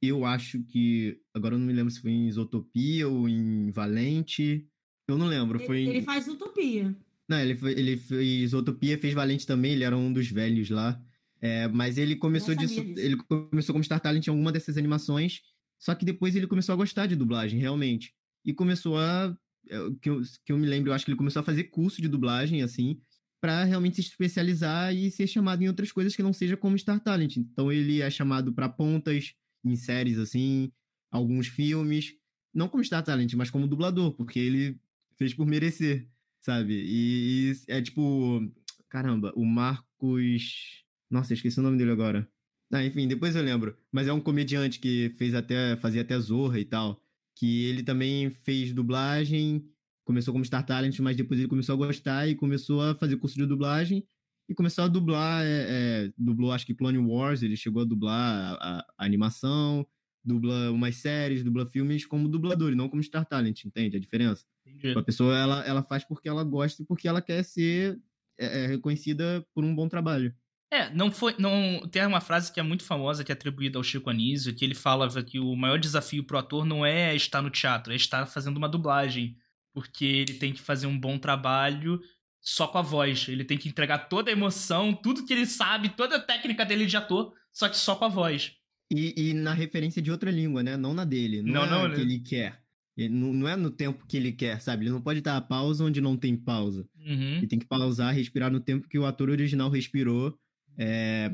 Eu 0.01 0.25
acho 0.25 0.63
que. 0.65 1.19
Agora 1.35 1.55
eu 1.55 1.59
não 1.59 1.67
me 1.67 1.73
lembro 1.73 1.91
se 1.93 2.01
foi 2.01 2.11
em 2.13 2.29
Isotopia 2.29 3.09
ou 3.09 3.29
em 3.29 3.71
Valente. 3.71 4.67
Eu 5.09 5.19
não 5.19 5.27
lembro. 5.27 5.59
Foi 5.61 5.79
Ele, 5.81 5.87
em- 5.87 5.91
ele 5.97 6.03
faz 6.03 6.29
utopia. 6.29 6.95
Não, 7.29 7.39
ele, 7.39 7.55
foi, 7.55 7.73
ele 7.73 7.97
fez 7.99 8.55
Utopia, 8.55 8.97
fez 8.97 9.13
Valente 9.13 9.47
também, 9.47 9.73
ele 9.73 9.85
era 9.85 9.95
um 9.97 10.11
dos 10.13 10.31
velhos 10.31 10.71
lá. 10.71 10.99
É, 11.43 11.69
mas 11.69 11.99
ele 11.99 12.17
começou 12.17 12.55
disso, 12.55 12.83
disso. 12.83 12.99
ele 12.99 13.17
começou 13.17 13.75
como 13.75 13.85
Star 13.85 14.01
Talent 14.01 14.27
em 14.27 14.31
alguma 14.31 14.51
dessas 14.51 14.79
animações, 14.79 15.43
só 15.79 15.95
que 15.95 16.05
depois 16.07 16.35
ele 16.35 16.47
começou 16.47 16.73
a 16.73 16.77
gostar 16.77 17.07
de 17.07 17.15
dublagem, 17.15 17.61
realmente. 17.61 18.15
E 18.47 18.55
começou 18.55 18.97
a. 18.99 19.37
é, 19.69 19.77
Que 20.01 20.09
eu, 20.09 20.23
que 20.45 20.53
eu 20.53 20.59
me 20.59 20.67
lembro, 20.67 20.91
eu 20.91 20.95
acho 20.95 21.05
que 21.05 21.11
ele 21.11 21.19
começou 21.19 21.41
a 21.41 21.45
fazer 21.45 21.65
curso 21.65 22.01
de 22.01 22.09
dublagem, 22.09 22.63
assim, 22.63 22.99
pra 23.41 23.65
realmente 23.65 24.03
se 24.03 24.09
especializar 24.09 24.95
e 24.95 25.11
ser 25.11 25.27
chamado 25.27 25.63
em 25.63 25.69
outras 25.69 25.93
coisas 25.93 26.15
que 26.15 26.23
não 26.23 26.33
seja 26.33 26.57
como 26.57 26.79
Star 26.79 27.01
Talent. 27.01 27.37
Então 27.37 27.71
ele 27.73 28.01
é 28.01 28.11
chamado 28.11 28.53
pra 28.53 28.69
pontas 28.69 29.35
em 29.65 29.77
séries, 29.77 30.19
assim, 30.19 30.73
alguns 31.11 31.47
filmes. 31.47 32.15
Não 32.55 32.69
como 32.69 32.85
Star 32.85 33.03
Talent, 33.03 33.35
mas 33.35 33.51
como 33.51 33.69
dublador, 33.69 34.13
porque 34.13 34.39
ele 34.39 34.81
fez 35.17 35.35
por 35.35 35.47
merecer 35.47 36.09
sabe? 36.49 36.75
E, 36.75 37.53
e 37.53 37.57
é 37.69 37.83
tipo, 37.83 38.41
caramba, 38.89 39.33
o 39.37 39.45
Marcos. 39.45 40.85
Nossa, 41.11 41.35
esqueci 41.35 41.59
o 41.61 41.63
nome 41.63 41.79
dele 41.79 41.91
agora. 41.91 42.29
Ah, 42.73 42.85
enfim, 42.85 43.09
depois 43.09 43.37
eu 43.37 43.43
lembro. 43.43 43.77
Mas 43.93 44.09
é 44.09 44.13
um 44.13 44.21
comediante 44.21 44.79
que 44.79 45.15
fez 45.19 45.35
até, 45.35 45.77
fazia 45.77 46.03
até 46.03 46.19
Zorra 46.19 46.59
e 46.59 46.65
tal. 46.65 47.03
Que 47.37 47.65
ele 47.67 47.83
também 47.83 48.31
fez 48.31 48.73
dublagem, 48.73 49.65
começou 50.09 50.33
como 50.33 50.45
Star 50.45 50.65
Talent, 50.65 50.99
mas 51.01 51.17
depois 51.17 51.39
ele 51.39 51.49
começou 51.49 51.75
a 51.75 51.87
gostar 51.87 52.27
e 52.27 52.35
começou 52.35 52.81
a 52.83 52.95
fazer 52.95 53.19
curso 53.19 53.37
de 53.37 53.45
dublagem 53.47 54.03
e 54.49 54.55
começou 54.55 54.85
a 54.85 54.89
dublar, 54.89 55.45
é, 55.45 56.07
é, 56.07 56.13
dublou 56.17 56.51
acho 56.53 56.65
que 56.65 56.75
Clone 56.75 56.97
Wars, 56.99 57.43
ele 57.43 57.57
chegou 57.57 57.83
a 57.83 57.85
dublar 57.85 58.57
a, 58.59 58.79
a- 58.79 58.87
animação, 58.97 59.87
dubla 60.25 60.71
umas 60.71 60.97
séries, 60.97 61.45
dubla 61.45 61.67
filmes 61.67 62.07
como 62.07 62.27
dublador 62.29 62.73
e 62.73 62.75
não 62.75 62.89
como 62.89 63.03
Star 63.03 63.27
Talent, 63.27 63.65
entende 63.67 63.97
a 63.97 64.01
diferença? 64.01 64.47
Entendi. 64.67 64.99
A 64.99 65.03
pessoa, 65.03 65.37
ela, 65.37 65.65
ela 65.67 65.83
faz 65.83 66.05
porque 66.05 66.29
ela 66.29 66.43
gosta 66.43 66.83
e 66.83 66.87
porque 66.87 67.07
ela 67.07 67.21
quer 67.21 67.43
ser 67.45 68.01
é, 68.39 68.65
é, 68.65 68.67
reconhecida 68.67 69.47
por 69.55 69.63
um 69.65 69.75
bom 69.75 69.89
trabalho. 69.89 70.35
É, 70.71 70.91
não 70.91 71.11
foi. 71.11 71.35
Não, 71.39 71.81
tem 71.91 72.05
uma 72.07 72.21
frase 72.21 72.53
que 72.53 72.61
é 72.61 72.63
muito 72.63 72.85
famosa, 72.85 73.25
que 73.25 73.33
é 73.33 73.35
atribuída 73.35 73.79
ao 73.79 73.83
Chico 73.83 74.11
Anísio, 74.11 74.55
que 74.55 74.65
ele 74.65 74.75
falava 74.75 75.23
que 75.23 75.39
o 75.39 75.57
maior 75.57 75.79
desafio 75.79 76.25
pro 76.25 76.37
ator 76.39 76.65
não 76.65 76.85
é 76.85 77.15
estar 77.15 77.41
no 77.41 77.49
teatro, 77.51 77.93
é 77.93 77.97
estar 77.97 78.27
fazendo 78.27 78.59
uma 78.59 78.69
dublagem. 78.69 79.37
Porque 79.73 80.05
ele 80.05 80.35
tem 80.35 80.53
que 80.53 80.61
fazer 80.61 80.87
um 80.87 80.99
bom 80.99 81.19
trabalho 81.19 82.01
só 82.41 82.67
com 82.67 82.79
a 82.79 82.83
voz. 82.83 83.27
Ele 83.29 83.45
tem 83.45 83.59
que 83.59 83.69
entregar 83.69 84.09
toda 84.09 84.31
a 84.31 84.33
emoção, 84.33 84.95
tudo 84.95 85.25
que 85.25 85.33
ele 85.33 85.47
sabe, 85.47 85.91
toda 85.91 86.17
a 86.17 86.21
técnica 86.21 86.65
dele 86.65 86.87
de 86.87 86.97
ator, 86.97 87.33
só 87.53 87.69
que 87.69 87.77
só 87.77 87.95
com 87.95 88.05
a 88.05 88.09
voz. 88.09 88.53
E, 88.91 89.31
e 89.31 89.35
na 89.35 89.53
referência 89.53 90.01
de 90.01 90.11
outra 90.11 90.31
língua, 90.31 90.63
né? 90.63 90.77
Não 90.77 90.95
na 90.95 91.05
dele. 91.05 91.43
Não, 91.43 91.67
Não, 91.67 91.85
é 91.85 91.89
não, 91.89 91.95
que 91.95 92.01
ele 92.01 92.21
quer. 92.21 92.63
Ele 92.97 93.11
não, 93.11 93.33
não 93.33 93.49
é 93.49 93.55
no 93.55 93.71
tempo 93.71 94.07
que 94.07 94.17
ele 94.17 94.33
quer, 94.33 94.61
sabe? 94.61 94.85
Ele 94.85 94.91
não 94.91 95.01
pode 95.01 95.21
dar 95.21 95.37
a 95.37 95.41
pausa 95.41 95.85
onde 95.85 96.01
não 96.01 96.17
tem 96.17 96.37
pausa. 96.37 96.89
Uhum. 96.97 97.37
Ele 97.37 97.47
tem 97.47 97.59
que 97.59 97.67
pausar, 97.67 98.13
respirar 98.13 98.51
no 98.51 98.61
tempo 98.61 98.89
que 98.89 98.99
o 98.99 99.07
ator 99.07 99.31
original 99.31 99.71
respirou. 99.71 100.37
É, 100.77 101.31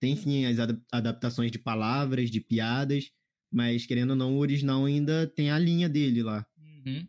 tem 0.00 0.16
sim 0.16 0.44
as 0.44 0.58
adap- 0.58 0.82
adaptações 0.92 1.50
de 1.50 1.58
palavras, 1.58 2.30
de 2.30 2.40
piadas, 2.40 3.10
mas 3.50 3.86
querendo 3.86 4.10
ou 4.10 4.16
não, 4.16 4.34
o 4.34 4.38
original 4.38 4.84
ainda 4.84 5.26
tem 5.26 5.50
a 5.50 5.58
linha 5.58 5.88
dele 5.88 6.22
lá. 6.22 6.44
Uhum. 6.58 7.06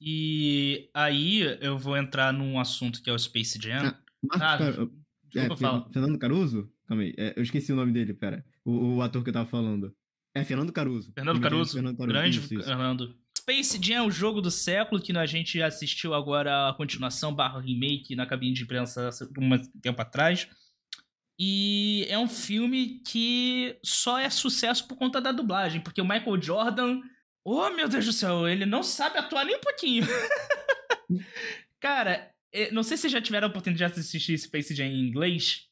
E 0.00 0.90
aí 0.92 1.40
eu 1.60 1.78
vou 1.78 1.96
entrar 1.96 2.32
num 2.32 2.58
assunto 2.60 3.02
que 3.02 3.08
é 3.08 3.12
o 3.12 3.18
Space 3.18 3.58
Jam. 3.60 3.78
Ah, 3.78 3.98
Marcos 4.22 4.42
Ah, 4.42 4.58
Car- 4.58 4.88
é, 5.36 5.48
Fer- 5.48 5.56
fala. 5.56 5.90
Fernando 5.90 6.18
Caruso? 6.18 6.70
Calma 6.86 7.02
aí, 7.02 7.14
é, 7.16 7.34
eu 7.36 7.42
esqueci 7.42 7.72
o 7.72 7.76
nome 7.76 7.92
dele, 7.92 8.14
pera. 8.14 8.44
O, 8.64 8.96
o 8.96 9.02
ator 9.02 9.22
que 9.22 9.30
eu 9.30 9.34
tava 9.34 9.48
falando. 9.48 9.94
É 10.34 10.44
Fernando 10.44 10.72
Caruso. 10.72 11.12
Fernando 11.14 11.40
Caruso, 11.40 11.72
Fernando 11.72 11.96
Caruso. 11.96 12.12
grande 12.12 12.38
Isso, 12.38 12.54
isso. 12.54 12.64
Fernando. 12.64 13.16
Space 13.38 13.78
Jam 13.82 13.96
é 14.04 14.06
o 14.06 14.10
jogo 14.10 14.40
do 14.42 14.50
século 14.50 15.00
que 15.00 15.16
a 15.16 15.26
gente 15.26 15.62
assistiu 15.62 16.12
agora 16.14 16.68
a 16.68 16.74
continuação 16.74 17.34
barra 17.34 17.60
remake 17.60 18.14
na 18.16 18.26
cabine 18.26 18.52
de 18.54 18.62
imprensa 18.64 19.08
um 19.38 19.56
tempo 19.80 20.02
atrás. 20.02 20.48
E 21.38 22.06
é 22.08 22.18
um 22.18 22.28
filme 22.28 23.00
que 23.06 23.78
só 23.84 24.18
é 24.18 24.28
sucesso 24.30 24.86
por 24.88 24.96
conta 24.96 25.20
da 25.20 25.32
dublagem, 25.32 25.80
porque 25.80 26.00
o 26.00 26.04
Michael 26.04 26.40
Jordan, 26.40 27.00
oh 27.46 27.70
meu 27.70 27.88
Deus 27.88 28.04
do 28.04 28.12
céu, 28.12 28.48
ele 28.48 28.66
não 28.66 28.82
sabe 28.82 29.18
atuar 29.18 29.44
nem 29.44 29.56
um 29.56 29.60
pouquinho. 29.60 30.04
Cara, 31.80 32.30
eh, 32.52 32.70
não 32.72 32.82
sei 32.82 32.96
se 32.96 33.02
vocês 33.02 33.12
já 33.12 33.20
tiveram 33.20 33.46
a 33.46 33.50
oportunidade 33.50 33.94
de 33.94 34.00
assistir 34.00 34.36
Space 34.36 34.74
Jam 34.74 34.86
em 34.86 35.06
inglês. 35.08 35.66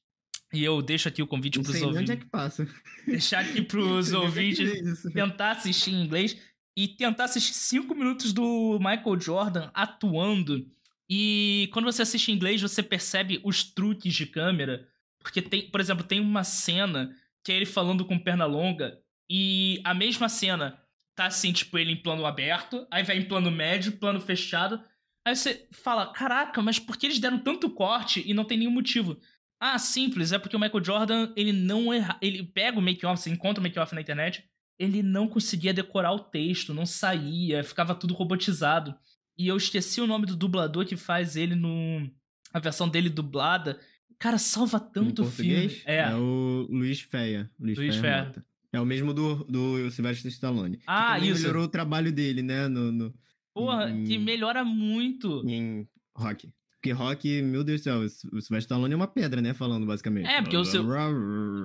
E 0.52 0.62
eu 0.62 0.80
deixo 0.80 1.08
aqui 1.08 1.20
o 1.20 1.26
convite 1.26 1.56
Não 1.56 1.64
pros 1.64 1.76
sei 1.76 1.80
nem 1.82 1.90
onde 1.90 1.98
ouvintes. 1.98 2.16
é 2.16 2.24
que 2.24 2.30
passa. 2.30 2.68
Deixar 3.04 3.40
aqui 3.40 3.60
pros 3.66 4.12
Eu 4.12 4.20
nem 4.20 4.28
ouvintes 4.28 5.02
tentar 5.12 5.50
assistir 5.52 5.90
em 5.90 6.04
inglês 6.04 6.36
e 6.76 6.86
tentar 6.86 7.24
assistir 7.24 7.54
cinco 7.54 7.94
minutos 7.94 8.32
do 8.32 8.78
Michael 8.78 9.20
Jordan 9.20 9.70
atuando. 9.74 10.64
E 11.10 11.68
quando 11.72 11.86
você 11.86 12.02
assiste 12.02 12.30
em 12.30 12.34
inglês, 12.34 12.62
você 12.62 12.82
percebe 12.82 13.40
os 13.42 13.64
truques 13.64 14.14
de 14.14 14.26
câmera. 14.26 14.88
Porque 15.20 15.42
tem, 15.42 15.68
por 15.70 15.80
exemplo, 15.80 16.04
tem 16.04 16.20
uma 16.20 16.44
cena 16.44 17.16
que 17.42 17.50
é 17.50 17.56
ele 17.56 17.66
falando 17.66 18.04
com 18.04 18.18
perna 18.18 18.46
longa 18.46 18.98
e 19.28 19.80
a 19.84 19.92
mesma 19.92 20.28
cena 20.28 20.78
tá 21.14 21.26
assim, 21.26 21.52
tipo, 21.52 21.78
ele 21.78 21.92
em 21.92 22.02
plano 22.02 22.26
aberto, 22.26 22.86
aí 22.90 23.02
vai 23.02 23.16
em 23.18 23.24
plano 23.24 23.50
médio, 23.50 23.92
plano 23.92 24.20
fechado. 24.20 24.82
Aí 25.26 25.34
você 25.34 25.66
fala, 25.70 26.12
caraca, 26.12 26.60
mas 26.60 26.78
por 26.78 26.96
que 26.96 27.06
eles 27.06 27.18
deram 27.18 27.38
tanto 27.38 27.70
corte 27.70 28.22
e 28.26 28.34
não 28.34 28.44
tem 28.44 28.58
nenhum 28.58 28.70
motivo? 28.70 29.18
Ah, 29.60 29.78
simples, 29.78 30.32
é 30.32 30.38
porque 30.38 30.56
o 30.56 30.60
Michael 30.60 30.84
Jordan, 30.84 31.32
ele 31.36 31.52
não 31.52 31.92
erra, 31.92 32.18
ele 32.20 32.42
pega 32.42 32.78
o 32.78 32.82
make-off, 32.82 33.22
você 33.22 33.30
encontra 33.30 33.60
o 33.60 33.62
make-off 33.62 33.94
na 33.94 34.00
internet, 34.00 34.44
ele 34.78 35.02
não 35.02 35.26
conseguia 35.28 35.72
decorar 35.72 36.12
o 36.12 36.18
texto, 36.18 36.74
não 36.74 36.84
saía, 36.84 37.62
ficava 37.64 37.94
tudo 37.94 38.12
robotizado. 38.12 38.94
E 39.38 39.48
eu 39.48 39.56
esqueci 39.56 40.00
o 40.00 40.06
nome 40.06 40.26
do 40.26 40.36
dublador 40.36 40.84
que 40.84 40.96
faz 40.96 41.36
ele 41.36 41.54
no 41.54 42.10
a 42.52 42.58
versão 42.58 42.88
dele 42.88 43.08
dublada. 43.08 43.80
Cara, 44.18 44.38
salva 44.38 44.78
tanto 44.78 45.22
o 45.22 45.26
filme. 45.30 45.54
português, 45.54 45.82
É. 45.86 46.14
o 46.14 46.66
Luiz 46.70 47.00
Feia. 47.00 47.50
Luiz, 47.58 47.78
Luiz 47.78 47.96
Feia. 47.96 48.30
Feia. 48.32 48.44
É 48.74 48.80
o 48.80 48.84
mesmo 48.86 49.14
do, 49.14 49.44
do 49.44 49.90
Sylvester 49.90 50.30
Stallone. 50.30 50.80
Ah, 50.86 51.14
também 51.14 51.30
isso. 51.30 51.40
melhorou 51.42 51.64
o 51.64 51.68
trabalho 51.68 52.12
dele, 52.12 52.42
né? 52.42 52.68
No, 52.68 52.90
no- 52.92 53.14
Porra, 53.54 53.88
em- 53.90 54.04
que 54.04 54.18
melhora 54.18 54.64
muito. 54.64 55.42
em 55.48 55.86
rock. 56.16 56.50
Porque 56.74 56.92
rock, 56.92 57.40
meu 57.40 57.64
Deus 57.64 57.80
do 57.80 57.84
céu, 57.84 58.00
o 58.00 58.08
Sylvester 58.08 58.58
Stallone 58.58 58.92
é 58.92 58.96
uma 58.96 59.06
pedra, 59.06 59.40
né? 59.40 59.54
Falando 59.54 59.86
basicamente. 59.86 60.26
É, 60.28 60.42
porque 60.42 60.56
o 60.56 60.64
seu- 60.66 60.84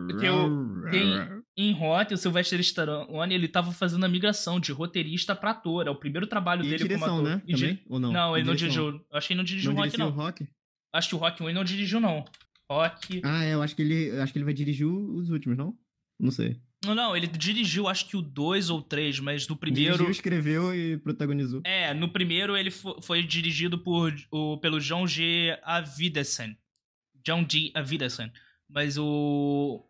porque 0.07 0.29
o- 0.29 0.89
tem- 0.91 1.39
Em 1.57 1.73
Rock, 1.73 2.13
o 2.13 2.17
Sylvester 2.17 2.57
Stallone, 2.61 3.35
ele 3.35 3.49
tava 3.49 3.73
fazendo 3.73 4.05
a 4.05 4.07
migração 4.07 4.61
de 4.61 4.71
roteirista 4.71 5.35
pra 5.35 5.51
ator. 5.51 5.87
É 5.87 5.89
o 5.89 5.95
primeiro 5.95 6.25
trabalho 6.25 6.61
E 6.63 6.69
dele 6.69 6.77
direção, 6.83 7.17
como 7.17 7.27
ator. 7.27 7.35
né? 7.37 7.41
E 7.45 7.53
di- 7.53 7.61
Também? 7.61 7.79
Ou 7.89 7.99
não? 7.99 8.13
Não, 8.13 8.37
ele 8.37 8.45
não 8.47 8.55
dirigiu. 8.55 8.87
Eu 8.91 9.01
acho 9.17 9.27
que 9.27 9.33
ele 9.33 9.37
não 9.39 9.43
dirigiu 9.43 9.73
Não 9.73 9.81
Rock, 9.83 9.97
não. 9.97 10.07
o 10.07 10.11
rock? 10.11 10.47
Acho 10.93 11.09
que 11.09 11.15
o 11.15 11.17
Rock 11.17 11.43
1 11.43 11.49
ele 11.49 11.55
não 11.57 11.63
dirigiu, 11.65 11.99
não. 11.99 12.23
Rock. 12.71 13.19
Ah, 13.25 13.43
é, 13.43 13.53
eu 13.55 13.61
acho 13.61 13.75
que 13.75 13.81
ele. 13.81 14.11
acho 14.21 14.31
que 14.31 14.39
ele 14.39 14.45
vai 14.45 14.53
dirigir 14.53 14.87
os 14.87 15.29
últimos, 15.29 15.57
não? 15.57 15.77
Não 16.17 16.31
sei. 16.31 16.61
Não, 16.85 16.95
não, 16.95 17.15
ele 17.15 17.27
dirigiu, 17.27 17.87
acho 17.89 18.07
que 18.07 18.15
o 18.15 18.21
2 18.21 18.69
ou 18.69 18.81
3, 18.81 19.19
mas 19.19 19.47
no 19.47 19.55
primeiro. 19.57 19.93
Dirigiu, 19.93 20.11
escreveu 20.11 20.73
e 20.73 20.97
protagonizou. 20.97 21.61
É, 21.65 21.93
no 21.93 22.07
primeiro 22.09 22.55
ele 22.55 22.71
fo- 22.71 23.01
foi 23.01 23.21
dirigido 23.21 23.77
por, 23.77 24.13
o, 24.31 24.57
pelo 24.59 24.79
John 24.79 25.05
G. 25.05 25.57
Avidesen. 25.63 26.57
John 27.25 27.45
G. 27.49 27.71
Avidesen. 27.75 28.31
Mas 28.67 28.97
o. 28.97 29.85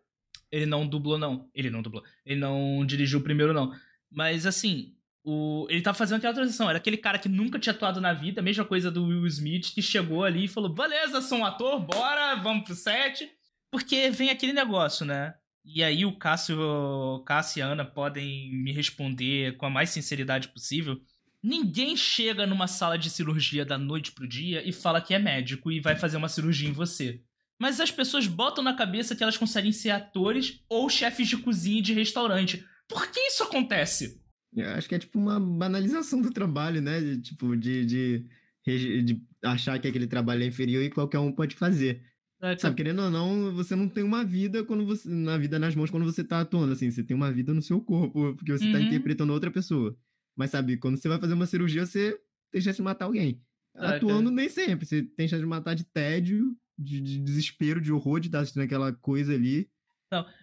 Ele 0.52 0.66
não 0.66 0.88
dublou, 0.88 1.18
não. 1.20 1.48
Ele 1.54 1.70
não 1.70 1.84
dublou. 1.84 2.04
Ele 2.26 2.40
não 2.40 2.84
dirigiu 2.86 3.20
o 3.20 3.24
primeiro, 3.24 3.54
não. 3.54 3.72
Mas 4.12 4.48
assim, 4.48 4.96
o, 5.24 5.68
ele 5.70 5.84
tava 5.84 5.96
fazendo 5.96 6.18
aquela 6.18 6.34
transição. 6.34 6.68
Era 6.68 6.80
aquele 6.80 6.98
cara 6.98 7.20
que 7.20 7.30
nunca 7.30 7.60
tinha 7.60 7.72
atuado 7.74 8.02
na 8.02 8.14
vida, 8.14 8.42
a 8.42 8.44
mesma 8.44 8.66
coisa 8.66 8.90
do 8.90 9.06
Will 9.06 9.28
Smith, 9.28 9.76
que 9.76 9.82
chegou 9.84 10.24
ali 10.24 10.46
e 10.46 10.48
falou: 10.48 10.74
beleza, 10.74 11.22
sou 11.22 11.38
um 11.38 11.46
ator, 11.46 11.80
bora, 11.82 12.34
vamos 12.38 12.64
pro 12.64 12.74
set. 12.74 13.30
Porque 13.72 14.10
vem 14.10 14.32
aquele 14.32 14.54
negócio, 14.54 15.06
né? 15.06 15.36
E 15.72 15.84
aí 15.84 16.04
o 16.04 16.18
Cássio, 16.18 17.24
Cássio 17.26 17.60
e 17.60 17.62
a 17.62 17.68
Ana 17.68 17.86
podem 17.86 18.52
me 18.52 18.72
responder 18.72 19.56
com 19.58 19.68
a 19.68 19.70
mais 19.70 19.92
sinceridade 19.92 20.48
possível. 20.48 21.00
Ninguém 21.44 21.96
chega 21.96 22.48
numa 22.48 22.68
sala 22.68 22.98
de 22.98 23.10
cirurgia 23.10 23.64
da 23.64 23.78
noite 23.78 24.12
pro 24.12 24.28
dia 24.28 24.68
e 24.68 24.74
fala 24.74 25.00
que 25.00 25.14
é 25.14 25.20
médico 25.20 25.72
e 25.72 25.80
vai 25.80 25.96
fazer 25.96 26.18
uma 26.18 26.28
cirurgia 26.28 26.68
em 26.68 26.74
você. 26.74 27.22
Mas 27.62 27.80
as 27.80 27.92
pessoas 27.92 28.26
botam 28.26 28.64
na 28.64 28.74
cabeça 28.74 29.16
que 29.16 29.22
elas 29.22 29.38
conseguem 29.38 29.72
ser 29.72 29.92
atores 29.92 30.64
ou 30.68 30.90
chefes 30.90 31.28
de 31.28 31.38
cozinha 31.38 31.84
de 31.84 31.94
restaurante. 31.94 32.66
Por 32.88 33.06
que 33.12 33.20
isso 33.20 33.44
acontece? 33.44 34.20
Eu 34.56 34.70
acho 34.72 34.90
que 34.90 34.96
é 34.96 35.00
tipo 35.00 35.20
uma 35.20 35.40
banalização 35.40 36.20
do 36.20 36.32
trabalho, 36.32 36.82
né? 36.82 37.00
De, 37.00 37.22
tipo, 37.22 37.56
de, 37.56 37.86
de, 37.86 39.04
de 39.04 39.22
achar 39.44 39.78
que 39.78 39.88
aquele 39.88 40.08
trabalho 40.08 40.42
é 40.42 40.48
inferior 40.48 40.82
e 40.82 40.90
qualquer 40.90 41.20
um 41.20 41.32
pode 41.32 41.56
fazer. 41.56 42.09
Sabe, 42.58 42.76
querendo 42.76 43.02
ou 43.04 43.10
não, 43.12 43.54
você 43.54 43.76
não 43.76 43.88
tem 43.88 44.04
uma 44.04 44.24
vida 44.24 44.64
quando 44.66 44.86
você. 44.86 45.08
Na 45.10 45.38
vida 45.38 45.58
nas 45.60 45.76
mãos 45.76 45.90
quando 45.90 46.04
você 46.06 46.24
tá 46.24 46.42
atuando, 46.42 46.74
assim, 46.74 46.92
você 46.92 47.04
tem 47.04 47.16
uma 47.16 47.32
vida 47.32 47.54
no 47.54 47.62
seu 47.62 47.80
corpo, 47.82 48.36
porque 48.36 48.52
você 48.52 48.70
tá 48.70 48.78
Uhum. 48.78 48.84
interpretando 48.86 49.32
outra 49.34 49.50
pessoa. 49.52 49.98
Mas 50.36 50.52
sabe, 50.52 50.78
quando 50.78 50.98
você 50.98 51.08
vai 51.08 51.20
fazer 51.20 51.34
uma 51.34 51.46
cirurgia, 51.46 51.86
você 51.86 52.20
tem 52.52 52.62
chance 52.62 52.78
de 52.78 52.84
matar 52.84 53.06
alguém. 53.06 53.42
É, 53.76 53.86
Atuando 53.88 54.30
nem 54.32 54.50
sempre. 54.50 54.86
Você 54.86 55.04
tem 55.04 55.28
chance 55.28 55.42
de 55.42 55.48
matar 55.48 55.74
de 55.74 55.86
tédio, 55.86 56.56
de, 56.78 57.00
de 57.02 57.20
desespero, 57.20 57.80
de 57.82 57.92
horror 57.94 58.20
de 58.20 58.28
estar 58.28 58.40
assistindo 58.42 58.64
aquela 58.64 58.92
coisa 58.94 59.34
ali. 59.34 59.70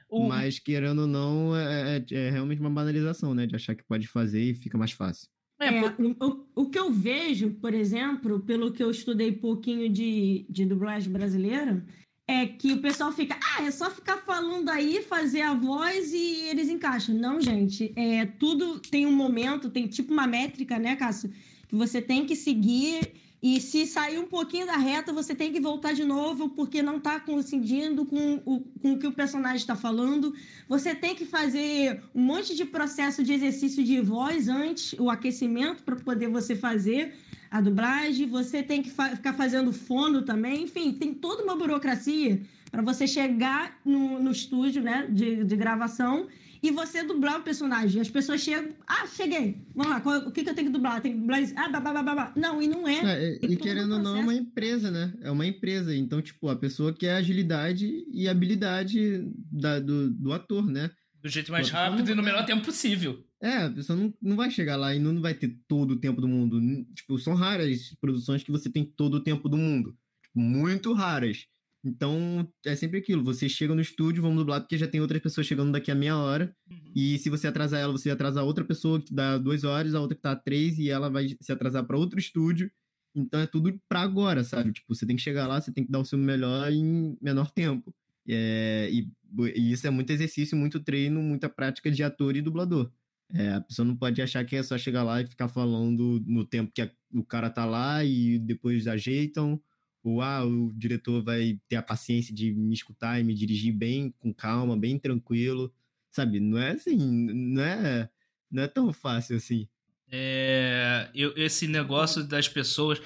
O- 0.08 0.28
Mas, 0.28 0.58
querendo 0.58 1.02
ou 1.02 1.06
não, 1.08 1.56
é, 1.56 1.98
é- 1.98 2.14
é 2.14 2.30
realmente 2.30 2.60
uma 2.60 2.70
banalização, 2.70 3.34
né? 3.34 3.46
De 3.46 3.56
achar 3.56 3.74
que 3.74 3.84
pode 3.84 4.06
fazer 4.08 4.42
e 4.42 4.54
fica 4.54 4.78
mais 4.78 4.92
fácil. 4.92 5.28
É, 5.58 5.68
É, 5.68 5.94
o- 6.20 6.46
o 6.54 6.66
que 6.68 6.78
eu 6.78 6.90
vejo, 6.92 7.50
por 7.54 7.72
exemplo, 7.72 8.40
pelo 8.40 8.72
que 8.72 8.82
eu 8.82 8.90
estudei 8.90 9.32
pouquinho 9.32 9.88
de, 9.88 10.44
de 10.50 10.64
dublagem 10.66 11.10
brasileira, 11.10 11.84
é 12.28 12.44
que 12.46 12.72
o 12.72 12.82
pessoal 12.82 13.12
fica, 13.12 13.38
ah, 13.42 13.62
é 13.64 13.70
só 13.70 13.90
ficar 13.90 14.18
falando 14.18 14.68
aí, 14.68 15.00
fazer 15.02 15.42
a 15.42 15.54
voz 15.54 16.12
e 16.12 16.48
eles 16.48 16.68
encaixam. 16.68 17.14
Não, 17.14 17.40
gente, 17.40 17.92
é, 17.96 18.26
tudo 18.26 18.80
tem 18.80 19.06
um 19.06 19.12
momento, 19.12 19.70
tem 19.70 19.86
tipo 19.86 20.12
uma 20.12 20.26
métrica, 20.26 20.78
né, 20.78 20.96
Cássio? 20.96 21.30
Que 21.68 21.74
você 21.76 22.02
tem 22.02 22.26
que 22.26 22.36
seguir 22.36 23.12
e 23.42 23.60
se 23.60 23.86
sair 23.86 24.18
um 24.18 24.26
pouquinho 24.26 24.66
da 24.66 24.76
reta, 24.76 25.12
você 25.12 25.34
tem 25.34 25.52
que 25.52 25.60
voltar 25.60 25.92
de 25.92 26.04
novo 26.04 26.48
porque 26.48 26.82
não 26.82 26.96
está 26.96 27.20
coincidindo 27.20 28.04
com 28.06 28.42
o, 28.46 28.60
com 28.80 28.92
o 28.92 28.98
que 28.98 29.06
o 29.06 29.12
personagem 29.12 29.58
está 29.58 29.76
falando. 29.76 30.34
Você 30.68 30.94
tem 30.94 31.14
que 31.14 31.26
fazer 31.26 32.02
um 32.14 32.22
monte 32.22 32.54
de 32.54 32.64
processo 32.64 33.22
de 33.22 33.32
exercício 33.34 33.84
de 33.84 34.00
voz 34.00 34.48
antes, 34.48 34.94
o 34.98 35.10
aquecimento 35.10 35.82
para 35.82 35.96
poder 35.96 36.28
você 36.28 36.56
fazer 36.56 37.14
a 37.50 37.60
dublagem. 37.60 38.26
Você 38.26 38.62
tem 38.62 38.82
que 38.82 38.90
fa- 38.90 39.14
ficar 39.14 39.34
fazendo 39.34 39.72
fono 39.72 40.22
também. 40.22 40.64
Enfim, 40.64 40.92
tem 40.92 41.12
toda 41.12 41.42
uma 41.44 41.54
burocracia 41.54 42.40
para 42.70 42.82
você 42.82 43.06
chegar 43.06 43.78
no, 43.84 44.18
no 44.18 44.30
estúdio 44.30 44.82
né, 44.82 45.06
de, 45.10 45.44
de 45.44 45.56
gravação 45.56 46.26
e 46.62 46.70
você 46.70 47.02
dublar 47.02 47.40
o 47.40 47.42
personagem. 47.42 48.00
As 48.00 48.10
pessoas 48.10 48.40
chegam, 48.40 48.72
ah, 48.86 49.06
cheguei. 49.06 49.62
Vamos 49.74 49.92
lá, 49.92 50.00
qual- 50.00 50.28
o 50.28 50.32
que, 50.32 50.42
que 50.44 50.50
eu 50.50 50.54
tenho 50.54 50.68
que 50.68 50.72
dublar? 50.72 51.00
Tem 51.00 51.12
que 51.12 51.18
dublar 51.18 51.42
isso? 51.42 51.54
Ah, 51.56 51.68
babá, 51.68 52.02
babá. 52.02 52.32
Não, 52.36 52.60
e 52.62 52.66
não 52.68 52.86
é. 52.86 53.00
É, 53.04 53.38
e- 53.42 53.56
querendo 53.56 53.92
ou 53.94 53.98
não, 53.98 54.16
é 54.16 54.20
uma 54.20 54.34
empresa, 54.34 54.90
né? 54.90 55.12
É 55.22 55.30
uma 55.30 55.46
empresa. 55.46 55.94
Então, 55.94 56.20
tipo, 56.22 56.48
a 56.48 56.56
pessoa 56.56 56.92
quer 56.92 57.14
agilidade 57.16 58.04
e 58.12 58.28
habilidade 58.28 59.22
da- 59.50 59.80
do, 59.80 60.10
do 60.10 60.32
ator, 60.32 60.66
né? 60.66 60.90
do 61.22 61.28
jeito 61.28 61.50
mais 61.50 61.68
rápido 61.70 62.08
e 62.08 62.14
no 62.14 62.22
menor 62.22 62.44
tempo 62.46 62.64
possível. 62.64 63.20
É, 63.42 63.64
a 63.64 63.70
pessoa 63.70 63.98
não, 63.98 64.14
não 64.22 64.36
vai 64.36 64.48
chegar 64.48 64.76
lá 64.76 64.94
e 64.94 64.98
não 65.00 65.20
vai 65.20 65.34
ter 65.34 65.58
todo 65.66 65.92
o 65.92 65.96
tempo 65.98 66.20
do 66.20 66.28
mundo. 66.28 66.60
Tipo, 66.94 67.18
são 67.18 67.34
raras 67.34 67.92
produções 68.00 68.44
que 68.44 68.52
você 68.52 68.70
tem 68.70 68.84
todo 68.84 69.14
o 69.14 69.20
tempo 69.20 69.48
do 69.48 69.56
mundo. 69.56 69.90
Tipo, 70.22 70.38
muito 70.38 70.92
raras. 70.92 71.44
Então, 71.86 72.48
é 72.64 72.74
sempre 72.74 72.98
aquilo. 72.98 73.22
Você 73.22 73.48
chega 73.48 73.72
no 73.72 73.80
estúdio, 73.80 74.20
vamos 74.20 74.38
dublar, 74.38 74.60
porque 74.60 74.76
já 74.76 74.88
tem 74.88 75.00
outras 75.00 75.22
pessoas 75.22 75.46
chegando 75.46 75.70
daqui 75.70 75.88
a 75.88 75.94
meia 75.94 76.16
hora. 76.16 76.52
E 76.92 77.16
se 77.18 77.30
você 77.30 77.46
atrasar 77.46 77.80
ela, 77.80 77.92
você 77.92 78.10
atrasar 78.10 78.44
outra 78.44 78.64
pessoa 78.64 79.00
que 79.00 79.14
dá 79.14 79.38
duas 79.38 79.62
horas, 79.62 79.94
a 79.94 80.00
outra 80.00 80.16
que 80.16 80.20
tá 80.20 80.34
três, 80.34 80.80
e 80.80 80.90
ela 80.90 81.08
vai 81.08 81.28
se 81.40 81.52
atrasar 81.52 81.86
para 81.86 81.96
outro 81.96 82.18
estúdio. 82.18 82.68
Então 83.14 83.38
é 83.38 83.46
tudo 83.46 83.80
pra 83.88 84.00
agora, 84.00 84.42
sabe? 84.42 84.72
Tipo, 84.72 84.92
você 84.92 85.06
tem 85.06 85.14
que 85.14 85.22
chegar 85.22 85.46
lá, 85.46 85.60
você 85.60 85.72
tem 85.72 85.84
que 85.84 85.90
dar 85.90 86.00
o 86.00 86.04
seu 86.04 86.18
melhor 86.18 86.72
em 86.72 87.16
menor 87.22 87.52
tempo. 87.52 87.94
É, 88.28 88.90
e, 88.90 89.08
e, 89.54 89.70
isso 89.72 89.86
é 89.86 89.90
muito 89.90 90.10
exercício, 90.10 90.58
muito 90.58 90.80
treino, 90.80 91.22
muita 91.22 91.48
prática 91.48 91.88
de 91.88 92.02
ator 92.02 92.34
e 92.34 92.42
dublador. 92.42 92.90
É, 93.32 93.52
a 93.54 93.60
pessoa 93.60 93.86
não 93.86 93.96
pode 93.96 94.20
achar 94.20 94.44
que 94.44 94.56
é 94.56 94.62
só 94.62 94.76
chegar 94.76 95.04
lá 95.04 95.22
e 95.22 95.26
ficar 95.26 95.48
falando 95.48 96.20
no 96.26 96.44
tempo 96.44 96.72
que 96.74 96.82
a, 96.82 96.90
o 97.14 97.24
cara 97.24 97.48
tá 97.48 97.64
lá 97.64 98.04
e 98.04 98.40
depois 98.40 98.88
ajeitam, 98.88 99.60
ou 100.08 100.22
ah, 100.22 100.44
o 100.44 100.72
diretor 100.72 101.20
vai 101.22 101.58
ter 101.68 101.76
a 101.76 101.82
paciência 101.82 102.32
de 102.32 102.52
me 102.52 102.74
escutar 102.74 103.20
e 103.20 103.24
me 103.24 103.34
dirigir 103.34 103.72
bem, 103.72 104.14
com 104.18 104.32
calma, 104.32 104.76
bem 104.76 104.98
tranquilo, 104.98 105.72
sabe? 106.10 106.38
Não 106.38 106.58
é 106.58 106.70
assim, 106.70 106.96
não 106.96 107.62
é, 107.62 108.08
não 108.50 108.62
é 108.62 108.68
tão 108.68 108.92
fácil 108.92 109.36
assim. 109.36 109.68
É, 110.08 111.10
eu, 111.12 111.32
esse 111.36 111.66
negócio 111.66 112.22
das 112.22 112.48
pessoas, 112.48 113.02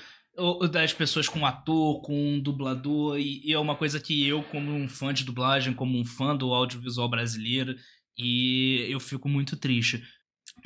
das 0.71 0.93
pessoas 0.93 1.27
com 1.27 1.47
ator, 1.47 2.03
com 2.03 2.39
dublador, 2.39 3.19
e, 3.19 3.41
e, 3.47 3.53
é 3.55 3.59
uma 3.59 3.77
coisa 3.77 3.99
que 3.99 4.27
eu, 4.27 4.43
como 4.43 4.71
um 4.71 4.87
fã 4.87 5.15
de 5.15 5.25
dublagem, 5.25 5.73
como 5.73 5.99
um 5.99 6.05
fã 6.05 6.37
do 6.37 6.53
audiovisual 6.53 7.09
brasileiro, 7.09 7.77
e 8.17 8.87
eu 8.91 9.01
fico 9.01 9.27
muito 9.27 9.57
triste. 9.57 10.03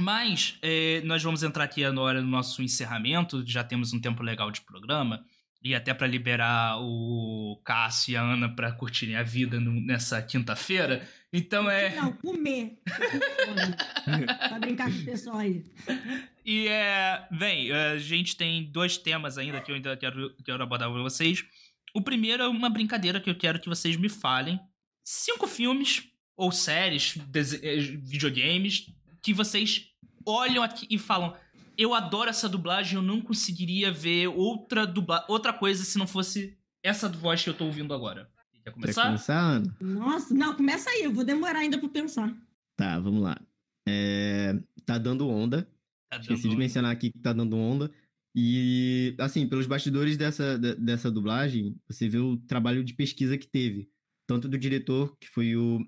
Mas 0.01 0.59
é, 0.63 1.01
nós 1.03 1.23
vamos 1.23 1.45
entrar 1.45 1.63
aqui 1.63 1.85
agora 1.85 2.21
no 2.21 2.29
nosso 2.29 2.61
encerramento, 2.61 3.47
já 3.47 3.63
temos 3.63 3.93
um 3.93 4.01
tempo 4.01 4.23
legal 4.23 4.51
de 4.51 4.61
programa, 4.63 5.25
e 5.65 5.75
até 5.75 5.95
para 5.95 6.07
liberar 6.07 6.79
o 6.83 7.59
Cássio 7.65 8.13
e 8.13 8.17
a 8.19 8.23
Ana 8.23 8.55
para 8.55 8.71
curtirem 8.73 9.17
a 9.17 9.23
vida 9.23 9.59
no, 9.59 9.73
nessa 9.81 10.21
quinta-feira. 10.21 11.09
Então 11.33 11.71
é. 11.71 11.97
Não, 11.97 12.13
comer. 12.13 12.79
pra 14.49 14.59
brincar 14.59 14.93
com 14.93 14.99
o 14.99 15.05
pessoal 15.07 15.39
aí. 15.39 15.65
E 16.45 16.69
é. 16.69 17.27
Bem, 17.31 17.73
a 17.73 17.99
gente 17.99 18.37
tem 18.37 18.71
dois 18.71 18.99
temas 18.99 19.39
ainda 19.39 19.59
que 19.63 19.71
eu 19.71 19.77
ainda 19.77 19.97
quero, 19.97 20.37
quero 20.45 20.63
abordar 20.63 20.91
com 20.91 21.03
vocês. 21.03 21.43
O 21.95 22.03
primeiro 22.03 22.43
é 22.43 22.49
uma 22.49 22.69
brincadeira 22.69 23.19
que 23.19 23.31
eu 23.31 23.35
quero 23.35 23.59
que 23.59 23.69
vocês 23.69 23.97
me 23.97 24.11
falem. 24.11 24.61
Cinco 25.03 25.47
filmes 25.47 26.07
ou 26.37 26.53
séries, 26.53 27.17
eh, 27.63 27.77
videogames, 28.03 28.93
que 29.23 29.33
vocês 29.33 29.87
olham 30.27 30.63
aqui 30.63 30.87
e 30.91 30.99
falam: 30.99 31.35
Eu 31.77 31.95
adoro 31.95 32.31
essa 32.31 32.49
dublagem, 32.49 32.97
eu 32.97 33.03
não 33.03 33.21
conseguiria 33.21 33.93
ver 33.93 34.29
outra, 34.29 34.87
dubla 34.87 35.25
outra 35.29 35.53
coisa 35.53 35.85
se 35.85 35.99
não 35.99 36.07
fosse 36.07 36.57
essa 36.83 37.09
voz 37.09 37.43
que 37.43 37.51
eu 37.51 37.55
tô 37.55 37.65
ouvindo 37.65 37.93
agora. 37.93 38.31
Quer 38.63 38.71
começar? 38.71 39.03
Quer 39.03 39.09
começar, 39.09 39.41
Ana? 39.41 39.77
Nossa, 39.81 40.35
não, 40.35 40.55
começa 40.55 40.89
aí, 40.91 41.03
eu 41.03 41.13
vou 41.13 41.25
demorar 41.25 41.59
ainda 41.59 41.79
pra 41.79 41.89
pensar. 41.89 42.35
Tá, 42.77 42.99
vamos 42.99 43.23
lá. 43.23 43.39
É... 43.87 44.59
Tá 44.87 44.97
dando 44.97 45.29
onda. 45.29 45.69
Tá 46.11 46.19
Esqueci 46.19 46.45
dando 46.45 46.53
de 46.53 46.57
mencionar 46.57 46.93
aqui 46.93 47.11
que 47.11 47.19
tá 47.19 47.33
dando 47.33 47.57
onda. 47.57 47.91
E, 48.35 49.15
assim, 49.19 49.47
pelos 49.47 49.67
bastidores 49.67 50.17
dessa, 50.17 50.59
dessa 50.59 51.11
dublagem, 51.11 51.77
você 51.87 52.09
vê 52.09 52.19
o 52.19 52.37
trabalho 52.37 52.83
de 52.83 52.95
pesquisa 52.95 53.39
que 53.39 53.47
teve. 53.47 53.89
Tanto 54.27 54.49
do 54.49 54.59
diretor, 54.59 55.17
que 55.21 55.29
foi 55.29 55.55
o 55.55 55.81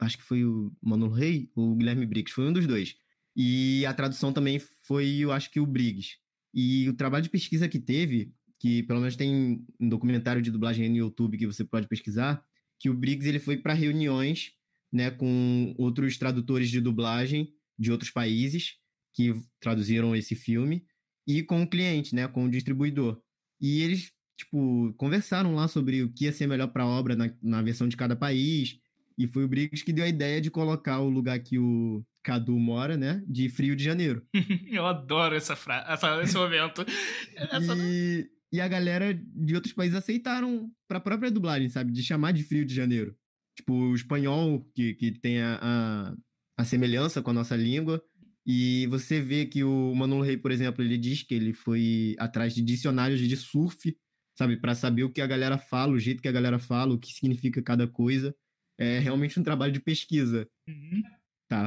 acho 0.00 0.18
que 0.18 0.24
foi 0.24 0.44
o 0.44 0.72
Mano 0.82 1.08
Rey 1.08 1.50
ou 1.54 1.72
o 1.72 1.76
Guilherme 1.76 2.04
Briggs, 2.04 2.34
foi 2.34 2.46
um 2.46 2.52
dos 2.52 2.66
dois. 2.66 2.96
E 3.36 3.84
a 3.86 3.94
tradução 3.94 4.32
também 4.32 4.58
foi, 4.58 5.18
eu 5.18 5.32
acho 5.32 5.50
que 5.50 5.60
o 5.60 5.66
Briggs. 5.66 6.16
E 6.52 6.88
o 6.88 6.94
trabalho 6.94 7.24
de 7.24 7.30
pesquisa 7.30 7.68
que 7.68 7.78
teve, 7.78 8.32
que 8.60 8.82
pelo 8.84 9.00
menos 9.00 9.16
tem 9.16 9.64
um 9.80 9.88
documentário 9.88 10.40
de 10.40 10.50
dublagem 10.50 10.88
no 10.88 10.96
YouTube 10.96 11.36
que 11.36 11.46
você 11.46 11.64
pode 11.64 11.88
pesquisar, 11.88 12.44
que 12.78 12.88
o 12.88 12.94
Briggs 12.94 13.28
ele 13.28 13.38
foi 13.40 13.56
para 13.56 13.72
reuniões, 13.72 14.52
né, 14.92 15.10
com 15.10 15.74
outros 15.76 16.16
tradutores 16.16 16.70
de 16.70 16.80
dublagem 16.80 17.52
de 17.76 17.90
outros 17.90 18.10
países 18.10 18.76
que 19.12 19.34
traduziram 19.60 20.14
esse 20.14 20.36
filme 20.36 20.84
e 21.26 21.42
com 21.42 21.62
o 21.62 21.68
cliente, 21.68 22.14
né, 22.14 22.28
com 22.28 22.44
o 22.44 22.50
distribuidor. 22.50 23.20
E 23.60 23.82
eles 23.82 24.12
tipo 24.36 24.92
conversaram 24.96 25.54
lá 25.54 25.68
sobre 25.68 26.02
o 26.02 26.12
que 26.12 26.24
ia 26.24 26.32
ser 26.32 26.46
melhor 26.46 26.68
para 26.68 26.82
a 26.84 26.86
obra 26.86 27.16
na, 27.16 27.32
na 27.42 27.62
versão 27.62 27.88
de 27.88 27.96
cada 27.96 28.16
país 28.16 28.78
e 29.16 29.26
foi 29.26 29.44
o 29.44 29.48
Briggs 29.48 29.84
que 29.84 29.92
deu 29.92 30.04
a 30.04 30.08
ideia 30.08 30.40
de 30.40 30.50
colocar 30.50 31.00
o 31.00 31.08
lugar 31.08 31.38
que 31.38 31.58
o 31.58 32.04
Cadu 32.24 32.58
mora, 32.58 32.96
né? 32.96 33.22
De 33.28 33.50
Frio 33.50 33.76
de 33.76 33.84
Janeiro. 33.84 34.26
Eu 34.72 34.86
adoro 34.86 35.36
essa 35.36 35.54
frase, 35.54 35.92
essa, 35.92 36.22
esse 36.22 36.34
momento. 36.34 36.84
Essa... 37.36 37.76
E, 37.76 38.26
e 38.50 38.60
a 38.60 38.66
galera 38.66 39.12
de 39.14 39.54
outros 39.54 39.74
países 39.74 39.96
aceitaram 39.96 40.70
pra 40.88 40.98
própria 40.98 41.30
dublagem, 41.30 41.68
sabe? 41.68 41.92
De 41.92 42.02
chamar 42.02 42.32
de 42.32 42.42
Frio 42.42 42.64
de 42.64 42.74
Janeiro. 42.74 43.14
Tipo, 43.56 43.74
o 43.74 43.94
espanhol, 43.94 44.66
que, 44.74 44.94
que 44.94 45.12
tem 45.12 45.40
a, 45.40 45.58
a, 45.62 46.14
a 46.58 46.64
semelhança 46.64 47.20
com 47.20 47.30
a 47.30 47.34
nossa 47.34 47.54
língua. 47.54 48.02
E 48.46 48.86
você 48.88 49.20
vê 49.20 49.44
que 49.44 49.62
o 49.62 49.94
Manolo 49.94 50.22
Rey, 50.22 50.36
por 50.36 50.50
exemplo, 50.50 50.82
ele 50.82 50.98
diz 50.98 51.22
que 51.22 51.34
ele 51.34 51.52
foi 51.52 52.16
atrás 52.18 52.54
de 52.54 52.62
dicionários 52.62 53.20
de 53.20 53.36
surf, 53.36 53.96
sabe? 54.36 54.56
para 54.56 54.74
saber 54.74 55.04
o 55.04 55.10
que 55.10 55.20
a 55.20 55.26
galera 55.26 55.58
fala, 55.58 55.92
o 55.92 55.98
jeito 55.98 56.22
que 56.22 56.28
a 56.28 56.32
galera 56.32 56.58
fala, 56.58 56.94
o 56.94 56.98
que 56.98 57.12
significa 57.12 57.62
cada 57.62 57.86
coisa 57.86 58.34
é 58.78 58.98
realmente 58.98 59.38
um 59.38 59.42
trabalho 59.42 59.72
de 59.72 59.80
pesquisa. 59.80 60.48
Uhum. 60.68 61.02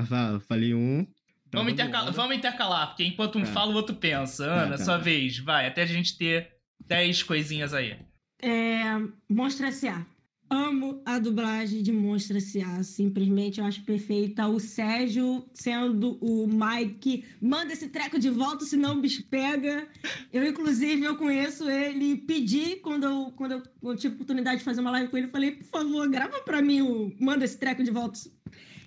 Tá, 0.07 0.39
falei 0.47 0.73
um. 0.73 1.05
Tá 1.49 1.59
vamos, 1.59 1.73
intercalar, 1.73 2.13
vamos 2.13 2.35
intercalar, 2.35 2.88
porque 2.88 3.05
enquanto 3.05 3.38
um 3.38 3.43
tá. 3.43 3.47
fala, 3.47 3.71
o 3.71 3.75
outro 3.75 3.95
pensa. 3.95 4.45
Tá, 4.45 4.63
Ana, 4.63 4.77
tá, 4.77 4.83
sua 4.83 4.97
vez, 4.97 5.38
vai, 5.39 5.67
até 5.67 5.83
a 5.83 5.85
gente 5.85 6.17
ter 6.17 6.49
10 6.85 7.23
coisinhas 7.23 7.73
aí. 7.73 7.97
É, 8.41 8.83
Monstra 9.29 9.67
S.A. 9.67 10.05
Amo 10.49 11.01
a 11.05 11.19
dublagem 11.19 11.83
de 11.83 11.91
Monstra 11.91 12.38
S.A. 12.38 12.81
Simplesmente 12.81 13.59
eu 13.59 13.65
acho 13.65 13.83
perfeita. 13.83 14.47
O 14.47 14.59
Sérgio 14.59 15.45
sendo 15.53 16.17
o 16.21 16.47
Mike. 16.47 17.25
Manda 17.41 17.73
esse 17.73 17.89
treco 17.89 18.17
de 18.17 18.29
volta, 18.29 18.63
senão 18.63 18.97
o 18.97 19.01
bicho 19.01 19.23
pega. 19.29 19.85
Eu, 20.31 20.47
inclusive, 20.47 21.03
eu 21.03 21.17
conheço 21.17 21.69
ele. 21.69 22.15
Pedi, 22.17 22.77
quando 22.77 23.03
eu, 23.03 23.33
quando 23.35 23.53
eu, 23.53 23.63
eu 23.83 23.95
tive 23.97 24.15
oportunidade 24.15 24.59
de 24.59 24.63
fazer 24.63 24.79
uma 24.79 24.91
live 24.91 25.09
com 25.09 25.17
ele, 25.17 25.27
falei, 25.27 25.51
por 25.51 25.65
favor, 25.65 26.09
grava 26.09 26.39
pra 26.41 26.61
mim 26.61 26.81
o 26.81 27.13
Manda 27.19 27.43
esse 27.43 27.57
treco 27.57 27.83
de 27.83 27.91
volta. 27.91 28.17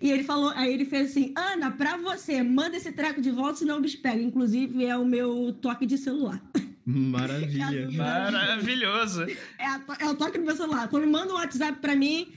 E 0.01 0.11
ele 0.11 0.25
falou, 0.25 0.51
aí 0.55 0.73
ele 0.73 0.85
fez 0.85 1.11
assim, 1.11 1.33
Ana, 1.37 1.71
pra 1.71 1.97
você, 1.97 2.43
manda 2.43 2.77
esse 2.77 2.91
treco 2.91 3.21
de 3.21 3.31
volta, 3.31 3.59
senão 3.59 3.79
o 3.79 3.81
bicho 3.81 4.01
pega. 4.01 4.23
Inclusive, 4.23 4.85
é 4.85 4.97
o 4.97 5.05
meu 5.05 5.53
toque 5.61 5.85
de 5.85 5.99
celular. 5.99 6.43
Maravilha. 6.85 7.89
É 7.93 7.97
Maravilhoso. 7.97 9.23
É, 9.59 9.67
a, 9.67 9.83
é 10.01 10.07
o 10.09 10.15
toque 10.15 10.39
do 10.39 10.45
meu 10.45 10.57
celular. 10.57 10.89
Quando 10.89 11.07
manda 11.07 11.33
um 11.33 11.37
WhatsApp 11.37 11.79
pra 11.81 11.95
mim, 11.95 12.29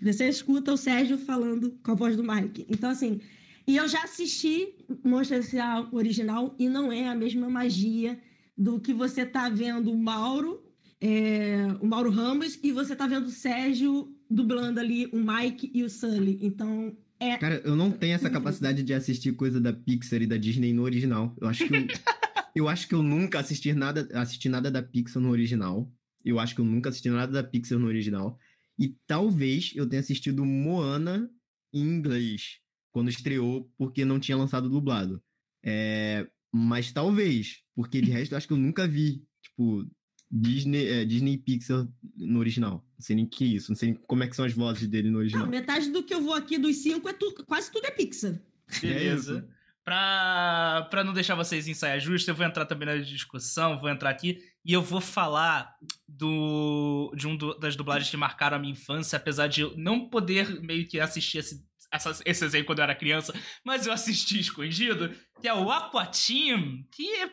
você 0.00 0.28
escuta 0.28 0.72
o 0.72 0.76
Sérgio 0.76 1.18
falando 1.18 1.76
com 1.82 1.92
a 1.92 1.94
voz 1.94 2.16
do 2.16 2.22
Mike. 2.22 2.66
Então, 2.68 2.90
assim, 2.90 3.20
e 3.66 3.76
eu 3.76 3.86
já 3.88 4.02
assisti 4.04 4.74
Monstro 5.04 5.36
S.A. 5.38 5.86
original 5.92 6.54
e 6.58 6.68
não 6.68 6.92
é 6.92 7.08
a 7.08 7.14
mesma 7.14 7.50
magia 7.50 8.18
do 8.56 8.80
que 8.80 8.94
você 8.94 9.26
tá 9.26 9.48
vendo 9.48 9.92
o 9.92 9.98
Mauro, 9.98 10.62
é, 11.00 11.66
o 11.80 11.86
Mauro 11.86 12.10
Ramos, 12.10 12.58
e 12.62 12.72
você 12.72 12.96
tá 12.96 13.06
vendo 13.06 13.26
o 13.26 13.30
Sérgio 13.30 14.10
dublando 14.30 14.80
ali 14.80 15.06
o 15.06 15.18
Mike 15.18 15.70
e 15.74 15.82
o 15.82 15.90
Sully. 15.90 16.38
Então, 16.42 16.96
é... 17.20 17.36
Cara, 17.36 17.60
eu 17.64 17.74
não 17.74 17.90
tenho 17.90 18.14
essa 18.14 18.30
capacidade 18.30 18.82
de 18.82 18.94
assistir 18.94 19.32
coisa 19.32 19.60
da 19.60 19.72
Pixar 19.72 20.22
e 20.22 20.26
da 20.26 20.36
Disney 20.36 20.72
no 20.72 20.82
original. 20.82 21.36
Eu 21.40 21.48
acho 21.48 21.66
que 21.66 21.74
eu, 21.74 21.86
eu 22.54 22.68
acho 22.68 22.86
que 22.86 22.94
eu 22.94 23.02
nunca 23.02 23.40
assisti 23.40 23.72
nada, 23.72 24.08
assisti 24.14 24.48
nada 24.48 24.70
da 24.70 24.82
Pixar 24.82 25.22
no 25.22 25.30
original. 25.30 25.92
Eu 26.24 26.38
acho 26.38 26.54
que 26.54 26.60
eu 26.60 26.64
nunca 26.64 26.90
assisti 26.90 27.10
nada 27.10 27.32
da 27.32 27.42
Pixar 27.42 27.78
no 27.78 27.86
original. 27.86 28.38
E 28.78 28.96
talvez 29.06 29.72
eu 29.74 29.88
tenha 29.88 30.00
assistido 30.00 30.44
Moana 30.44 31.28
em 31.72 31.80
inglês, 31.80 32.60
quando 32.92 33.10
estreou, 33.10 33.70
porque 33.76 34.04
não 34.04 34.20
tinha 34.20 34.36
lançado 34.36 34.70
dublado. 34.70 35.22
É, 35.64 36.28
mas 36.52 36.92
talvez, 36.92 37.62
porque 37.74 38.00
de 38.00 38.10
resto 38.10 38.32
eu 38.32 38.38
acho 38.38 38.46
que 38.46 38.52
eu 38.52 38.58
nunca 38.58 38.86
vi, 38.86 39.24
tipo, 39.42 39.84
Disney, 40.30 40.86
é, 40.86 41.04
Disney 41.04 41.34
e 41.34 41.38
Pixar 41.38 41.86
no 42.16 42.38
original. 42.38 42.84
Não 42.94 43.00
sei 43.00 43.16
nem 43.16 43.24
o 43.24 43.28
que 43.28 43.44
é 43.44 43.48
isso, 43.48 43.70
não 43.70 43.76
sei 43.76 43.90
nem 43.90 44.00
como 44.06 44.22
é 44.22 44.28
que 44.28 44.36
são 44.36 44.44
as 44.44 44.52
vozes 44.52 44.88
dele 44.88 45.10
no 45.10 45.18
original. 45.18 45.44
Não, 45.44 45.50
metade 45.50 45.90
do 45.90 46.02
que 46.02 46.14
eu 46.14 46.22
vou 46.22 46.34
aqui 46.34 46.58
dos 46.58 46.76
cinco 46.76 47.08
é 47.08 47.12
tudo, 47.12 47.44
quase 47.44 47.70
tudo 47.70 47.86
é 47.86 47.90
Pixar. 47.90 48.40
Beleza. 48.80 49.48
É 49.54 49.58
Pra, 49.88 50.86
pra 50.90 51.02
não 51.02 51.14
deixar 51.14 51.34
vocês 51.34 51.66
em 51.66 51.72
saia 51.72 51.98
justa, 51.98 52.30
eu 52.30 52.34
vou 52.34 52.44
entrar 52.44 52.66
também 52.66 52.84
na 52.84 52.96
discussão, 52.98 53.80
vou 53.80 53.88
entrar 53.88 54.10
aqui 54.10 54.38
e 54.62 54.74
eu 54.74 54.82
vou 54.82 55.00
falar 55.00 55.74
do, 56.06 57.10
de 57.16 57.26
um 57.26 57.34
do, 57.34 57.58
das 57.58 57.74
dublagens 57.74 58.10
que 58.10 58.16
marcaram 58.18 58.58
a 58.58 58.60
minha 58.60 58.72
infância, 58.72 59.16
apesar 59.16 59.46
de 59.46 59.62
eu 59.62 59.74
não 59.78 60.10
poder 60.10 60.60
meio 60.60 60.86
que 60.86 61.00
assistir 61.00 61.38
esse, 61.38 61.64
essa, 61.90 62.10
esse 62.26 62.44
desenho 62.44 62.66
quando 62.66 62.80
eu 62.80 62.82
era 62.82 62.94
criança, 62.94 63.32
mas 63.64 63.86
eu 63.86 63.92
assisti 63.94 64.38
escondido, 64.38 65.10
que 65.40 65.48
é 65.48 65.54
o 65.54 65.70
Aquatim, 65.70 66.86
que, 66.92 67.30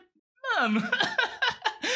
mano, 0.54 0.80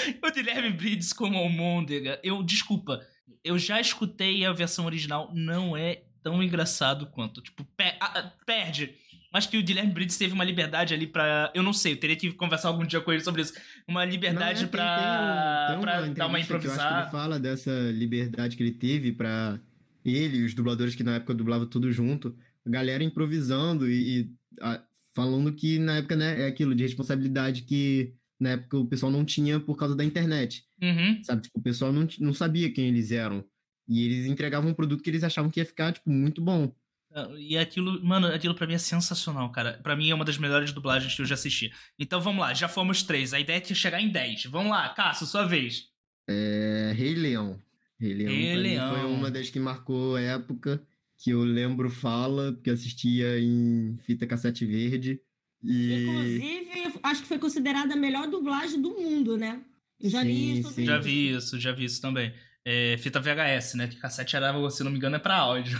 o 0.22 0.32
Guilherme 0.32 0.70
Briggs 0.70 1.14
como 1.14 1.38
Almôndega, 1.38 2.20
eu, 2.22 2.42
desculpa, 2.42 3.01
eu 3.42 3.59
já 3.59 3.80
escutei 3.80 4.44
a 4.44 4.53
versão 4.53 4.86
original, 4.86 5.30
não 5.34 5.76
é 5.76 6.03
tão 6.22 6.42
engraçado 6.42 7.07
quanto, 7.07 7.40
tipo, 7.40 7.64
per, 7.76 7.96
a, 8.01 8.32
perde 8.44 8.94
Acho 9.32 9.48
que 9.48 9.59
o 9.59 9.62
Guilherme 9.62 9.92
Briggs 9.92 10.18
teve 10.18 10.34
uma 10.34 10.42
liberdade 10.42 10.92
ali 10.92 11.07
para 11.07 11.53
Eu 11.55 11.62
não 11.62 11.72
sei, 11.72 11.92
eu 11.92 11.96
teria 11.96 12.16
que 12.16 12.32
conversar 12.32 12.68
algum 12.68 12.84
dia 12.84 13.01
com 13.01 13.12
ele 13.12 13.22
sobre 13.22 13.42
isso. 13.42 13.53
Uma 13.86 14.05
liberdade 14.05 14.66
para 14.66 15.78
dar 16.16 16.26
uma 16.26 16.40
improvisada. 16.40 16.82
eu 16.82 16.86
acho 16.86 16.94
que 16.94 17.03
ele 17.03 17.11
fala 17.12 17.38
dessa 17.38 17.70
liberdade 17.92 18.57
que 18.57 18.62
ele 18.62 18.72
teve 18.72 19.12
para 19.12 19.61
ele 20.05 20.38
e 20.38 20.44
os 20.44 20.53
dubladores 20.53 20.96
que 20.96 21.05
na 21.05 21.14
época 21.14 21.32
dublavam 21.32 21.66
tudo 21.66 21.92
junto. 21.92 22.36
A 22.66 22.70
galera 22.70 23.05
improvisando 23.05 23.88
e, 23.88 24.20
e 24.20 24.30
a, 24.61 24.82
falando 25.14 25.53
que 25.53 25.78
na 25.78 25.98
época 25.98 26.16
né, 26.16 26.42
é 26.42 26.46
aquilo 26.48 26.74
de 26.74 26.82
responsabilidade 26.82 27.62
que 27.62 28.12
na 28.41 28.51
época 28.51 28.78
o 28.78 28.86
pessoal 28.86 29.12
não 29.12 29.24
tinha 29.24 29.61
por 29.61 29.76
causa 29.76 29.95
da 29.95 30.05
internet. 30.05 30.64
Uhum. 30.82 31.22
Sabe? 31.22 31.43
Tipo, 31.43 31.59
o 31.59 31.62
pessoal 31.62 31.93
não, 31.93 32.09
não 32.18 32.32
sabia 32.32 32.72
quem 32.72 32.88
eles 32.88 33.12
eram. 33.12 33.45
E 33.86 34.05
eles 34.05 34.26
entregavam 34.26 34.70
um 34.70 34.74
produto 34.74 35.03
que 35.03 35.11
eles 35.11 35.22
achavam 35.24 35.51
que 35.51 35.61
ia 35.61 35.66
ficar, 35.66 35.93
tipo, 35.93 36.09
muito 36.11 36.41
bom. 36.41 36.72
Ah, 37.12 37.28
E 37.36 37.59
aquilo, 37.59 38.05
mano, 38.05 38.28
aquilo 38.28 38.55
pra 38.55 38.66
mim 38.66 38.74
é 38.74 38.78
sensacional, 38.78 39.51
cara. 39.51 39.80
Pra 39.82 39.97
mim 39.97 40.11
é 40.11 40.14
uma 40.14 40.24
das 40.24 40.38
melhores 40.38 40.72
dublagens 40.72 41.14
que 41.14 41.20
eu 41.22 41.26
já 41.26 41.34
assisti. 41.34 41.72
Então 41.99 42.20
vamos 42.20 42.41
lá, 42.41 42.55
já 42.55 42.68
fomos 42.68 43.03
três. 43.03 43.34
A 43.34 43.41
ideia 43.41 43.59
é 43.59 43.74
chegar 43.74 44.01
em 44.01 44.09
10. 44.11 44.45
Vamos 44.47 44.70
lá, 44.70 44.88
Cássio, 44.91 45.26
sua 45.26 45.45
vez. 45.45 45.86
É, 46.28 46.93
Rei 46.97 47.14
Leão. 47.14 47.61
Rei 47.99 48.14
Leão, 48.14 48.32
Rei 48.32 48.57
Leão. 48.57 48.95
foi 48.95 49.05
uma 49.05 49.30
das 49.30 49.51
que 49.51 49.59
marcou 49.59 50.16
a 50.16 50.20
época 50.20 50.80
que 51.18 51.30
eu 51.30 51.43
lembro 51.43 51.91
fala, 51.91 52.53
porque 52.53 52.70
assistia 52.70 53.38
em 53.38 53.99
fita 54.03 54.26
cassete 54.26 54.64
verde. 54.64 55.20
E 55.62 56.04
Inclusive, 56.04 56.98
acho 57.02 57.22
que 57.22 57.28
foi 57.28 57.38
considerada 57.38 57.94
a 57.94 57.96
melhor 57.96 58.26
dublagem 58.28 58.80
do 58.80 58.90
mundo, 58.90 59.36
né? 59.36 59.61
Eu 60.00 60.08
já 60.11 60.22
li 60.22 60.56
Sim, 60.56 60.62
sobre 60.62 60.74
sim. 60.76 60.86
Já 60.86 60.98
vi 60.98 61.30
isso, 61.30 61.61
já 61.61 61.72
vi 61.72 61.84
isso 61.84 62.00
também. 62.00 62.32
É, 62.64 62.96
fita 62.98 63.20
VHS, 63.20 63.74
né? 63.74 63.86
Que 63.88 63.96
cassete 63.96 64.36
era, 64.36 64.52
se 64.70 64.82
não 64.84 64.90
me 64.90 64.96
engano, 64.98 65.16
é 65.16 65.18
pra 65.18 65.36
áudio. 65.36 65.78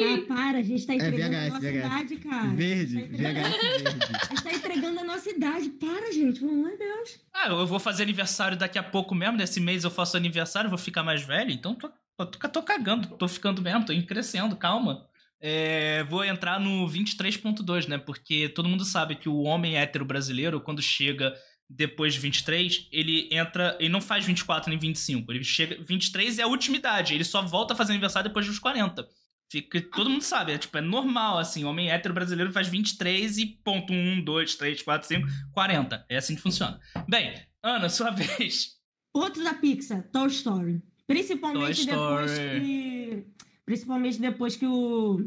Ah, 0.00 0.18
para, 0.28 0.58
a 0.58 0.62
gente 0.62 0.86
tá 0.86 0.94
entregando 0.94 1.34
VHS, 1.34 1.46
a 1.46 1.48
nossa 1.50 1.60
VHS. 1.60 1.76
idade, 1.86 2.16
cara. 2.16 2.48
verde, 2.48 2.94
Tá 2.94 3.00
entregando- 3.06 3.48
VHS 3.48 3.82
verde. 3.82 3.98
A 4.18 4.34
gente 4.34 4.42
tá 4.42 4.52
entregando 4.52 5.00
a 5.00 5.04
nossa 5.04 5.30
idade. 5.30 5.70
Para, 5.70 6.12
gente, 6.12 6.38
pelo 6.40 6.52
amor 6.52 6.70
de 6.70 6.76
Deus. 6.78 7.20
Ah, 7.34 7.48
eu 7.48 7.66
vou 7.66 7.80
fazer 7.80 8.04
aniversário 8.04 8.56
daqui 8.56 8.78
a 8.78 8.82
pouco 8.82 9.14
mesmo. 9.14 9.36
Nesse 9.36 9.60
mês 9.60 9.82
eu 9.84 9.90
faço 9.90 10.16
aniversário, 10.16 10.70
vou 10.70 10.78
ficar 10.78 11.02
mais 11.02 11.22
velho. 11.22 11.50
Então 11.50 11.74
tô, 11.74 11.90
tô, 12.16 12.26
tô, 12.26 12.48
tô 12.48 12.62
cagando, 12.62 13.08
tô 13.16 13.26
ficando 13.26 13.60
mesmo, 13.60 13.84
tô 13.84 13.92
crescendo, 14.06 14.54
calma. 14.56 15.06
É, 15.40 16.02
vou 16.04 16.24
entrar 16.24 16.58
no 16.58 16.86
23.2, 16.88 17.86
né? 17.88 17.98
Porque 17.98 18.48
todo 18.48 18.68
mundo 18.68 18.84
sabe 18.84 19.14
que 19.14 19.28
o 19.28 19.42
homem 19.42 19.76
hétero 19.76 20.04
brasileiro, 20.04 20.60
quando 20.60 20.82
chega 20.82 21.34
depois 21.70 22.14
de 22.14 22.20
23, 22.20 22.88
ele 22.90 23.28
entra. 23.30 23.76
Ele 23.78 23.90
não 23.90 24.00
faz 24.00 24.24
24 24.24 24.70
nem 24.70 24.78
25. 24.78 25.30
Ele 25.32 25.44
chega. 25.44 25.82
23 25.82 26.38
é 26.38 26.42
a 26.42 26.46
última 26.46 26.76
idade. 26.76 27.14
Ele 27.14 27.24
só 27.24 27.42
volta 27.42 27.74
a 27.74 27.76
fazer 27.76 27.92
aniversário 27.92 28.28
depois 28.28 28.46
dos 28.46 28.58
40. 28.58 29.06
Fica, 29.50 29.80
todo 29.80 30.10
mundo 30.10 30.22
sabe, 30.22 30.52
é 30.52 30.58
tipo, 30.58 30.76
é 30.76 30.80
normal, 30.82 31.38
assim, 31.38 31.64
homem 31.64 31.90
hétero 31.90 32.12
brasileiro 32.12 32.52
faz 32.52 32.68
23 32.68 33.38
e 33.38 33.46
ponto 33.64 33.94
1, 33.94 34.22
2, 34.22 34.54
3, 34.56 34.82
4, 34.82 35.08
5, 35.08 35.26
40. 35.52 36.04
É 36.06 36.18
assim 36.18 36.36
que 36.36 36.42
funciona. 36.42 36.78
Bem, 37.08 37.32
Ana, 37.62 37.88
sua 37.88 38.10
vez. 38.12 38.76
Outro 39.14 39.42
da 39.42 39.54
Pixar, 39.54 40.06
Toy 40.12 40.28
Story. 40.28 40.82
Principalmente 41.06 41.86
Toy 41.86 41.94
depois 41.94 42.30
Story. 42.32 42.60
que. 42.60 43.47
Principalmente 43.68 44.18
depois 44.18 44.56
que 44.56 44.64
o. 44.66 45.20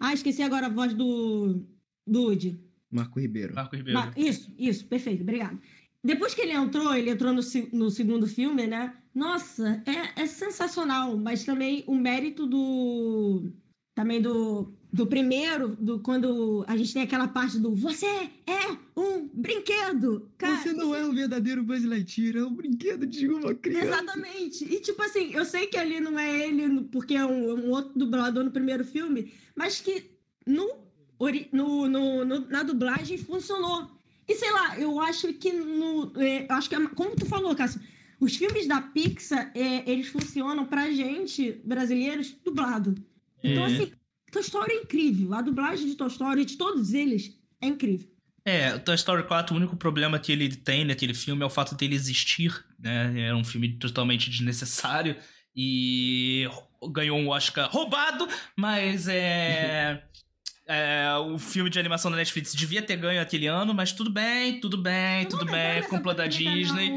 Ah, 0.00 0.14
esqueci 0.14 0.40
agora 0.42 0.66
a 0.68 0.70
voz 0.70 0.94
do. 0.94 1.62
Do 2.06 2.22
Woody. 2.22 2.58
Marco 2.90 3.20
Ribeiro. 3.20 3.54
Marco 3.54 3.76
Ribeiro. 3.76 3.98
Ma- 3.98 4.10
Isso, 4.16 4.50
isso, 4.58 4.86
perfeito, 4.86 5.20
obrigado. 5.22 5.60
Depois 6.02 6.32
que 6.34 6.40
ele 6.40 6.52
entrou, 6.52 6.94
ele 6.94 7.10
entrou 7.10 7.30
no, 7.34 7.42
se- 7.42 7.68
no 7.70 7.90
segundo 7.90 8.26
filme, 8.26 8.66
né? 8.66 8.96
Nossa, 9.14 9.82
é, 9.84 10.22
é 10.22 10.26
sensacional, 10.26 11.14
mas 11.18 11.44
também 11.44 11.84
o 11.86 11.94
mérito 11.94 12.46
do. 12.46 13.52
Também 13.94 14.22
do, 14.22 14.72
do 14.92 15.06
primeiro, 15.06 15.68
do 15.76 16.00
quando 16.00 16.64
a 16.68 16.76
gente 16.76 16.92
tem 16.92 17.02
aquela 17.02 17.26
parte 17.26 17.58
do 17.58 17.74
Você 17.74 18.06
é 18.06 18.76
um 18.94 19.26
brinquedo! 19.32 20.28
Cara, 20.36 20.56
Você 20.58 20.72
não 20.72 20.94
é 20.94 21.02
um 21.04 21.14
verdadeiro 21.14 21.62
Buzz 21.62 21.82
Lightyear, 21.84 22.36
é 22.36 22.44
um 22.44 22.52
brinquedo 22.54 23.06
de 23.06 23.26
uma 23.28 23.54
criança. 23.54 23.86
Exatamente. 23.86 24.64
E 24.64 24.80
tipo 24.80 25.00
assim, 25.02 25.32
eu 25.32 25.44
sei 25.46 25.66
que 25.66 25.78
ali 25.78 25.98
não 25.98 26.18
é 26.18 26.46
ele, 26.46 26.84
porque 26.92 27.14
é 27.14 27.24
um, 27.24 27.54
um 27.66 27.70
outro 27.70 27.92
dublador 27.98 28.44
no 28.44 28.50
primeiro 28.50 28.84
filme, 28.84 29.32
mas 29.56 29.80
que 29.80 30.10
no, 30.46 30.70
ori- 31.18 31.48
no, 31.52 31.88
no- 31.88 32.24
no- 32.24 32.48
na 32.48 32.62
dublagem 32.62 33.16
funcionou. 33.16 33.90
E 34.28 34.34
sei 34.34 34.50
lá, 34.52 34.78
eu 34.78 35.00
acho 35.00 35.32
que 35.34 35.52
no. 35.52 36.12
é, 36.20 36.44
eu 36.50 36.54
acho 36.54 36.68
que, 36.68 36.74
é- 36.74 36.86
como 36.88 37.16
tu 37.16 37.24
falou, 37.24 37.54
Cássio, 37.56 37.80
os 38.20 38.36
filmes 38.36 38.66
da 38.68 38.80
Pixar, 38.82 39.50
é, 39.54 39.90
eles 39.90 40.08
funcionam 40.08 40.66
pra 40.66 40.90
gente, 40.90 41.52
brasileiros, 41.64 42.36
dublado. 42.44 42.94
Então, 43.42 43.64
É. 43.64 43.66
assim, 43.66 43.92
Toy 44.32 44.40
Story 44.40 44.72
é 44.72 44.76
incrível. 44.80 45.34
A 45.34 45.42
dublagem 45.42 45.86
de 45.86 45.94
Toy 45.94 46.08
Story, 46.08 46.44
de 46.44 46.56
todos 46.56 46.94
eles, 46.94 47.38
é 47.60 47.66
incrível. 47.66 48.08
É, 48.44 48.74
o 48.74 48.80
Toy 48.80 48.94
Story 48.94 49.22
4, 49.24 49.54
o 49.54 49.58
único 49.58 49.76
problema 49.76 50.18
que 50.18 50.32
ele 50.32 50.48
tem 50.56 50.84
naquele 50.84 51.14
filme 51.14 51.42
é 51.42 51.46
o 51.46 51.50
fato 51.50 51.76
dele 51.76 51.94
existir, 51.94 52.64
né? 52.78 53.28
É 53.28 53.34
um 53.34 53.44
filme 53.44 53.68
totalmente 53.74 54.28
desnecessário 54.30 55.16
e 55.54 56.48
ganhou 56.90 57.18
um 57.18 57.28
Oscar 57.28 57.70
roubado, 57.70 58.26
mas 58.56 59.06
é. 59.06 60.02
é, 60.66 61.06
o 61.18 61.38
filme 61.38 61.68
de 61.68 61.78
animação 61.78 62.10
da 62.10 62.16
Netflix 62.16 62.54
devia 62.54 62.82
ter 62.82 62.96
ganho 62.96 63.20
aquele 63.20 63.46
ano, 63.46 63.74
mas 63.74 63.92
tudo 63.92 64.10
bem, 64.10 64.58
tudo 64.60 64.78
bem, 64.78 65.26
tudo 65.26 65.44
bem. 65.44 65.82
Complô 65.84 66.14
da 66.14 66.26
Disney. 66.26 66.90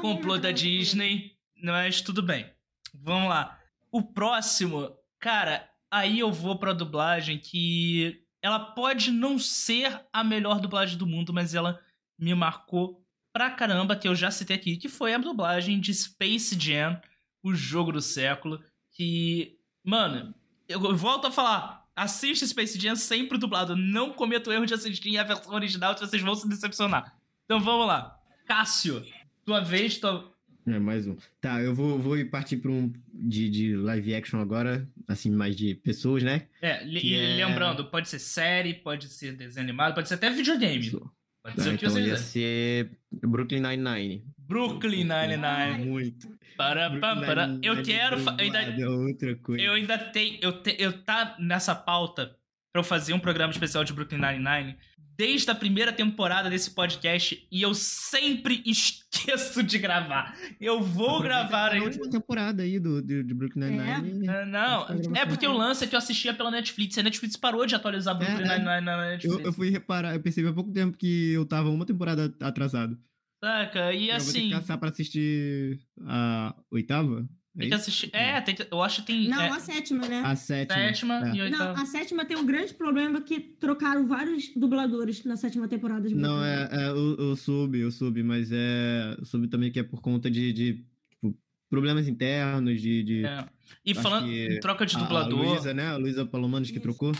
Complô 0.00 0.38
da 0.38 0.52
Disney, 0.52 1.32
mas 1.60 2.00
tudo 2.00 2.22
bem. 2.22 2.46
Vamos 2.94 3.28
lá. 3.28 3.58
O 3.90 4.02
próximo, 4.02 4.90
cara, 5.18 5.68
aí 5.96 6.18
eu 6.18 6.30
vou 6.30 6.58
pra 6.58 6.72
dublagem 6.72 7.38
que 7.38 8.22
ela 8.42 8.58
pode 8.58 9.10
não 9.10 9.38
ser 9.38 10.00
a 10.12 10.22
melhor 10.22 10.60
dublagem 10.60 10.98
do 10.98 11.06
mundo, 11.06 11.32
mas 11.32 11.54
ela 11.54 11.80
me 12.18 12.34
marcou 12.34 13.02
pra 13.32 13.50
caramba, 13.50 13.96
que 13.96 14.06
eu 14.08 14.14
já 14.14 14.30
citei 14.30 14.56
aqui, 14.56 14.76
que 14.76 14.88
foi 14.88 15.14
a 15.14 15.18
dublagem 15.18 15.80
de 15.80 15.92
Space 15.92 16.58
Jam, 16.58 17.00
o 17.42 17.54
jogo 17.54 17.92
do 17.92 18.00
século, 18.00 18.62
que, 18.92 19.58
mano, 19.84 20.34
eu 20.68 20.96
volto 20.96 21.26
a 21.26 21.32
falar, 21.32 21.86
assiste 21.94 22.46
Space 22.46 22.78
Jam 22.78 22.96
sempre 22.96 23.36
dublado, 23.36 23.76
não 23.76 24.12
cometa 24.12 24.50
o 24.50 24.52
erro 24.52 24.66
de 24.66 24.74
assistir 24.74 25.18
a 25.18 25.24
versão 25.24 25.54
original, 25.54 25.94
que 25.94 26.00
vocês 26.00 26.22
vão 26.22 26.34
se 26.34 26.48
decepcionar. 26.48 27.14
Então 27.44 27.60
vamos 27.60 27.86
lá. 27.86 28.18
Cássio, 28.46 29.04
tua 29.44 29.60
vez, 29.60 29.98
tua... 29.98 30.32
É, 30.66 30.78
mais 30.80 31.06
um. 31.06 31.16
Tá, 31.40 31.62
eu 31.62 31.72
vou, 31.74 31.98
vou 31.98 32.16
partir 32.26 32.56
pra 32.56 32.70
um 32.72 32.92
de, 33.14 33.48
de 33.48 33.76
live 33.76 34.14
action 34.14 34.40
agora, 34.40 34.88
assim, 35.06 35.30
mais 35.30 35.54
de 35.54 35.74
pessoas, 35.76 36.22
né? 36.24 36.48
É, 36.60 36.78
Que 36.78 37.14
e 37.14 37.14
é- 37.14 37.46
lembrando, 37.46 37.84
pode 37.84 38.08
ser 38.08 38.18
série, 38.18 38.74
pode 38.74 39.08
ser 39.08 39.32
desenho 39.36 39.64
animado, 39.64 39.94
pode 39.94 40.08
ser 40.08 40.14
até 40.14 40.28
videogame. 40.28 40.90
Pode 40.90 41.62
ser 41.62 41.74
o 41.74 41.78
que 41.78 41.86
então 41.86 41.90
você 41.90 42.00
ia 42.00 42.16
ser 42.16 42.90
Brooklyn 43.22 43.60
Nine-Nine. 43.60 44.24
Brooklyn 44.36 45.04
Nine-Nine. 45.04 45.84
Muito. 45.88 46.36
Para, 46.56 46.90
para, 46.98 47.20
para. 47.20 47.58
Eu 47.62 47.82
quero. 47.82 48.18
Eu 48.18 48.28
ainda, 48.38 48.58
é 48.62 48.88
outra 48.88 49.36
coisa. 49.36 49.62
eu 49.62 49.74
ainda 49.74 49.96
tenho. 49.98 50.38
Eu, 50.42 50.62
te, 50.62 50.74
eu 50.80 50.92
tá 51.04 51.36
nessa 51.38 51.74
pauta 51.74 52.35
pra 52.76 52.80
eu 52.80 52.84
fazer 52.84 53.14
um 53.14 53.18
programa 53.18 53.50
especial 53.50 53.84
de 53.84 53.92
Brooklyn 53.94 54.18
Nine-Nine 54.18 54.76
desde 55.16 55.50
a 55.50 55.54
primeira 55.54 55.90
temporada 55.94 56.50
desse 56.50 56.72
podcast 56.72 57.46
e 57.50 57.62
eu 57.62 57.72
sempre 57.72 58.62
esqueço 58.66 59.62
de 59.62 59.78
gravar. 59.78 60.36
Eu 60.60 60.82
vou 60.82 61.22
gravar 61.22 61.70
a 61.70 61.72
aí. 61.72 61.80
última 61.80 62.10
temporada 62.10 62.62
aí 62.62 62.78
do, 62.78 63.00
do, 63.00 63.24
de 63.24 63.32
Brooklyn 63.34 63.70
Nine-Nine. 63.70 64.28
Ah, 64.28 64.44
Não, 64.44 65.16
é 65.16 65.24
porque 65.24 65.46
o 65.46 65.54
lance 65.54 65.84
é 65.84 65.86
que 65.86 65.94
eu 65.94 65.98
assistia 65.98 66.34
pela 66.34 66.50
Netflix. 66.50 66.98
A 66.98 67.02
Netflix 67.02 67.34
parou 67.34 67.64
de 67.64 67.74
atualizar 67.74 68.14
Brooklyn 68.14 68.46
É, 68.46 68.54
é. 68.54 68.58
Nine-Nine 68.58 68.84
na 68.84 69.10
Netflix. 69.10 69.38
Eu, 69.38 69.46
eu 69.46 69.52
fui 69.54 69.70
reparar, 69.70 70.14
eu 70.14 70.20
percebi 70.20 70.48
há 70.48 70.52
pouco 70.52 70.70
tempo 70.70 70.98
que 70.98 71.32
eu 71.32 71.46
tava 71.46 71.70
uma 71.70 71.86
temporada 71.86 72.34
atrasado. 72.40 72.98
Saca? 73.42 73.94
E 73.94 74.10
eu 74.10 74.18
vou 74.18 74.32
ter 74.32 74.38
assim. 74.38 74.48
que 74.48 74.50
caçar 74.50 74.78
pra 74.78 74.90
assistir 74.90 75.80
a 76.02 76.54
oitava? 76.70 77.26
É 77.56 77.60
Tem 77.60 77.68
que 77.70 77.74
assistir. 77.74 78.10
É, 78.12 78.40
que- 78.42 78.68
eu 78.70 78.82
acho 78.82 79.00
que 79.00 79.06
tem. 79.06 79.28
Não, 79.28 79.40
é, 79.40 79.48
a 79.48 79.58
sétima, 79.58 80.06
né? 80.06 80.20
A 80.24 80.36
sétima. 80.36 80.74
sétima 80.78 81.14
é. 81.14 81.32
e 81.34 81.36
Não, 81.38 81.44
oitava. 81.46 81.80
a 81.82 81.86
sétima 81.86 82.24
tem 82.26 82.36
um 82.36 82.44
grande 82.44 82.74
problema 82.74 83.22
que 83.22 83.40
trocaram 83.40 84.06
vários 84.06 84.50
dubladores 84.54 85.24
na 85.24 85.36
sétima 85.36 85.66
temporada 85.66 86.06
de 86.06 86.14
Não, 86.14 86.44
é, 86.44 86.68
é 86.70 86.88
eu, 86.90 87.16
eu 87.18 87.34
soube, 87.36 87.80
eu 87.80 87.90
soube, 87.90 88.22
mas 88.22 88.50
é. 88.52 89.14
Eu 89.18 89.24
soube 89.24 89.48
também 89.48 89.72
que 89.72 89.80
é 89.80 89.82
por 89.82 90.02
conta 90.02 90.30
de, 90.30 90.52
de, 90.52 90.84
tipo, 91.10 91.34
problemas 91.70 92.06
internos, 92.06 92.78
de. 92.80 93.02
de 93.02 93.24
É. 93.24 93.46
E 93.84 93.94
falando 93.94 94.26
que 94.26 94.48
em 94.56 94.60
troca 94.60 94.84
de 94.84 94.94
a- 94.94 94.98
dublador. 94.98 95.40
A 95.46 95.50
Luísa, 95.52 95.72
né? 95.72 95.86
A 95.88 95.96
Luísa 95.96 96.26
Palomanos 96.26 96.70
que 96.70 96.78
trocou. 96.78 97.12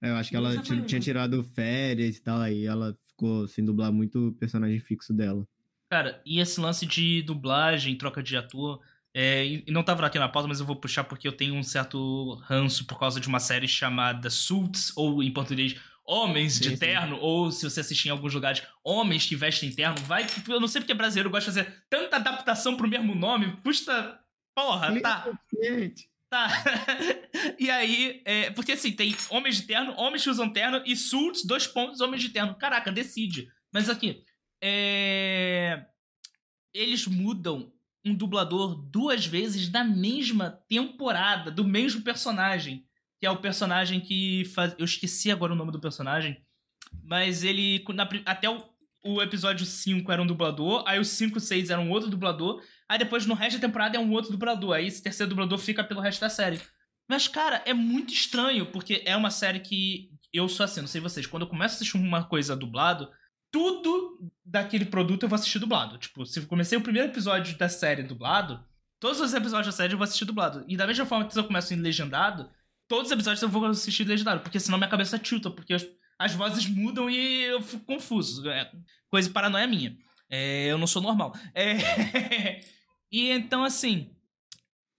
É, 0.00 0.08
eu 0.10 0.16
acho 0.16 0.30
que 0.30 0.36
ela 0.36 0.56
tinha 0.58 1.00
tirado 1.00 1.44
férias 1.44 2.16
e 2.16 2.22
tal, 2.22 2.40
aí 2.40 2.64
ela 2.64 2.96
ficou 3.04 3.46
sem 3.46 3.64
dublar 3.64 3.92
muito 3.92 4.28
o 4.28 4.32
personagem 4.32 4.80
fixo 4.80 5.12
dela. 5.12 5.46
Cara, 5.90 6.20
e 6.24 6.40
esse 6.40 6.58
lance 6.58 6.86
de 6.86 7.20
dublagem, 7.22 7.94
troca 7.96 8.22
de 8.22 8.36
ator. 8.36 8.80
É, 9.14 9.44
e 9.46 9.64
não 9.68 9.82
tava 9.82 10.06
aqui 10.06 10.18
na 10.18 10.28
pauta, 10.28 10.48
mas 10.48 10.60
eu 10.60 10.66
vou 10.66 10.76
puxar 10.76 11.04
porque 11.04 11.28
eu 11.28 11.32
tenho 11.32 11.54
um 11.54 11.62
certo 11.62 12.34
ranço 12.44 12.86
por 12.86 12.98
causa 12.98 13.20
de 13.20 13.28
uma 13.28 13.40
série 13.40 13.68
chamada 13.68 14.30
Suits, 14.30 14.92
ou 14.96 15.22
em 15.22 15.32
português, 15.32 15.76
Homens 16.04 16.54
Sim, 16.54 16.62
de 16.62 16.68
sim. 16.70 16.76
Terno, 16.78 17.16
ou 17.20 17.52
se 17.52 17.68
você 17.68 17.80
assistir 17.80 18.08
em 18.08 18.10
alguns 18.10 18.34
lugares, 18.34 18.62
Homens 18.82 19.24
que 19.24 19.36
Vestem 19.36 19.70
Terno. 19.70 19.96
Vai, 20.04 20.26
eu 20.48 20.58
não 20.58 20.66
sei 20.66 20.80
porque 20.80 20.94
brasileiro 20.94 21.30
gosta 21.30 21.50
de 21.50 21.58
fazer 21.58 21.84
tanta 21.88 22.16
adaptação 22.16 22.76
pro 22.76 22.88
mesmo 22.88 23.14
nome, 23.14 23.56
custa. 23.62 24.18
Porra, 24.54 25.00
tá. 25.00 25.30
Gente, 25.62 26.10
Tá. 26.32 26.48
e 27.60 27.70
aí, 27.70 28.22
é, 28.24 28.50
porque 28.52 28.72
assim, 28.72 28.92
tem 28.92 29.14
homens 29.28 29.56
de 29.56 29.66
terno, 29.66 29.92
homens 29.98 30.22
que 30.22 30.30
usam 30.30 30.50
terno 30.50 30.82
e 30.86 30.96
suits, 30.96 31.44
dois 31.44 31.66
pontos, 31.66 32.00
homens 32.00 32.22
de 32.22 32.30
terno. 32.30 32.54
Caraca, 32.54 32.90
decide. 32.90 33.52
Mas 33.70 33.90
aqui, 33.90 34.24
é, 34.62 35.84
eles 36.72 37.06
mudam 37.06 37.70
um 38.04 38.14
dublador 38.14 38.74
duas 38.74 39.26
vezes 39.26 39.70
na 39.70 39.84
mesma 39.84 40.50
temporada, 40.68 41.50
do 41.50 41.64
mesmo 41.64 42.02
personagem. 42.02 42.84
Que 43.20 43.26
é 43.26 43.30
o 43.30 43.40
personagem 43.40 44.00
que 44.00 44.44
faz. 44.46 44.74
Eu 44.78 44.84
esqueci 44.84 45.30
agora 45.30 45.52
o 45.52 45.56
nome 45.56 45.70
do 45.70 45.80
personagem. 45.80 46.42
Mas 47.04 47.44
ele. 47.44 47.84
na 47.94 48.08
até 48.26 48.50
o. 48.50 48.64
o 49.04 49.22
episódio 49.22 49.64
5 49.64 50.10
era 50.10 50.20
um 50.20 50.26
dublador, 50.26 50.82
aí 50.86 50.98
o 50.98 51.04
5 51.04 51.38
e 51.38 51.40
6 51.40 51.70
era 51.70 51.80
um 51.80 51.90
outro 51.90 52.10
dublador, 52.10 52.62
aí 52.88 52.98
depois 52.98 53.24
no 53.24 53.34
resto 53.34 53.58
da 53.58 53.66
temporada 53.66 53.96
é 53.96 54.00
um 54.00 54.10
outro 54.10 54.32
dublador, 54.32 54.74
aí 54.74 54.86
esse 54.86 55.02
terceiro 55.02 55.30
dublador 55.30 55.58
fica 55.58 55.84
pelo 55.84 56.00
resto 56.00 56.20
da 56.20 56.28
série. 56.28 56.60
Mas, 57.08 57.28
cara, 57.28 57.62
é 57.64 57.74
muito 57.74 58.12
estranho, 58.12 58.66
porque 58.66 59.02
é 59.04 59.16
uma 59.16 59.30
série 59.30 59.60
que 59.60 60.10
eu 60.32 60.48
sou 60.48 60.64
assim, 60.64 60.80
não 60.80 60.88
sei 60.88 61.00
vocês, 61.00 61.26
quando 61.26 61.42
eu 61.42 61.48
começo 61.48 61.74
a 61.74 61.76
assistir 61.76 61.96
uma 61.96 62.24
coisa 62.24 62.56
dublado, 62.56 63.10
tudo 63.52 64.32
daquele 64.44 64.86
produto 64.86 65.22
eu 65.22 65.28
vou 65.28 65.36
assistir 65.36 65.58
dublado. 65.58 65.98
Tipo, 65.98 66.24
se 66.26 66.40
eu 66.40 66.46
comecei 66.46 66.76
o 66.76 66.82
primeiro 66.82 67.08
episódio 67.08 67.56
da 67.56 67.68
série 67.68 68.02
dublado, 68.02 68.64
todos 68.98 69.20
os 69.20 69.34
episódios 69.34 69.66
da 69.66 69.72
série 69.72 69.92
eu 69.92 69.98
vou 69.98 70.04
assistir 70.04 70.24
dublado. 70.24 70.64
E 70.66 70.76
da 70.76 70.86
mesma 70.86 71.04
forma 71.04 71.26
que 71.26 71.34
se 71.34 71.38
eu 71.38 71.44
começo 71.44 71.72
em 71.74 71.76
legendado, 71.76 72.50
todos 72.88 73.06
os 73.06 73.12
episódios 73.12 73.42
eu 73.42 73.48
vou 73.48 73.66
assistir 73.66 74.04
legendado, 74.04 74.40
porque 74.40 74.58
senão 74.58 74.78
minha 74.78 74.90
cabeça 74.90 75.18
tilta, 75.18 75.50
porque 75.50 75.74
as, 75.74 75.86
as 76.18 76.34
vozes 76.34 76.66
mudam 76.66 77.10
e 77.10 77.42
eu 77.44 77.60
fico 77.60 77.84
confuso. 77.84 78.48
É 78.48 78.72
coisa 79.08 79.28
paranoia 79.30 79.66
minha. 79.66 79.96
É, 80.30 80.66
eu 80.66 80.78
não 80.78 80.86
sou 80.86 81.02
normal. 81.02 81.36
É, 81.54 81.76
e 83.12 83.28
então, 83.28 83.62
assim, 83.62 84.10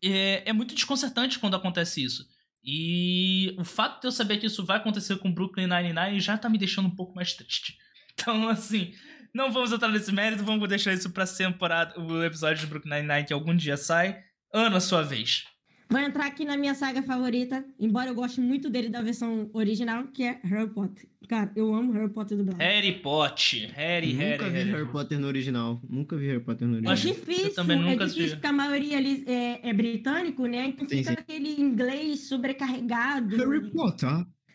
é, 0.04 0.48
é 0.48 0.54
muito 0.54 0.76
desconcertante 0.76 1.40
quando 1.40 1.56
acontece 1.56 2.04
isso. 2.04 2.28
E 2.64 3.56
o 3.58 3.66
fato 3.66 4.00
de 4.00 4.08
eu 4.08 4.12
saber 4.12 4.38
que 4.38 4.46
isso 4.46 4.64
vai 4.64 4.78
acontecer 4.78 5.18
com 5.18 5.34
Brooklyn 5.34 5.68
Nine-Nine 5.68 6.22
já 6.22 6.38
tá 6.38 6.48
me 6.48 6.58
deixando 6.58 6.88
um 6.88 6.96
pouco 6.96 7.16
mais 7.16 7.34
triste. 7.34 7.78
Então, 8.24 8.48
assim, 8.50 8.94
não 9.34 9.52
vamos 9.52 9.72
entrar 9.72 9.90
nesse 9.90 10.12
mérito, 10.12 10.44
vamos 10.44 10.68
deixar 10.68 10.94
isso 10.94 11.10
pra 11.12 11.26
temporada, 11.28 12.00
o 12.00 12.24
episódio 12.24 12.62
de 12.62 12.68
Brooklyn 12.68 13.02
Nine-Nine 13.02 13.26
que 13.28 13.34
algum 13.34 13.56
dia 13.56 13.78
sai. 13.78 14.18
Ana, 14.54 14.80
sua 14.80 15.04
vez. 15.04 15.44
Vou 15.90 16.00
entrar 16.00 16.26
aqui 16.26 16.44
na 16.46 16.58
minha 16.58 16.74
saga 16.74 17.04
favorita, 17.04 17.64
embora 17.80 18.10
eu 18.10 18.16
goste 18.16 18.40
muito 18.42 18.68
dele 18.70 18.90
da 18.90 19.02
versão 19.02 19.50
original, 19.54 20.08
que 20.08 20.24
é 20.24 20.40
Harry 20.44 20.68
Potter. 20.70 21.08
Cara, 21.30 21.52
eu 21.56 21.74
amo 21.74 21.92
Harry 21.94 22.10
Potter 22.12 22.38
do 22.38 22.44
Brasil. 22.46 22.60
Harry 22.66 22.94
Potter. 23.00 23.72
Harry, 23.76 24.14
nunca 24.14 24.24
Harry, 24.26 24.50
vi 24.50 24.58
Harry. 24.58 24.72
Harry 24.72 24.92
Potter 24.92 25.20
no 25.20 25.28
original. 25.28 25.82
Nunca 25.88 26.16
vi 26.18 26.28
Harry 26.28 26.40
Potter 26.40 26.68
no 26.68 26.76
É 26.76 26.90
original. 26.90 26.96
difícil, 27.16 27.46
Eu 27.48 27.54
também 27.54 27.78
nunca 27.78 27.92
é 27.92 28.08
difícil 28.08 28.22
assisti. 28.22 28.36
porque 28.38 28.48
a 28.48 28.54
maioria 28.54 28.98
ali 28.98 29.24
é, 29.28 29.70
é 29.70 29.74
britânico, 29.74 30.46
né? 30.48 30.68
Então 30.68 30.88
Sim, 30.90 30.98
fica 30.98 31.12
sim. 31.12 31.18
aquele 31.20 31.62
inglês 31.62 32.28
sobrecarregado. 32.28 33.36
Harry 33.38 33.70
Potter? 33.72 34.10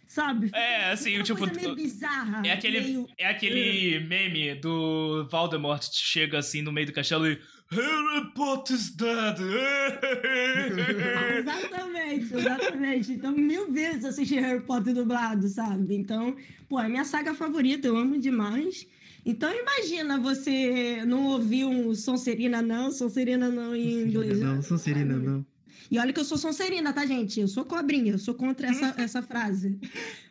Sabe? 0.09 0.51
É, 0.55 0.91
assim, 0.91 1.17
uma 1.17 1.23
tipo, 1.23 1.39
coisa 1.39 1.55
meio 1.55 1.75
bizarra. 1.75 2.43
É 2.45 2.53
aquele, 2.53 2.81
meio- 2.81 3.07
é 3.19 3.27
aquele 3.27 4.01
meme 4.01 4.55
do 4.55 5.29
Voldemort 5.31 5.83
chega 5.93 6.39
assim 6.39 6.63
no 6.63 6.73
meio 6.73 6.87
do 6.87 6.93
castelo 6.95 7.27
e 7.29 7.39
Harry 7.71 8.33
Potter's 8.35 8.89
dead. 8.97 9.37
Exatamente, 11.39 12.35
exatamente. 12.35 13.13
Então, 13.13 13.33
mil 13.33 13.71
vezes 13.71 14.05
assisti 14.07 14.37
Harry 14.41 14.63
Potter 14.63 14.95
dublado, 14.95 15.47
sabe? 15.49 15.95
Então, 15.95 16.35
pô, 16.69 16.81
é 16.81 16.89
minha 16.89 17.05
saga 17.05 17.35
favorita, 17.35 17.87
eu 17.87 17.97
amo 17.97 18.19
demais. 18.19 18.87
Então, 19.27 19.53
imagina 19.53 20.19
você 20.19 21.05
não 21.07 21.27
ouvir 21.27 21.67
um 21.67 21.95
Sonserina 21.95 22.63
não, 22.63 22.91
Sonserina 22.91 23.51
não 23.51 23.77
em 23.77 24.05
inglês. 24.05 24.41
Não, 24.41 24.63
Sonserina, 24.63 25.17
não. 25.17 25.45
E 25.91 25.99
olha 25.99 26.13
que 26.13 26.21
eu 26.21 26.25
sou 26.25 26.37
Sonserina, 26.37 26.93
tá, 26.93 27.07
gente? 27.07 27.41
Eu 27.41 27.49
sou 27.49 27.65
cobrinha, 27.65 28.13
eu 28.13 28.19
sou 28.19 28.35
contra 28.35 28.69
essa, 28.69 28.95
essa 29.01 29.23
frase. 29.23 29.79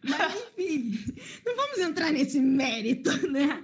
Mas, 0.03 0.35
enfim, 0.57 0.99
não 1.45 1.55
vamos 1.55 1.79
entrar 1.79 2.11
nesse 2.11 2.39
mérito, 2.39 3.09
né? 3.29 3.63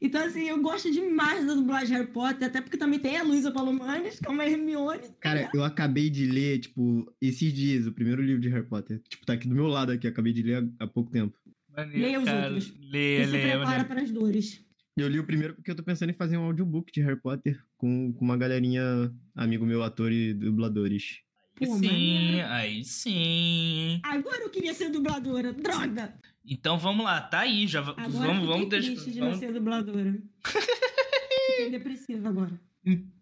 Então, 0.00 0.22
assim, 0.24 0.48
eu 0.48 0.60
gosto 0.60 0.90
demais 0.90 1.46
da 1.46 1.54
dublagem 1.54 1.88
de 1.88 1.92
Harry 1.94 2.06
Potter, 2.06 2.48
até 2.48 2.60
porque 2.60 2.76
também 2.76 2.98
tem 2.98 3.16
a 3.16 3.22
Luísa 3.22 3.50
Palomares, 3.50 4.20
que 4.20 4.26
é 4.26 4.30
uma 4.30 4.44
Hermione. 4.44 5.08
Cara, 5.20 5.50
eu 5.54 5.64
acabei 5.64 6.10
de 6.10 6.26
ler, 6.26 6.58
tipo, 6.58 7.10
esses 7.20 7.52
dias, 7.52 7.86
o 7.86 7.92
primeiro 7.92 8.22
livro 8.22 8.40
de 8.40 8.48
Harry 8.48 8.66
Potter. 8.66 9.00
Tipo, 9.08 9.24
tá 9.26 9.32
aqui 9.32 9.48
do 9.48 9.54
meu 9.54 9.66
lado 9.66 9.92
aqui, 9.92 10.06
acabei 10.06 10.32
de 10.32 10.42
ler 10.42 10.62
há, 10.78 10.84
há 10.84 10.86
pouco 10.86 11.10
tempo. 11.10 11.36
Maneiro, 11.74 12.02
Leia 12.02 12.18
os 12.18 12.24
cara. 12.24 12.46
outros. 12.46 12.74
Leia, 12.78 13.22
e 13.22 13.24
se 13.24 13.30
leia, 13.32 13.56
prepara 13.58 13.84
para 13.84 14.02
as 14.02 14.10
dores. 14.10 14.62
Eu 14.96 15.08
li 15.08 15.18
o 15.18 15.24
primeiro 15.24 15.54
porque 15.54 15.70
eu 15.70 15.74
tô 15.74 15.82
pensando 15.82 16.10
em 16.10 16.14
fazer 16.14 16.36
um 16.36 16.44
audiobook 16.44 16.92
de 16.92 17.00
Harry 17.00 17.18
Potter 17.18 17.58
com, 17.78 18.12
com 18.12 18.24
uma 18.24 18.36
galerinha, 18.36 19.10
amigo 19.34 19.64
meu, 19.64 19.82
ator 19.82 20.12
e 20.12 20.34
dubladores. 20.34 21.22
Pô, 21.66 21.76
Sim, 21.78 21.86
maneiro. 21.86 22.48
aí 22.48 22.84
sim. 22.84 24.00
Agora 24.02 24.42
eu 24.42 24.50
queria 24.50 24.74
ser 24.74 24.90
dubladora. 24.90 25.52
Droga! 25.52 26.14
Então 26.44 26.76
vamos 26.78 27.04
lá, 27.04 27.20
tá 27.20 27.40
aí, 27.40 27.66
já 27.68 27.80
Agora 27.80 28.08
vamos, 28.08 28.42
eu 28.42 28.46
vamos 28.48 28.68
deixar. 28.68 28.90
triste 28.92 29.10
de 29.12 29.20
vamos- 29.20 29.34
não 29.34 29.40
ser 29.40 29.52
dubladora. 29.52 30.18
Fiquei 31.50 31.70
depressiva 31.70 32.28
agora. 32.28 32.60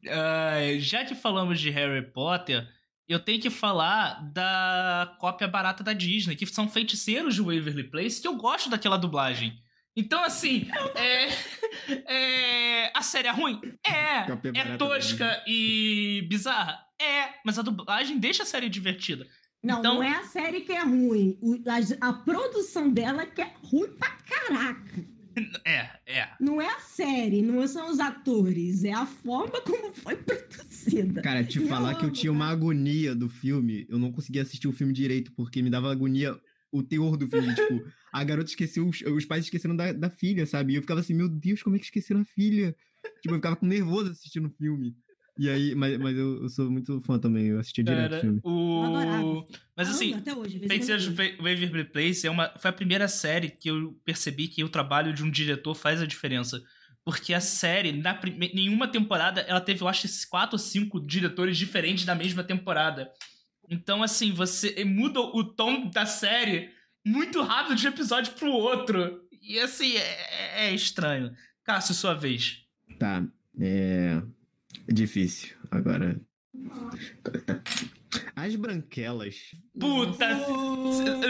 Ah, 0.09 0.59
já 0.79 1.05
que 1.05 1.15
falamos 1.15 1.61
de 1.61 1.69
Harry 1.71 2.03
Potter, 2.11 2.67
eu 3.09 3.19
tenho 3.19 3.41
que 3.41 3.51
falar 3.51 4.21
da 4.33 5.17
cópia 5.21 5.47
barata 5.49 5.83
da 5.85 5.93
Disney, 5.93 6.37
que 6.37 6.47
são 6.47 6.69
feiticeiros 6.69 7.35
de 7.35 7.43
Waverly 7.43 7.85
Place, 7.85 8.21
que 8.23 8.29
eu 8.29 8.37
gosto 8.37 8.71
daquela 8.71 8.97
dublagem. 8.97 9.61
Então, 10.01 10.25
assim, 10.25 10.67
é, 10.95 11.29
é, 12.07 12.93
a 12.97 13.03
série 13.03 13.29
é 13.29 13.31
ruim? 13.33 13.61
É. 13.87 14.21
É 14.55 14.77
tosca 14.77 15.43
e 15.47 16.27
bizarra? 16.29 16.79
É. 17.01 17.29
Mas 17.45 17.59
a 17.59 17.63
dublagem 17.63 18.19
deixa 18.19 18.43
a 18.43 18.47
série 18.47 18.69
divertida. 18.69 19.27
Não, 19.63 19.81
Então- 19.81 19.95
não 19.97 20.03
é 20.03 20.13
a 20.17 20.23
série 20.25 20.63
que 20.63 20.73
é 20.73 20.83
ruim. 20.83 21.39
A, 22.01 22.09
a 22.09 22.13
produção 22.15 22.91
dela 22.91 23.27
que 23.27 23.43
é 23.43 23.53
ruim 23.63 23.91
pra 23.99 24.11
caraca. 24.11 25.05
É, 25.65 25.89
é. 26.07 26.29
Não 26.41 26.61
é 26.61 26.67
a 26.67 26.81
série, 26.81 27.41
não 27.41 27.67
são 27.69 27.89
os 27.89 28.01
atores, 28.01 28.83
é 28.83 28.93
a 28.93 29.07
forma 29.07 29.61
como 29.61 29.93
foi 29.95 30.17
produzida. 30.17 31.23
Cara, 31.23 31.45
te 31.45 31.59
Eu 31.61 31.69
falar 31.69 31.95
que 31.95 32.05
eu 32.05 32.11
tinha 32.11 32.33
uma 32.33 32.49
agonia 32.49 33.15
do 33.15 33.29
filme, 33.29 33.87
eu 33.89 33.97
não 33.99 34.11
conseguia 34.11 34.43
assistir 34.43 34.67
o 34.67 34.73
filme 34.73 34.93
direito, 34.93 35.31
porque 35.33 35.63
me 35.63 35.71
dava 35.71 35.91
agonia 35.93 36.37
o 36.73 36.83
teor 36.83 37.17
do 37.17 37.27
filme. 37.29 37.55
tipo, 37.55 37.85
a 38.13 38.25
garota 38.25 38.49
esqueceu, 38.51 38.89
os, 38.89 39.01
os 39.03 39.25
pais 39.25 39.45
esqueceram 39.45 39.77
da, 39.77 39.93
da 39.93 40.11
filha, 40.11 40.47
sabe? 40.47 40.73
E 40.73 40.77
eu 40.77 40.83
ficava 40.83 41.01
assim, 41.01 41.15
meu 41.15 41.29
Deus, 41.29 41.63
como 41.63 41.77
é 41.77 41.79
que 41.79 41.85
esqueceram 41.85 42.21
a 42.21 42.25
filha? 42.25 42.75
Tipo, 43.21 43.35
eu 43.35 43.39
ficava 43.39 43.57
com 43.57 43.67
nervoso 43.67 44.11
assistindo 44.11 44.47
o 44.47 44.51
filme. 44.51 44.97
E 45.39 45.49
aí, 45.49 45.75
mas, 45.75 45.97
mas 45.99 46.17
eu, 46.17 46.43
eu 46.43 46.49
sou 46.49 46.71
muito 46.71 47.01
fã 47.01 47.19
também, 47.19 47.47
eu 47.47 47.59
assistia 47.59 47.83
direto 47.83 48.07
o 48.07 48.11
Cara, 48.11 48.21
filme. 48.21 48.41
o... 48.45 49.45
Mas 49.77 49.89
assim, 49.89 50.13
até 50.13 50.35
hoje, 50.35 50.59
Feiticeiros 50.59 51.05
de 51.05 51.37
Waverly 51.37 51.85
Place 51.85 52.27
é 52.27 52.31
uma, 52.31 52.53
foi 52.59 52.69
a 52.69 52.75
primeira 52.75 53.09
série 53.09 53.49
que 53.49 53.71
eu 53.71 53.99
percebi 54.05 54.49
que 54.49 54.63
o 54.63 54.69
trabalho 54.69 55.15
de 55.15 55.23
um 55.23 55.31
diretor 55.31 55.75
faz 55.75 56.03
a 56.03 56.07
diferença. 56.07 56.63
Porque 57.03 57.33
a 57.33 57.41
série, 57.41 57.93
na 57.93 58.13
prime- 58.13 58.53
nenhuma 58.55 58.87
temporada, 58.87 59.41
ela 59.43 59.61
teve, 59.61 59.81
eu 59.83 59.89
acho, 59.89 60.07
quatro 60.29 60.57
ou 60.57 60.59
cinco 60.59 61.01
diretores 61.01 61.57
diferentes 61.57 62.05
na 62.05 62.15
mesma 62.15 62.45
temporada. 62.45 63.11
Então, 63.71 64.03
assim, 64.03 64.33
você 64.33 64.85
muda 64.85 65.21
o 65.21 65.45
tom 65.45 65.89
da 65.89 66.05
série 66.05 66.71
muito 67.07 67.41
rápido 67.41 67.77
de 67.77 67.87
um 67.87 67.91
episódio 67.91 68.33
pro 68.35 68.51
outro. 68.51 69.23
E, 69.41 69.61
assim, 69.61 69.97
é, 69.97 70.67
é 70.67 70.75
estranho. 70.75 71.33
Cássio, 71.65 71.95
sua 71.95 72.13
vez. 72.13 72.65
Tá, 72.99 73.25
é. 73.61 74.21
Difícil. 74.89 75.57
Agora. 75.71 76.21
As 78.35 78.57
branquelas. 78.57 79.37
Puta! 79.79 80.27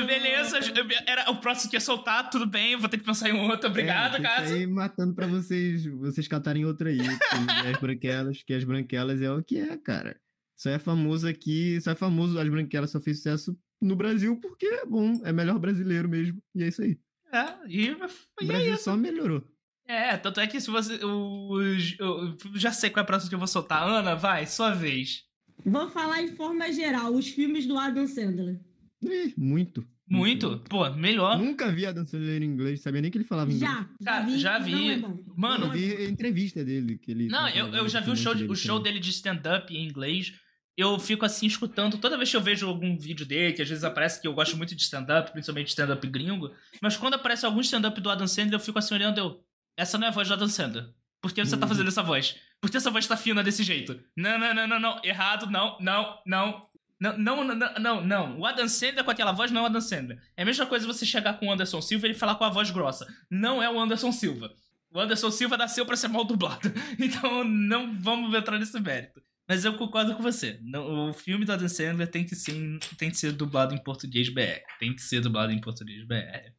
Beleza, 0.06 0.58
era 1.06 1.30
o 1.30 1.36
próximo 1.36 1.70
que 1.70 1.76
ia 1.76 1.80
soltar, 1.80 2.30
tudo 2.30 2.46
bem, 2.46 2.76
vou 2.76 2.88
ter 2.88 2.96
que 2.96 3.04
pensar 3.04 3.28
em 3.28 3.38
outro. 3.38 3.68
Obrigado, 3.68 4.16
é, 4.24 4.46
sair 4.46 4.66
matando 4.66 5.14
pra 5.14 5.26
vocês, 5.26 5.84
vocês 5.84 6.26
catarem 6.26 6.64
outra 6.64 6.88
aí. 6.88 7.00
as 7.00 7.78
branquelas, 7.78 8.42
que 8.42 8.54
as 8.54 8.64
branquelas 8.64 9.20
é 9.20 9.30
o 9.30 9.42
que 9.42 9.58
é, 9.58 9.76
cara. 9.76 10.18
Só 10.60 10.68
é 10.68 10.78
famoso 10.78 11.26
aqui, 11.26 11.80
só 11.80 11.92
é 11.92 11.94
famoso, 11.94 12.38
as 12.38 12.46
branquelas 12.46 12.90
só 12.90 13.00
fez 13.00 13.16
sucesso 13.16 13.58
no 13.80 13.96
Brasil 13.96 14.36
porque 14.38 14.66
é 14.66 14.84
bom, 14.84 15.18
é 15.24 15.32
melhor 15.32 15.58
brasileiro 15.58 16.06
mesmo. 16.06 16.38
E 16.54 16.62
é 16.62 16.68
isso 16.68 16.82
aí. 16.82 16.98
É, 17.32 17.46
e, 17.66 17.90
O 17.92 18.04
é 18.42 18.44
Brasil 18.44 18.74
isso. 18.74 18.84
só 18.84 18.94
melhorou. 18.94 19.42
É, 19.88 20.18
tanto 20.18 20.38
é 20.38 20.46
que 20.46 20.60
se 20.60 20.70
você. 20.70 21.02
o- 21.02 21.58
eu 21.62 22.36
já 22.56 22.72
sei 22.72 22.90
qual 22.90 23.00
é 23.00 23.04
a 23.04 23.06
próxima 23.06 23.30
que 23.30 23.34
eu 23.34 23.38
vou 23.38 23.48
soltar. 23.48 23.88
Ana, 23.88 24.14
vai, 24.14 24.46
sua 24.46 24.74
vez. 24.74 25.22
Vou 25.64 25.88
falar 25.88 26.20
em 26.22 26.36
forma 26.36 26.70
geral, 26.70 27.14
os 27.14 27.26
filmes 27.28 27.66
do 27.66 27.78
Adam 27.78 28.06
Sandler. 28.06 28.60
Ih, 29.02 29.32
muito. 29.38 29.82
Muito? 30.06 30.58
Pô, 30.68 30.90
melhor. 30.90 31.38
Nunca 31.38 31.72
vi 31.72 31.86
a 31.86 31.92
dançarina 31.92 32.44
em 32.44 32.48
inglês, 32.48 32.82
sabia 32.82 33.00
nem 33.00 33.10
que 33.10 33.16
ele 33.16 33.24
falava 33.24 33.50
inglês. 33.50 33.72
Já, 33.72 33.88
já 34.02 34.20
vi. 34.26 34.38
já 34.38 34.58
vi. 34.58 34.72
Não 34.72 34.90
é 34.90 34.98
bom. 34.98 35.24
Mano, 35.36 35.66
Eu 35.66 35.72
é 35.72 35.74
vi 35.76 36.04
entrevista 36.10 36.62
dele, 36.62 36.98
que 36.98 37.12
ele. 37.12 37.28
Não, 37.28 37.48
eu, 37.48 37.68
eu 37.68 37.88
já 37.88 38.00
vi 38.00 38.10
o 38.10 38.16
show, 38.16 38.34
falando 38.34 38.50
o 38.50 38.56
show 38.56 38.78
dele 38.78 38.98
de 39.00 39.08
stand-up 39.10 39.72
em 39.74 39.86
inglês. 39.88 40.34
Eu 40.76 40.98
fico 40.98 41.24
assim 41.26 41.46
escutando. 41.46 41.98
Toda 41.98 42.16
vez 42.16 42.30
que 42.30 42.36
eu 42.36 42.40
vejo 42.40 42.66
algum 42.66 42.96
vídeo 42.96 43.26
dele, 43.26 43.52
que 43.52 43.60
às 43.62 43.68
vezes 43.68 43.84
aparece 43.84 44.20
que 44.20 44.26
eu 44.26 44.32
gosto 44.32 44.56
muito 44.56 44.74
de 44.74 44.80
stand-up, 44.82 45.30
principalmente 45.32 45.68
stand-up 45.68 46.06
gringo. 46.08 46.52
Mas 46.80 46.96
quando 46.96 47.14
aparece 47.14 47.44
algum 47.44 47.60
stand-up 47.60 48.00
do 48.00 48.08
Adam 48.10 48.26
Sandler, 48.26 48.54
eu 48.54 48.60
fico 48.60 48.78
assim 48.78 48.94
olhando, 48.94 49.18
eu. 49.18 49.44
Essa 49.76 49.98
não 49.98 50.06
é 50.06 50.08
a 50.10 50.12
voz 50.12 50.26
do 50.28 50.34
Adam 50.34 50.48
Sandler. 50.48 50.88
Por 51.20 51.32
que 51.32 51.44
você 51.44 51.56
tá 51.56 51.64
Uhum. 51.66 51.68
fazendo 51.68 51.88
essa 51.88 52.02
voz? 52.02 52.36
Por 52.60 52.70
que 52.70 52.76
essa 52.78 52.90
voz 52.90 53.06
tá 53.06 53.16
fina 53.16 53.42
desse 53.42 53.62
jeito? 53.62 54.00
Não, 54.16 54.38
não, 54.38 54.54
não, 54.54 54.66
não, 54.66 54.80
não. 54.80 55.00
Errado, 55.04 55.50
não, 55.50 55.76
não, 55.80 56.18
não. 56.26 56.66
Não, 56.98 57.16
não, 57.16 57.44
não, 57.44 57.74
não, 57.78 58.04
não. 58.06 58.38
O 58.38 58.46
Adam 58.46 58.68
Sandler 58.68 59.04
com 59.04 59.10
aquela 59.10 59.32
voz 59.32 59.50
não 59.50 59.60
é 59.62 59.64
o 59.64 59.66
Adam 59.66 59.80
Sandler. 59.80 60.18
É 60.36 60.42
a 60.42 60.46
mesma 60.46 60.66
coisa 60.66 60.86
você 60.86 61.04
chegar 61.06 61.34
com 61.34 61.46
o 61.48 61.52
Anderson 61.52 61.80
Silva 61.80 62.06
e 62.06 62.10
ele 62.10 62.18
falar 62.18 62.34
com 62.34 62.44
a 62.44 62.50
voz 62.50 62.70
grossa. 62.70 63.06
Não 63.30 63.62
é 63.62 63.70
o 63.70 63.78
Anderson 63.80 64.12
Silva. 64.12 64.50
O 64.92 65.00
Anderson 65.00 65.30
Silva 65.30 65.56
nasceu 65.56 65.86
pra 65.86 65.96
ser 65.96 66.08
mal 66.08 66.24
dublado. 66.24 66.70
Então 66.98 67.42
não 67.44 67.90
vamos 67.92 68.34
entrar 68.34 68.58
nesse 68.58 68.78
mérito. 68.80 69.22
Mas 69.50 69.64
eu 69.64 69.74
concordo 69.74 70.14
com 70.14 70.22
você. 70.22 70.60
Não, 70.62 71.08
o 71.08 71.12
filme 71.12 71.44
do 71.44 71.52
Adam 71.52 71.68
Sandler 71.68 72.06
tem 72.06 72.24
que, 72.24 72.36
ser, 72.36 72.54
tem 72.96 73.10
que 73.10 73.16
ser 73.16 73.32
dublado 73.32 73.74
em 73.74 73.82
português 73.82 74.28
BR. 74.28 74.62
Tem 74.78 74.94
que 74.94 75.02
ser 75.02 75.20
dublado 75.20 75.50
em 75.50 75.60
português 75.60 76.06
BR. 76.06 76.52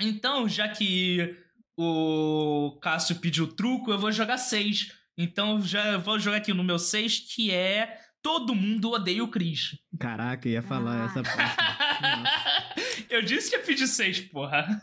Então, 0.00 0.48
já 0.48 0.68
que 0.68 1.36
o 1.76 2.78
Cássio 2.80 3.16
pediu 3.16 3.48
truco, 3.48 3.90
eu 3.90 3.98
vou 3.98 4.12
jogar 4.12 4.38
6. 4.38 4.92
Então 5.18 5.60
já 5.60 5.96
vou 5.98 6.16
jogar 6.20 6.36
aqui 6.36 6.54
no 6.54 6.62
meu 6.62 6.78
6, 6.78 7.34
que 7.34 7.50
é 7.50 7.98
Todo 8.22 8.54
mundo 8.54 8.90
odeia 8.90 9.22
o 9.24 9.28
Chris. 9.28 9.76
Caraca, 9.98 10.48
eu 10.48 10.52
ia 10.52 10.62
falar 10.62 11.02
Ah. 11.02 11.04
essa 11.06 11.22
parte. 11.22 13.06
eu 13.10 13.22
disse 13.22 13.50
que 13.50 13.56
ia 13.56 13.62
pedir 13.62 13.86
6, 13.88 14.20
porra. 14.22 14.80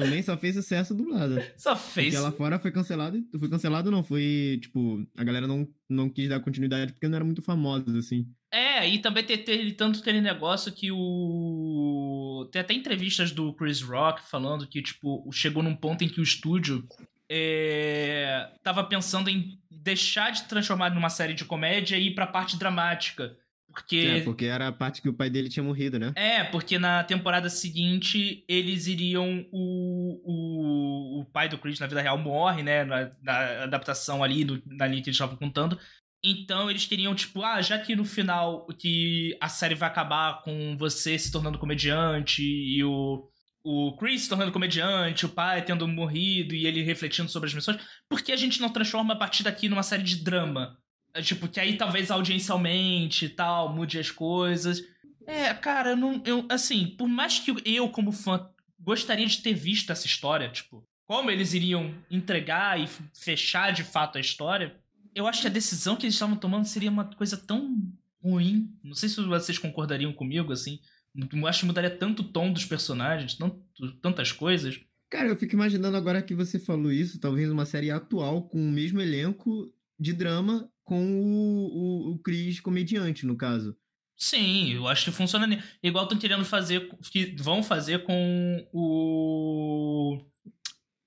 Também 0.00 0.22
só 0.22 0.36
fez 0.36 0.54
sucesso 0.54 0.94
dublado. 0.94 1.36
Só 1.56 1.74
fez. 1.76 2.14
Porque 2.14 2.24
lá 2.24 2.32
fora 2.32 2.58
foi 2.58 2.70
cancelado. 2.70 3.22
Foi 3.38 3.48
cancelado, 3.48 3.90
não. 3.90 4.02
Foi, 4.02 4.58
tipo, 4.60 5.06
a 5.16 5.24
galera 5.24 5.46
não, 5.46 5.68
não 5.88 6.08
quis 6.08 6.28
dar 6.28 6.40
continuidade 6.40 6.92
porque 6.92 7.08
não 7.08 7.16
era 7.16 7.24
muito 7.24 7.42
famosos, 7.42 7.94
assim. 7.94 8.26
É, 8.52 8.88
e 8.88 8.98
também 8.98 9.24
tem 9.24 9.70
tanto 9.72 10.00
aquele 10.00 10.20
negócio 10.20 10.72
que 10.72 10.90
o. 10.92 12.48
Tem 12.52 12.60
até 12.60 12.74
entrevistas 12.74 13.32
do 13.32 13.52
Chris 13.54 13.82
Rock 13.82 14.22
falando 14.28 14.66
que, 14.66 14.82
tipo, 14.82 15.28
chegou 15.32 15.62
num 15.62 15.76
ponto 15.76 16.04
em 16.04 16.08
que 16.08 16.20
o 16.20 16.22
estúdio 16.22 16.86
é, 17.28 18.50
tava 18.62 18.84
pensando 18.84 19.28
em 19.28 19.58
deixar 19.70 20.30
de 20.30 20.44
transformar 20.44 20.90
numa 20.94 21.10
série 21.10 21.34
de 21.34 21.44
comédia 21.44 21.96
e 21.96 22.08
ir 22.08 22.14
pra 22.14 22.26
parte 22.26 22.58
dramática. 22.58 23.36
Porque. 23.76 23.98
É, 23.98 24.20
porque 24.22 24.46
era 24.46 24.68
a 24.68 24.72
parte 24.72 25.02
que 25.02 25.08
o 25.08 25.12
pai 25.12 25.28
dele 25.28 25.50
tinha 25.50 25.62
morrido, 25.62 25.98
né? 25.98 26.12
É, 26.16 26.42
porque 26.44 26.78
na 26.78 27.04
temporada 27.04 27.50
seguinte 27.50 28.42
eles 28.48 28.86
iriam. 28.86 29.46
O, 29.52 30.22
o, 30.24 31.20
o 31.20 31.24
pai 31.26 31.46
do 31.46 31.58
Chris 31.58 31.78
na 31.78 31.86
vida 31.86 32.00
real 32.00 32.16
morre, 32.16 32.62
né? 32.62 32.84
Na, 32.84 33.10
na 33.22 33.64
adaptação 33.64 34.24
ali, 34.24 34.44
do, 34.44 34.62
na 34.66 34.86
linha 34.86 35.02
que 35.02 35.10
eles 35.10 35.16
estavam 35.16 35.36
contando. 35.36 35.78
Então 36.24 36.70
eles 36.70 36.86
queriam, 36.86 37.14
tipo, 37.14 37.42
ah, 37.42 37.60
já 37.60 37.78
que 37.78 37.94
no 37.94 38.04
final 38.04 38.66
que 38.78 39.36
a 39.40 39.48
série 39.48 39.74
vai 39.74 39.88
acabar 39.88 40.42
com 40.42 40.74
você 40.78 41.18
se 41.18 41.30
tornando 41.30 41.58
comediante 41.58 42.42
e 42.42 42.82
o, 42.82 43.28
o 43.62 43.94
Chris 43.98 44.22
se 44.22 44.28
tornando 44.30 44.50
comediante, 44.50 45.26
o 45.26 45.28
pai 45.28 45.62
tendo 45.62 45.86
morrido 45.86 46.54
e 46.54 46.66
ele 46.66 46.82
refletindo 46.82 47.28
sobre 47.28 47.48
as 47.48 47.54
missões, 47.54 47.78
por 48.08 48.22
que 48.22 48.32
a 48.32 48.36
gente 48.36 48.60
não 48.60 48.70
transforma 48.70 49.12
a 49.12 49.18
partir 49.18 49.44
daqui 49.44 49.68
numa 49.68 49.82
série 49.82 50.02
de 50.02 50.16
drama? 50.16 50.76
É, 51.16 51.22
Tipo, 51.22 51.48
que 51.48 51.58
aí 51.58 51.76
talvez 51.76 52.10
audiencialmente 52.10 53.24
e 53.24 53.28
tal, 53.28 53.74
mude 53.74 53.98
as 53.98 54.10
coisas. 54.10 54.82
É, 55.26 55.52
cara, 55.54 55.90
eu 55.90 55.96
não. 55.96 56.22
Eu, 56.24 56.46
assim, 56.48 56.94
por 56.98 57.08
mais 57.08 57.38
que 57.38 57.54
eu, 57.64 57.88
como 57.88 58.12
fã, 58.12 58.48
gostaria 58.78 59.26
de 59.26 59.38
ter 59.38 59.54
visto 59.54 59.90
essa 59.90 60.06
história, 60.06 60.48
tipo, 60.48 60.86
como 61.06 61.30
eles 61.30 61.54
iriam 61.54 61.94
entregar 62.10 62.80
e 62.80 62.88
fechar 63.14 63.72
de 63.72 63.82
fato 63.82 64.18
a 64.18 64.20
história, 64.20 64.76
eu 65.14 65.26
acho 65.26 65.40
que 65.40 65.46
a 65.46 65.50
decisão 65.50 65.96
que 65.96 66.04
eles 66.04 66.14
estavam 66.14 66.36
tomando 66.36 66.66
seria 66.66 66.90
uma 66.90 67.04
coisa 67.04 67.36
tão 67.36 67.76
ruim. 68.22 68.70
Não 68.84 68.94
sei 68.94 69.08
se 69.08 69.20
vocês 69.22 69.58
concordariam 69.58 70.12
comigo, 70.12 70.52
assim. 70.52 70.78
Eu 71.14 71.46
acho 71.46 71.60
que 71.60 71.66
mudaria 71.66 71.90
tanto 71.90 72.20
o 72.20 72.28
tom 72.28 72.52
dos 72.52 72.66
personagens, 72.66 73.34
tanto, 73.34 73.58
tantas 74.02 74.30
coisas. 74.32 74.78
Cara, 75.08 75.28
eu 75.28 75.36
fico 75.36 75.54
imaginando 75.54 75.96
agora 75.96 76.20
que 76.20 76.34
você 76.34 76.58
falou 76.58 76.92
isso, 76.92 77.20
talvez 77.20 77.50
uma 77.50 77.64
série 77.64 77.90
atual 77.90 78.42
com 78.42 78.58
o 78.58 78.70
mesmo 78.70 79.00
elenco 79.00 79.72
de 79.98 80.12
drama 80.12 80.70
com 80.84 81.02
o, 81.04 81.66
o, 81.66 82.12
o 82.12 82.18
Chris 82.18 82.60
comediante, 82.60 83.26
no 83.26 83.36
caso. 83.36 83.76
Sim, 84.16 84.72
eu 84.72 84.88
acho 84.88 85.04
que 85.04 85.10
funciona. 85.10 85.62
Igual 85.82 86.04
estão 86.04 86.18
querendo 86.18 86.44
fazer, 86.44 86.88
que 87.10 87.36
vão 87.38 87.62
fazer 87.62 88.02
com 88.04 88.66
o. 88.72 90.18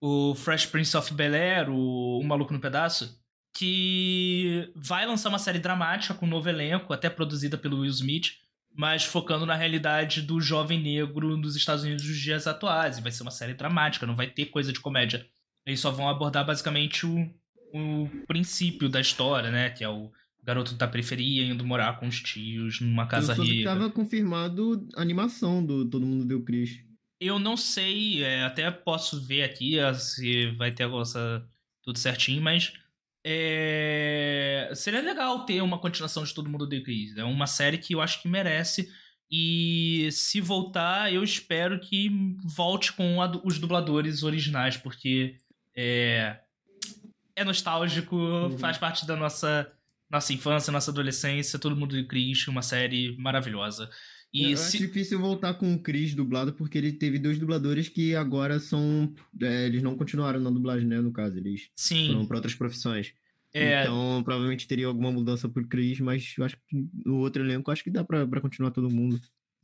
O 0.02 0.34
Fresh 0.34 0.66
Prince 0.68 0.96
of 0.96 1.14
Bel 1.14 1.34
Air, 1.34 1.70
o, 1.70 2.20
o 2.20 2.24
Maluco 2.24 2.54
no 2.54 2.60
Pedaço, 2.60 3.20
que 3.54 4.72
vai 4.74 5.06
lançar 5.06 5.28
uma 5.28 5.40
série 5.40 5.60
dramática 5.60 6.14
com 6.14 6.26
um 6.26 6.30
novo 6.30 6.48
elenco, 6.48 6.94
até 6.94 7.10
produzida 7.10 7.58
pelo 7.58 7.80
Will 7.80 7.90
Smith, 7.90 8.38
mas 8.74 9.04
focando 9.04 9.46
na 9.46 9.56
realidade 9.56 10.22
do 10.22 10.40
jovem 10.40 10.82
negro 10.82 11.36
nos 11.36 11.58
Estados 11.58 11.84
Unidos 11.84 12.06
dos 12.06 12.18
dias 12.18 12.48
atuais. 12.48 12.98
E 12.98 13.02
vai 13.02 13.12
ser 13.12 13.24
uma 13.24 13.32
série 13.32 13.54
dramática, 13.54 14.06
não 14.06 14.16
vai 14.16 14.28
ter 14.28 14.46
coisa 14.46 14.72
de 14.72 14.80
comédia. 14.80 15.28
Eles 15.66 15.82
só 15.82 15.92
vão 15.92 16.08
abordar 16.08 16.46
basicamente 16.46 17.06
o, 17.06 17.30
o 17.74 18.10
princípio 18.28 18.90
da 18.90 19.00
história, 19.00 19.52
né? 19.52 19.70
Que 19.70 19.84
é 19.84 19.90
o 19.90 20.12
garoto 20.44 20.74
da 20.76 20.88
periferia 20.88 21.44
indo 21.44 21.66
morar 21.66 22.00
com 22.00 22.08
os 22.08 22.22
tios 22.22 22.82
numa 22.82 23.06
casa 23.06 23.34
eu 23.34 23.36
soube 23.36 23.52
que 23.52 23.58
rica. 23.58 23.70
tava 23.70 23.90
confirmado 23.90 24.88
a 24.96 25.02
animação 25.02 25.64
do 25.64 25.88
Todo 25.90 26.06
Mundo 26.06 26.26
Deu 26.26 26.44
Chris. 26.44 26.80
Eu 27.20 27.38
não 27.38 27.58
sei, 27.58 28.24
é, 28.24 28.44
até 28.44 28.72
posso 28.72 29.22
ver 29.22 29.44
aqui 29.44 29.78
é, 29.78 29.94
se 29.94 30.52
vai 30.52 30.72
ter 30.72 30.90
essa, 30.90 31.46
tudo 31.84 32.00
certinho, 32.00 32.42
mas 32.42 32.74
é, 33.24 34.72
seria 34.74 35.02
legal 35.02 35.46
ter 35.46 35.62
uma 35.62 35.78
continuação 35.78 36.24
de 36.24 36.34
Todo 36.34 36.50
Mundo 36.50 36.64
Odeia 36.64 36.82
o 36.82 36.86
Chris. 36.86 37.16
É 37.18 37.24
uma 37.24 37.48
série 37.48 37.78
que 37.78 37.94
eu 37.94 38.02
acho 38.02 38.22
que 38.22 38.28
merece. 38.28 38.90
E 39.32 40.10
se 40.12 40.42
voltar, 40.42 41.14
eu 41.14 41.24
espero 41.24 41.80
que 41.80 42.10
volte 42.44 42.92
com 42.94 43.22
a 43.22 43.30
os 43.44 43.60
dubladores 43.60 44.24
originais, 44.24 44.76
porque 44.76 45.38
é, 45.76 46.40
é 47.40 47.44
nostálgico, 47.46 48.16
faz 48.60 48.78
parte 48.78 49.06
da 49.06 49.16
nossa, 49.16 49.72
nossa 50.10 50.34
infância, 50.34 50.72
nossa 50.72 50.92
adolescência. 50.92 51.58
Todo 51.60 51.76
Mundo 51.76 52.06
Chris, 52.08 52.48
uma 52.48 52.62
série 52.62 53.16
maravilhosa. 53.18 53.90
E 54.32 54.52
eu 54.52 54.58
se- 54.58 54.78
acho 54.78 54.88
difícil 54.88 55.20
voltar 55.20 55.56
com 55.56 55.74
o 55.74 55.82
Chris 55.82 56.14
dublado, 56.14 56.54
porque 56.54 56.78
ele 56.78 56.92
teve 56.94 57.18
dois 57.18 57.40
dubladores 57.40 57.90
que 57.90 58.14
agora 58.16 58.60
são. 58.60 59.12
é, 59.42 59.66
eles 59.66 59.82
não 59.82 59.96
continuaram 59.96 60.40
na 60.40 60.52
dublagem, 60.52 60.88
né? 60.88 61.02
No 61.02 61.12
caso, 61.12 61.38
eles 61.38 61.70
sim, 61.76 62.08
foram 62.08 62.26
pra 62.28 62.38
outras 62.38 62.54
profissões. 62.54 63.14
é, 63.54 63.82
Então, 63.82 64.22
provavelmente 64.24 64.68
teria 64.68 64.86
alguma 64.86 65.12
mudança 65.12 65.50
pro 65.50 65.68
Chris, 65.68 66.00
mas 66.00 66.36
eu 66.38 66.46
acho 66.46 66.56
que 66.68 66.88
no 67.04 67.18
outro 67.18 67.44
elenco, 67.44 67.72
acho 67.72 67.84
que 67.84 67.90
dá 67.90 68.04
pra 68.04 68.40
continuar 68.42 68.70
todo 68.72 68.90
mundo. 68.92 69.20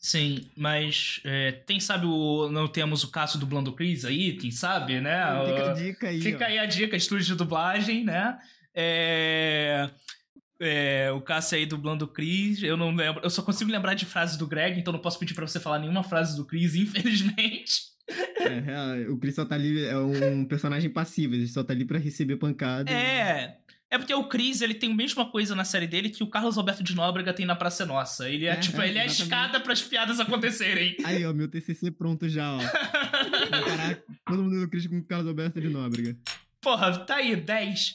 Sim, 0.06 0.52
mas 0.56 1.20
é, 1.24 1.64
quem 1.66 1.80
sabe 1.80 2.06
o, 2.06 2.48
não 2.52 2.68
temos 2.68 3.04
o 3.04 3.10
Cássio 3.10 3.40
dublando 3.40 3.72
o 3.72 3.74
Chris 3.74 4.06
aí, 4.06 4.34
quem 4.34 4.52
sabe, 4.52 5.02
né? 5.02 5.20
Fica 5.48 5.72
a 5.72 5.74
dica 5.74 6.08
aí. 6.10 6.22
Fica 6.22 6.44
ó. 6.44 6.48
aí 6.48 6.60
a 6.60 6.66
dica, 6.68 6.96
estúdio 6.96 7.26
de 7.26 7.34
dublagem, 7.34 8.06
né? 8.06 8.38
É, 8.72 9.90
é, 10.60 11.12
o 11.12 11.20
Cássio 11.22 11.58
aí 11.58 11.66
dublando 11.66 12.06
o 12.06 12.08
Chris, 12.08 12.62
eu 12.62 12.78
não 12.78 12.94
lembro, 12.94 13.24
eu 13.24 13.30
só 13.32 13.42
consigo 13.42 13.72
lembrar 13.72 13.96
de 13.96 14.06
frases 14.06 14.38
do 14.38 14.46
Greg, 14.46 14.80
então 14.80 14.94
não 14.94 15.02
posso 15.02 15.18
pedir 15.18 15.34
pra 15.34 15.48
você 15.48 15.60
falar 15.60 15.80
nenhuma 15.80 16.04
frase 16.04 16.38
do 16.38 16.46
Chris, 16.46 16.76
infelizmente. 16.78 17.96
É, 18.42 18.60
real, 18.60 19.12
o 19.12 19.18
Chris 19.18 19.34
só 19.34 19.44
tá 19.44 19.56
ali, 19.56 19.86
é 19.86 19.98
um 19.98 20.46
personagem 20.46 20.92
passivo, 20.92 21.34
ele 21.34 21.48
só 21.48 21.64
tá 21.64 21.74
ali 21.74 21.84
pra 21.84 21.98
receber 21.98 22.36
pancada. 22.36 22.92
É, 22.92 23.58
é 23.96 23.98
porque 23.98 24.14
o 24.14 24.26
Chris, 24.26 24.62
ele 24.62 24.74
tem 24.74 24.92
a 24.92 24.96
mesma 24.96 25.30
coisa 25.30 25.56
na 25.56 25.64
série 25.66 25.88
dele 25.88 26.10
que 26.10 26.24
o 26.24 26.28
Carlos 26.28 26.58
Alberto 26.58 26.84
de 26.84 26.94
Nóbrega 26.96 27.34
tem 27.34 27.46
na 27.46 27.56
Praça 27.56 27.84
é 27.84 27.86
Nossa. 27.86 28.30
Ele 28.30 28.46
é, 28.46 28.52
É, 28.52 28.56
tipo, 28.58 28.82
ele 28.82 28.98
é 28.98 29.02
a 29.04 29.06
escada 29.06 29.60
pras 29.60 29.82
piadas 29.82 30.20
acontecerem. 30.20 30.96
Aí, 31.04 31.26
ó, 31.26 31.34
meu 31.34 31.48
TCC 31.48 31.92
pronto 31.92 32.28
já, 32.30 32.54
ó. 32.56 32.60
Caraca, 33.50 34.04
todo 34.26 34.44
mundo 34.44 34.60
do 34.62 34.70
Chris 34.70 34.88
com 34.88 34.98
o 35.00 35.04
Carlos 35.04 35.28
Alberto 35.28 35.60
de 35.60 35.70
Nóbrega. 35.70 36.18
Porra, 36.62 36.98
tá 37.00 37.18
aí, 37.18 37.36
10. 37.36 37.94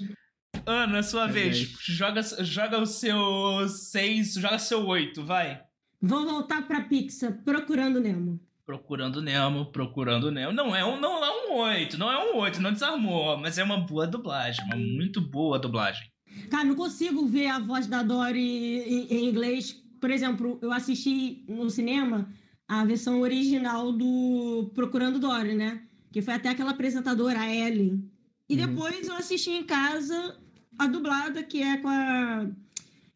Ana, 0.67 1.03
sua 1.03 1.29
É 1.29 1.33
vez. 1.33 1.59
10. 1.59 1.79
Joga, 1.83 2.23
joga 2.45 2.79
o 2.79 2.87
seu 2.87 3.69
6, 3.69 4.35
joga 4.35 4.59
seu 4.59 4.87
8, 4.87 5.25
vai. 5.25 5.61
Vou 6.01 6.25
voltar 6.25 6.63
pra 6.67 6.81
Pixar, 6.83 7.33
procurando 7.45 8.01
Nemo. 8.01 8.41
Procurando 8.67 9.21
Nemo, 9.21 9.67
procurando 9.67 10.31
Nemo. 10.31 10.53
Não 10.53 10.75
é 10.77 10.85
um, 10.85 11.01
não 11.01 11.25
é 11.25 11.31
um 11.49 11.55
8, 11.55 11.99
não 11.99 12.11
é 12.11 12.33
um 12.33 12.37
8, 12.39 12.61
não 12.63 12.73
desarmou, 12.73 13.37
mas 13.39 13.59
é 13.59 13.65
uma 13.65 13.79
boa 13.79 14.07
dublagem, 14.07 14.65
uma 14.67 14.77
muito 14.77 15.21
boa 15.21 15.59
dublagem. 15.59 16.09
Cara, 16.51 16.65
não 16.65 16.75
consigo 16.77 17.27
ver 17.27 17.49
a 17.49 17.59
voz 17.59 17.87
da 17.87 18.03
Dory 18.03 18.41
em, 18.41 19.07
em 19.13 19.29
inglês. 19.29 19.73
Por 20.01 20.11
exemplo, 20.11 20.59
eu 20.63 20.73
assisti 20.73 21.45
no 21.49 21.69
cinema 21.69 22.29
a 22.69 22.85
versão 22.85 23.21
original 23.21 23.91
do 23.93 24.71
Procurando 24.75 25.19
Dory, 25.19 25.55
né? 25.55 25.83
Que 26.13 26.23
foi 26.23 26.35
até 26.35 26.49
aquela 26.51 26.71
apresentadora, 26.71 27.41
a 27.41 27.53
Ellen. 27.55 28.09
E 28.49 28.55
Uhum. 28.55 28.67
depois 28.67 29.09
eu 29.09 29.15
assisti 29.17 29.51
em 29.51 29.65
casa 29.65 30.37
a 30.79 30.87
dublada, 30.87 31.43
que 31.43 31.63
é 31.63 31.77
com 31.79 31.89
a. 31.89 32.47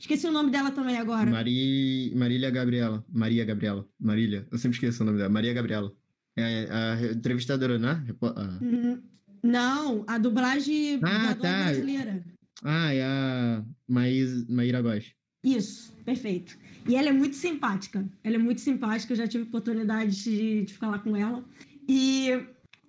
Esqueci 0.05 0.27
o 0.27 0.31
nome 0.33 0.51
dela 0.51 0.71
também 0.71 0.99
agora. 0.99 1.31
Mari... 1.31 2.13
Marília 2.15 2.51
Gabriela. 2.51 3.03
Maria 3.11 3.43
Gabriela. 3.43 3.89
Marília. 3.99 4.47
Eu 4.53 4.59
sempre 4.59 4.77
esqueço 4.77 5.03
o 5.03 5.07
nome 5.07 5.17
dela. 5.17 5.31
Maria 5.31 5.55
Gabriela. 5.55 5.91
É 6.37 6.69
a 6.71 7.13
entrevistadora, 7.13 7.79
né? 7.79 8.05
A- 8.21 8.59
Hum, 8.63 9.01
Não, 9.43 10.05
a 10.07 10.19
dublagem 10.19 11.01
Ah, 11.03 11.35
tá. 11.35 11.65
brasileira. 11.65 12.23
Ah, 12.63 12.93
é 12.93 13.03
a 13.03 13.65
Maís... 13.89 14.47
Maíra 14.47 14.83
Góes. 14.83 15.15
Isso, 15.43 15.95
perfeito. 16.05 16.59
E 16.87 16.97
ela 16.97 17.09
é 17.09 17.13
muito 17.13 17.37
simpática. 17.37 18.07
Ela 18.23 18.35
é 18.35 18.39
muito 18.39 18.61
simpática, 18.61 19.15
eu 19.15 19.17
já 19.17 19.27
tive 19.27 19.45
oportunidade 19.45 20.23
de, 20.23 20.65
de 20.65 20.75
falar 20.75 20.99
com 20.99 21.17
ela. 21.17 21.43
E 21.89 22.29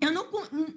eu 0.02 0.12
não, 0.12 0.28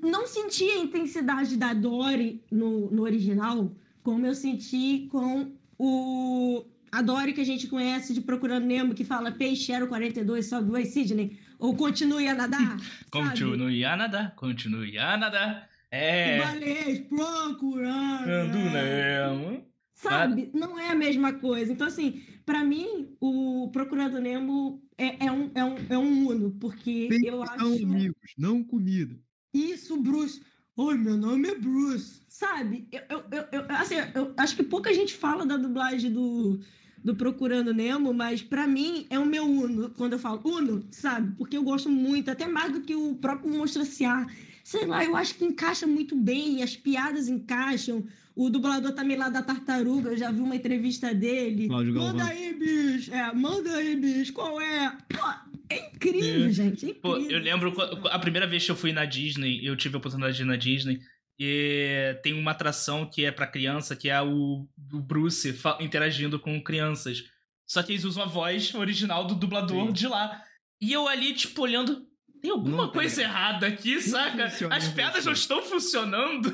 não 0.03 0.25
senti 0.29 0.71
a 0.71 0.79
intensidade 0.79 1.57
da 1.57 1.75
Dory 1.75 2.45
no, 2.49 2.89
no 2.93 3.03
original 3.03 3.75
como 4.05 4.25
eu 4.25 4.35
senti 4.37 5.09
com 5.11 5.53
o, 5.79 6.65
a 6.91 7.01
Dory 7.01 7.33
que 7.33 7.41
a 7.41 7.45
gente 7.45 7.67
conhece 7.69 8.13
de 8.13 8.21
Procurando 8.21 8.67
Nemo, 8.67 8.95
que 8.95 9.05
fala 9.05 9.31
peixe 9.31 9.73
era 9.73 9.85
o 9.85 9.89
42, 9.89 10.47
só 10.47 10.61
duas 10.61 10.89
Sidney. 10.89 11.39
Ou 11.59 11.77
continue 11.77 12.29
a 12.29 12.35
nadar. 12.35 12.77
Continue 13.11 13.85
a 13.85 13.97
nadar, 13.97 14.35
continue 14.37 14.97
a 14.99 15.17
nadar. 15.17 15.69
É. 15.91 16.39
Baleias 16.39 17.01
procurando. 17.01 18.29
Ando 18.29 18.59
Nemo. 18.59 19.67
Sabe? 19.95 20.51
Não 20.55 20.79
é 20.79 20.91
a 20.91 20.95
mesma 20.95 21.33
coisa. 21.33 21.73
Então, 21.73 21.89
assim, 21.89 22.23
pra 22.47 22.63
mim, 22.63 23.17
o 23.21 23.69
Procurando 23.73 24.21
Nemo 24.21 24.81
é, 24.97 25.27
é 25.27 25.33
um, 25.33 25.51
é, 25.55 25.65
um, 25.65 25.77
é 25.89 25.99
um 25.99 26.29
uno, 26.29 26.53
porque 26.61 27.09
eu 27.25 27.43
acho. 27.43 27.65
amigos, 27.65 28.35
não 28.39 28.63
comida. 28.63 29.19
Isso, 29.53 30.01
Bruce. 30.01 30.41
Oi, 30.79 30.97
meu 30.97 31.17
nome 31.17 31.49
é 31.49 31.57
Bruce. 31.57 32.21
Sabe? 32.29 32.87
Eu, 32.93 33.25
eu, 33.33 33.45
eu, 33.51 33.65
assim, 33.71 33.97
eu 34.15 34.33
acho 34.37 34.55
que 34.55 34.63
pouca 34.63 34.95
gente 34.95 35.13
fala 35.13 35.45
da 35.45 35.57
dublagem 35.57 36.09
do, 36.13 36.61
do 37.03 37.17
Procurando 37.17 37.75
Nemo, 37.75 38.15
mas 38.15 38.43
para 38.43 38.65
mim 38.65 39.05
é 39.11 39.19
o 39.19 39.27
meu 39.27 39.45
Uno, 39.45 39.91
quando 39.91 40.13
eu 40.13 40.21
falo 40.21 40.41
Uno, 40.45 40.87
sabe? 40.93 41.35
Porque 41.37 41.57
eu 41.57 41.65
gosto 41.65 41.91
muito, 41.91 42.31
até 42.31 42.47
mais 42.47 42.73
do 42.73 42.81
que 42.81 42.95
o 42.95 43.17
próprio 43.17 43.53
Monstro 43.53 43.83
S.A. 43.83 44.29
Sei 44.63 44.87
lá, 44.87 45.05
eu 45.05 45.17
acho 45.17 45.35
que 45.35 45.45
encaixa 45.45 45.85
muito 45.85 46.15
bem, 46.15 46.63
as 46.63 46.77
piadas 46.77 47.27
encaixam. 47.27 48.05
O 48.37 48.49
dublador 48.49 48.93
também 48.93 49.17
lá 49.17 49.29
da 49.29 49.43
Tartaruga, 49.43 50.11
eu 50.11 50.17
já 50.17 50.31
vi 50.31 50.41
uma 50.41 50.55
entrevista 50.55 51.13
dele. 51.13 51.67
Cláudio 51.67 51.93
manda 51.93 52.19
Galvão. 52.19 52.29
aí, 52.29 52.55
bicho. 52.55 53.13
É, 53.13 53.35
manda 53.35 53.75
aí, 53.75 53.97
bicho. 53.97 54.33
Qual 54.33 54.61
é? 54.61 54.97
Pô, 55.09 55.48
é 55.71 55.87
incrível, 55.95 56.47
É. 56.47 56.51
gente. 56.53 56.87
É 56.87 56.89
incrível. 56.91 57.01
Pô, 57.01 57.17
eu 57.19 57.39
lembro 57.39 57.75
a 58.11 58.19
primeira 58.19 58.47
vez 58.47 58.65
que 58.65 58.71
eu 58.71 58.77
fui 58.77 58.93
na 58.93 59.05
Disney, 59.05 59.65
eu 59.65 59.77
tive 59.77 59.95
a 59.97 59.99
oportunidade 59.99 60.37
de 60.37 60.43
ir 60.43 60.47
na 60.47 60.57
Disney. 60.57 61.01
E 61.41 62.19
tem 62.23 62.33
uma 62.35 62.51
atração 62.51 63.07
que 63.09 63.25
é 63.25 63.31
pra 63.31 63.47
criança, 63.47 63.95
que 63.95 64.09
é 64.11 64.21
o, 64.21 64.67
o 64.93 65.01
Bruce 65.01 65.55
interagindo 65.81 66.39
com 66.41 66.61
crianças. 66.63 67.23
Só 67.67 67.83
que 67.83 67.93
eles 67.93 68.05
usam 68.05 68.25
a 68.25 68.27
voz 68.27 68.75
original 68.75 69.25
do 69.25 69.35
dublador 69.37 69.87
Sim. 69.87 69.93
de 69.93 70.09
lá. 70.09 70.43
E 70.81 70.93
eu 70.93 71.07
ali, 71.07 71.33
tipo, 71.35 71.63
olhando. 71.63 72.07
Tem 72.41 72.51
alguma 72.51 72.85
Não, 72.87 72.93
coisa 72.93 73.21
ligado. 73.21 73.31
errada 73.37 73.67
aqui, 73.67 74.01
saca? 74.01 74.49
funciona 74.51 74.75
As 74.77 74.89
piadas 74.89 75.25
não 75.25 75.33
estão 75.33 75.63
funcionando. 75.63 76.53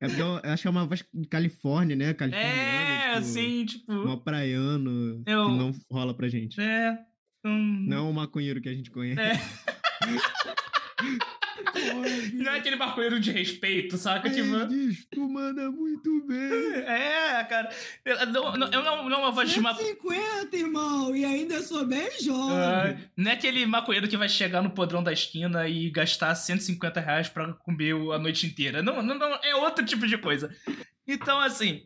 É 0.00 0.06
porque 0.08 0.20
eu, 0.22 0.40
acho 0.42 0.62
que 0.62 0.66
é 0.66 0.70
uma 0.70 0.84
voz 0.86 1.04
de 1.14 1.28
Califórnia, 1.28 1.94
né? 1.94 2.12
Californiana. 2.14 2.52
É, 2.58 3.06
tipo, 3.06 3.18
assim, 3.18 3.64
tipo. 3.66 3.92
Mó 3.92 4.16
praiano 4.16 5.22
Eu- 5.26 5.46
que 5.46 5.56
não 5.56 5.72
rola 5.90 6.12
pra 6.14 6.28
gente. 6.28 6.60
É. 6.60 6.98
hum, 7.44 7.84
Não 7.88 8.10
o 8.10 8.14
maconheiro 8.14 8.60
que 8.60 8.68
a 8.68 8.74
gente 8.74 8.90
conhece. 8.90 9.20
É. 9.20 9.32
Não 12.34 12.52
é 12.52 12.58
aquele 12.58 12.76
maconheiro 12.76 13.18
de 13.20 13.30
respeito, 13.30 13.96
saca? 13.96 14.28
Tipo. 14.30 14.66
diz, 14.66 15.06
tu 15.10 15.28
manda 15.28 15.70
muito 15.70 16.24
bem. 16.26 16.72
É, 16.92 17.44
cara. 17.44 17.70
Eu- 18.04 18.26
Não, 18.26 18.56
não, 18.56 18.66
eu 18.70 18.82
não, 18.82 19.08
não 19.08 19.16
é 19.16 19.20
uma 19.20 19.30
voz 19.30 19.50
de 19.50 19.60
ma... 19.60 19.74
150, 19.74 20.56
irmão, 20.56 21.14
e 21.14 21.24
ainda 21.24 21.60
sou 21.62 21.86
bem 21.86 22.08
jovem. 22.20 22.56
Ah, 22.56 22.96
não 23.16 23.30
é 23.30 23.34
aquele 23.34 23.64
maconheiro 23.66 24.08
que 24.08 24.16
vai 24.16 24.28
chegar 24.28 24.62
no 24.62 24.70
podrão 24.70 25.02
da 25.02 25.12
esquina 25.12 25.66
e 25.68 25.90
gastar 25.90 26.34
150 26.34 27.00
reais 27.00 27.28
pra 27.28 27.52
comer 27.54 27.94
o- 27.94 28.12
a 28.12 28.18
noite 28.18 28.46
inteira. 28.46 28.82
Não, 28.82 29.02
não, 29.02 29.16
não, 29.18 29.34
é 29.42 29.54
outro 29.56 29.84
tipo 29.84 30.06
de 30.06 30.18
coisa. 30.18 30.54
Então, 31.06 31.40
assim, 31.40 31.82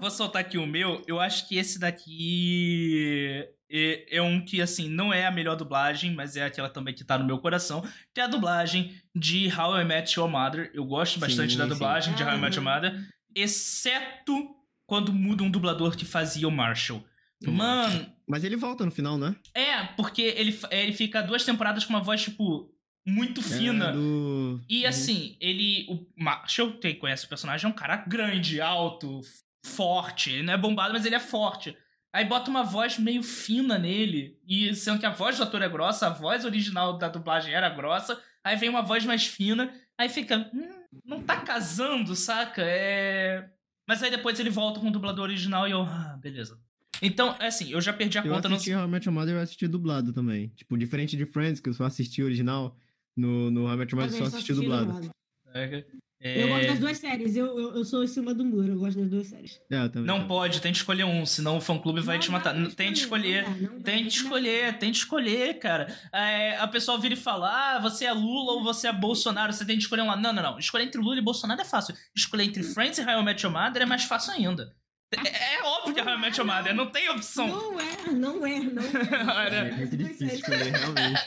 vou 0.00 0.10
soltar 0.10 0.42
aqui 0.42 0.58
o 0.58 0.66
meu. 0.66 1.02
Eu 1.06 1.20
acho 1.20 1.48
que 1.48 1.56
esse 1.56 1.78
daqui 1.78 3.44
é, 3.70 4.16
é 4.16 4.22
um 4.22 4.44
que, 4.44 4.60
assim, 4.60 4.88
não 4.88 5.12
é 5.12 5.26
a 5.26 5.30
melhor 5.30 5.56
dublagem, 5.56 6.12
mas 6.14 6.36
é 6.36 6.44
aquela 6.44 6.68
também 6.68 6.94
que 6.94 7.04
tá 7.04 7.16
no 7.18 7.24
meu 7.24 7.38
coração, 7.38 7.82
que 8.14 8.20
é 8.20 8.24
a 8.24 8.28
dublagem 8.28 9.00
de 9.14 9.48
How 9.54 9.80
I 9.80 9.84
Met 9.84 10.18
Your 10.18 10.28
Mother. 10.28 10.70
Eu 10.74 10.84
gosto 10.84 11.20
bastante 11.20 11.52
Sim, 11.52 11.58
da 11.58 11.64
sim. 11.64 11.70
dublagem 11.70 12.14
de 12.14 12.22
How 12.22 12.34
I 12.34 12.38
Met 12.38 12.56
Your 12.56 12.64
Mother, 12.64 12.98
exceto 13.34 14.54
quando 14.86 15.12
muda 15.12 15.42
um 15.42 15.50
dublador 15.50 15.96
que 15.96 16.04
fazia 16.04 16.48
o 16.48 16.50
Marshall. 16.50 17.04
Mano, 17.46 18.12
Mas 18.26 18.42
ele 18.42 18.56
volta 18.56 18.84
no 18.84 18.90
final, 18.90 19.16
né? 19.16 19.36
é, 19.54 19.84
porque 19.96 20.22
ele, 20.22 20.58
ele 20.72 20.92
fica 20.92 21.22
duas 21.22 21.44
temporadas 21.44 21.84
com 21.84 21.92
uma 21.92 22.02
voz, 22.02 22.20
tipo, 22.20 22.68
muito 23.08 23.42
fina. 23.42 23.88
É 23.88 23.92
do... 23.92 24.60
E 24.68 24.82
Uhum. 24.82 24.88
assim, 24.88 25.36
ele. 25.40 25.86
O 25.88 26.06
Marshall, 26.16 26.78
quem 26.78 26.94
conhece 26.94 27.24
o 27.26 27.28
personagem, 27.28 27.66
é 27.66 27.68
um 27.68 27.76
cara 27.76 27.96
grande, 27.96 28.60
alto, 28.60 29.20
forte. 29.64 30.30
Ele 30.30 30.42
não 30.42 30.52
é 30.52 30.56
bombado, 30.58 30.92
mas 30.92 31.04
ele 31.04 31.14
é 31.14 31.20
forte. 31.20 31.76
Aí 32.12 32.24
bota 32.24 32.50
uma 32.50 32.62
voz 32.64 32.98
meio 32.98 33.22
fina 33.22 33.78
nele. 33.78 34.38
E 34.46 34.74
sendo 34.74 34.98
que 34.98 35.06
a 35.06 35.10
voz 35.10 35.36
do 35.36 35.42
ator 35.42 35.62
é 35.62 35.68
grossa, 35.68 36.06
a 36.06 36.10
voz 36.10 36.44
original 36.44 36.96
da 36.98 37.08
dublagem 37.08 37.52
era 37.52 37.68
grossa. 37.68 38.20
Aí 38.42 38.56
vem 38.56 38.68
uma 38.68 38.82
voz 38.82 39.04
mais 39.04 39.26
fina. 39.26 39.72
Aí 39.96 40.08
fica. 40.08 40.50
Hum, 40.54 40.68
não 41.04 41.22
tá 41.22 41.36
casando, 41.40 42.14
saca? 42.14 42.62
É. 42.64 43.48
Mas 43.86 44.02
aí 44.02 44.10
depois 44.10 44.38
ele 44.38 44.50
volta 44.50 44.80
com 44.80 44.88
o 44.88 44.92
dublador 44.92 45.24
original 45.24 45.66
e 45.66 45.70
eu. 45.70 45.82
Ah, 45.82 46.18
beleza. 46.20 46.58
Então, 47.00 47.36
é 47.38 47.46
assim, 47.46 47.70
eu 47.70 47.80
já 47.80 47.92
perdi 47.92 48.18
a 48.18 48.22
Eu 48.24 48.34
conta. 48.34 48.48
Não... 48.48 48.56
assisti 48.56 48.72
I 48.72 48.86
Met 48.86 49.06
Your 49.06 49.14
Mother, 49.14 49.36
eu 49.36 49.40
assisti 49.40 49.68
dublado 49.68 50.12
também. 50.12 50.48
Tipo, 50.56 50.76
diferente 50.76 51.16
de 51.16 51.24
Friends, 51.24 51.60
que 51.60 51.68
eu 51.68 51.74
só 51.74 51.84
assisti 51.84 52.22
original, 52.22 52.76
no, 53.18 53.50
no 53.50 53.66
How 53.66 53.74
I 53.74 53.76
Met 53.76 53.94
Your 53.94 54.02
Mother 54.04 54.18
só 54.18 54.24
assisti 54.24 54.52
dublado. 54.52 54.92
dublado. 54.92 55.10
É... 55.54 55.84
Eu 56.20 56.48
gosto 56.48 56.66
das 56.66 56.78
duas 56.80 56.98
séries, 56.98 57.36
eu, 57.36 57.46
eu, 57.46 57.76
eu 57.76 57.84
sou 57.84 58.02
em 58.02 58.08
cima 58.08 58.34
do 58.34 58.44
muro, 58.44 58.72
eu 58.72 58.78
gosto 58.78 58.98
das 58.98 59.08
duas 59.08 59.28
séries. 59.28 59.60
É, 59.70 59.84
eu 59.84 59.88
também. 59.88 60.06
Não 60.06 60.26
pode, 60.26 60.60
tem 60.60 60.72
que 60.72 60.78
escolher 60.78 61.04
um, 61.04 61.24
senão 61.24 61.58
o 61.58 61.60
fã-clube 61.60 62.00
vai 62.00 62.16
Não 62.16 62.20
te 62.22 62.30
matar. 62.32 62.52
Não, 62.52 62.68
Tem 62.70 62.92
que 62.92 62.98
escolher. 62.98 63.48
não 63.60 63.80
Tem 63.80 64.02
que 64.02 64.08
escolher, 64.08 64.78
tem 64.78 64.90
que 64.90 64.98
escolher, 64.98 65.60
cara. 65.60 65.86
É, 66.12 66.56
a 66.56 66.66
pessoa 66.66 66.98
vira 66.98 67.14
e 67.14 67.16
fala: 67.16 67.76
ah, 67.76 67.78
você 67.78 68.04
é 68.04 68.12
Lula 68.12 68.54
ou 68.54 68.64
você 68.64 68.88
é 68.88 68.92
Bolsonaro, 68.92 69.52
você 69.52 69.64
tem 69.64 69.76
que 69.76 69.82
escolher 69.84 70.02
um 70.02 70.08
lado. 70.08 70.20
Não, 70.20 70.32
não, 70.32 70.42
não. 70.42 70.58
Escolher 70.58 70.86
entre 70.86 71.00
Lula 71.00 71.18
e 71.18 71.22
Bolsonaro 71.22 71.60
é 71.60 71.64
fácil. 71.64 71.94
Escolher 72.16 72.44
entre 72.44 72.64
Friends 72.64 72.98
e 72.98 73.02
How 73.02 73.20
I 73.20 73.24
Met 73.24 73.46
Your 73.46 73.54
Mother 73.54 73.82
é 73.82 73.86
mais 73.86 74.02
fácil 74.02 74.32
ainda. 74.32 74.74
É, 75.12 75.54
é 75.54 75.62
óbvio 75.62 75.94
que 75.94 76.00
é 76.00 76.04
How 76.04 76.18
I 76.18 76.20
Met 76.20 76.36
Your 76.40 76.46
Mother, 76.52 76.74
não 76.74 76.86
tem 76.90 77.08
opção. 77.10 77.46
Não 77.46 77.78
é, 77.80 78.10
não 78.12 78.44
é, 78.44 78.58
não 78.58 78.82
é. 78.82 79.22
Olha, 79.38 79.82
É 79.82 79.86
difícil 79.86 80.26
escolher, 80.26 80.72
realmente. 80.72 81.20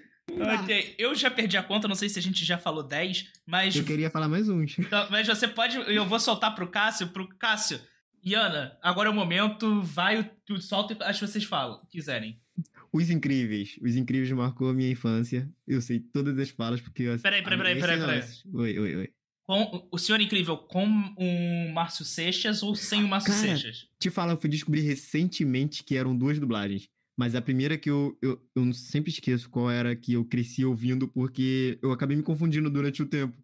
Não. 0.46 0.62
Ok, 0.62 0.94
eu 0.98 1.14
já 1.14 1.30
perdi 1.30 1.56
a 1.56 1.62
conta, 1.62 1.86
não 1.86 1.94
sei 1.94 2.08
se 2.08 2.18
a 2.18 2.22
gente 2.22 2.44
já 2.44 2.58
falou 2.58 2.82
10, 2.82 3.26
mas, 3.46 3.76
Eu 3.76 3.84
queria 3.84 4.10
falar 4.10 4.28
mais 4.28 4.48
uns. 4.48 4.78
então, 4.78 5.06
mas 5.10 5.26
você 5.26 5.46
pode. 5.46 5.76
Eu 5.92 6.06
vou 6.06 6.18
soltar 6.18 6.54
pro 6.54 6.68
Cássio, 6.68 7.08
pro 7.08 7.28
Cássio. 7.28 7.80
Iana, 8.22 8.76
agora 8.82 9.08
é 9.08 9.12
o 9.12 9.14
momento, 9.14 9.80
vai, 9.80 10.30
tu 10.44 10.60
solta 10.60 10.92
e 10.92 11.02
acho 11.04 11.20
que 11.20 11.26
vocês 11.26 11.44
falam, 11.44 11.80
quiserem. 11.90 12.38
Os 12.92 13.08
Incríveis. 13.08 13.78
Os 13.80 13.96
Incríveis 13.96 14.30
marcou 14.32 14.68
a 14.68 14.74
minha 14.74 14.90
infância. 14.90 15.48
Eu 15.66 15.80
sei 15.80 16.00
todas 16.00 16.36
as 16.38 16.50
falas 16.50 16.80
porque 16.80 17.04
eu 17.04 17.18
Peraí, 17.18 17.42
peraí, 17.42 17.58
peraí, 17.58 17.80
peraí, 17.80 17.98
peraí. 17.98 18.22
Oi, 18.52 18.78
oi, 18.78 18.96
oi. 18.96 19.10
Com 19.44 19.88
o 19.90 19.98
Senhor 19.98 20.20
Incrível 20.20 20.56
com 20.56 20.84
o 20.86 21.72
Márcio 21.72 22.04
Seixas 22.04 22.62
ou 22.62 22.74
sem 22.74 23.02
o 23.02 23.08
Márcio 23.08 23.32
Cara, 23.32 23.46
Seixas? 23.46 23.88
Te 23.98 24.10
falo, 24.10 24.32
eu 24.32 24.36
fui 24.36 24.50
descobrir 24.50 24.82
recentemente 24.82 25.82
que 25.82 25.96
eram 25.96 26.16
duas 26.16 26.38
dublagens. 26.38 26.88
Mas 27.20 27.34
a 27.34 27.42
primeira 27.42 27.76
que 27.76 27.90
eu, 27.90 28.16
eu, 28.22 28.40
eu 28.56 28.72
sempre 28.72 29.10
esqueço 29.10 29.50
qual 29.50 29.70
era 29.70 29.94
que 29.94 30.14
eu 30.14 30.24
cresci 30.24 30.64
ouvindo, 30.64 31.06
porque 31.06 31.78
eu 31.82 31.92
acabei 31.92 32.16
me 32.16 32.22
confundindo 32.22 32.70
durante 32.70 33.02
o 33.02 33.06
tempo. 33.06 33.36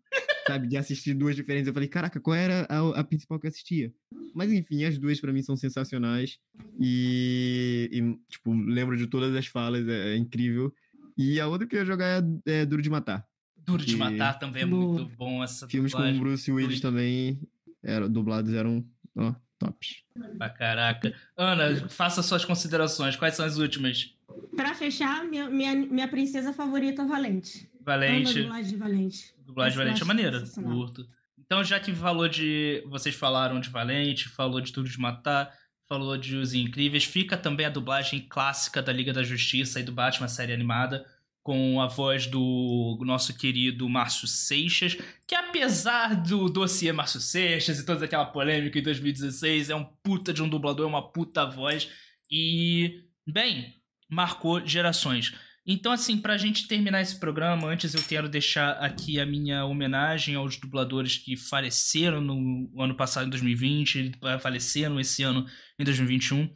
Sabe, 0.47 0.66
de 0.66 0.79
assistir 0.79 1.12
duas 1.12 1.37
diferentes. 1.37 1.68
Eu 1.68 1.74
falei, 1.74 1.87
caraca, 1.87 2.18
qual 2.18 2.35
era 2.35 2.66
a, 2.70 3.01
a 3.01 3.05
principal 3.05 3.39
que 3.39 3.47
eu 3.47 3.51
assistia? 3.51 3.93
Mas 4.35 4.51
enfim, 4.51 4.85
as 4.85 4.97
duas 4.97 5.20
pra 5.20 5.31
mim 5.31 5.43
são 5.43 5.59
sensacionais. 5.59 6.39
E, 6.81 7.91
e, 7.93 8.33
tipo, 8.33 8.51
lembro 8.55 8.97
de 8.97 9.09
todas 9.09 9.37
as 9.37 9.47
falas, 9.47 9.87
é, 9.87 10.14
é 10.14 10.16
incrível. 10.16 10.72
E 11.14 11.39
a 11.39 11.47
outra 11.47 11.66
que 11.66 11.77
eu 11.77 11.81
ia 11.81 11.85
jogar 11.85 12.24
é, 12.47 12.61
é 12.61 12.64
Duro 12.64 12.81
de 12.81 12.89
Matar. 12.89 13.27
Duro 13.59 13.85
de 13.85 13.95
Matar 13.95 14.39
também 14.39 14.62
é 14.62 14.64
muito 14.66 15.05
bom 15.18 15.45
essa 15.45 15.68
Filmes 15.68 15.93
com 15.93 15.99
o 15.99 16.01
dublagem. 16.01 16.20
Bruce 16.22 16.51
Willis 16.51 16.81
Duro 16.81 16.95
também, 16.95 17.43
eram, 17.83 18.11
dublados 18.11 18.55
eram, 18.55 18.83
ó, 19.14 19.35
tops. 19.59 20.03
Pra 20.37 20.51
caraca. 20.51 21.15
Ana, 21.37 21.89
faça 21.89 22.23
suas 22.23 22.45
considerações. 22.45 23.17
Quais 23.17 23.35
são 23.35 23.45
as 23.45 23.59
últimas? 23.59 24.15
Pra 24.55 24.75
fechar, 24.75 25.25
minha, 25.25 25.49
minha, 25.49 25.75
minha 25.75 26.09
princesa 26.09 26.53
favorita, 26.53 27.07
Valente. 27.07 27.71
Amo 27.75 27.81
a 27.81 27.93
Valente. 27.93 28.43
dublagem 28.43 28.71
de 28.71 28.77
Valente. 28.77 29.35
Dublagem 29.45 29.79
eu 29.79 29.85
Valente 29.85 30.03
é 30.03 30.05
maneira. 30.05 30.45
Curto. 30.55 31.09
Então, 31.39 31.63
já 31.63 31.79
que 31.79 31.95
falou 31.95 32.29
de. 32.29 32.83
Vocês 32.87 33.15
falaram 33.15 33.61
de 33.61 33.71
Valente, 33.71 34.29
falou 34.29 34.61
de 34.61 34.73
Tudo 34.73 34.89
de 34.89 34.99
Matar, 34.99 35.53
falou 35.89 36.17
de 36.17 36.37
Os 36.37 36.53
Incríveis, 36.53 37.05
fica 37.05 37.37
também 37.37 37.67
a 37.67 37.71
dublagem 37.71 38.27
clássica 38.29 38.83
da 38.83 38.93
Liga 38.93 39.13
da 39.13 39.23
Justiça 39.23 39.79
e 39.79 39.85
do 39.85 39.93
Batman 39.93 40.29
série 40.29 40.53
animada, 40.53 41.07
com 41.47 41.81
a 41.81 41.87
voz 41.87 42.27
do 42.27 42.99
nosso 43.03 43.33
querido 43.39 43.89
Márcio 43.89 44.27
Seixas, 44.27 44.99
que 45.29 45.35
apesar 45.37 46.17
do 46.17 46.49
dossiê 46.49 46.93
Márcio 46.93 47.21
Seixas 47.21 47.79
e 47.79 47.87
toda 47.87 48.05
aquela 48.05 48.27
polêmica 48.27 48.77
em 48.77 48.83
2016, 48.83 49.71
é 49.71 49.77
um 49.77 49.85
puta 50.03 50.33
de 50.33 50.43
um 50.43 50.49
dublador, 50.49 50.87
é 50.87 50.89
uma 50.89 51.13
puta 51.13 51.47
voz. 51.47 51.89
E, 52.29 53.05
bem, 53.25 53.77
marcou 54.11 54.67
gerações. 54.67 55.35
Então, 55.65 55.93
assim, 55.93 56.19
pra 56.19 56.37
gente 56.37 56.67
terminar 56.67 57.01
esse 57.01 57.21
programa, 57.21 57.69
antes 57.69 57.95
eu 57.95 58.03
quero 58.03 58.29
deixar 58.29 58.73
aqui 58.79 59.21
a 59.21 59.25
minha 59.25 59.65
homenagem 59.65 60.35
aos 60.35 60.57
dubladores 60.57 61.17
que 61.17 61.37
faleceram 61.37 62.21
no 62.21 62.73
ano 62.77 62.97
passado, 62.97 63.29
em 63.29 63.31
2020, 63.31 64.19
e 64.21 64.39
faleceram 64.41 64.99
esse 64.99 65.23
ano, 65.23 65.47
em 65.79 65.85
2021. 65.85 66.51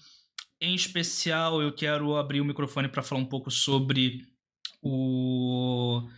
Em 0.60 0.74
especial, 0.74 1.62
eu 1.62 1.72
quero 1.72 2.16
abrir 2.16 2.40
o 2.40 2.44
microfone 2.44 2.88
para 2.88 3.04
falar 3.04 3.20
um 3.20 3.26
pouco 3.26 3.52
sobre 3.52 4.28
o 4.82 6.08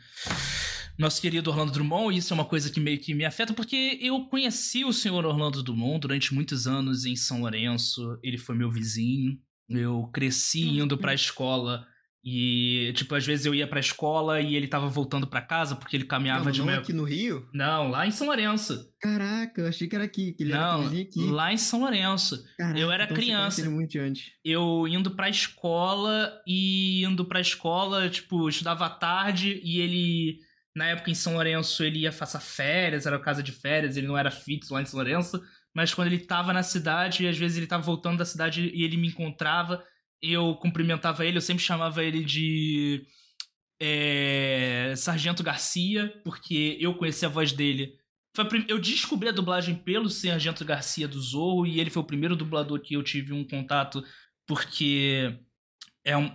nosso 0.98 1.20
querido 1.20 1.50
Orlando 1.50 1.72
Drummond. 1.72 2.16
Isso 2.16 2.32
é 2.32 2.34
uma 2.34 2.44
coisa 2.44 2.70
que 2.70 2.80
meio 2.80 2.98
que 2.98 3.14
me 3.14 3.24
afeta, 3.24 3.52
porque 3.52 3.98
eu 4.00 4.26
conheci 4.26 4.84
o 4.84 4.92
senhor 4.92 5.24
Orlando 5.24 5.62
Drummond 5.62 6.00
durante 6.00 6.34
muitos 6.34 6.66
anos 6.66 7.04
em 7.04 7.16
São 7.16 7.40
Lourenço. 7.40 8.18
Ele 8.22 8.38
foi 8.38 8.54
meu 8.54 8.70
vizinho. 8.70 9.38
Eu 9.68 10.08
cresci 10.12 10.62
indo 10.68 10.98
pra 10.98 11.14
escola 11.14 11.86
e, 12.24 12.92
tipo, 12.94 13.14
às 13.16 13.26
vezes 13.26 13.44
eu 13.46 13.54
ia 13.54 13.66
pra 13.66 13.80
escola 13.80 14.40
e 14.40 14.54
ele 14.54 14.68
tava 14.68 14.86
voltando 14.86 15.26
pra 15.26 15.40
casa 15.42 15.74
porque 15.74 15.96
ele 15.96 16.04
caminhava 16.04 16.44
não, 16.44 16.52
de 16.52 16.58
não 16.60 16.66
manhã. 16.66 16.78
aqui 16.78 16.92
no 16.92 17.02
Rio? 17.02 17.48
Não, 17.52 17.90
lá 17.90 18.06
em 18.06 18.12
São 18.12 18.28
Lourenço. 18.28 18.88
Caraca, 19.00 19.60
eu 19.60 19.68
achei 19.68 19.88
que 19.88 19.96
era 19.96 20.04
aqui, 20.04 20.32
que 20.32 20.44
ele 20.44 20.52
era 20.52 20.72
Não, 20.74 20.82
vizinho 20.84 21.02
aqui. 21.02 21.20
lá 21.30 21.52
em 21.52 21.56
São 21.56 21.80
Lourenço. 21.80 22.44
Caraca, 22.56 22.78
eu 22.78 22.92
era 22.92 23.04
então 23.04 23.16
criança. 23.16 23.68
muito 23.68 23.98
antes. 23.98 24.30
Eu 24.44 24.86
indo 24.86 25.10
pra 25.10 25.28
escola 25.28 26.32
e 26.46 27.04
indo 27.04 27.24
pra 27.24 27.40
escola, 27.40 28.08
tipo, 28.08 28.48
estudava 28.48 28.86
à 28.86 28.90
tarde 28.90 29.60
e 29.64 29.80
ele 29.80 30.38
na 30.76 30.86
época 30.86 31.10
em 31.10 31.14
São 31.14 31.34
Lourenço 31.34 31.82
ele 31.84 31.98
ia 32.00 32.12
passar 32.12 32.40
férias, 32.40 33.04
era 33.04 33.18
casa 33.18 33.42
de 33.42 33.52
férias, 33.52 33.96
ele 33.96 34.06
não 34.06 34.16
era 34.16 34.30
fixo 34.30 34.72
lá 34.72 34.80
em 34.80 34.86
São 34.86 34.98
Lourenço, 34.98 35.42
mas 35.74 35.92
quando 35.92 36.06
ele 36.06 36.18
tava 36.18 36.52
na 36.52 36.62
cidade, 36.62 37.26
às 37.26 37.36
vezes 37.36 37.56
ele 37.58 37.66
tava 37.66 37.82
voltando 37.82 38.18
da 38.18 38.24
cidade 38.24 38.70
e 38.72 38.84
ele 38.84 38.96
me 38.96 39.08
encontrava, 39.08 39.82
eu 40.22 40.54
cumprimentava 40.54 41.26
ele, 41.26 41.38
eu 41.38 41.42
sempre 41.42 41.64
chamava 41.64 42.04
ele 42.04 42.24
de 42.24 43.04
é, 43.80 44.94
Sargento 44.96 45.42
Garcia, 45.42 46.08
porque 46.22 46.78
eu 46.80 46.94
conheci 46.94 47.26
a 47.26 47.28
voz 47.28 47.50
dele. 47.50 47.98
eu 48.68 48.78
descobri 48.78 49.28
a 49.28 49.32
dublagem 49.32 49.74
pelo 49.74 50.08
Sargento 50.08 50.64
Garcia 50.64 51.08
do 51.08 51.20
Zorro 51.20 51.66
e 51.66 51.80
ele 51.80 51.90
foi 51.90 52.02
o 52.02 52.06
primeiro 52.06 52.36
dublador 52.36 52.80
que 52.80 52.94
eu 52.94 53.02
tive 53.02 53.32
um 53.32 53.44
contato, 53.44 54.04
porque 54.46 55.36
é 56.04 56.16
um. 56.16 56.30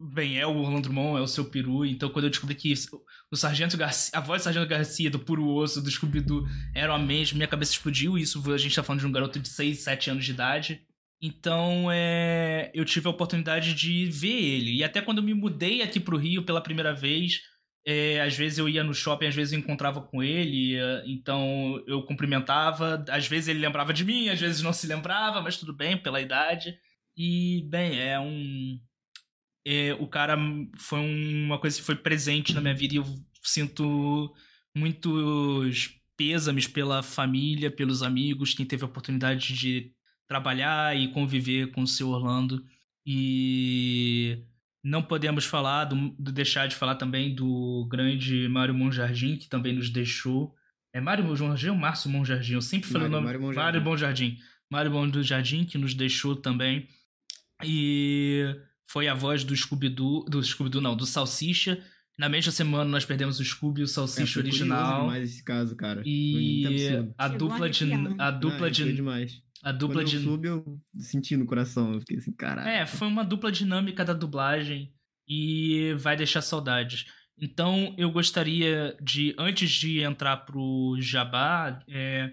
Bem, 0.00 0.38
é 0.38 0.46
o 0.46 0.56
Orlando 0.56 0.82
Drummond, 0.82 1.18
é 1.18 1.22
o 1.22 1.26
seu 1.26 1.44
peru, 1.44 1.84
então 1.84 2.08
quando 2.08 2.24
eu 2.24 2.30
descobri 2.30 2.54
que 2.54 2.72
o 3.30 3.36
Sargento 3.36 3.76
Garcia, 3.76 4.16
a 4.16 4.20
voz 4.20 4.40
do 4.40 4.44
Sargento 4.44 4.66
Garcia 4.66 5.10
do 5.10 5.18
Puro 5.18 5.46
Osso, 5.46 5.82
do 5.82 5.90
Scooby-Doo, 5.90 6.46
era 6.74 6.94
a 6.94 6.98
mesma, 6.98 7.36
minha 7.36 7.48
cabeça 7.48 7.72
explodiu. 7.72 8.16
Isso 8.16 8.40
a 8.50 8.56
gente 8.56 8.74
tá 8.74 8.82
falando 8.82 9.00
de 9.00 9.06
um 9.06 9.12
garoto 9.12 9.38
de 9.38 9.48
6, 9.48 9.80
7 9.80 10.10
anos 10.10 10.24
de 10.24 10.30
idade. 10.30 10.86
Então, 11.26 11.90
é, 11.90 12.70
eu 12.72 12.84
tive 12.84 13.08
a 13.08 13.10
oportunidade 13.10 13.74
de 13.74 14.06
ver 14.06 14.28
ele. 14.28 14.76
E 14.76 14.84
até 14.84 15.00
quando 15.02 15.18
eu 15.18 15.24
me 15.24 15.34
mudei 15.34 15.82
aqui 15.82 15.98
pro 15.98 16.16
Rio 16.16 16.44
pela 16.44 16.60
primeira 16.60 16.94
vez, 16.94 17.40
é, 17.84 18.20
às 18.20 18.36
vezes 18.36 18.58
eu 18.58 18.68
ia 18.68 18.84
no 18.84 18.94
shopping, 18.94 19.26
às 19.26 19.34
vezes 19.34 19.52
eu 19.52 19.58
encontrava 19.58 20.00
com 20.00 20.22
ele, 20.22 20.76
é, 20.76 21.02
então 21.04 21.82
eu 21.86 22.02
cumprimentava. 22.04 23.04
Às 23.08 23.26
vezes 23.26 23.48
ele 23.48 23.58
lembrava 23.58 23.92
de 23.92 24.04
mim, 24.04 24.28
às 24.28 24.40
vezes 24.40 24.62
não 24.62 24.72
se 24.72 24.86
lembrava, 24.86 25.42
mas 25.42 25.56
tudo 25.58 25.72
bem, 25.74 26.00
pela 26.00 26.20
idade. 26.20 26.78
E, 27.16 27.66
bem, 27.68 27.98
é 28.00 28.20
um 28.20 28.78
é, 29.66 29.94
o 29.94 30.06
cara 30.06 30.38
foi 30.78 31.00
uma 31.00 31.58
coisa 31.58 31.76
que 31.76 31.82
foi 31.82 31.96
presente 31.96 32.54
na 32.54 32.60
minha 32.60 32.74
vida 32.74 32.94
e 32.94 32.98
eu 32.98 33.04
sinto 33.42 34.32
muitos 34.76 35.98
pêsames 36.16 36.68
pela 36.68 37.02
família, 37.02 37.70
pelos 37.70 38.02
amigos, 38.02 38.54
quem 38.54 38.64
teve 38.64 38.84
a 38.84 38.86
oportunidade 38.86 39.54
de 39.54 39.92
trabalhar 40.28 40.96
e 40.96 41.08
conviver 41.08 41.70
com 41.72 41.82
o 41.82 41.86
seu 41.86 42.08
Orlando. 42.08 42.64
E 43.04 44.44
não 44.82 45.02
podemos 45.02 45.44
falar, 45.44 45.84
do, 45.84 46.10
deixar 46.32 46.66
de 46.66 46.76
falar 46.76 46.96
também 46.96 47.34
do 47.34 47.86
grande 47.90 48.48
Mário 48.48 48.74
Monjardim, 48.74 49.36
que 49.36 49.48
também 49.48 49.72
nos 49.72 49.90
deixou. 49.90 50.54
É 50.92 51.00
Mário 51.00 51.24
Monjardim 51.24 51.68
ou 51.68 51.76
Márcio 51.76 52.10
Monjardim? 52.10 52.54
Eu 52.54 52.62
sempre 52.62 52.88
falei 52.88 53.08
Mário, 53.08 53.38
o 53.38 53.42
nome. 53.42 53.54
Mário 53.54 53.82
Monjardim. 53.82 54.38
Mário 54.70 54.90
Monjardim, 54.90 55.64
que 55.64 55.78
nos 55.78 55.94
deixou 55.94 56.34
também. 56.34 56.88
E 57.64 58.44
foi 58.84 59.08
a 59.08 59.14
voz 59.14 59.44
do 59.44 59.56
Scooby-Doo, 59.56 60.24
do 60.24 60.42
Scooby-Doo 60.42 60.80
não, 60.80 60.96
do 60.96 61.06
Salsicha. 61.06 61.82
Na 62.18 62.28
mesma 62.28 62.50
semana 62.50 62.84
nós 62.84 63.04
perdemos 63.04 63.38
o 63.38 63.44
Scooby, 63.44 63.82
o 63.82 63.86
Salsicha 63.86 64.38
é, 64.38 64.42
original. 64.42 65.02
demais 65.02 65.30
esse 65.30 65.44
caso, 65.44 65.76
cara. 65.76 66.02
E 66.04 66.64
a 67.18 67.28
dupla 67.28 67.68
de 67.68 67.84
a 68.18 68.30
dupla 68.30 68.66
ah, 68.66 68.70
de 68.70 68.92
demais. 68.92 69.42
A 69.62 69.72
dupla 69.72 70.02
Quando 70.02 70.08
de 70.08 70.16
eu 70.16 70.22
soube, 70.22 70.48
eu 70.48 70.80
senti 70.96 71.36
no 71.36 71.44
coração, 71.44 71.92
eu 71.94 72.00
fiquei 72.00 72.18
assim, 72.18 72.32
caralho. 72.32 72.68
É, 72.68 72.86
foi 72.86 73.08
uma 73.08 73.24
dupla 73.24 73.50
dinâmica 73.50 74.04
da 74.04 74.12
dublagem 74.12 74.94
e 75.28 75.94
vai 75.98 76.16
deixar 76.16 76.40
saudades. 76.40 77.06
Então 77.38 77.94
eu 77.98 78.10
gostaria 78.10 78.96
de, 79.02 79.34
antes 79.38 79.70
de 79.70 80.00
entrar 80.00 80.38
pro 80.38 80.96
Jabá, 81.00 81.80
é, 81.88 82.32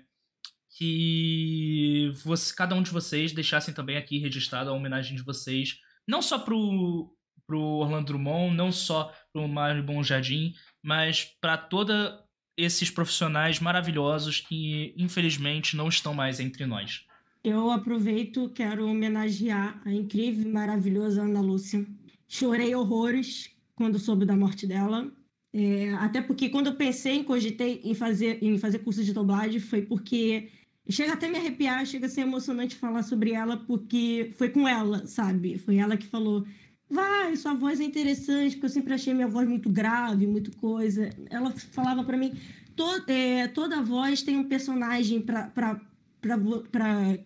que 0.78 2.12
você, 2.24 2.54
cada 2.56 2.76
um 2.76 2.82
de 2.82 2.92
vocês 2.92 3.32
deixassem 3.32 3.74
também 3.74 3.98
aqui 3.98 4.18
registrado 4.18 4.70
a 4.70 4.74
homenagem 4.74 5.16
de 5.16 5.24
vocês 5.24 5.80
não 6.08 6.22
só 6.22 6.40
pro, 6.40 7.16
pro 7.48 7.60
Orlando 7.60 8.08
Drummond, 8.08 8.56
não 8.56 8.72
só 8.72 9.14
pro 9.34 9.48
Mário 9.48 9.84
Bom 9.84 10.04
Jardim, 10.04 10.54
mas 10.82 11.26
para 11.42 11.58
todos 11.58 12.14
esses 12.56 12.92
profissionais 12.92 13.60
maravilhosos 13.60 14.40
que 14.40 14.94
infelizmente 14.96 15.76
não 15.76 15.90
estão 15.90 16.14
mais 16.14 16.40
entre 16.40 16.66
nós. 16.66 17.06
Eu 17.44 17.72
aproveito, 17.72 18.50
quero 18.50 18.88
homenagear 18.88 19.82
a 19.84 19.92
incrível 19.92 20.46
e 20.46 20.54
maravilhosa 20.54 21.24
Ana 21.24 21.42
Lúcia. 21.42 21.86
Chorei 22.30 22.74
horrores 22.74 23.50
quando 23.76 24.00
soube 24.00 24.26
da 24.26 24.36
morte 24.36 24.66
dela. 24.66 25.12
É, 25.52 25.94
até 25.96 26.22
porque 26.22 26.50
quando 26.50 26.68
eu 26.68 26.76
pensei, 26.76 27.24
cogitei 27.24 27.82
em 27.84 27.94
fazer, 27.94 28.42
em 28.42 28.58
fazer 28.58 28.80
curso 28.80 29.04
de 29.04 29.14
dublagem, 29.14 29.60
foi 29.60 29.82
porque 29.82 30.50
Chega 30.90 31.14
até 31.14 31.30
me 31.30 31.38
arrepiar, 31.38 31.86
chega 31.86 32.08
a 32.08 32.10
ser 32.10 32.22
emocionante 32.22 32.76
falar 32.76 33.04
sobre 33.04 33.32
ela, 33.32 33.56
porque 33.56 34.34
foi 34.36 34.50
com 34.50 34.68
ela, 34.68 35.08
sabe? 35.08 35.58
Foi 35.58 35.78
ela 35.78 35.96
que 35.96 36.06
falou: 36.06 36.46
vai, 36.94 37.36
sua 37.36 37.54
voz 37.54 37.80
é 37.80 37.84
interessante, 37.84 38.52
porque 38.56 38.68
eu 38.68 38.70
sempre 38.70 38.94
achei 38.94 39.14
minha 39.14 39.28
voz 39.28 39.48
muito 39.48 39.70
grave, 39.70 40.28
muito 40.28 40.56
coisa. 40.58 41.10
Ela 41.30 41.52
falava 41.52 42.04
para 42.04 42.18
mim: 42.18 42.34
to, 42.76 42.84
é, 43.08 43.48
toda 43.48 43.82
voz 43.82 44.22
tem 44.22 44.38
um 44.38 44.44
personagem 44.44 45.22
para 45.22 45.82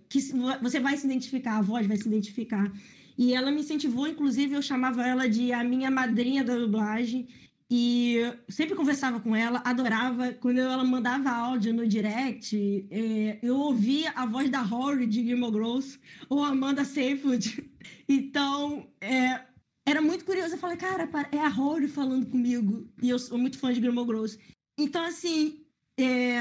que 0.09 0.19
você 0.61 0.79
vai 0.79 0.97
se 0.97 1.05
identificar, 1.05 1.57
a 1.57 1.61
voz 1.61 1.85
vai 1.85 1.97
se 1.97 2.07
identificar. 2.07 2.71
E 3.17 3.33
ela 3.33 3.51
me 3.51 3.61
incentivou, 3.61 4.07
inclusive 4.07 4.53
eu 4.55 4.61
chamava 4.61 5.05
ela 5.05 5.27
de 5.27 5.51
a 5.51 5.63
minha 5.63 5.89
madrinha 5.91 6.43
da 6.43 6.55
dublagem. 6.55 7.27
E 7.69 8.21
sempre 8.47 8.75
conversava 8.75 9.19
com 9.19 9.35
ela, 9.35 9.61
adorava. 9.65 10.31
Quando 10.33 10.59
ela 10.59 10.85
mandava 10.85 11.29
áudio 11.29 11.73
no 11.73 11.85
direct, 11.85 12.87
é, 12.89 13.39
eu 13.41 13.57
ouvia 13.57 14.11
a 14.11 14.25
voz 14.25 14.49
da 14.49 14.61
Rory 14.61 15.05
de 15.05 15.25
Gilmore 15.25 15.51
Girls 15.51 15.99
ou 16.29 16.43
Amanda 16.43 16.85
Seyfried. 16.85 17.69
Então, 18.09 18.87
é, 19.01 19.41
era 19.87 20.01
muito 20.01 20.25
curioso. 20.25 20.53
Eu 20.53 20.59
falei, 20.59 20.75
cara, 20.75 21.09
é 21.31 21.39
a 21.39 21.47
Rory 21.47 21.87
falando 21.87 22.25
comigo. 22.25 22.85
E 23.01 23.09
eu 23.09 23.17
sou 23.17 23.37
muito 23.37 23.57
fã 23.57 23.71
de 23.71 23.79
Gilmore 23.79 24.05
Girls. 24.05 24.37
Então, 24.77 25.01
assim, 25.05 25.65
é, 25.97 26.37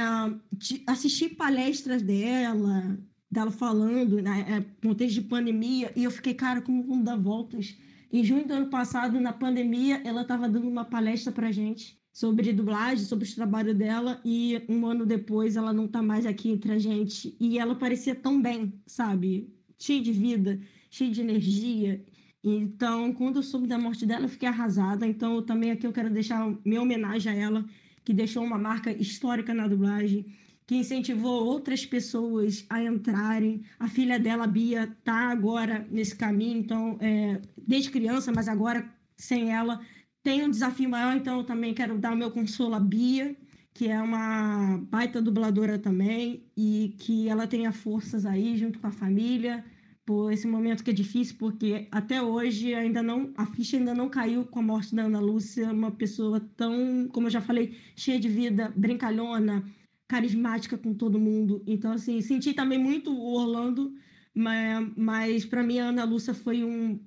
assisti 0.84 1.28
palestras 1.28 2.02
dela, 2.02 2.98
dela 3.30 3.52
falando, 3.52 4.20
né, 4.20 4.66
contexto 4.82 5.14
de 5.14 5.28
pandemia, 5.28 5.92
e 5.94 6.02
eu 6.02 6.10
fiquei, 6.10 6.34
cara, 6.34 6.60
como 6.60 6.82
vamos 6.82 7.04
dar 7.04 7.16
voltas 7.16 7.76
em 8.12 8.24
junho 8.24 8.46
do 8.46 8.52
ano 8.52 8.66
passado, 8.68 9.20
na 9.20 9.32
pandemia, 9.32 10.02
ela 10.04 10.22
estava 10.22 10.48
dando 10.48 10.68
uma 10.68 10.84
palestra 10.84 11.32
para 11.32 11.52
gente 11.52 11.96
sobre 12.12 12.52
dublagem, 12.52 13.04
sobre 13.04 13.28
o 13.28 13.34
trabalho 13.34 13.74
dela, 13.74 14.20
e 14.24 14.60
um 14.68 14.86
ano 14.86 15.06
depois 15.06 15.54
ela 15.54 15.72
não 15.72 15.84
está 15.84 16.02
mais 16.02 16.26
aqui 16.26 16.50
entre 16.50 16.72
a 16.72 16.78
gente. 16.78 17.36
E 17.38 17.58
ela 17.58 17.76
parecia 17.76 18.14
tão 18.14 18.42
bem, 18.42 18.72
sabe? 18.86 19.54
Cheia 19.78 20.02
de 20.02 20.12
vida, 20.12 20.60
cheia 20.90 21.10
de 21.10 21.20
energia. 21.20 22.04
Então, 22.42 23.12
quando 23.12 23.36
eu 23.36 23.42
soube 23.42 23.66
da 23.66 23.78
morte 23.78 24.06
dela, 24.06 24.24
eu 24.24 24.28
fiquei 24.28 24.48
arrasada. 24.48 25.06
Então, 25.06 25.42
também 25.42 25.70
aqui 25.70 25.86
eu 25.86 25.92
quero 25.92 26.10
deixar 26.10 26.46
minha 26.64 26.82
homenagem 26.82 27.32
a 27.32 27.34
ela, 27.34 27.64
que 28.04 28.12
deixou 28.12 28.44
uma 28.44 28.58
marca 28.58 28.92
histórica 28.92 29.52
na 29.52 29.66
dublagem 29.66 30.26
que 30.66 30.74
incentivou 30.74 31.44
outras 31.46 31.86
pessoas 31.86 32.66
a 32.68 32.82
entrarem. 32.82 33.62
A 33.78 33.88
filha 33.88 34.18
dela, 34.18 34.46
Bia, 34.46 34.84
está 34.84 35.30
agora 35.30 35.86
nesse 35.90 36.16
caminho, 36.16 36.58
então, 36.58 36.98
é, 37.00 37.40
desde 37.56 37.90
criança, 37.90 38.32
mas 38.34 38.48
agora 38.48 38.92
sem 39.16 39.52
ela, 39.52 39.80
tem 40.22 40.44
um 40.44 40.50
desafio 40.50 40.90
maior, 40.90 41.16
então 41.16 41.38
eu 41.38 41.44
também 41.44 41.72
quero 41.72 41.96
dar 41.98 42.12
o 42.12 42.16
meu 42.16 42.30
consolo 42.32 42.74
à 42.74 42.80
Bia, 42.80 43.36
que 43.72 43.88
é 43.88 44.00
uma 44.02 44.78
baita 44.90 45.22
dubladora 45.22 45.78
também, 45.78 46.44
e 46.56 46.96
que 46.98 47.28
ela 47.28 47.46
tenha 47.46 47.70
forças 47.72 48.26
aí 48.26 48.56
junto 48.56 48.80
com 48.80 48.88
a 48.88 48.92
família, 48.92 49.64
por 50.06 50.32
esse 50.32 50.46
momento 50.46 50.84
que 50.84 50.90
é 50.90 50.92
difícil, 50.92 51.34
porque 51.36 51.88
até 51.90 52.22
hoje 52.22 52.72
ainda 52.72 53.02
não 53.02 53.32
a 53.36 53.44
ficha 53.44 53.76
ainda 53.76 53.92
não 53.92 54.08
caiu 54.08 54.44
com 54.44 54.60
a 54.60 54.62
morte 54.62 54.94
da 54.94 55.02
Ana 55.02 55.18
Lúcia, 55.18 55.72
uma 55.72 55.90
pessoa 55.90 56.40
tão, 56.56 57.08
como 57.12 57.26
eu 57.26 57.30
já 57.30 57.40
falei, 57.40 57.76
cheia 57.96 58.18
de 58.20 58.28
vida, 58.28 58.72
brincalhona, 58.76 59.64
carismática 60.06 60.78
com 60.78 60.94
todo 60.94 61.18
mundo. 61.18 61.60
Então, 61.66 61.90
assim, 61.92 62.20
senti 62.20 62.54
também 62.54 62.78
muito 62.78 63.12
o 63.12 63.34
Orlando, 63.34 63.92
mas, 64.32 64.92
mas 64.96 65.44
para 65.44 65.64
mim 65.64 65.80
a 65.80 65.88
Ana 65.88 66.04
Lúcia 66.04 66.32
foi 66.32 66.62
um 66.62 67.00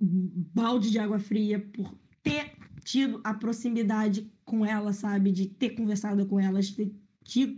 balde 0.53 0.91
de 0.91 0.99
água 0.99 1.19
fria 1.19 1.57
por 1.57 1.95
ter 2.21 2.51
tido 2.83 3.21
a 3.23 3.33
proximidade 3.33 4.29
com 4.43 4.65
ela, 4.65 4.91
sabe? 4.91 5.31
De 5.31 5.47
ter 5.47 5.69
conversado 5.69 6.25
com 6.25 6.37
ela, 6.37 6.61
de 6.61 6.75
ter 6.75 6.91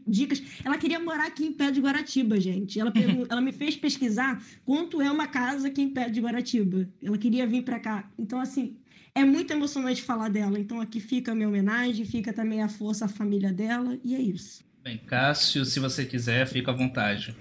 dicas. 0.08 0.42
Ela 0.64 0.78
queria 0.78 1.00
morar 1.00 1.28
aqui 1.28 1.46
em 1.46 1.54
Pé 1.54 1.72
de 1.72 1.80
Guaratiba, 1.80 2.40
gente. 2.40 2.80
Ela, 2.80 2.92
ela 3.30 3.42
me 3.42 3.52
fez 3.52 3.76
pesquisar 3.76 4.44
quanto 4.66 5.02
é 5.02 5.10
uma 5.12 5.28
casa 5.28 5.68
aqui 5.68 5.82
em 5.82 5.90
Pé 5.90 6.10
de 6.10 6.20
Guaratiba. 6.20 6.88
Ela 7.02 7.18
queria 7.18 7.48
vir 7.48 7.64
para 7.64 7.80
cá. 7.80 8.12
Então, 8.18 8.40
assim, 8.40 8.78
é 9.14 9.24
muito 9.24 9.52
emocionante 9.52 10.02
falar 10.02 10.30
dela. 10.30 10.60
Então, 10.60 10.80
aqui 10.82 11.00
fica 11.00 11.32
a 11.32 11.36
minha 11.36 11.48
homenagem, 11.48 12.06
fica 12.06 12.32
também 12.32 12.62
a 12.62 12.70
força, 12.70 13.06
a 13.06 13.10
família 13.10 13.52
dela, 13.52 13.98
e 14.04 14.16
é 14.16 14.20
isso. 14.22 14.64
Bem, 14.84 14.98
Cássio, 14.98 15.64
se 15.64 15.80
você 15.80 16.06
quiser, 16.06 16.48
fica 16.48 16.72
à 16.72 16.74
vontade. 16.74 17.36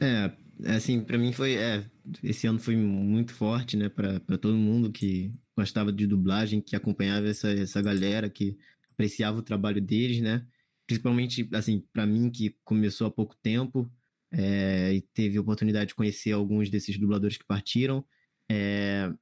É, 0.00 0.32
assim, 0.74 1.00
para 1.00 1.16
mim 1.16 1.32
foi. 1.32 1.54
É, 1.54 1.84
esse 2.22 2.46
ano 2.46 2.58
foi 2.58 2.76
muito 2.76 3.32
forte, 3.32 3.76
né, 3.76 3.88
para 3.88 4.38
todo 4.38 4.56
mundo 4.56 4.90
que 4.90 5.30
gostava 5.56 5.92
de 5.92 6.06
dublagem, 6.06 6.60
que 6.60 6.76
acompanhava 6.76 7.28
essa, 7.28 7.50
essa 7.50 7.80
galera, 7.80 8.28
que 8.28 8.56
apreciava 8.92 9.38
o 9.38 9.42
trabalho 9.42 9.80
deles, 9.80 10.20
né? 10.20 10.44
Principalmente, 10.86 11.48
assim, 11.52 11.84
para 11.92 12.06
mim 12.06 12.30
que 12.30 12.56
começou 12.64 13.06
há 13.06 13.10
pouco 13.10 13.36
tempo 13.42 13.90
é, 14.32 14.94
e 14.94 15.00
teve 15.02 15.38
oportunidade 15.38 15.88
de 15.88 15.94
conhecer 15.94 16.32
alguns 16.32 16.70
desses 16.70 16.98
dubladores 16.98 17.36
que 17.36 17.44
partiram. 17.44 18.04
É, 18.50 19.12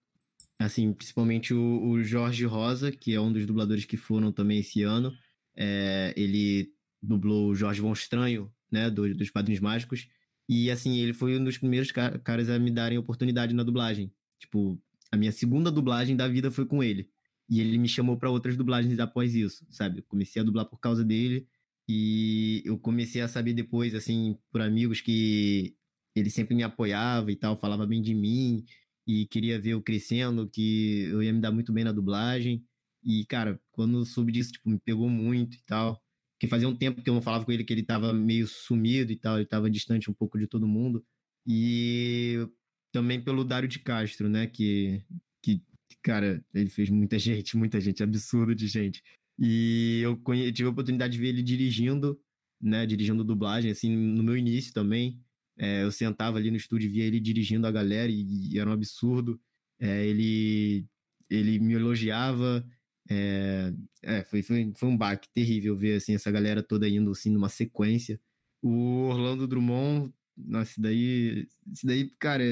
assim, 0.59 0.93
principalmente 0.93 1.55
o, 1.55 1.83
o 1.91 2.03
Jorge 2.03 2.45
Rosa, 2.45 2.93
que 2.93 3.15
é 3.15 3.21
um 3.21 3.33
dos 3.33 3.47
dubladores 3.47 3.85
que 3.85 3.97
foram 3.97 4.33
também 4.33 4.61
esse 4.61 4.83
ano 4.83 5.13
É, 5.57 6.13
ele 6.17 6.73
dublou 7.03 7.51
o 7.51 7.55
Jorge 7.55 7.81
Von 7.81 7.93
Estranho, 7.93 8.53
né, 8.71 8.91
do, 8.91 9.15
dos 9.15 9.31
Padrinhos 9.31 9.61
Mágicos. 9.61 10.09
E, 10.49 10.71
assim, 10.71 10.99
ele 10.99 11.13
foi 11.13 11.39
um 11.39 11.45
dos 11.45 11.59
primeiros 11.59 11.93
caras 11.93 12.51
a 12.51 12.59
me 12.59 12.71
darem 12.71 12.99
oportunidade 12.99 13.55
na 13.55 13.63
dublagem. 13.63 14.13
Tipo, 14.39 14.81
a 15.13 15.17
minha 15.17 15.33
segunda 15.33 15.71
dublagem 15.71 16.17
da 16.17 16.29
vida 16.29 16.51
foi 16.51 16.67
com 16.67 16.83
ele. 16.83 17.09
E 17.49 17.61
ele 17.61 17.79
me 17.79 17.89
chamou 17.89 18.17
para 18.19 18.31
outras 18.31 18.57
dublagens 18.57 18.99
após 18.99 19.35
isso, 19.35 19.67
sabe? 19.71 20.03
Comecei 20.03 20.41
a 20.43 20.45
dublar 20.45 20.67
por 20.67 20.79
causa 20.81 21.05
dele. 21.05 21.47
E 21.89 22.63
eu 22.65 22.79
comecei 22.79 23.21
a 23.21 23.29
saber 23.29 23.53
depois, 23.55 23.95
assim, 23.95 24.39
por 24.51 24.61
amigos 24.61 25.01
que 25.01 25.77
ele 26.15 26.31
sempre 26.31 26.55
me 26.55 26.63
apoiava 26.63 27.31
e 27.33 27.37
tal, 27.37 27.57
falava 27.57 27.87
bem 27.87 28.01
de 28.01 28.15
mim 28.15 28.65
e 29.07 29.27
queria 29.27 29.61
ver 29.61 29.71
eu 29.71 29.83
crescendo, 29.83 30.49
que 30.49 31.03
eu 31.11 31.23
ia 31.23 31.33
me 31.33 31.41
dar 31.41 31.53
muito 31.53 31.73
bem 31.73 31.85
na 31.85 31.93
dublagem. 31.93 32.65
E, 33.03 33.25
cara, 33.27 33.61
quando 33.73 33.99
eu 33.99 34.05
soube 34.05 34.33
disso, 34.33 34.53
tipo, 34.53 34.71
me 34.71 34.79
pegou 34.81 35.09
muito 35.11 35.57
e 35.57 35.63
tal. 35.67 36.01
Porque 36.35 36.49
fazia 36.49 36.69
um 36.69 36.77
tempo 36.77 37.03
que 37.03 37.11
eu 37.11 37.15
não 37.15 37.23
falava 37.23 37.45
com 37.45 37.53
ele, 37.53 37.65
que 37.65 37.73
ele 37.73 37.83
tava 37.83 38.13
meio 38.13 38.47
sumido 38.47 39.13
e 39.13 39.17
tal, 39.17 39.37
ele 39.39 39.47
tava 39.47 39.71
distante 39.71 40.11
um 40.11 40.15
pouco 40.15 40.39
de 40.39 40.47
todo 40.47 40.67
mundo. 40.67 41.05
E 41.47 42.49
também 42.93 43.21
pelo 43.23 43.45
Dário 43.45 43.69
de 43.69 43.79
Castro, 43.81 44.29
né, 44.29 44.47
que, 44.47 45.05
que 45.43 45.63
cara, 46.03 46.45
ele 46.55 46.71
fez 46.71 46.91
muita 46.91 47.19
gente, 47.19 47.57
muita 47.57 47.81
gente, 47.81 48.03
absurdo 48.03 48.55
de 48.55 48.67
gente. 48.69 49.03
E 49.39 50.01
eu 50.03 50.21
tive 50.53 50.69
a 50.69 50.71
oportunidade 50.71 51.15
de 51.15 51.19
ver 51.19 51.29
ele 51.29 51.43
dirigindo, 51.43 52.21
né, 52.61 52.87
dirigindo 52.87 53.25
dublagem, 53.25 53.71
assim, 53.71 53.95
no 53.95 54.23
meu 54.23 54.37
início 54.37 54.73
também. 54.73 55.21
É, 55.57 55.83
eu 55.83 55.93
sentava 55.93 56.39
ali 56.39 56.51
no 56.51 56.57
estúdio 56.57 56.87
e 56.87 56.93
via 56.93 57.05
ele 57.05 57.21
dirigindo 57.21 57.67
a 57.67 57.71
galera 57.71 58.11
e, 58.11 58.53
e 58.53 58.59
era 58.59 58.69
um 58.69 58.73
absurdo. 58.73 59.41
É, 59.79 60.07
ele, 60.07 60.87
ele 61.31 61.59
me 61.59 61.75
elogiava. 61.75 62.67
É, 63.11 63.73
é, 64.03 64.25
foi, 64.25 64.43
foi, 64.43 64.73
foi 64.77 64.89
um 64.89 64.97
baque 64.97 65.29
terrível 65.33 65.77
ver 65.77 65.97
assim, 65.97 66.15
essa 66.15 66.31
galera 66.31 66.63
toda 66.63 66.89
indo 66.89 67.11
assim, 67.11 67.31
numa 67.31 67.49
sequência. 67.49 68.21
O 68.63 69.09
Orlando 69.09 69.47
Drummond, 69.47 70.13
nossa, 70.37 70.81
daí, 70.81 71.49
isso 71.71 71.87
daí, 71.87 72.11
cara, 72.19 72.43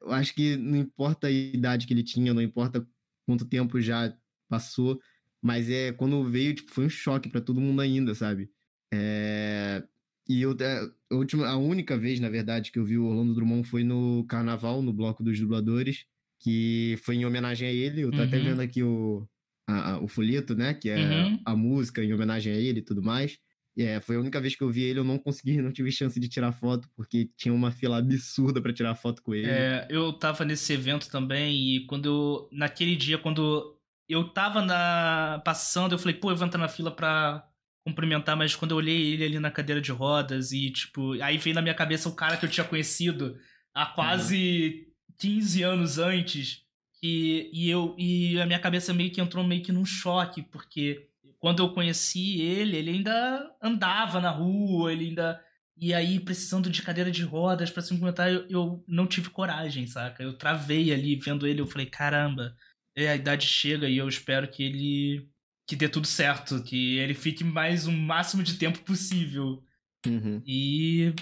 eu 0.00 0.12
acho 0.12 0.34
que 0.34 0.56
não 0.56 0.76
importa 0.76 1.26
a 1.28 1.30
idade 1.30 1.86
que 1.86 1.94
ele 1.94 2.02
tinha, 2.02 2.34
não 2.34 2.42
importa 2.42 2.86
quanto 3.26 3.44
tempo 3.46 3.80
já 3.80 4.14
passou, 4.48 5.00
mas 5.42 5.68
é 5.68 5.92
quando 5.92 6.22
veio, 6.24 6.54
tipo, 6.54 6.70
foi 6.70 6.86
um 6.86 6.90
choque 6.90 7.28
para 7.28 7.40
todo 7.40 7.60
mundo 7.60 7.80
ainda, 7.80 8.14
sabe? 8.14 8.48
É, 8.94 9.82
e 10.28 10.40
eu, 10.40 10.56
é, 10.60 10.80
a, 11.10 11.14
última, 11.14 11.48
a 11.48 11.56
única 11.56 11.98
vez, 11.98 12.20
na 12.20 12.28
verdade, 12.28 12.70
que 12.70 12.78
eu 12.78 12.84
vi 12.84 12.96
o 12.96 13.06
Orlando 13.06 13.34
Drummond 13.34 13.68
foi 13.68 13.82
no 13.82 14.24
Carnaval, 14.28 14.80
no 14.82 14.92
Bloco 14.92 15.22
dos 15.22 15.38
Dubladores, 15.40 16.06
que 16.38 16.96
foi 17.02 17.16
em 17.16 17.26
homenagem 17.26 17.68
a 17.68 17.72
ele. 17.72 18.02
Eu 18.02 18.10
tô 18.10 18.18
uhum. 18.18 18.24
até 18.24 18.38
vendo 18.38 18.60
aqui 18.60 18.82
o, 18.82 19.28
a, 19.68 19.92
a, 19.92 19.98
o 20.00 20.06
folheto, 20.06 20.54
né? 20.54 20.74
Que 20.74 20.90
é 20.90 20.96
uhum. 20.96 21.40
a 21.44 21.56
música 21.56 22.04
em 22.04 22.12
homenagem 22.12 22.52
a 22.52 22.56
ele 22.56 22.78
e 22.78 22.84
tudo 22.84 23.02
mais. 23.02 23.38
É, 23.76 24.00
foi 24.00 24.16
a 24.16 24.20
única 24.20 24.40
vez 24.40 24.54
que 24.54 24.62
eu 24.62 24.70
vi 24.70 24.82
ele, 24.82 24.98
eu 24.98 25.04
não 25.04 25.18
consegui, 25.18 25.60
não 25.62 25.72
tive 25.72 25.90
chance 25.90 26.20
de 26.20 26.28
tirar 26.28 26.52
foto, 26.52 26.88
porque 26.94 27.30
tinha 27.36 27.54
uma 27.54 27.70
fila 27.70 27.96
absurda 27.98 28.60
para 28.60 28.72
tirar 28.72 28.94
foto 28.94 29.22
com 29.22 29.34
ele. 29.34 29.48
É, 29.48 29.86
eu 29.88 30.12
tava 30.12 30.44
nesse 30.44 30.72
evento 30.74 31.10
também, 31.10 31.76
e 31.76 31.86
quando 31.86 32.06
eu. 32.06 32.48
Naquele 32.52 32.94
dia, 32.94 33.16
quando 33.16 33.78
eu 34.12 34.28
tava 34.28 34.62
na, 34.62 35.40
passando, 35.44 35.92
eu 35.92 35.98
falei, 35.98 36.14
pô, 36.14 36.30
eu 36.30 36.36
vou 36.36 36.46
entrar 36.46 36.60
na 36.60 36.68
fila 36.68 36.90
pra 36.90 37.46
cumprimentar, 37.84 38.36
mas 38.36 38.54
quando 38.54 38.72
eu 38.72 38.76
olhei 38.76 39.12
ele 39.12 39.24
ali 39.24 39.38
na 39.38 39.50
cadeira 39.50 39.80
de 39.80 39.90
rodas 39.90 40.52
e, 40.52 40.70
tipo, 40.70 41.20
aí 41.22 41.36
veio 41.36 41.54
na 41.54 41.62
minha 41.62 41.74
cabeça 41.74 42.08
o 42.08 42.14
cara 42.14 42.36
que 42.36 42.44
eu 42.44 42.50
tinha 42.50 42.66
conhecido 42.66 43.36
há 43.74 43.86
quase 43.86 44.86
uhum. 44.86 45.14
15 45.18 45.62
anos 45.62 45.98
antes. 45.98 46.62
E, 47.02 47.50
e 47.52 47.68
eu 47.68 47.96
e 47.98 48.40
a 48.40 48.46
minha 48.46 48.60
cabeça 48.60 48.94
meio 48.94 49.10
que 49.10 49.20
entrou 49.20 49.44
meio 49.44 49.62
que 49.62 49.72
num 49.72 49.84
choque, 49.84 50.40
porque 50.42 51.08
quando 51.40 51.60
eu 51.60 51.72
conheci 51.72 52.40
ele, 52.40 52.76
ele 52.76 52.90
ainda 52.90 53.50
andava 53.60 54.20
na 54.20 54.30
rua, 54.30 54.92
ele 54.92 55.06
ainda. 55.06 55.42
E 55.76 55.92
aí, 55.92 56.20
precisando 56.20 56.70
de 56.70 56.82
cadeira 56.82 57.10
de 57.10 57.24
rodas 57.24 57.70
para 57.70 57.82
se 57.82 57.88
cumprimentar, 57.88 58.30
eu, 58.30 58.46
eu 58.48 58.84
não 58.86 59.06
tive 59.06 59.30
coragem, 59.30 59.86
saca? 59.86 60.22
Eu 60.22 60.34
travei 60.38 60.92
ali 60.92 61.16
vendo 61.16 61.44
ele, 61.44 61.60
eu 61.60 61.66
falei, 61.66 61.86
caramba, 61.86 62.54
é, 62.96 63.08
a 63.08 63.16
idade 63.16 63.46
chega 63.46 63.88
e 63.88 63.98
eu 63.98 64.08
espero 64.08 64.48
que 64.48 64.62
ele 64.62 65.28
que 65.66 65.76
dê 65.76 65.88
tudo 65.88 66.06
certo, 66.06 66.62
que 66.62 66.98
ele 66.98 67.14
fique 67.14 67.44
mais 67.44 67.86
o 67.86 67.92
máximo 67.92 68.42
de 68.42 68.54
tempo 68.54 68.80
possível. 68.80 69.62
Uhum. 70.06 70.42
E 70.44 71.14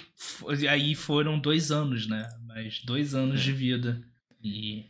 aí 0.69 0.95
foram 0.95 1.39
dois 1.39 1.71
anos, 1.71 2.07
né? 2.07 2.27
Mais 2.47 2.81
dois 2.81 3.15
anos 3.15 3.41
é. 3.41 3.45
de 3.45 3.53
vida. 3.53 4.03
E. 4.43 4.87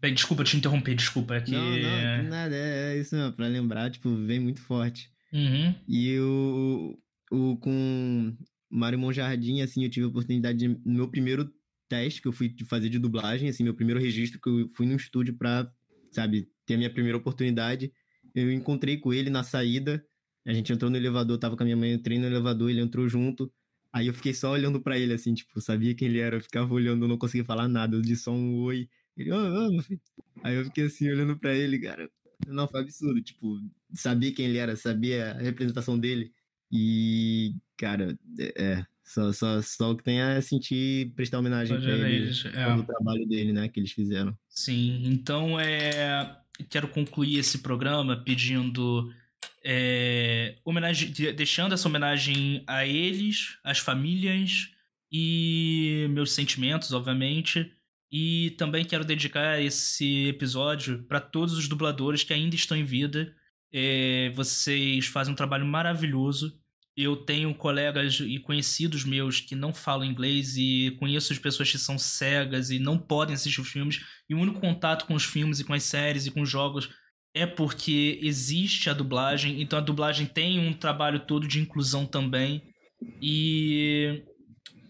Bem, 0.00 0.14
desculpa 0.14 0.44
te 0.44 0.56
interromper, 0.56 0.94
desculpa. 0.94 1.36
É 1.36 1.40
que... 1.40 1.52
Não, 1.52 1.60
não, 1.60 2.30
nada, 2.30 2.54
é 2.54 2.98
isso 2.98 3.14
mesmo, 3.14 3.32
pra 3.32 3.46
lembrar, 3.46 3.90
tipo, 3.90 4.14
vem 4.14 4.40
muito 4.40 4.60
forte. 4.60 5.10
Uhum. 5.32 5.74
E 5.88 6.18
o, 6.18 6.98
o 7.30 7.56
com 7.58 8.36
Mário 8.70 8.98
Monjardim, 8.98 9.60
assim, 9.60 9.84
eu 9.84 9.90
tive 9.90 10.06
a 10.06 10.08
oportunidade 10.08 10.58
de, 10.58 10.68
no 10.68 10.80
meu 10.84 11.08
primeiro 11.08 11.50
teste 11.88 12.20
que 12.20 12.28
eu 12.28 12.32
fui 12.32 12.54
fazer 12.68 12.88
de 12.88 12.98
dublagem, 12.98 13.48
assim, 13.48 13.64
meu 13.64 13.74
primeiro 13.74 14.00
registro, 14.00 14.40
que 14.40 14.48
eu 14.48 14.68
fui 14.70 14.86
num 14.86 14.96
estúdio 14.96 15.34
pra, 15.34 15.70
sabe, 16.10 16.48
ter 16.64 16.74
a 16.74 16.78
minha 16.78 16.90
primeira 16.90 17.18
oportunidade 17.18 17.92
eu 18.36 18.52
encontrei 18.52 18.98
com 18.98 19.14
ele 19.14 19.30
na 19.30 19.42
saída. 19.42 20.04
A 20.44 20.52
gente 20.52 20.70
entrou 20.70 20.90
no 20.90 20.96
elevador, 20.96 21.38
tava 21.38 21.56
com 21.56 21.62
a 21.62 21.64
minha 21.64 21.76
mãe, 21.76 21.90
eu 21.90 21.96
entrei 21.96 22.18
no 22.18 22.26
elevador, 22.26 22.70
ele 22.70 22.80
entrou 22.80 23.08
junto. 23.08 23.50
Aí 23.90 24.08
eu 24.08 24.14
fiquei 24.14 24.34
só 24.34 24.52
olhando 24.52 24.78
para 24.78 24.98
ele, 24.98 25.14
assim, 25.14 25.32
tipo, 25.32 25.58
sabia 25.58 25.94
quem 25.94 26.08
ele 26.08 26.18
era, 26.18 26.36
eu 26.36 26.40
ficava 26.40 26.72
olhando, 26.74 27.08
não 27.08 27.16
conseguia 27.16 27.44
falar 27.44 27.66
nada, 27.66 27.96
eu 27.96 28.02
disse 28.02 28.24
só 28.24 28.32
um 28.32 28.60
oi. 28.60 28.90
Ele, 29.16 29.32
ô, 29.32 29.36
oh, 29.36 29.78
oh, 29.78 29.82
filho. 29.82 30.00
Aí 30.44 30.54
eu 30.54 30.64
fiquei 30.66 30.84
assim, 30.84 31.08
olhando 31.08 31.36
para 31.38 31.54
ele, 31.54 31.78
cara. 31.78 32.10
Não, 32.46 32.68
foi 32.68 32.82
absurdo, 32.82 33.22
tipo, 33.22 33.58
sabia 33.94 34.32
quem 34.34 34.44
ele 34.44 34.58
era, 34.58 34.76
sabia 34.76 35.30
a 35.30 35.38
representação 35.38 35.98
dele. 35.98 36.30
E, 36.70 37.54
cara, 37.78 38.18
é, 38.38 38.62
é 38.62 38.86
só, 39.02 39.32
só, 39.32 39.62
só 39.62 39.92
o 39.92 39.96
que 39.96 40.04
tem 40.04 40.20
a 40.20 40.42
sentir, 40.42 41.10
prestar 41.14 41.38
homenagem 41.38 41.80
pra 41.80 41.90
ele, 41.90 42.30
é. 42.54 42.66
pelo 42.66 42.84
trabalho 42.84 43.26
dele, 43.26 43.52
né, 43.54 43.68
que 43.68 43.80
eles 43.80 43.92
fizeram. 43.92 44.36
Sim, 44.56 45.02
então 45.04 45.60
é 45.60 46.34
quero 46.70 46.88
concluir 46.88 47.38
esse 47.38 47.58
programa 47.58 48.16
pedindo 48.16 49.12
é, 49.62 50.56
homenagem, 50.64 51.12
deixando 51.34 51.74
essa 51.74 51.86
homenagem 51.88 52.64
a 52.66 52.86
eles, 52.86 53.58
às 53.62 53.78
famílias 53.78 54.70
e 55.12 56.06
meus 56.10 56.32
sentimentos, 56.32 56.92
obviamente. 56.92 57.70
E 58.10 58.54
também 58.56 58.84
quero 58.84 59.04
dedicar 59.04 59.60
esse 59.60 60.28
episódio 60.28 61.02
para 61.04 61.20
todos 61.20 61.54
os 61.58 61.68
dubladores 61.68 62.22
que 62.22 62.32
ainda 62.32 62.54
estão 62.54 62.76
em 62.76 62.84
vida. 62.84 63.34
É, 63.72 64.30
vocês 64.34 65.06
fazem 65.06 65.32
um 65.32 65.36
trabalho 65.36 65.66
maravilhoso. 65.66 66.58
Eu 66.96 67.16
tenho 67.16 67.54
colegas 67.54 68.20
e 68.20 68.38
conhecidos 68.38 69.04
meus 69.04 69.38
que 69.38 69.54
não 69.54 69.74
falam 69.74 70.06
inglês 70.06 70.56
e 70.56 70.96
conheço 70.98 71.32
as 71.32 71.38
pessoas 71.38 71.70
que 71.70 71.76
são 71.76 71.98
cegas 71.98 72.70
e 72.70 72.78
não 72.78 72.96
podem 72.96 73.34
assistir 73.34 73.60
os 73.60 73.68
filmes. 73.68 74.00
E 74.28 74.34
o 74.34 74.38
único 74.38 74.60
contato 74.60 75.04
com 75.04 75.14
os 75.14 75.24
filmes 75.24 75.60
e 75.60 75.64
com 75.64 75.74
as 75.74 75.82
séries 75.82 76.26
e 76.26 76.30
com 76.30 76.40
os 76.40 76.48
jogos 76.48 76.88
é 77.34 77.44
porque 77.44 78.18
existe 78.22 78.88
a 78.88 78.94
dublagem. 78.94 79.60
Então 79.60 79.78
a 79.78 79.82
dublagem 79.82 80.24
tem 80.24 80.58
um 80.58 80.72
trabalho 80.72 81.20
todo 81.20 81.46
de 81.46 81.60
inclusão 81.60 82.06
também. 82.06 82.62
E 83.20 84.22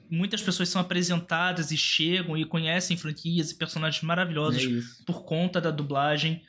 muitas 0.09 0.41
pessoas 0.41 0.69
são 0.69 0.81
apresentadas 0.81 1.73
e 1.73 1.77
chegam 1.77 2.37
e 2.37 2.45
conhecem 2.45 2.97
franquias 2.97 3.51
e 3.51 3.59
personagens 3.59 4.03
maravilhosos 4.05 4.63
é 4.63 5.05
por 5.05 5.25
conta 5.25 5.61
da 5.61 5.73
dublagem. 5.73 6.41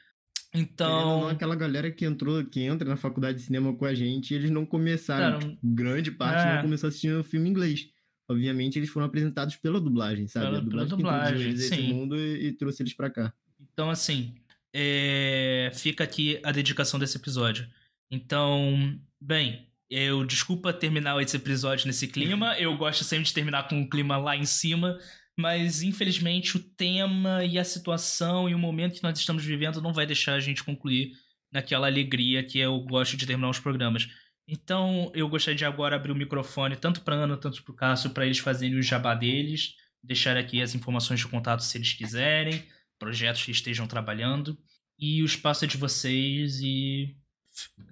Então. 0.58 1.22
Não, 1.22 1.28
aquela 1.28 1.56
galera 1.56 1.92
que 1.92 2.06
entrou, 2.06 2.44
que 2.44 2.62
entra 2.62 2.88
na 2.88 2.98
faculdade 2.98 3.38
de 3.38 3.44
cinema 3.44 3.74
com 3.74 3.86
a 3.86 3.94
gente, 3.94 4.34
eles 4.34 4.50
não 4.50 4.66
começaram. 4.66 5.40
Cara, 5.40 5.52
tipo, 5.52 5.58
grande 5.64 6.12
parte 6.12 6.48
é. 6.48 6.56
não 6.56 6.62
começou 6.64 6.88
assistindo 6.88 7.24
filme 7.24 7.48
em 7.48 7.52
inglês. 7.52 7.90
Obviamente, 8.30 8.78
eles 8.78 8.90
foram 8.90 9.06
apresentados 9.06 9.56
pela 9.56 9.80
dublagem, 9.80 10.28
sabe? 10.28 10.48
Pela, 10.48 10.58
a 10.58 10.62
dublagem, 10.62 10.98
pela 10.98 11.12
dublagem 11.12 11.48
eles 11.48 11.72
esse 11.72 11.82
mundo 11.82 12.18
e, 12.18 12.48
e, 12.48 12.52
trouxe 12.54 12.84
eles 12.84 12.94
para 12.94 13.10
cá. 13.10 13.34
Então, 13.72 13.90
assim, 13.90 14.36
é... 14.74 15.72
fica 15.74 16.04
aqui 16.04 16.40
a 16.44 16.52
dedicação 16.52 17.00
desse 17.00 17.16
episódio. 17.16 17.68
Então, 18.12 19.00
bem, 19.22 19.68
eu 19.90 20.26
desculpa 20.26 20.74
terminar 20.74 21.22
esse 21.22 21.38
episódio 21.38 21.88
nesse 21.88 22.08
clima. 22.08 22.58
Eu 22.60 22.76
gosto 22.76 23.04
sempre 23.04 23.26
de 23.26 23.34
terminar 23.34 23.68
com 23.70 23.82
o 23.82 23.90
clima 23.90 24.18
lá 24.18 24.36
em 24.36 24.46
cima, 24.46 25.00
mas 25.38 25.84
infelizmente 25.84 26.58
o 26.58 26.60
tema 26.60 27.44
e 27.44 27.60
a 27.60 27.64
situação 27.64 28.50
e 28.50 28.56
o 28.56 28.60
momento 28.60 28.96
que 28.96 29.04
nós 29.04 29.20
estamos 29.20 29.46
vivendo 29.46 29.82
não 29.82 29.94
vai 29.94 30.06
deixar 30.06 30.34
a 30.34 30.40
gente 30.40 30.64
concluir 30.64 31.12
naquela 31.52 31.88
alegria 31.88 32.44
que 32.44 32.58
eu 32.58 32.80
gosto 32.82 33.16
de 33.16 33.28
terminar 33.28 33.50
os 33.50 33.60
programas. 33.60 34.08
Então 34.48 35.12
eu 35.14 35.30
gostaria 35.30 35.58
de 35.58 35.66
agora 35.66 35.96
abrir 35.96 36.12
o 36.12 36.16
microfone 36.16 36.76
tanto 36.76 37.02
para 37.02 37.16
Ana, 37.16 37.38
tanto 37.38 37.64
para 37.64 37.72
o 37.72 37.76
Cássio, 37.76 38.10
para 38.10 38.26
eles 38.26 38.40
fazerem 38.40 38.78
o 38.78 38.82
jabá 38.82 39.14
deles, 39.14 39.76
deixar 40.02 40.38
aqui 40.38 40.62
as 40.62 40.74
informações 40.74 41.20
de 41.20 41.28
contato 41.28 41.64
se 41.64 41.78
eles 41.78 41.94
quiserem, 41.94 42.64
projetos 42.98 43.44
que 43.44 43.52
estejam 43.52 43.86
trabalhando, 43.86 44.58
e 44.98 45.22
o 45.22 45.26
espaço 45.26 45.66
é 45.66 45.68
de 45.68 45.78
vocês 45.78 46.60
e 46.62 47.16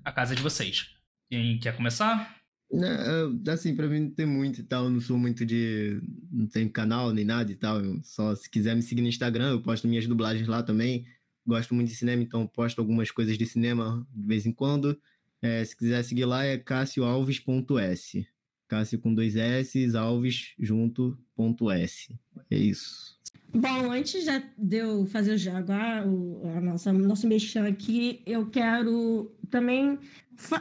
a 0.03 0.11
casa 0.11 0.33
é 0.33 0.35
de 0.35 0.41
vocês. 0.41 0.89
Quem 1.29 1.59
quer 1.59 1.75
começar? 1.75 2.44
É, 2.71 3.51
assim, 3.51 3.75
pra 3.75 3.87
mim 3.87 4.01
não 4.01 4.11
tem 4.11 4.25
muito 4.25 4.59
e 4.59 4.63
tal, 4.63 4.89
não 4.89 4.99
sou 4.99 5.17
muito 5.17 5.45
de. 5.45 6.01
Não 6.31 6.47
tenho 6.47 6.69
canal 6.71 7.11
nem 7.13 7.23
nada 7.23 7.51
e 7.51 7.55
tal. 7.55 7.79
Só 8.03 8.35
se 8.35 8.49
quiser 8.49 8.75
me 8.75 8.81
seguir 8.81 9.01
no 9.01 9.07
Instagram, 9.07 9.51
eu 9.51 9.61
posto 9.61 9.87
minhas 9.87 10.07
dublagens 10.07 10.47
lá 10.47 10.63
também. 10.63 11.05
Gosto 11.45 11.75
muito 11.75 11.89
de 11.89 11.95
cinema, 11.95 12.23
então 12.23 12.47
posto 12.47 12.79
algumas 12.79 13.11
coisas 13.11 13.37
de 13.37 13.45
cinema 13.45 14.05
de 14.13 14.25
vez 14.27 14.45
em 14.45 14.51
quando. 14.51 14.99
É, 15.41 15.63
se 15.63 15.75
quiser 15.77 16.03
seguir 16.03 16.25
lá 16.25 16.43
é 16.43 16.57
cassioalves.s. 16.57 18.27
Cássio 18.67 18.99
com 18.99 19.13
dois 19.13 19.35
S, 19.35 19.95
Alves 19.95 20.55
junto, 20.59 21.17
ponto 21.35 21.69
S. 21.69 22.17
É 22.49 22.57
isso. 22.57 23.14
Bom, 23.53 23.91
antes 23.91 24.25
de 24.57 24.77
eu 24.77 25.05
fazer 25.05 25.33
o 25.33 25.37
Jaguar, 25.37 26.05
o 26.07 26.41
a 26.57 26.59
nossa, 26.59 26.91
nosso 26.91 27.25
mexão 27.27 27.65
aqui, 27.65 28.21
eu 28.25 28.47
quero 28.47 29.31
também 29.49 29.97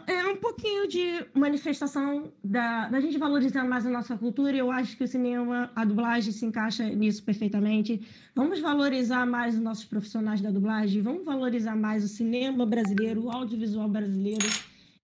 é 0.06 0.26
um 0.28 0.36
pouquinho 0.36 0.86
de 0.86 1.26
manifestação 1.34 2.32
da, 2.44 2.88
da 2.88 3.01
gente 3.01 3.18
valorizar 3.18 3.64
mais 3.64 3.84
a 3.84 3.90
nossa 3.90 4.16
cultura. 4.16 4.56
Eu 4.56 4.70
acho 4.70 4.96
que 4.96 5.02
o 5.02 5.09
cinema, 5.09 5.72
a 5.74 5.84
dublagem 5.84 6.32
se 6.32 6.46
encaixa 6.46 6.84
nisso 6.84 7.24
perfeitamente. 7.24 8.01
Vamos 8.36 8.60
valorizar 8.60 9.26
mais 9.26 9.56
os 9.56 9.60
nossos 9.60 9.84
profissionais 9.84 10.40
da 10.40 10.52
dublagem, 10.52 11.02
vamos 11.02 11.24
valorizar 11.24 11.74
mais 11.74 12.05
o 12.05 12.09
cinema 12.09 12.64
brasileiro, 12.64 13.24
o 13.24 13.30
audiovisual 13.32 13.88
brasileiro 13.88 14.46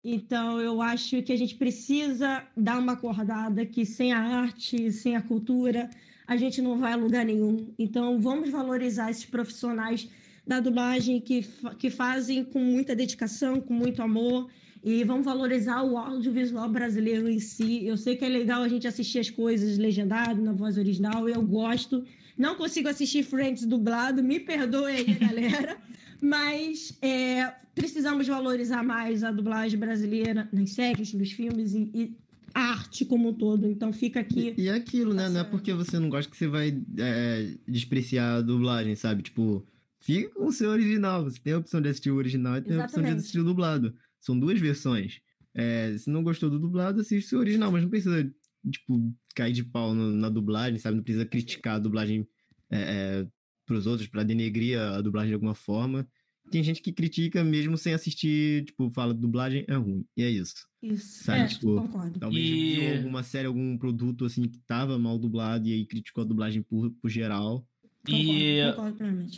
então, 0.02 0.58
eu 0.58 0.80
acho 0.80 1.22
que 1.22 1.32
a 1.32 1.36
gente 1.36 1.54
precisa 1.56 2.42
dar 2.56 2.78
uma 2.78 2.92
acordada 2.92 3.66
que 3.66 3.84
sem 3.84 4.12
a 4.12 4.18
arte, 4.18 4.90
sem 4.90 5.14
a 5.14 5.20
cultura, 5.20 5.90
a 6.30 6.36
gente 6.36 6.62
não 6.62 6.78
vai 6.78 6.92
a 6.92 6.96
lugar 6.96 7.24
nenhum. 7.24 7.74
Então, 7.76 8.20
vamos 8.20 8.50
valorizar 8.50 9.10
esses 9.10 9.24
profissionais 9.24 10.08
da 10.46 10.60
dublagem 10.60 11.20
que, 11.20 11.44
que 11.76 11.90
fazem 11.90 12.44
com 12.44 12.60
muita 12.60 12.94
dedicação, 12.94 13.60
com 13.60 13.74
muito 13.74 14.00
amor. 14.00 14.48
E 14.84 15.02
vamos 15.02 15.24
valorizar 15.24 15.82
o 15.82 15.98
audiovisual 15.98 16.68
brasileiro 16.68 17.28
em 17.28 17.40
si. 17.40 17.84
Eu 17.84 17.96
sei 17.96 18.14
que 18.14 18.24
é 18.24 18.28
legal 18.28 18.62
a 18.62 18.68
gente 18.68 18.86
assistir 18.86 19.18
as 19.18 19.28
coisas 19.28 19.76
legendado, 19.76 20.40
na 20.40 20.52
voz 20.52 20.78
original, 20.78 21.28
eu 21.28 21.42
gosto. 21.42 22.04
Não 22.38 22.54
consigo 22.54 22.88
assistir 22.88 23.24
Friends 23.24 23.66
dublado, 23.66 24.22
me 24.22 24.38
perdoe 24.38 24.92
aí, 24.92 25.14
galera. 25.26 25.78
Mas 26.20 26.96
é, 27.02 27.52
precisamos 27.74 28.28
valorizar 28.28 28.84
mais 28.84 29.24
a 29.24 29.32
dublagem 29.32 29.80
brasileira 29.80 30.48
nas 30.52 30.70
séries, 30.70 31.12
nos 31.12 31.32
filmes 31.32 31.74
e, 31.74 31.90
e 31.92 32.16
a 32.54 32.60
arte 32.60 33.04
como 33.04 33.30
um 33.30 33.34
todo. 33.34 33.66
Então 33.66 33.92
fica 33.92 34.20
aqui. 34.20 34.54
E, 34.56 34.62
e 34.62 34.68
é 34.68 34.74
aquilo, 34.74 35.14
né? 35.14 35.28
Não 35.28 35.40
é 35.40 35.44
porque 35.44 35.72
você 35.72 35.98
não 35.98 36.08
gosta 36.08 36.30
que 36.30 36.36
você 36.36 36.48
vai 36.48 36.82
é, 36.98 37.54
despreciar 37.66 38.36
a 38.36 38.40
dublagem, 38.40 38.94
sabe? 38.96 39.22
Tipo, 39.22 39.66
fica 40.00 40.30
com 40.34 40.46
o 40.46 40.52
seu 40.52 40.70
original. 40.70 41.24
Você 41.24 41.40
tem 41.40 41.52
a 41.52 41.58
opção 41.58 41.80
de 41.80 41.88
assistir 41.88 42.10
o 42.10 42.16
original 42.16 42.56
e 42.56 42.62
tem 42.62 42.72
Exatamente. 42.72 42.82
a 42.82 42.98
opção 42.98 43.02
de 43.02 43.18
assistir 43.18 43.38
o 43.40 43.44
dublado. 43.44 43.94
São 44.20 44.38
duas 44.38 44.58
versões. 44.58 45.20
É, 45.54 45.96
se 45.96 46.10
não 46.10 46.22
gostou 46.22 46.48
do 46.48 46.58
dublado, 46.58 47.00
assiste 47.00 47.34
o 47.34 47.38
original, 47.38 47.72
mas 47.72 47.82
não 47.82 47.90
precisa, 47.90 48.32
tipo, 48.70 49.14
cair 49.34 49.52
de 49.52 49.64
pau 49.64 49.94
no, 49.94 50.12
na 50.12 50.28
dublagem, 50.28 50.78
sabe? 50.78 50.96
Não 50.96 51.04
precisa 51.04 51.26
criticar 51.26 51.76
a 51.76 51.80
dublagem 51.80 52.26
é, 52.70 52.78
é 52.78 53.26
pros 53.66 53.86
outros, 53.86 54.08
para 54.08 54.24
denegrir 54.24 54.78
a 54.80 55.00
dublagem 55.00 55.28
de 55.28 55.34
alguma 55.34 55.54
forma. 55.54 56.08
Tem 56.50 56.62
gente 56.62 56.82
que 56.82 56.92
critica 56.92 57.44
mesmo 57.44 57.78
sem 57.78 57.94
assistir, 57.94 58.64
tipo, 58.64 58.90
fala 58.90 59.14
dublagem 59.14 59.64
é 59.68 59.74
ruim. 59.74 60.04
E 60.16 60.22
é 60.22 60.28
isso. 60.30 60.69
Isso. 60.82 61.24
Sabe, 61.24 61.40
é, 61.40 61.46
tipo, 61.46 61.76
concordo. 61.76 62.18
Talvez 62.18 62.46
e... 62.46 62.76
viu 62.76 62.96
alguma 62.96 63.22
série, 63.22 63.46
algum 63.46 63.76
produto 63.76 64.24
assim 64.24 64.48
que 64.48 64.58
tava 64.66 64.98
mal 64.98 65.18
dublado 65.18 65.68
e 65.68 65.74
aí 65.74 65.86
criticou 65.86 66.24
a 66.24 66.26
dublagem 66.26 66.62
por, 66.62 66.90
por 66.92 67.10
geral. 67.10 67.66
E, 68.08 68.60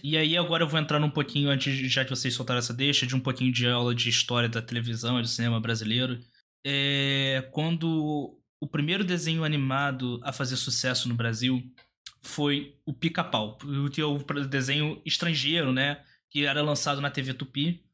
e 0.04 0.16
aí 0.16 0.36
agora 0.36 0.62
eu 0.62 0.68
vou 0.68 0.78
entrar 0.78 1.02
um 1.02 1.10
pouquinho, 1.10 1.50
antes, 1.50 1.74
já 1.92 2.04
que 2.04 2.10
vocês 2.10 2.32
soltaram 2.32 2.60
essa 2.60 2.72
deixa, 2.72 3.04
de 3.04 3.16
um 3.16 3.20
pouquinho 3.20 3.52
de 3.52 3.66
aula 3.66 3.92
de 3.92 4.08
história 4.08 4.48
da 4.48 4.62
televisão 4.62 5.18
e 5.18 5.22
do 5.22 5.28
cinema 5.28 5.60
brasileiro. 5.60 6.20
É, 6.64 7.48
quando 7.50 8.38
o 8.60 8.66
primeiro 8.68 9.02
desenho 9.02 9.42
animado 9.42 10.20
a 10.22 10.32
fazer 10.32 10.56
sucesso 10.56 11.08
no 11.08 11.14
Brasil 11.16 11.60
foi 12.20 12.76
o 12.86 12.92
Pica-Pau, 12.92 13.58
o 13.64 14.46
desenho 14.46 15.02
estrangeiro, 15.04 15.72
né? 15.72 16.00
Que 16.30 16.44
era 16.44 16.62
lançado 16.62 17.00
na 17.00 17.10
TV 17.10 17.34
Tupi. 17.34 17.84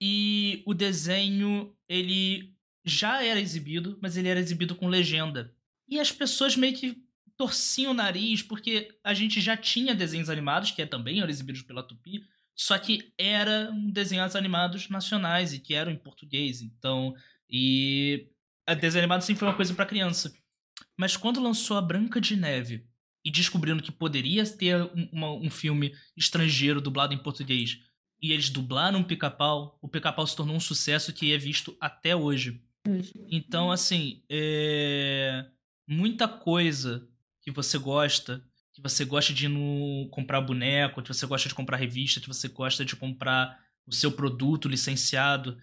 E 0.00 0.64
o 0.66 0.74
desenho, 0.74 1.72
ele 1.88 2.52
já 2.84 3.22
era 3.22 3.40
exibido, 3.40 3.98
mas 4.00 4.16
ele 4.16 4.28
era 4.28 4.40
exibido 4.40 4.74
com 4.74 4.88
legenda. 4.88 5.54
E 5.88 5.98
as 6.00 6.10
pessoas 6.10 6.56
meio 6.56 6.74
que 6.74 7.02
torciam 7.36 7.92
o 7.92 7.94
nariz, 7.94 8.42
porque 8.42 8.98
a 9.02 9.14
gente 9.14 9.40
já 9.40 9.56
tinha 9.56 9.94
desenhos 9.94 10.30
animados, 10.30 10.70
que 10.70 10.84
também 10.86 11.18
eram 11.18 11.30
exibidos 11.30 11.62
pela 11.62 11.82
Tupi, 11.82 12.24
só 12.54 12.78
que 12.78 13.12
eram 13.18 13.90
desenhos 13.90 14.36
animados 14.36 14.88
nacionais 14.88 15.52
e 15.52 15.58
que 15.58 15.74
eram 15.74 15.90
em 15.90 15.96
português. 15.96 16.60
Então, 16.60 17.14
e 17.48 18.28
a 18.66 18.74
desenho 18.74 19.02
animado 19.02 19.22
sempre 19.22 19.40
foi 19.40 19.48
uma 19.48 19.56
coisa 19.56 19.74
para 19.74 19.86
criança. 19.86 20.32
Mas 20.96 21.16
quando 21.16 21.42
lançou 21.42 21.76
a 21.76 21.82
Branca 21.82 22.20
de 22.20 22.36
Neve, 22.36 22.86
e 23.24 23.30
descobrindo 23.30 23.82
que 23.82 23.92
poderia 23.92 24.44
ter 24.44 24.82
um, 24.82 25.08
uma, 25.12 25.32
um 25.32 25.50
filme 25.50 25.94
estrangeiro 26.16 26.80
dublado 26.80 27.14
em 27.14 27.18
português 27.18 27.80
e 28.20 28.32
eles 28.32 28.50
dublaram 28.50 29.00
o 29.00 29.04
Pica-Pau, 29.04 29.78
o 29.82 29.88
Pica-Pau 29.88 30.26
se 30.26 30.36
tornou 30.36 30.54
um 30.54 30.60
sucesso 30.60 31.12
que 31.12 31.32
é 31.32 31.38
visto 31.38 31.76
até 31.80 32.14
hoje. 32.14 32.62
Então, 33.30 33.70
assim, 33.70 34.22
é... 34.28 35.46
muita 35.86 36.26
coisa 36.26 37.08
que 37.40 37.50
você 37.50 37.78
gosta, 37.78 38.44
que 38.72 38.82
você 38.82 39.04
gosta 39.04 39.32
de 39.32 39.46
ir 39.46 39.48
no... 39.48 40.08
comprar 40.10 40.40
boneco, 40.40 41.02
que 41.02 41.08
você 41.08 41.26
gosta 41.26 41.48
de 41.48 41.54
comprar 41.54 41.76
revista, 41.76 42.20
que 42.20 42.28
você 42.28 42.48
gosta 42.48 42.84
de 42.84 42.96
comprar 42.96 43.60
o 43.86 43.92
seu 43.92 44.12
produto 44.12 44.68
licenciado, 44.68 45.58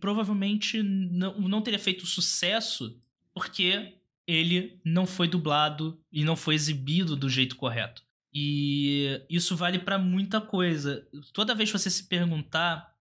provavelmente 0.00 0.82
não, 0.82 1.38
não 1.40 1.62
teria 1.62 1.78
feito 1.78 2.06
sucesso 2.06 2.98
porque 3.34 3.96
ele 4.26 4.80
não 4.84 5.06
foi 5.06 5.28
dublado 5.28 6.00
e 6.12 6.24
não 6.24 6.36
foi 6.36 6.54
exibido 6.54 7.16
do 7.16 7.28
jeito 7.28 7.56
correto. 7.56 8.02
E 8.32 9.20
isso 9.28 9.56
vale 9.56 9.78
para 9.78 9.98
muita 9.98 10.40
coisa. 10.40 11.06
Toda 11.32 11.54
vez 11.54 11.70
que 11.70 11.78
você 11.78 11.90
se 11.90 12.04
perguntar 12.04 12.94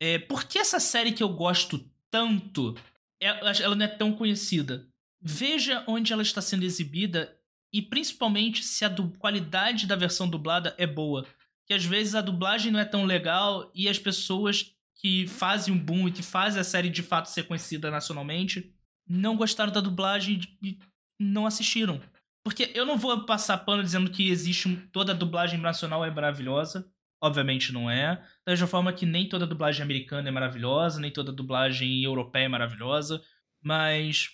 é, 0.00 0.18
por 0.18 0.44
que 0.44 0.58
essa 0.58 0.80
série 0.80 1.12
que 1.12 1.22
eu 1.22 1.28
gosto 1.28 1.84
tanto, 2.16 2.74
é, 3.20 3.28
ela 3.62 3.74
não 3.74 3.84
é 3.84 3.88
tão 3.88 4.10
conhecida. 4.10 4.88
Veja 5.20 5.84
onde 5.86 6.14
ela 6.14 6.22
está 6.22 6.40
sendo 6.40 6.64
exibida 6.64 7.36
e 7.70 7.82
principalmente 7.82 8.64
se 8.64 8.86
a 8.86 8.94
qualidade 9.18 9.86
da 9.86 9.94
versão 9.94 10.26
dublada 10.26 10.74
é 10.78 10.86
boa. 10.86 11.26
Que 11.66 11.74
às 11.74 11.84
vezes 11.84 12.14
a 12.14 12.22
dublagem 12.22 12.72
não 12.72 12.80
é 12.80 12.86
tão 12.86 13.04
legal 13.04 13.70
e 13.74 13.86
as 13.86 13.98
pessoas 13.98 14.72
que 14.94 15.26
fazem 15.26 15.74
um 15.74 15.78
boom 15.78 16.08
e 16.08 16.12
que 16.12 16.22
fazem 16.22 16.58
a 16.58 16.64
série 16.64 16.88
de 16.88 17.02
fato 17.02 17.26
ser 17.26 17.42
conhecida 17.42 17.90
nacionalmente 17.90 18.72
não 19.06 19.36
gostaram 19.36 19.70
da 19.70 19.80
dublagem 19.80 20.40
e 20.62 20.78
não 21.20 21.44
assistiram. 21.44 22.00
Porque 22.42 22.70
eu 22.74 22.86
não 22.86 22.96
vou 22.96 23.26
passar 23.26 23.58
pano 23.58 23.82
dizendo 23.82 24.10
que 24.10 24.30
existe 24.30 24.74
toda 24.90 25.12
a 25.12 25.14
dublagem 25.14 25.60
nacional 25.60 26.02
é 26.02 26.10
maravilhosa. 26.10 26.90
Obviamente 27.20 27.72
não 27.72 27.90
é. 27.90 28.16
Da 28.44 28.52
mesma 28.52 28.66
forma 28.66 28.92
que 28.92 29.06
nem 29.06 29.28
toda 29.28 29.46
dublagem 29.46 29.82
americana 29.82 30.28
é 30.28 30.32
maravilhosa, 30.32 31.00
nem 31.00 31.10
toda 31.10 31.32
dublagem 31.32 32.02
europeia 32.02 32.44
é 32.44 32.48
maravilhosa. 32.48 33.22
Mas 33.62 34.30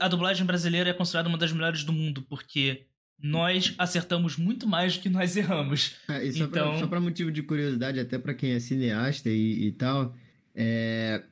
a 0.00 0.08
dublagem 0.08 0.46
brasileira 0.46 0.90
é 0.90 0.94
considerada 0.94 1.28
uma 1.28 1.38
das 1.38 1.52
melhores 1.52 1.84
do 1.84 1.92
mundo, 1.92 2.22
porque 2.22 2.86
nós 3.18 3.74
acertamos 3.78 4.36
muito 4.36 4.66
mais 4.66 4.96
do 4.96 5.02
que 5.02 5.08
nós 5.08 5.36
erramos. 5.36 5.96
É, 6.08 6.24
e 6.24 6.32
só, 6.32 6.44
então... 6.44 6.88
pra 6.88 7.00
motivo 7.00 7.30
de 7.30 7.42
curiosidade, 7.42 8.00
até 8.00 8.18
para 8.18 8.34
quem 8.34 8.52
é 8.52 8.60
cineasta 8.60 9.28
e, 9.28 9.66
e 9.66 9.72
tal, 9.72 10.14
é... 10.54 11.22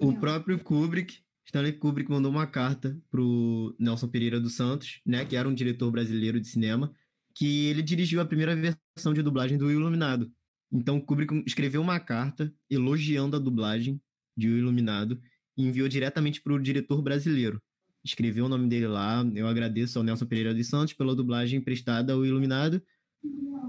o 0.00 0.12
próprio 0.14 0.58
Kubrick 0.58 1.18
Stanley 1.48 1.72
Kubrick 1.72 2.10
mandou 2.10 2.30
uma 2.30 2.46
carta 2.46 3.00
pro 3.10 3.74
Nelson 3.78 4.06
Pereira 4.08 4.38
dos 4.38 4.54
Santos, 4.54 5.00
né, 5.04 5.24
que 5.24 5.34
era 5.34 5.48
um 5.48 5.54
diretor 5.54 5.90
brasileiro 5.90 6.38
de 6.38 6.46
cinema, 6.46 6.92
que 7.38 7.66
ele 7.66 7.82
dirigiu 7.82 8.20
a 8.20 8.24
primeira 8.24 8.56
versão 8.56 9.14
de 9.14 9.22
dublagem 9.22 9.56
do 9.56 9.70
Iluminado. 9.70 10.28
Então 10.72 11.00
Kubrick 11.00 11.44
escreveu 11.46 11.80
uma 11.80 12.00
carta 12.00 12.52
elogiando 12.68 13.36
a 13.36 13.38
dublagem 13.38 14.00
de 14.36 14.48
O 14.48 14.58
Iluminado 14.58 15.20
e 15.56 15.64
enviou 15.64 15.88
diretamente 15.88 16.40
para 16.40 16.52
o 16.52 16.58
diretor 16.58 17.00
brasileiro. 17.00 17.62
Escreveu 18.04 18.46
o 18.46 18.48
nome 18.48 18.68
dele 18.68 18.88
lá. 18.88 19.24
Eu 19.36 19.46
agradeço 19.46 19.98
ao 19.98 20.04
Nelson 20.04 20.26
Pereira 20.26 20.52
dos 20.52 20.66
Santos 20.66 20.94
pela 20.94 21.14
dublagem 21.14 21.60
prestada 21.60 22.12
ao 22.12 22.26
Iluminado. 22.26 22.82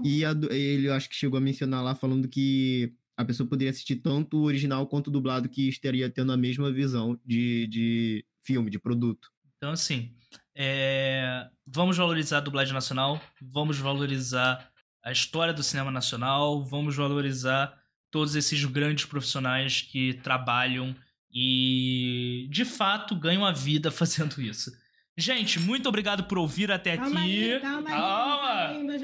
E 0.04 0.24
a, 0.24 0.32
ele, 0.50 0.88
acho 0.90 1.08
que 1.08 1.14
chegou 1.14 1.38
a 1.38 1.40
mencionar 1.40 1.84
lá 1.84 1.94
falando 1.94 2.28
que 2.28 2.92
a 3.16 3.24
pessoa 3.24 3.48
poderia 3.48 3.70
assistir 3.70 3.96
tanto 3.96 4.36
o 4.36 4.42
original 4.42 4.84
quanto 4.88 5.08
o 5.08 5.10
dublado, 5.12 5.48
que 5.48 5.68
estaria 5.68 6.10
tendo 6.10 6.32
a 6.32 6.36
mesma 6.36 6.72
visão 6.72 7.20
de, 7.24 7.68
de 7.68 8.24
filme, 8.42 8.68
de 8.68 8.80
produto. 8.80 9.30
Então, 9.58 9.72
assim, 9.72 10.10
é... 10.56 11.09
vamos 11.72 11.96
valorizar 11.96 12.38
a 12.38 12.40
dublagem 12.40 12.74
nacional, 12.74 13.20
vamos 13.40 13.78
valorizar 13.78 14.70
a 15.02 15.12
história 15.12 15.52
do 15.52 15.62
cinema 15.62 15.90
nacional, 15.90 16.64
vamos 16.64 16.96
valorizar 16.96 17.78
todos 18.10 18.34
esses 18.34 18.62
grandes 18.64 19.04
profissionais 19.04 19.80
que 19.82 20.14
trabalham 20.14 20.94
e, 21.32 22.48
de 22.50 22.64
fato, 22.64 23.14
ganham 23.14 23.44
a 23.44 23.52
vida 23.52 23.90
fazendo 23.92 24.40
isso. 24.40 24.72
Gente, 25.16 25.60
muito 25.60 25.88
obrigado 25.88 26.24
por 26.24 26.38
ouvir 26.38 26.72
até 26.72 26.96
calma 26.96 27.20
aqui. 27.20 27.52
Aí, 27.52 27.60
calma, 27.60 27.90
calma 27.90 27.90
aí, 27.90 27.98
calma 27.98 28.68
aí, 28.68 28.84
meu 28.84 28.98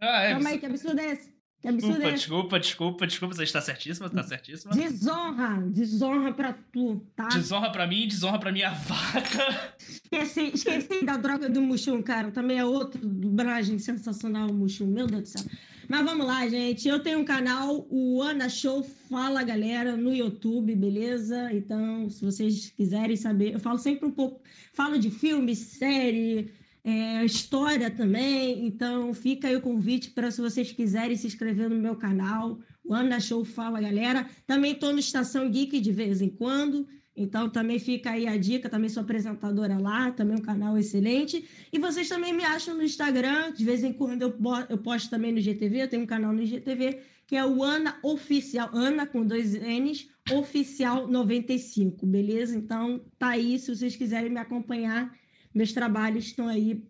Ah, 0.00 0.22
é, 0.22 0.32
calma 0.32 0.48
aí, 0.48 0.58
que 0.58 0.66
absurdo 0.66 1.00
é 1.00 1.12
esse? 1.12 1.33
Desculpa, 1.72 2.12
desculpa, 2.12 2.60
desculpa, 2.60 3.06
desculpa. 3.06 3.34
Você 3.34 3.44
está 3.44 3.60
certíssima, 3.60 4.06
está 4.06 4.22
certíssima. 4.22 4.74
Desonra, 4.74 5.62
desonra 5.66 6.32
pra 6.32 6.52
tu, 6.72 7.02
tá? 7.16 7.28
Desonra 7.28 7.70
pra 7.70 7.86
mim, 7.86 8.06
desonra 8.06 8.38
pra 8.38 8.52
minha 8.52 8.70
vaca. 8.70 9.74
Esqueci, 9.78 10.52
esqueci 10.54 11.04
da 11.04 11.16
droga 11.16 11.48
do 11.48 11.62
Muxum, 11.62 12.02
cara. 12.02 12.30
Também 12.30 12.58
é 12.58 12.64
outro 12.64 13.00
dublagem 13.06 13.78
sensacional, 13.78 14.50
o 14.50 14.54
Muxum. 14.54 14.86
Meu 14.86 15.06
Deus 15.06 15.22
do 15.22 15.28
céu. 15.28 15.50
Mas 15.88 16.04
vamos 16.04 16.26
lá, 16.26 16.46
gente. 16.48 16.88
Eu 16.88 17.00
tenho 17.00 17.18
um 17.18 17.24
canal, 17.24 17.86
o 17.90 18.22
Ana 18.22 18.48
Show 18.48 18.82
Fala 18.82 19.42
Galera, 19.42 19.96
no 19.96 20.14
YouTube, 20.14 20.74
beleza? 20.74 21.52
Então, 21.52 22.08
se 22.08 22.24
vocês 22.24 22.72
quiserem 22.76 23.16
saber, 23.16 23.54
eu 23.54 23.60
falo 23.60 23.78
sempre 23.78 24.06
um 24.06 24.10
pouco, 24.10 24.40
falo 24.72 24.98
de 24.98 25.10
filme, 25.10 25.54
série, 25.54 26.50
é, 26.84 27.24
história 27.24 27.90
também. 27.90 28.66
Então, 28.66 29.14
fica 29.14 29.48
aí 29.48 29.56
o 29.56 29.60
convite 29.62 30.10
para 30.10 30.30
se 30.30 30.40
vocês 30.40 30.70
quiserem 30.70 31.16
se 31.16 31.26
inscrever 31.26 31.70
no 31.70 31.76
meu 31.76 31.96
canal, 31.96 32.58
o 32.84 32.92
Ana 32.92 33.18
Show 33.18 33.42
Fala 33.44 33.80
Galera. 33.80 34.28
Também 34.46 34.72
estou 34.72 34.92
no 34.92 34.98
Estação 34.98 35.50
Geek 35.50 35.80
de 35.80 35.90
vez 35.90 36.20
em 36.20 36.28
quando. 36.28 36.86
Então, 37.16 37.48
também 37.48 37.78
fica 37.78 38.10
aí 38.10 38.26
a 38.26 38.36
dica, 38.36 38.68
também 38.68 38.90
sou 38.90 39.02
apresentadora 39.02 39.78
lá, 39.78 40.10
também 40.10 40.36
um 40.36 40.42
canal 40.42 40.76
excelente. 40.76 41.48
E 41.72 41.78
vocês 41.78 42.08
também 42.08 42.32
me 42.32 42.44
acham 42.44 42.76
no 42.76 42.82
Instagram, 42.82 43.52
de 43.52 43.64
vez 43.64 43.82
em 43.82 43.92
quando 43.92 44.22
eu, 44.22 44.36
eu 44.68 44.78
posto 44.78 45.08
também 45.08 45.32
no 45.32 45.40
GTV, 45.40 45.82
eu 45.82 45.88
tenho 45.88 46.02
um 46.02 46.06
canal 46.06 46.32
no 46.32 46.44
GTV, 46.44 47.00
que 47.26 47.36
é 47.36 47.46
o 47.46 47.62
Ana 47.62 47.98
Oficial, 48.02 48.68
Ana 48.74 49.06
com 49.06 49.24
dois 49.24 49.54
N's, 49.54 50.08
Oficial 50.32 51.06
95, 51.06 52.04
beleza? 52.04 52.56
Então, 52.56 53.00
tá 53.16 53.28
aí, 53.28 53.58
se 53.60 53.74
vocês 53.74 53.94
quiserem 53.94 54.30
me 54.30 54.40
acompanhar, 54.40 55.14
meus 55.54 55.72
trabalhos 55.72 56.26
estão 56.26 56.48
aí 56.48 56.82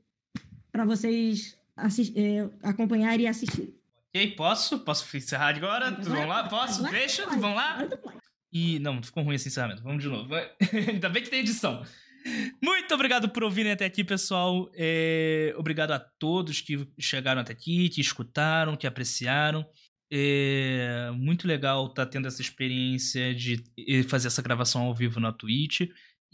para 0.73 0.85
vocês 0.85 1.57
é, 2.17 2.49
acompanharem 2.63 3.27
e 3.27 3.29
assistir. 3.29 3.75
Ok, 4.09 4.31
posso? 4.37 4.79
Posso 4.81 5.17
encerrar 5.17 5.57
agora? 5.57 5.91
Vamos 5.91 6.27
lá? 6.27 6.49
Posso? 6.49 6.83
Deixa? 6.85 7.27
Vamos 7.27 7.57
lá? 7.57 7.89
E. 8.53 8.79
Não, 8.79 9.03
ficou 9.03 9.25
ruim 9.25 9.35
esse 9.35 9.49
encerramento. 9.49 9.83
Vamos 9.83 10.03
de 10.03 10.09
novo. 10.09 10.33
Ainda 10.89 11.09
bem 11.09 11.23
que 11.23 11.31
tem 11.31 11.41
edição. 11.41 11.85
Muito 12.63 12.95
obrigado 12.95 13.29
por 13.29 13.45
ouvirem 13.45 13.73
até 13.73 13.85
aqui, 13.85 14.03
pessoal. 14.03 14.71
É... 14.75 15.53
Obrigado 15.59 15.91
a 15.91 15.99
todos 15.99 16.61
que 16.61 16.89
chegaram 16.99 17.41
até 17.41 17.53
aqui, 17.53 17.89
que 17.89 18.01
escutaram, 18.01 18.77
que 18.77 18.87
apreciaram. 18.87 19.67
É 20.11 21.11
muito 21.13 21.49
legal 21.49 21.87
estar 21.87 22.07
tá 22.07 22.11
tendo 22.11 22.29
essa 22.29 22.41
experiência 22.41 23.35
de 23.35 23.65
fazer 24.09 24.29
essa 24.29 24.41
gravação 24.43 24.83
ao 24.83 24.95
vivo 24.95 25.19
na 25.19 25.33
Twitch. 25.33 25.83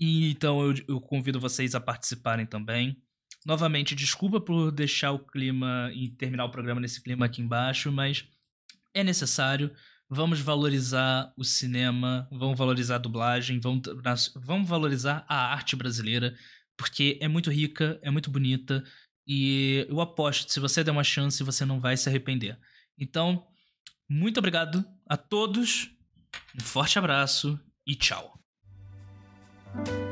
E 0.01 0.31
então 0.31 0.63
eu, 0.65 0.75
eu 0.89 1.01
convido 1.01 1.39
vocês 1.39 1.75
a 1.75 1.81
participarem 1.81 2.47
também. 2.47 2.97
Novamente, 3.45 3.95
desculpa 3.95 4.41
por 4.41 4.73
deixar 4.73 5.13
o 5.13 5.19
clima 5.19 5.91
e 5.95 6.09
terminar 6.09 6.47
o 6.47 6.51
programa 6.51 6.81
nesse 6.81 7.03
clima 7.03 7.27
aqui 7.27 7.43
embaixo, 7.43 7.93
mas 7.93 8.27
é 8.95 9.05
necessário. 9.05 9.71
Vamos 10.09 10.41
valorizar 10.41 11.33
o 11.37 11.45
cinema, 11.45 12.27
vamos 12.33 12.59
valorizar 12.59 12.97
a 12.97 12.99
dublagem, 12.99 13.61
vamos, 13.61 13.83
vamos 14.35 14.69
valorizar 14.69 15.25
a 15.29 15.53
arte 15.53 15.77
brasileira, 15.77 16.35
porque 16.77 17.19
é 17.21 17.29
muito 17.29 17.51
rica, 17.51 17.99
é 18.03 18.11
muito 18.11 18.31
bonita, 18.31 18.83
e 19.27 19.87
eu 19.89 20.01
aposto, 20.01 20.51
se 20.51 20.59
você 20.59 20.83
der 20.83 20.91
uma 20.91 21.05
chance, 21.05 21.45
você 21.45 21.65
não 21.65 21.79
vai 21.79 21.97
se 21.97 22.09
arrepender. 22.09 22.59
Então, 22.99 23.47
muito 24.09 24.39
obrigado 24.39 24.85
a 25.07 25.17
todos, 25.17 25.93
um 26.57 26.61
forte 26.61 26.99
abraço 26.99 27.59
e 27.87 27.95
tchau. 27.95 28.40
Thank 29.73 29.89
you. 29.89 30.10